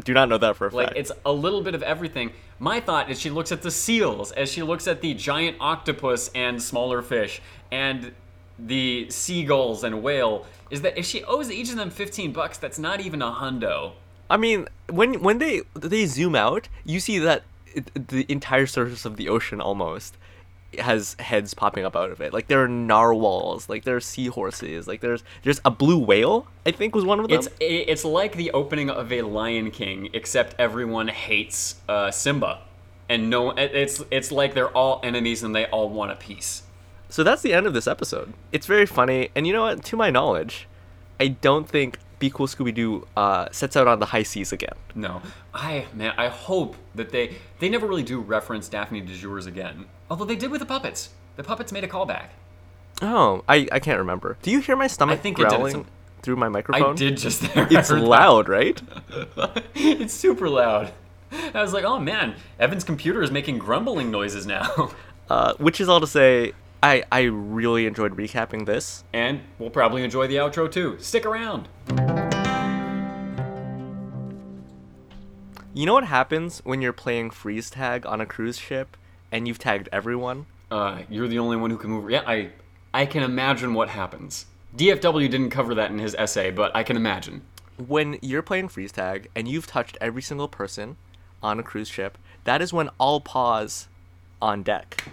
do 0.05 0.14
not 0.14 0.28
know 0.28 0.38
that 0.38 0.57
for 0.57 0.68
a 0.68 0.70
Like 0.70 0.88
fact. 0.88 0.97
Like 0.97 1.01
it's 1.01 1.12
a 1.26 1.32
little 1.32 1.62
bit 1.62 1.74
of 1.74 1.82
everything. 1.82 2.32
My 2.59 2.78
thought 2.78 3.11
is 3.11 3.18
she 3.18 3.30
looks 3.30 3.51
at 3.51 3.62
the 3.62 3.70
seals, 3.70 4.30
as 4.32 4.51
she 4.51 4.62
looks 4.62 4.86
at 4.86 5.01
the 5.01 5.14
giant 5.14 5.57
octopus 5.59 6.30
and 6.34 6.62
smaller 6.62 7.03
fish, 7.03 7.43
and 7.72 8.12
the 8.59 9.11
seagulls 9.11 9.84
and 9.84 10.03
whale, 10.03 10.46
is 10.70 10.82
that 10.82 10.96
if 10.98 11.05
she 11.05 11.22
owes 11.24 11.50
each 11.50 11.70
of 11.70 11.76
them 11.76 11.90
15 11.90 12.32
bucks, 12.32 12.59
that's 12.59 12.78
not 12.78 13.00
even 13.00 13.22
a 13.22 13.30
hundo. 13.32 13.92
I 14.30 14.36
mean, 14.38 14.66
when 14.88 15.20
when 15.22 15.38
they 15.38 15.62
they 15.74 16.07
zoom 16.07 16.34
out, 16.34 16.68
you 16.84 17.00
see 17.00 17.18
that 17.18 17.42
it, 17.74 18.09
the 18.09 18.24
entire 18.30 18.66
surface 18.66 19.05
of 19.05 19.16
the 19.16 19.28
ocean 19.28 19.61
almost 19.61 20.16
has 20.78 21.16
heads 21.18 21.55
popping 21.55 21.84
up 21.84 21.94
out 21.94 22.11
of 22.11 22.20
it. 22.20 22.32
Like 22.32 22.46
there 22.46 22.62
are 22.62 22.68
narwhals, 22.68 23.68
like 23.68 23.84
there 23.84 23.96
are 23.96 24.00
seahorses, 24.00 24.86
like 24.86 25.00
there's 25.00 25.22
there's 25.42 25.61
a 25.64 25.70
blue 25.70 25.98
whale. 25.98 26.46
I 26.64 26.70
think 26.70 26.94
was 26.94 27.05
one 27.05 27.20
of 27.20 27.28
them. 27.28 27.38
It's 27.38 27.48
it's 27.61 28.05
like 28.05 28.36
the 28.36 28.50
opening 28.53 28.90
of 28.90 29.12
a 29.12 29.22
Lion 29.22 29.70
King, 29.70 30.09
except 30.12 30.55
everyone 30.59 31.09
hates 31.09 31.76
uh, 31.88 32.11
Simba, 32.11 32.62
and 33.09 33.28
no, 33.28 33.50
it's 33.50 34.03
it's 34.11 34.32
like 34.32 34.55
they're 34.55 34.74
all 34.74 35.00
enemies 35.03 35.42
and 35.42 35.55
they 35.55 35.66
all 35.66 35.88
want 35.88 36.11
a 36.12 36.16
piece. 36.16 36.62
So 37.12 37.22
that's 37.22 37.42
the 37.42 37.52
end 37.52 37.66
of 37.66 37.74
this 37.74 37.86
episode. 37.86 38.32
It's 38.52 38.66
very 38.66 38.86
funny, 38.86 39.28
and 39.36 39.46
you 39.46 39.52
know 39.52 39.60
what? 39.60 39.84
To 39.84 39.96
my 39.96 40.08
knowledge, 40.08 40.66
I 41.20 41.28
don't 41.28 41.68
think 41.68 41.98
Be 42.18 42.30
Cool 42.30 42.46
Scooby 42.46 42.74
Doo 42.74 43.06
uh, 43.14 43.48
sets 43.52 43.76
out 43.76 43.86
on 43.86 43.98
the 43.98 44.06
high 44.06 44.22
seas 44.22 44.50
again. 44.50 44.72
No, 44.94 45.20
I 45.52 45.84
man, 45.92 46.14
I 46.16 46.28
hope 46.28 46.74
that 46.94 47.10
they 47.10 47.36
they 47.58 47.68
never 47.68 47.86
really 47.86 48.02
do 48.02 48.18
reference 48.18 48.66
Daphne 48.66 49.02
de 49.02 49.12
Jours 49.12 49.44
again. 49.44 49.84
Although 50.10 50.24
they 50.24 50.36
did 50.36 50.50
with 50.50 50.60
the 50.60 50.66
puppets. 50.66 51.10
The 51.36 51.44
puppets 51.44 51.70
made 51.70 51.84
a 51.84 51.88
callback. 51.88 52.28
Oh, 53.02 53.44
I, 53.46 53.68
I 53.70 53.78
can't 53.78 53.98
remember. 53.98 54.38
Do 54.40 54.50
you 54.50 54.60
hear 54.60 54.76
my 54.76 54.86
stomach 54.86 55.20
think 55.20 55.38
it 55.38 55.42
did 55.42 55.48
growling 55.50 55.86
through 56.22 56.36
my 56.36 56.48
microphone? 56.48 56.92
I 56.92 56.96
did 56.96 57.18
just 57.18 57.42
there. 57.42 57.68
It's 57.70 57.88
that. 57.88 58.00
loud, 58.00 58.48
right? 58.48 58.80
it's 59.74 60.14
super 60.14 60.48
loud. 60.48 60.94
I 61.52 61.60
was 61.60 61.74
like, 61.74 61.84
oh 61.84 61.98
man, 61.98 62.36
Evan's 62.58 62.84
computer 62.84 63.22
is 63.22 63.30
making 63.30 63.58
grumbling 63.58 64.10
noises 64.10 64.46
now. 64.46 64.92
Uh, 65.30 65.54
which 65.54 65.80
is 65.80 65.88
all 65.88 66.00
to 66.00 66.06
say, 66.06 66.52
I 66.83 67.05
I 67.12 67.22
really 67.22 67.87
enjoyed 67.87 68.16
recapping 68.16 68.66
this. 68.66 69.05
and 69.12 69.41
we'll 69.59 69.70
probably 69.70 70.03
enjoy 70.05 70.26
the 70.26 70.37
outro 70.37 70.70
too. 70.70 70.97
Stick 70.99 71.24
around. 71.26 71.68
You 75.74 75.87
know 75.87 75.95
what 75.95 76.05
happens 76.05 76.61
when 76.64 76.83
you're 76.83 76.93
playing 76.93 77.30
freeze 77.30 77.70
tag 77.70 78.05
on 78.05 78.20
a 78.20 78.26
cruise 78.26 78.59
ship 78.59 78.97
and 79.30 79.49
you've 79.49 79.59
tagged 79.59 79.89
everyone? 79.91 80.45
Uh, 80.70 81.03
you're 81.09 81.28
the 81.28 81.39
only 81.39 81.57
one 81.57 81.70
who 81.70 81.78
can 81.78 81.91
move. 81.91 82.11
Yeah, 82.11 82.22
I 82.26 82.51
I 82.93 83.07
can 83.07 83.22
imagine 83.22 83.72
what 83.74 83.89
happens. 83.89 84.47
DFW 84.76 85.30
didn't 85.30 85.51
cover 85.51 85.74
that 85.74 85.91
in 85.91 85.99
his 85.99 86.14
essay, 86.16 86.51
but 86.51 86.74
I 86.74 86.83
can 86.83 86.97
imagine. 86.97 87.43
When 87.87 88.18
you're 88.22 88.43
playing 88.43 88.68
freeze 88.68 88.93
tag 88.93 89.28
and 89.35 89.49
you've 89.49 89.66
touched 89.66 89.97
every 90.01 90.22
single 90.22 90.49
person 90.49 90.97
on 91.43 91.59
a 91.59 91.62
cruise 91.62 91.89
ship, 91.89 92.18
that 92.45 92.61
is 92.61 92.72
when 92.72 92.89
all 92.99 93.20
pause 93.20 93.89
on 94.41 94.62
deck. 94.62 95.05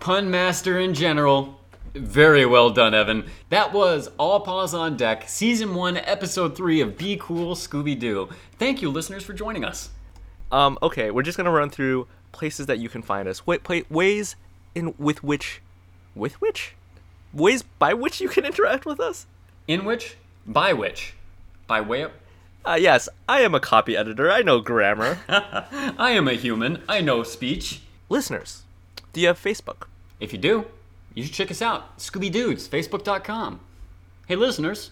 Pun 0.00 0.30
master 0.30 0.78
in 0.78 0.94
general. 0.94 1.60
Very 1.92 2.46
well 2.46 2.70
done, 2.70 2.94
Evan. 2.94 3.26
That 3.50 3.74
was 3.74 4.08
All 4.16 4.40
Paws 4.40 4.72
on 4.72 4.96
Deck, 4.96 5.28
Season 5.28 5.74
1, 5.74 5.98
Episode 5.98 6.56
3 6.56 6.80
of 6.80 6.96
Be 6.96 7.18
Cool 7.20 7.54
Scooby 7.54 7.98
Doo. 7.98 8.30
Thank 8.58 8.80
you, 8.80 8.88
listeners, 8.88 9.24
for 9.24 9.34
joining 9.34 9.62
us. 9.62 9.90
Um, 10.50 10.78
okay, 10.82 11.10
we're 11.10 11.22
just 11.22 11.36
gonna 11.36 11.50
run 11.50 11.68
through 11.68 12.08
places 12.32 12.64
that 12.64 12.78
you 12.78 12.88
can 12.88 13.02
find 13.02 13.28
us. 13.28 13.46
Wait, 13.46 13.62
play, 13.62 13.84
ways 13.90 14.36
in 14.74 14.94
with 14.98 15.22
which, 15.22 15.60
with 16.14 16.40
which, 16.40 16.74
ways 17.34 17.62
by 17.62 17.92
which 17.92 18.22
you 18.22 18.30
can 18.30 18.46
interact 18.46 18.86
with 18.86 19.00
us. 19.00 19.26
In 19.68 19.84
which? 19.84 20.16
By 20.46 20.72
which? 20.72 21.12
By 21.66 21.82
way 21.82 22.02
of. 22.02 22.12
Uh, 22.64 22.78
yes, 22.80 23.08
I 23.28 23.42
am 23.42 23.54
a 23.54 23.60
copy 23.60 23.98
editor. 23.98 24.30
I 24.30 24.40
know 24.40 24.60
grammar. 24.60 25.18
I 25.28 26.12
am 26.12 26.26
a 26.26 26.34
human. 26.34 26.82
I 26.88 27.02
know 27.02 27.22
speech. 27.22 27.82
Listeners, 28.08 28.62
do 29.12 29.20
you 29.20 29.26
have 29.28 29.38
Facebook? 29.40 29.86
If 30.18 30.32
you 30.32 30.38
do, 30.38 30.66
you 31.14 31.24
should 31.24 31.32
check 31.34 31.50
us 31.50 31.62
out. 31.62 31.98
Scooby 31.98 32.30
Dudes, 32.30 32.68
Facebook.com. 32.68 33.60
Hey, 34.26 34.36
listeners, 34.36 34.90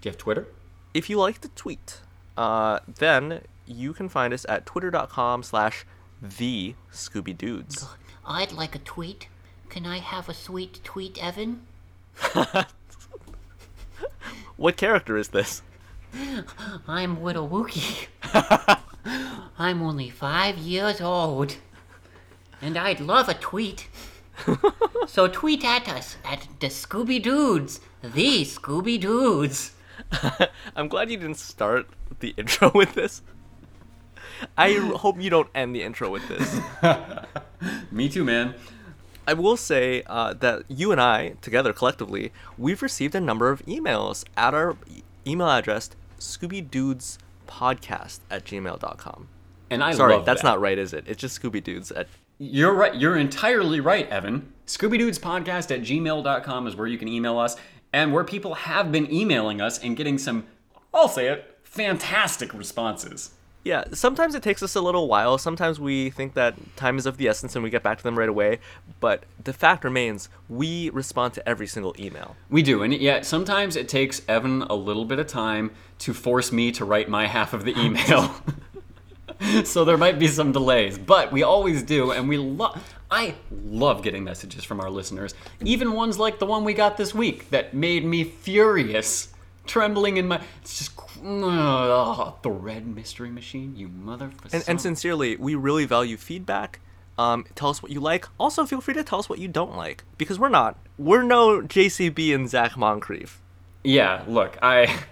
do 0.00 0.08
you 0.08 0.12
have 0.12 0.18
Twitter? 0.18 0.46
if 0.92 1.10
you 1.10 1.18
like 1.18 1.40
to 1.40 1.48
tweet, 1.50 2.00
uh, 2.36 2.78
then 2.98 3.40
you 3.66 3.92
can 3.92 4.08
find 4.08 4.32
us 4.32 4.46
at 4.48 4.64
twitter.com 4.64 5.42
slash 5.42 5.84
the 6.22 6.74
Scooby 6.92 7.36
Dudes. 7.36 7.84
I'd 8.24 8.52
like 8.52 8.76
a 8.76 8.78
tweet. 8.78 9.26
Can 9.68 9.86
I 9.86 9.98
have 9.98 10.28
a 10.28 10.34
sweet 10.34 10.80
tweet, 10.84 11.22
Evan? 11.22 11.62
What 14.56 14.76
character 14.76 15.16
is 15.16 15.28
this? 15.28 15.62
I'm 16.88 17.20
Widow 17.20 17.46
Wookie. 17.48 18.06
I'm 19.58 19.82
only 19.82 20.10
five 20.10 20.56
years 20.58 21.00
old. 21.00 21.56
And 22.64 22.76
I'd 22.78 22.98
love 22.98 23.28
a 23.28 23.34
tweet. 23.34 23.88
so 25.06 25.28
tweet 25.28 25.62
at 25.62 25.86
us 25.86 26.16
at 26.24 26.48
the 26.60 26.68
Scooby 26.68 27.22
Dudes. 27.22 27.80
The 28.02 28.46
Scooby 28.46 28.98
Dudes. 28.98 29.72
I'm 30.74 30.88
glad 30.88 31.10
you 31.10 31.18
didn't 31.18 31.36
start 31.36 31.86
the 32.20 32.32
intro 32.38 32.72
with 32.74 32.94
this. 32.94 33.20
I 34.56 34.72
hope 34.72 35.20
you 35.20 35.28
don't 35.28 35.50
end 35.54 35.76
the 35.76 35.82
intro 35.82 36.08
with 36.08 36.26
this. 36.26 36.58
Me 37.92 38.08
too, 38.08 38.24
man. 38.24 38.54
I 39.28 39.34
will 39.34 39.58
say 39.58 40.02
uh, 40.06 40.32
that 40.32 40.62
you 40.68 40.90
and 40.90 41.02
I, 41.02 41.34
together 41.42 41.74
collectively, 41.74 42.32
we've 42.56 42.80
received 42.80 43.14
a 43.14 43.20
number 43.20 43.50
of 43.50 43.60
emails 43.66 44.24
at 44.38 44.54
our 44.54 44.78
e- 44.90 45.02
email 45.26 45.50
address, 45.50 45.90
scoobydudespodcast 46.18 48.20
at 48.30 48.46
gmail.com. 48.46 49.28
And 49.70 49.84
I 49.84 49.92
Sorry, 49.92 50.14
love 50.14 50.24
that's 50.24 50.40
that. 50.42 50.48
not 50.48 50.60
right, 50.62 50.78
is 50.78 50.94
it? 50.94 51.04
It's 51.06 51.20
just 51.20 51.42
Scooby 51.42 51.62
Dudes 51.62 51.92
at 51.92 52.08
You're 52.38 52.74
right. 52.74 52.94
You're 52.94 53.16
entirely 53.16 53.80
right, 53.80 54.08
Evan. 54.08 54.52
Scooby 54.66 54.98
Dudes 54.98 55.18
Podcast 55.18 55.70
at 55.70 55.82
gmail.com 55.82 56.66
is 56.66 56.74
where 56.74 56.86
you 56.86 56.98
can 56.98 57.06
email 57.08 57.38
us, 57.38 57.56
and 57.92 58.12
where 58.12 58.24
people 58.24 58.54
have 58.54 58.90
been 58.90 59.12
emailing 59.12 59.60
us 59.60 59.78
and 59.78 59.96
getting 59.96 60.18
some, 60.18 60.44
I'll 60.92 61.08
say 61.08 61.28
it, 61.28 61.58
fantastic 61.62 62.52
responses. 62.52 63.30
Yeah, 63.62 63.84
sometimes 63.92 64.34
it 64.34 64.42
takes 64.42 64.62
us 64.62 64.74
a 64.74 64.80
little 64.80 65.08
while. 65.08 65.38
Sometimes 65.38 65.80
we 65.80 66.10
think 66.10 66.34
that 66.34 66.54
time 66.76 66.98
is 66.98 67.06
of 67.06 67.16
the 67.16 67.28
essence 67.28 67.54
and 67.54 67.62
we 67.64 67.70
get 67.70 67.82
back 67.82 67.96
to 67.96 68.04
them 68.04 68.18
right 68.18 68.28
away. 68.28 68.58
But 69.00 69.24
the 69.42 69.54
fact 69.54 69.84
remains, 69.84 70.28
we 70.50 70.90
respond 70.90 71.32
to 71.34 71.48
every 71.48 71.66
single 71.66 71.94
email. 71.98 72.36
We 72.50 72.62
do, 72.62 72.82
and 72.82 72.92
yet 72.92 73.24
sometimes 73.24 73.76
it 73.76 73.88
takes 73.88 74.20
Evan 74.28 74.62
a 74.62 74.74
little 74.74 75.06
bit 75.06 75.18
of 75.18 75.28
time 75.28 75.70
to 76.00 76.12
force 76.12 76.52
me 76.52 76.72
to 76.72 76.84
write 76.84 77.08
my 77.08 77.26
half 77.26 77.54
of 77.54 77.64
the 77.64 77.78
email. 77.80 78.34
so 79.64 79.84
there 79.84 79.98
might 79.98 80.18
be 80.18 80.28
some 80.28 80.52
delays, 80.52 80.98
but 80.98 81.32
we 81.32 81.42
always 81.42 81.82
do, 81.82 82.10
and 82.12 82.28
we 82.28 82.38
love. 82.38 82.94
I 83.10 83.34
love 83.50 84.02
getting 84.02 84.24
messages 84.24 84.64
from 84.64 84.80
our 84.80 84.90
listeners, 84.90 85.34
even 85.64 85.92
ones 85.92 86.18
like 86.18 86.38
the 86.38 86.46
one 86.46 86.64
we 86.64 86.74
got 86.74 86.96
this 86.96 87.14
week 87.14 87.50
that 87.50 87.74
made 87.74 88.04
me 88.04 88.24
furious, 88.24 89.32
trembling 89.66 90.16
in 90.16 90.28
my. 90.28 90.40
It's 90.62 90.78
just 90.78 90.98
oh, 91.24 92.36
the 92.42 92.50
red 92.50 92.86
mystery 92.86 93.30
machine, 93.30 93.76
you 93.76 93.88
mother. 93.88 94.30
And, 94.52 94.64
and 94.66 94.80
sincerely, 94.80 95.36
we 95.36 95.54
really 95.54 95.84
value 95.84 96.16
feedback. 96.16 96.80
Um, 97.16 97.44
tell 97.54 97.70
us 97.70 97.82
what 97.82 97.92
you 97.92 98.00
like. 98.00 98.26
Also, 98.38 98.66
feel 98.66 98.80
free 98.80 98.94
to 98.94 99.04
tell 99.04 99.20
us 99.20 99.28
what 99.28 99.38
you 99.38 99.48
don't 99.48 99.76
like. 99.76 100.04
Because 100.18 100.38
we're 100.38 100.48
not. 100.48 100.76
We're 100.98 101.22
no 101.22 101.60
JCB 101.60 102.34
and 102.34 102.48
Zac 102.48 102.76
Moncrief. 102.76 103.40
yeah, 103.82 104.24
look, 104.26 104.58
I. 104.62 105.02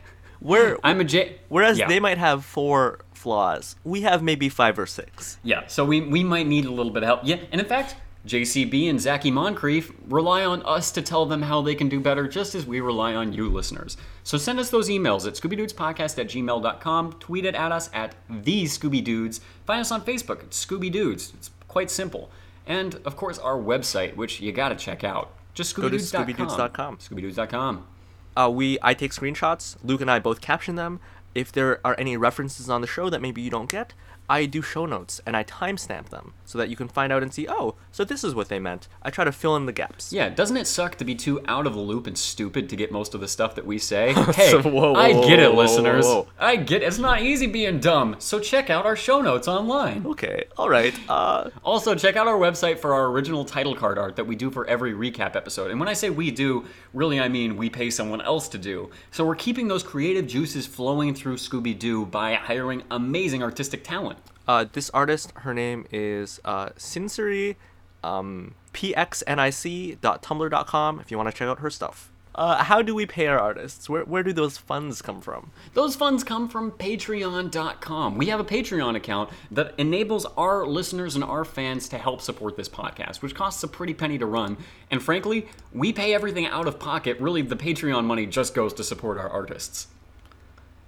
We're, 0.40 0.78
I'm 0.84 1.00
a 1.00 1.04
J. 1.04 1.36
whereas 1.48 1.78
yeah. 1.78 1.86
they 1.86 2.00
might 2.00 2.18
have 2.18 2.44
four 2.44 3.01
flaws, 3.22 3.76
we 3.84 4.02
have 4.02 4.22
maybe 4.22 4.48
five 4.48 4.78
or 4.78 4.86
six. 4.86 5.38
Yeah, 5.42 5.66
so 5.66 5.84
we, 5.84 6.00
we 6.00 6.22
might 6.24 6.46
need 6.46 6.64
a 6.64 6.70
little 6.70 6.92
bit 6.92 7.02
of 7.02 7.06
help. 7.06 7.20
Yeah, 7.24 7.36
and 7.50 7.60
in 7.60 7.66
fact, 7.66 7.96
JCB 8.26 8.88
and 8.88 9.00
Zachy 9.00 9.30
Moncrief 9.30 9.92
rely 10.08 10.44
on 10.44 10.62
us 10.62 10.92
to 10.92 11.02
tell 11.02 11.26
them 11.26 11.42
how 11.42 11.60
they 11.62 11.74
can 11.74 11.88
do 11.88 11.98
better, 11.98 12.28
just 12.28 12.54
as 12.54 12.66
we 12.66 12.80
rely 12.80 13.14
on 13.14 13.32
you 13.32 13.48
listeners. 13.48 13.96
So 14.22 14.38
send 14.38 14.60
us 14.60 14.70
those 14.70 14.88
emails 14.88 15.26
at 15.26 15.34
ScoobyDudesPodcast 15.34 16.18
at 16.18 16.28
gmail.com, 16.28 17.12
tweet 17.14 17.44
it 17.44 17.54
at 17.54 17.72
us 17.72 17.90
at 17.92 18.14
the 18.28 18.64
Scooby 18.64 19.02
Dudes, 19.02 19.40
find 19.66 19.80
us 19.80 19.90
on 19.90 20.02
Facebook 20.02 20.40
at 20.40 20.50
Scooby 20.50 20.90
Dudes. 20.90 21.32
It's 21.34 21.50
quite 21.66 21.90
simple. 21.90 22.30
And 22.66 22.96
of 23.04 23.16
course, 23.16 23.38
our 23.38 23.56
website, 23.56 24.14
which 24.14 24.40
you 24.40 24.52
gotta 24.52 24.76
check 24.76 25.02
out. 25.02 25.32
Just 25.54 25.74
Go 25.74 25.88
to 25.88 25.96
ScoobyDudes.com. 25.96 26.98
ScoobyDudes.com. 26.98 26.98
ScoobyDudes.com. 26.98 27.86
Uh, 28.34 28.50
we 28.50 28.78
I 28.82 28.94
take 28.94 29.12
screenshots. 29.12 29.76
Luke 29.82 30.00
and 30.00 30.10
I 30.10 30.18
both 30.18 30.40
caption 30.40 30.76
them. 30.76 31.00
If 31.34 31.52
there 31.52 31.80
are 31.84 31.94
any 31.98 32.16
references 32.16 32.68
on 32.68 32.80
the 32.80 32.86
show 32.86 33.08
that 33.10 33.22
maybe 33.22 33.40
you 33.40 33.50
don't 33.50 33.70
get, 33.70 33.94
I 34.28 34.46
do 34.46 34.62
show 34.62 34.86
notes 34.86 35.20
and 35.26 35.36
I 35.36 35.44
timestamp 35.44 36.08
them 36.08 36.32
so 36.46 36.56
that 36.58 36.68
you 36.70 36.76
can 36.76 36.88
find 36.88 37.12
out 37.12 37.22
and 37.22 37.32
see. 37.34 37.46
Oh, 37.48 37.74
so 37.90 38.04
this 38.04 38.24
is 38.24 38.34
what 38.34 38.48
they 38.48 38.58
meant. 38.58 38.88
I 39.02 39.10
try 39.10 39.24
to 39.24 39.32
fill 39.32 39.56
in 39.56 39.66
the 39.66 39.72
gaps. 39.72 40.12
Yeah, 40.12 40.28
doesn't 40.30 40.56
it 40.56 40.66
suck 40.66 40.96
to 40.96 41.04
be 41.04 41.14
too 41.14 41.40
out 41.46 41.66
of 41.66 41.74
the 41.74 41.80
loop 41.80 42.06
and 42.06 42.16
stupid 42.16 42.68
to 42.70 42.76
get 42.76 42.90
most 42.92 43.14
of 43.14 43.20
the 43.20 43.28
stuff 43.28 43.54
that 43.56 43.66
we 43.66 43.78
say? 43.78 44.12
Hey, 44.32 44.52
Whoa, 44.58 44.70
whoa, 44.70 44.94
I 44.94 45.12
get 45.12 45.38
it, 45.38 45.52
whoa, 45.52 45.62
listeners. 45.62 46.06
I 46.38 46.56
get 46.56 46.82
it. 46.82 46.86
it's 46.86 46.98
not 46.98 47.20
easy 47.22 47.46
being 47.46 47.80
dumb. 47.80 48.16
So 48.18 48.38
check 48.40 48.70
out 48.70 48.86
our 48.86 48.96
show 48.96 49.20
notes 49.20 49.48
online. 49.48 50.06
Okay. 50.06 50.44
All 50.56 50.68
right. 50.70 50.94
Uh, 51.08 51.50
Also, 51.64 51.94
check 51.94 52.16
out 52.16 52.26
our 52.26 52.38
website 52.38 52.78
for 52.78 52.94
our 52.94 53.06
original 53.06 53.44
title 53.44 53.74
card 53.74 53.98
art 53.98 54.16
that 54.16 54.24
we 54.26 54.36
do 54.36 54.50
for 54.50 54.66
every 54.66 54.92
recap 54.94 55.36
episode. 55.36 55.70
And 55.70 55.78
when 55.78 55.88
I 55.88 55.92
say 55.92 56.08
we 56.10 56.30
do, 56.30 56.64
really 56.94 57.20
I 57.20 57.28
mean 57.28 57.56
we 57.56 57.68
pay 57.68 57.90
someone 57.90 58.20
else 58.22 58.48
to 58.50 58.58
do. 58.58 58.90
So 59.10 59.26
we're 59.26 59.34
keeping 59.34 59.68
those 59.68 59.82
creative 59.82 60.26
juices 60.26 60.66
flowing 60.66 61.14
through 61.14 61.36
Scooby 61.36 61.78
Doo 61.78 62.06
by 62.06 62.34
hiring 62.34 62.82
amazing 62.90 63.42
artistic 63.42 63.84
talent. 63.84 64.18
Uh, 64.46 64.66
this 64.72 64.90
artist, 64.90 65.32
her 65.36 65.54
name 65.54 65.86
is 65.90 66.40
uh, 66.44 66.68
Sinseri, 66.70 67.56
um, 68.02 68.54
pxnic.tumblr.com. 68.74 71.00
If 71.00 71.10
you 71.10 71.16
want 71.16 71.30
to 71.30 71.36
check 71.36 71.48
out 71.48 71.60
her 71.60 71.70
stuff. 71.70 72.10
Uh, 72.34 72.64
how 72.64 72.80
do 72.80 72.94
we 72.94 73.04
pay 73.04 73.26
our 73.26 73.38
artists? 73.38 73.90
Where 73.90 74.04
where 74.04 74.22
do 74.22 74.32
those 74.32 74.56
funds 74.56 75.02
come 75.02 75.20
from? 75.20 75.50
Those 75.74 75.94
funds 75.94 76.24
come 76.24 76.48
from 76.48 76.72
patreon.com. 76.72 78.16
We 78.16 78.26
have 78.26 78.40
a 78.40 78.44
Patreon 78.44 78.96
account 78.96 79.28
that 79.50 79.74
enables 79.76 80.24
our 80.24 80.66
listeners 80.66 81.14
and 81.14 81.22
our 81.22 81.44
fans 81.44 81.90
to 81.90 81.98
help 81.98 82.22
support 82.22 82.56
this 82.56 82.70
podcast, 82.70 83.20
which 83.20 83.34
costs 83.34 83.62
a 83.62 83.68
pretty 83.68 83.92
penny 83.92 84.16
to 84.16 84.24
run. 84.24 84.56
And 84.90 85.02
frankly, 85.02 85.46
we 85.74 85.92
pay 85.92 86.14
everything 86.14 86.46
out 86.46 86.66
of 86.66 86.78
pocket. 86.78 87.20
Really, 87.20 87.42
the 87.42 87.56
Patreon 87.56 88.06
money 88.06 88.24
just 88.24 88.54
goes 88.54 88.72
to 88.74 88.84
support 88.84 89.18
our 89.18 89.28
artists. 89.28 89.88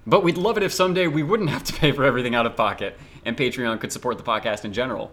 But 0.06 0.22
we'd 0.22 0.38
love 0.38 0.56
it 0.56 0.62
if 0.62 0.72
someday 0.72 1.06
we 1.06 1.22
wouldn't 1.22 1.50
have 1.50 1.64
to 1.64 1.74
pay 1.74 1.92
for 1.92 2.04
everything 2.04 2.34
out 2.34 2.46
of 2.46 2.56
pocket 2.56 2.96
and 3.24 3.36
Patreon 3.36 3.80
could 3.80 3.92
support 3.92 4.18
the 4.18 4.24
podcast 4.24 4.64
in 4.64 4.72
general. 4.72 5.12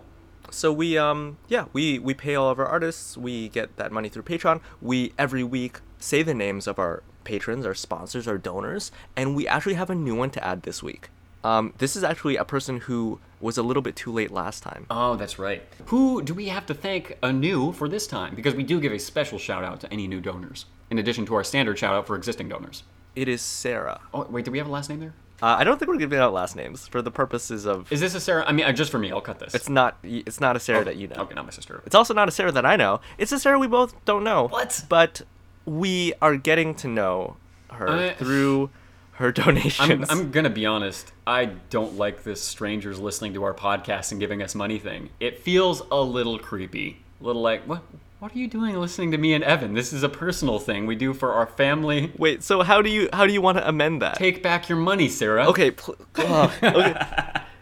So 0.49 0.71
we 0.73 0.97
um 0.97 1.37
yeah 1.47 1.65
we 1.71 1.99
we 1.99 2.13
pay 2.13 2.35
all 2.35 2.49
of 2.49 2.59
our 2.59 2.65
artists. 2.65 3.17
We 3.17 3.49
get 3.49 3.77
that 3.77 3.91
money 3.91 4.09
through 4.09 4.23
Patreon. 4.23 4.61
We 4.81 5.13
every 5.17 5.43
week 5.43 5.79
say 5.99 6.23
the 6.23 6.33
names 6.33 6.67
of 6.67 6.79
our 6.79 7.03
patrons, 7.23 7.65
our 7.65 7.75
sponsors, 7.75 8.27
our 8.27 8.37
donors, 8.37 8.91
and 9.15 9.35
we 9.35 9.47
actually 9.47 9.75
have 9.75 9.89
a 9.89 9.95
new 9.95 10.15
one 10.15 10.31
to 10.31 10.43
add 10.43 10.63
this 10.63 10.81
week. 10.81 11.09
Um, 11.43 11.73
this 11.79 11.95
is 11.95 12.03
actually 12.03 12.35
a 12.35 12.45
person 12.45 12.81
who 12.81 13.19
was 13.39 13.57
a 13.57 13.63
little 13.63 13.81
bit 13.81 13.95
too 13.95 14.11
late 14.11 14.29
last 14.31 14.61
time. 14.61 14.85
Oh, 14.91 15.15
that's 15.15 15.39
right. 15.39 15.63
Who 15.87 16.21
do 16.21 16.33
we 16.33 16.47
have 16.49 16.65
to 16.67 16.73
thank 16.73 17.17
anew 17.23 17.71
for 17.71 17.89
this 17.89 18.05
time? 18.05 18.35
Because 18.35 18.53
we 18.53 18.63
do 18.63 18.79
give 18.79 18.91
a 18.91 18.99
special 18.99 19.39
shout 19.39 19.63
out 19.63 19.79
to 19.81 19.91
any 19.91 20.07
new 20.07 20.21
donors, 20.21 20.65
in 20.91 20.99
addition 20.99 21.25
to 21.27 21.35
our 21.35 21.43
standard 21.43 21.79
shout 21.79 21.95
out 21.95 22.05
for 22.05 22.15
existing 22.15 22.49
donors. 22.49 22.83
It 23.15 23.27
is 23.27 23.41
Sarah. 23.41 24.01
Oh, 24.13 24.27
wait, 24.29 24.45
do 24.45 24.51
we 24.51 24.59
have 24.59 24.67
a 24.67 24.71
last 24.71 24.89
name 24.89 24.99
there? 24.99 25.13
Uh, 25.41 25.55
I 25.59 25.63
don't 25.63 25.77
think 25.79 25.89
we're 25.89 25.97
giving 25.97 26.19
out 26.19 26.33
last 26.33 26.55
names 26.55 26.87
for 26.87 27.01
the 27.01 27.11
purposes 27.11 27.65
of. 27.65 27.91
Is 27.91 27.99
this 27.99 28.13
a 28.15 28.19
Sarah? 28.19 28.43
I 28.45 28.51
mean, 28.51 28.65
uh, 28.65 28.71
just 28.71 28.91
for 28.91 28.99
me, 28.99 29.11
I'll 29.11 29.21
cut 29.21 29.39
this. 29.39 29.55
It's 29.55 29.69
not. 29.69 29.97
It's 30.03 30.39
not 30.39 30.55
a 30.55 30.59
Sarah 30.59 30.83
that 30.85 30.97
you 30.97 31.07
know. 31.07 31.15
Okay, 31.17 31.33
not 31.33 31.45
my 31.45 31.51
sister. 31.51 31.81
It's 31.85 31.95
also 31.95 32.13
not 32.13 32.27
a 32.27 32.31
Sarah 32.31 32.51
that 32.51 32.65
I 32.65 32.75
know. 32.75 33.01
It's 33.17 33.31
a 33.31 33.39
Sarah 33.39 33.57
we 33.57 33.67
both 33.67 33.93
don't 34.05 34.23
know. 34.23 34.47
What? 34.49 34.85
But 34.87 35.21
we 35.65 36.13
are 36.21 36.35
getting 36.35 36.75
to 36.75 36.87
know 36.87 37.37
her 37.71 37.89
I- 37.89 38.13
through 38.13 38.69
her 39.13 39.27
I'm, 39.27 39.33
donations. 39.33 40.07
I'm 40.09 40.31
gonna 40.31 40.49
be 40.49 40.65
honest. 40.65 41.11
I 41.25 41.45
don't 41.69 41.97
like 41.97 42.23
this 42.23 42.41
strangers 42.41 42.99
listening 42.99 43.33
to 43.33 43.43
our 43.43 43.53
podcast 43.53 44.11
and 44.11 44.19
giving 44.19 44.41
us 44.41 44.53
money 44.55 44.79
thing. 44.79 45.09
It 45.19 45.39
feels 45.39 45.81
a 45.91 46.01
little 46.01 46.37
creepy. 46.39 47.01
A 47.19 47.23
little 47.23 47.41
like, 47.41 47.63
what? 47.63 47.83
What 48.21 48.35
are 48.35 48.37
you 48.37 48.47
doing 48.47 48.75
listening 48.75 49.09
to 49.13 49.17
me 49.17 49.33
and 49.33 49.43
Evan? 49.43 49.73
This 49.73 49.91
is 49.91 50.03
a 50.03 50.07
personal 50.07 50.59
thing 50.59 50.85
we 50.85 50.95
do 50.95 51.11
for 51.11 51.33
our 51.33 51.47
family. 51.47 52.11
Wait. 52.19 52.43
So 52.43 52.61
how 52.61 52.83
do 52.83 52.87
you 52.87 53.09
how 53.11 53.25
do 53.25 53.33
you 53.33 53.41
want 53.41 53.57
to 53.57 53.67
amend 53.67 54.03
that? 54.03 54.17
Take 54.17 54.43
back 54.43 54.69
your 54.69 54.77
money, 54.77 55.09
Sarah. 55.09 55.47
Okay. 55.47 55.71
Pl- 55.71 55.95
ugh, 56.17 56.51
okay. 56.61 56.93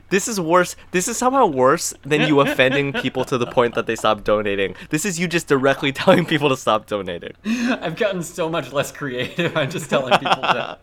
This 0.10 0.28
is 0.28 0.38
worse. 0.38 0.76
This 0.92 1.08
is 1.08 1.16
somehow 1.16 1.46
worse 1.46 1.94
than 2.02 2.28
you 2.28 2.42
offending 2.42 2.92
people 2.92 3.24
to 3.24 3.38
the 3.38 3.46
point 3.46 3.74
that 3.76 3.88
they 3.88 3.96
stop 3.96 4.26
donating. 4.26 4.76
This 4.90 5.06
is 5.06 5.18
you 5.18 5.30
just 5.30 5.48
directly 5.48 5.92
telling 5.94 6.26
people 6.26 6.50
to 6.50 6.58
stop 6.58 6.88
donating. 6.88 7.32
I've 7.46 7.96
gotten 7.96 8.22
so 8.22 8.50
much 8.50 8.74
less 8.74 8.92
creative. 8.92 9.56
I'm 9.56 9.70
just 9.70 9.90
telling 9.90 10.20
people 10.20 10.42
to, 10.42 10.78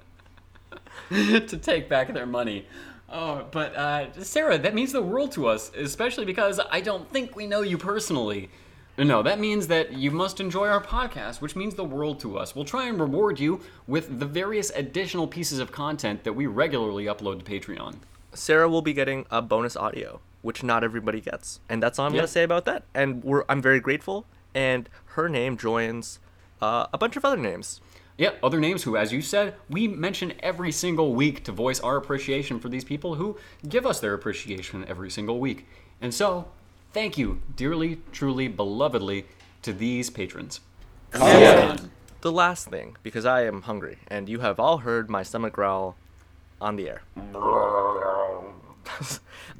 to 1.49 1.57
take 1.59 1.91
back 1.91 2.15
their 2.15 2.25
money. 2.25 2.65
Oh, 3.11 3.45
but 3.51 3.77
uh, 3.77 4.23
Sarah, 4.23 4.57
that 4.57 4.75
means 4.75 4.93
the 4.93 5.03
world 5.03 5.33
to 5.33 5.49
us, 5.49 5.71
especially 5.77 6.25
because 6.25 6.61
I 6.71 6.81
don't 6.81 7.13
think 7.13 7.37
we 7.37 7.47
know 7.47 7.61
you 7.61 7.77
personally. 7.77 8.49
No, 8.99 9.23
that 9.23 9.39
means 9.39 9.67
that 9.69 9.93
you 9.93 10.11
must 10.11 10.41
enjoy 10.41 10.69
our 10.69 10.83
podcast, 10.83 11.41
which 11.43 11.55
means 11.55 11.75
the 11.75 11.85
world 11.85 12.19
to 12.21 12.39
us. 12.39 12.55
We'll 12.57 12.65
try 12.65 12.87
and 12.87 12.99
reward 12.99 13.39
you 13.39 13.61
with 13.87 14.19
the 14.21 14.27
various 14.27 14.71
additional 14.71 15.27
pieces 15.27 15.59
of 15.59 15.71
content 15.71 16.25
that 16.25 16.33
we 16.33 16.47
regularly 16.47 17.05
upload 17.05 17.45
to 17.45 17.45
Patreon. 17.45 17.97
Sarah 18.33 18.69
will 18.69 18.83
be 18.83 18.95
getting 18.95 19.27
a 19.31 19.43
bonus 19.43 19.77
audio, 19.77 20.21
which 20.43 20.63
not 20.63 20.83
everybody 20.83 21.21
gets, 21.21 21.61
and 21.69 21.83
that's 21.83 21.99
all 21.99 22.07
I'm 22.07 22.15
Yeah. 22.15 22.21
gonna 22.21 22.29
say 22.29 22.43
about 22.43 22.65
that. 22.65 22.85
And 22.95 23.23
we're 23.23 23.45
I'm 23.49 23.61
very 23.61 23.81
grateful. 23.81 24.27
And 24.55 24.89
her 25.17 25.29
name 25.29 25.59
joins 25.59 26.19
uh, 26.63 26.87
a 26.91 26.97
bunch 26.97 27.17
of 27.19 27.25
other 27.27 27.37
names. 27.37 27.83
Yeah, 28.17 28.31
other 28.43 28.59
names 28.59 28.85
who, 28.85 28.97
as 28.97 29.13
you 29.13 29.21
said, 29.21 29.55
we 29.69 29.87
mention 29.89 30.33
every 30.41 30.73
single 30.73 31.15
week 31.15 31.45
to 31.45 31.53
voice 31.53 31.81
our 31.81 31.99
appreciation 31.99 32.59
for 32.61 32.71
these 32.71 32.83
people 32.85 33.17
who 33.17 33.37
give 33.69 33.85
us 33.85 34.01
their 34.01 34.15
appreciation 34.15 34.87
every 34.89 35.11
single 35.11 35.39
week. 35.39 35.67
And 36.01 36.15
so, 36.15 36.49
thank 36.97 37.19
you, 37.19 37.43
dearly, 37.57 37.99
truly, 38.11 38.49
belovedly, 38.49 39.25
to 39.61 39.71
these 39.71 40.09
patrons. 40.09 40.61
And 41.13 41.91
the 42.23 42.33
last 42.33 42.69
thing, 42.69 42.97
because 43.03 43.27
I 43.27 43.45
am 43.45 43.63
hungry, 43.63 43.99
and 44.09 44.31
you 44.31 44.41
have 44.41 44.59
all 44.59 44.79
heard 44.79 45.11
my 45.11 45.23
stomach 45.23 45.53
growl 45.53 45.97
on 46.59 46.77
the 46.77 46.89
air. 46.89 47.03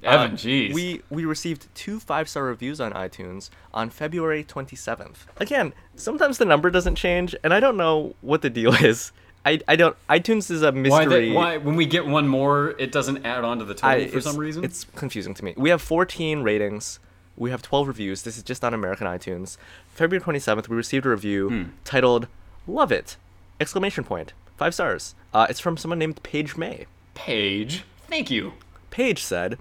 Evan, 0.03 0.33
Uh, 0.33 0.35
jeez. 0.35 0.73
We 0.73 1.03
we 1.11 1.27
received 1.27 1.69
two 1.75 2.01
five 2.01 2.27
star 2.29 2.45
reviews 2.45 2.81
on 2.81 2.93
iTunes 2.93 3.51
on 3.75 3.91
February 3.91 4.43
27th. 4.43 5.27
Again, 5.37 5.75
sometimes 5.95 6.39
the 6.39 6.45
number 6.47 6.71
doesn't 6.71 6.95
change, 6.95 7.35
and 7.45 7.53
I 7.53 7.61
don't 7.61 7.77
know 7.77 8.15
what 8.23 8.41
the 8.41 8.51
deal 8.51 8.73
is. 8.85 9.13
I, 9.45 9.61
I 9.69 9.77
don't. 9.77 9.97
iTunes 10.09 10.51
is 10.51 10.63
a 10.63 10.73
why, 10.73 10.81
mystery. 10.81 11.29
they, 11.29 11.33
why, 11.33 11.57
when 11.59 11.77
we 11.77 11.85
get 11.87 12.07
one 12.07 12.27
more, 12.29 12.75
it 12.79 12.93
doesn't 12.93 13.27
add 13.27 13.45
on 13.45 13.59
to 13.59 13.65
the 13.67 13.75
total 13.75 13.91
I- 13.91 14.09
for 14.09 14.21
some 14.23 14.37
reason? 14.39 14.65
It's 14.65 14.85
confusing 14.97 15.35
to 15.35 15.45
me. 15.45 15.53
We 15.57 15.69
have 15.71 15.83
14 15.83 16.43
ratings. 16.43 16.99
We 17.37 17.51
have 17.51 17.63
12 17.63 17.89
reviews. 17.89 18.23
This 18.23 18.37
is 18.37 18.43
just 18.43 18.65
on 18.65 18.73
American 18.75 19.07
iTunes. 19.07 19.57
February 19.89 20.25
27th, 20.25 20.69
we 20.69 20.77
received 20.77 21.05
a 21.07 21.11
review 21.11 21.49
Hmm. 21.49 21.63
titled 21.85 22.29
"Love 22.67 22.91
It!" 22.93 23.17
exclamation 23.61 24.05
point 24.05 24.33
five 24.57 24.73
stars. 24.75 25.15
Uh, 25.35 25.47
it's 25.51 25.61
from 25.61 25.77
someone 25.77 25.99
named 25.99 26.23
Paige 26.23 26.57
May. 26.57 26.87
Paige, 27.15 27.85
thank 28.09 28.31
you. 28.31 28.55
Paige 28.91 29.23
said, 29.23 29.59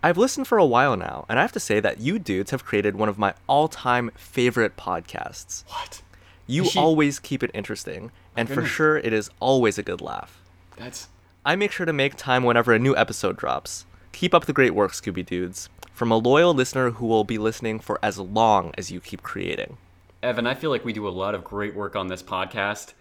I've 0.00 0.16
listened 0.16 0.46
for 0.46 0.58
a 0.58 0.64
while 0.64 0.96
now, 0.96 1.24
and 1.28 1.40
I 1.40 1.42
have 1.42 1.50
to 1.52 1.60
say 1.60 1.80
that 1.80 1.98
you 1.98 2.20
dudes 2.20 2.52
have 2.52 2.64
created 2.64 2.94
one 2.94 3.08
of 3.08 3.18
my 3.18 3.34
all 3.48 3.66
time 3.66 4.12
favorite 4.16 4.76
podcasts. 4.76 5.64
What? 5.66 6.02
You 6.46 6.64
she- 6.66 6.78
always 6.78 7.18
keep 7.18 7.42
it 7.42 7.50
interesting, 7.52 8.12
and 8.36 8.48
for 8.48 8.64
sure 8.64 8.96
it 8.96 9.12
is 9.12 9.28
always 9.40 9.76
a 9.76 9.82
good 9.82 10.00
laugh. 10.00 10.40
That's. 10.76 11.08
I 11.44 11.56
make 11.56 11.72
sure 11.72 11.84
to 11.86 11.92
make 11.92 12.14
time 12.14 12.44
whenever 12.44 12.72
a 12.72 12.78
new 12.78 12.96
episode 12.96 13.36
drops. 13.36 13.86
Keep 14.12 14.34
up 14.34 14.44
the 14.46 14.52
great 14.52 14.74
work, 14.74 14.92
Scooby 14.92 15.26
Dudes. 15.26 15.68
From 15.98 16.12
a 16.12 16.16
loyal 16.16 16.54
listener 16.54 16.92
who 16.92 17.06
will 17.06 17.24
be 17.24 17.38
listening 17.38 17.80
for 17.80 17.98
as 18.04 18.20
long 18.20 18.72
as 18.78 18.92
you 18.92 19.00
keep 19.00 19.20
creating. 19.24 19.78
Evan, 20.22 20.46
I 20.46 20.54
feel 20.54 20.70
like 20.70 20.84
we 20.84 20.92
do 20.92 21.08
a 21.08 21.10
lot 21.10 21.34
of 21.34 21.42
great 21.42 21.74
work 21.74 21.96
on 21.96 22.06
this 22.06 22.22
podcast, 22.22 22.92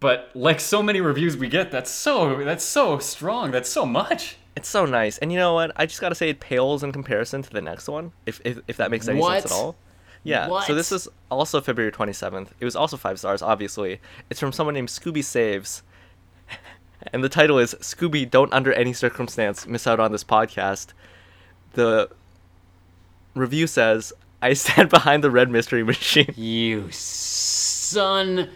but 0.00 0.32
like 0.34 0.58
so 0.58 0.82
many 0.82 1.00
reviews 1.00 1.36
we 1.36 1.46
get, 1.46 1.70
that's 1.70 1.92
so 1.92 2.42
that's 2.42 2.64
so 2.64 2.98
strong. 2.98 3.52
That's 3.52 3.68
so 3.70 3.86
much. 3.86 4.36
It's 4.56 4.68
so 4.68 4.84
nice. 4.84 5.16
And 5.18 5.30
you 5.30 5.38
know 5.38 5.54
what? 5.54 5.70
I 5.76 5.86
just 5.86 6.00
gotta 6.00 6.16
say 6.16 6.28
it 6.28 6.40
pales 6.40 6.82
in 6.82 6.90
comparison 6.90 7.40
to 7.42 7.50
the 7.50 7.60
next 7.62 7.86
one, 7.86 8.10
if, 8.26 8.40
if, 8.44 8.58
if 8.66 8.76
that 8.78 8.90
makes 8.90 9.06
any 9.06 9.20
What? 9.20 9.42
sense 9.42 9.52
at 9.52 9.56
all. 9.56 9.76
Yeah. 10.24 10.48
What? 10.48 10.66
So 10.66 10.74
this 10.74 10.90
is 10.90 11.06
also 11.30 11.60
February 11.60 11.92
27th. 11.92 12.48
It 12.58 12.64
was 12.64 12.74
also 12.74 12.96
five 12.96 13.20
stars, 13.20 13.42
obviously. 13.42 14.00
It's 14.28 14.40
from 14.40 14.50
someone 14.50 14.74
named 14.74 14.88
Scooby 14.88 15.22
Saves. 15.22 15.84
And 17.12 17.22
the 17.24 17.28
title 17.30 17.58
is 17.60 17.74
Scooby 17.76 18.28
Don't 18.28 18.52
Under 18.52 18.72
Any 18.74 18.92
Circumstance 18.92 19.68
Miss 19.68 19.86
Out 19.86 20.00
on 20.00 20.10
This 20.10 20.24
Podcast. 20.24 20.88
The 21.74 22.10
review 23.34 23.66
says, 23.66 24.12
I 24.42 24.54
stand 24.54 24.90
behind 24.90 25.24
the 25.24 25.30
red 25.30 25.50
mystery 25.50 25.82
machine. 25.82 26.32
You 26.36 26.90
son. 26.90 28.50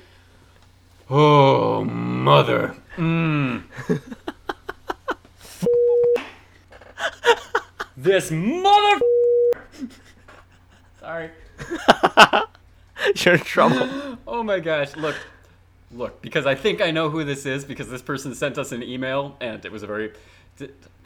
Oh, 1.11 1.85
mother. 1.85 2.75
Mm. 2.97 3.65
this 7.97 8.31
mother. 8.31 9.01
Sorry. 11.01 11.31
You're 13.17 13.35
in 13.35 13.41
trouble. 13.41 13.89
Oh 14.27 14.43
my 14.43 14.59
gosh! 14.59 14.97
Look, 14.97 15.17
look, 15.93 16.21
because 16.21 16.45
I 16.45 16.55
think 16.55 16.81
I 16.81 16.91
know 16.91 17.09
who 17.09 17.25
this 17.25 17.47
is 17.47 17.65
because 17.65 17.89
this 17.89 18.03
person 18.03 18.35
sent 18.35 18.59
us 18.59 18.73
an 18.73 18.83
email 18.83 19.37
and 19.41 19.65
it 19.65 19.71
was 19.71 19.83
a 19.83 19.87
very. 19.87 20.13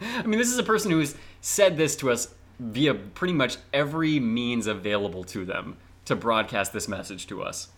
I 0.01 0.23
mean, 0.23 0.39
this 0.39 0.49
is 0.49 0.57
a 0.57 0.63
person 0.63 0.89
who's 0.89 1.15
said 1.41 1.77
this 1.77 1.95
to 1.97 2.09
us 2.11 2.33
via 2.59 2.93
pretty 2.93 3.33
much 3.33 3.57
every 3.73 4.19
means 4.19 4.67
available 4.67 5.23
to 5.23 5.45
them 5.45 5.77
to 6.05 6.15
broadcast 6.15 6.73
this 6.73 6.87
message 6.87 7.27
to 7.27 7.41
us. 7.41 7.69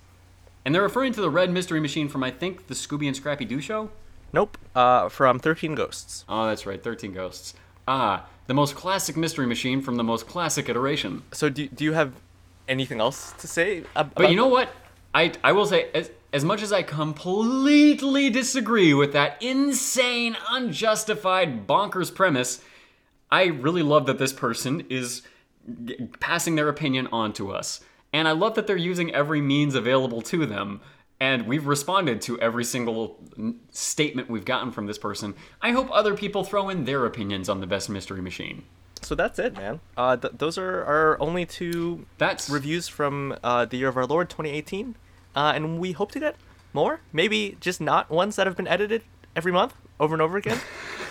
And 0.66 0.76
they're 0.76 0.82
referring 0.82 1.14
to 1.14 1.22
the 1.22 1.30
Red 1.30 1.52
Mystery 1.52 1.80
Machine 1.80 2.08
from, 2.08 2.24
I 2.24 2.32
think, 2.32 2.68
the 2.68 2.74
Scooby 2.74 3.08
and 3.08 3.16
Scrappy 3.16 3.45
Doo 3.45 3.62
show? 3.62 3.90
Nope. 4.34 4.58
Uh, 4.76 5.10
from 5.10 5.40
Thirteen 5.40 5.76
Ghosts. 5.76 6.24
Oh, 6.30 6.48
that's 6.48 6.66
right, 6.66 6.82
13 6.82 7.14
Ghosts. 7.14 7.53
Ah, 7.88 8.26
the 8.48 8.53
most 8.53 8.76
classic 8.76 9.18
Mystery 9.18 9.45
Machine 9.45 9.82
from 9.82 9.95
the 9.95 10.03
most 10.03 10.28
classic 10.28 10.70
iteration. 10.70 11.24
So 11.32 11.49
do 11.49 11.68
do 11.68 11.84
you 11.84 11.94
have 11.94 12.14
anything 12.68 12.99
else 12.99 13.34
to 13.34 13.48
say? 13.48 13.84
But 13.94 14.30
you 14.30 14.36
know 14.36 14.48
what? 14.48 14.70
I, 15.14 15.34
I 15.44 15.52
will 15.52 15.66
say, 15.66 15.90
as, 15.94 16.10
as 16.32 16.45
much 16.45 16.62
as 16.62 16.72
I 16.72 16.84
completely 16.84 18.30
disagree 18.30 18.94
with 18.94 19.12
that 19.14 19.41
insane, 19.41 20.38
unjustified, 20.49 21.68
bonkers 21.68 22.14
premise, 22.14 22.64
I 23.32 23.45
really 23.45 23.84
love 23.84 24.06
that 24.08 24.18
this 24.18 24.34
person 24.34 24.86
is 24.90 25.22
g- 25.86 26.10
passing 26.20 26.56
their 26.56 26.70
opinion 26.70 27.08
on 27.12 27.34
to 27.34 27.52
us. 27.52 27.82
And 28.14 28.28
I 28.28 28.32
love 28.32 28.56
that 28.56 28.68
they're 28.68 28.76
using 28.76 29.14
every 29.14 29.41
means 29.41 29.74
available 29.76 30.22
to 30.24 30.45
them. 30.45 30.82
And 31.20 31.45
we've 31.48 31.68
responded 31.68 32.20
to 32.24 32.40
every 32.41 32.64
single 32.66 33.20
n- 33.38 33.60
statement 33.72 34.30
we've 34.30 34.44
gotten 34.44 34.72
from 34.72 34.88
this 34.88 34.98
person. 34.98 35.36
I 35.62 35.72
hope 35.72 35.88
other 35.91 36.16
people 36.16 36.44
throw 36.44 36.68
in 36.70 36.86
their 36.86 37.06
opinions 37.06 37.48
on 37.48 37.62
the 37.62 37.68
best 37.68 37.90
mystery 37.90 38.22
machine. 38.22 38.64
So 39.02 39.16
that's 39.16 39.40
it, 39.40 39.56
man. 39.56 39.80
Uh, 39.95 40.18
th- 40.18 40.34
those 40.38 40.58
are 40.58 40.84
our 40.84 41.22
only 41.22 41.45
two 41.45 42.06
That's 42.18 42.49
reviews 42.49 42.88
from 42.88 43.36
uh, 43.44 43.66
the 43.66 43.78
year 43.78 43.88
of 43.88 43.98
our 43.98 44.06
Lord 44.06 44.30
2018, 44.30 44.95
uh, 45.36 45.53
and 45.56 45.80
we 45.80 45.94
hope 45.94 46.12
to 46.12 46.20
get 46.20 46.36
more. 46.74 47.02
Maybe 47.12 47.58
just 47.60 47.82
not 47.82 48.10
ones 48.10 48.36
that 48.36 48.45
have 48.45 48.56
been 48.56 48.68
edited 48.68 49.03
every 49.36 49.52
month 49.52 49.74
over 49.99 50.14
and 50.14 50.22
over 50.22 50.38
again. 50.38 50.60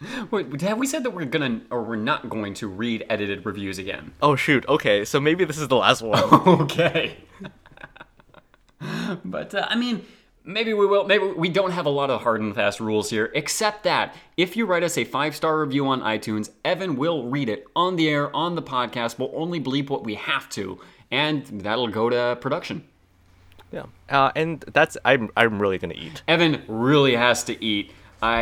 Wait, 0.30 0.60
have 0.62 0.78
we 0.78 0.86
said 0.86 1.04
that 1.04 1.10
we're 1.10 1.26
gonna 1.26 1.60
or 1.70 1.82
we're 1.82 1.96
not 1.96 2.28
going 2.30 2.54
to 2.54 2.68
read 2.68 3.04
edited 3.08 3.44
reviews 3.44 3.78
again? 3.78 4.12
oh 4.22 4.36
shoot. 4.36 4.66
Okay, 4.68 5.04
so 5.04 5.20
maybe 5.20 5.44
this 5.44 5.58
is 5.58 5.68
the 5.68 5.76
last 5.76 6.02
one. 6.02 6.22
okay. 6.62 7.18
but 9.24 9.54
uh, 9.54 9.66
I 9.68 9.76
mean, 9.76 10.04
maybe 10.44 10.72
we 10.72 10.86
will. 10.86 11.04
Maybe 11.04 11.26
we 11.26 11.48
don't 11.48 11.72
have 11.72 11.86
a 11.86 11.90
lot 11.90 12.10
of 12.10 12.22
hard 12.22 12.40
and 12.40 12.54
fast 12.54 12.80
rules 12.80 13.10
here, 13.10 13.30
except 13.34 13.84
that 13.84 14.14
if 14.36 14.56
you 14.56 14.64
write 14.66 14.82
us 14.82 14.96
a 14.96 15.04
five 15.04 15.36
star 15.36 15.60
review 15.60 15.86
on 15.86 16.00
iTunes, 16.00 16.50
Evan 16.64 16.96
will 16.96 17.28
read 17.28 17.48
it 17.48 17.66
on 17.76 17.96
the 17.96 18.08
air 18.08 18.34
on 18.34 18.54
the 18.54 18.62
podcast. 18.62 19.18
We'll 19.18 19.32
only 19.34 19.60
bleep 19.60 19.90
what 19.90 20.04
we 20.04 20.14
have 20.14 20.48
to, 20.50 20.80
and 21.10 21.44
that'll 21.46 21.88
go 21.88 22.08
to 22.08 22.38
production. 22.40 22.84
yeah. 23.70 23.84
Uh, 24.08 24.32
and 24.34 24.64
that's 24.72 24.96
I'm 25.04 25.28
I'm 25.36 25.60
really 25.60 25.76
gonna 25.76 25.94
eat. 25.94 26.22
Evan 26.26 26.62
really 26.68 27.16
has 27.16 27.44
to 27.44 27.62
eat. 27.62 27.92
I 28.22 28.40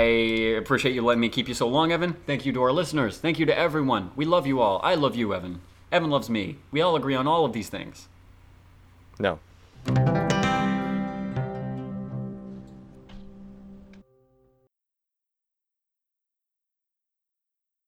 appreciate 0.59 0.95
you 0.95 1.03
letting 1.03 1.21
me 1.21 1.29
keep 1.29 1.49
you 1.49 1.55
so 1.55 1.69
long, 1.69 1.93
Evan. 1.93 2.15
Thank 2.27 2.45
you 2.45 2.53
to 2.53 2.63
our 2.63 2.73
listeners. 2.73 3.19
Thank 3.19 3.39
you 3.39 3.47
to 3.47 3.57
everyone. 3.57 4.11
We 4.17 4.25
love 4.25 4.47
you 4.47 4.61
all. 4.61 4.81
I 4.83 4.95
love 4.95 5.15
you, 5.15 5.33
Evan. 5.33 5.61
Evan 5.93 6.11
loves 6.11 6.29
me. 6.29 6.59
We 6.71 6.81
all 6.81 6.97
agree 6.97 7.15
on 7.15 7.27
all 7.27 7.45
of 7.45 7.53
these 7.53 7.69
things. 7.69 8.09
No. 9.19 9.39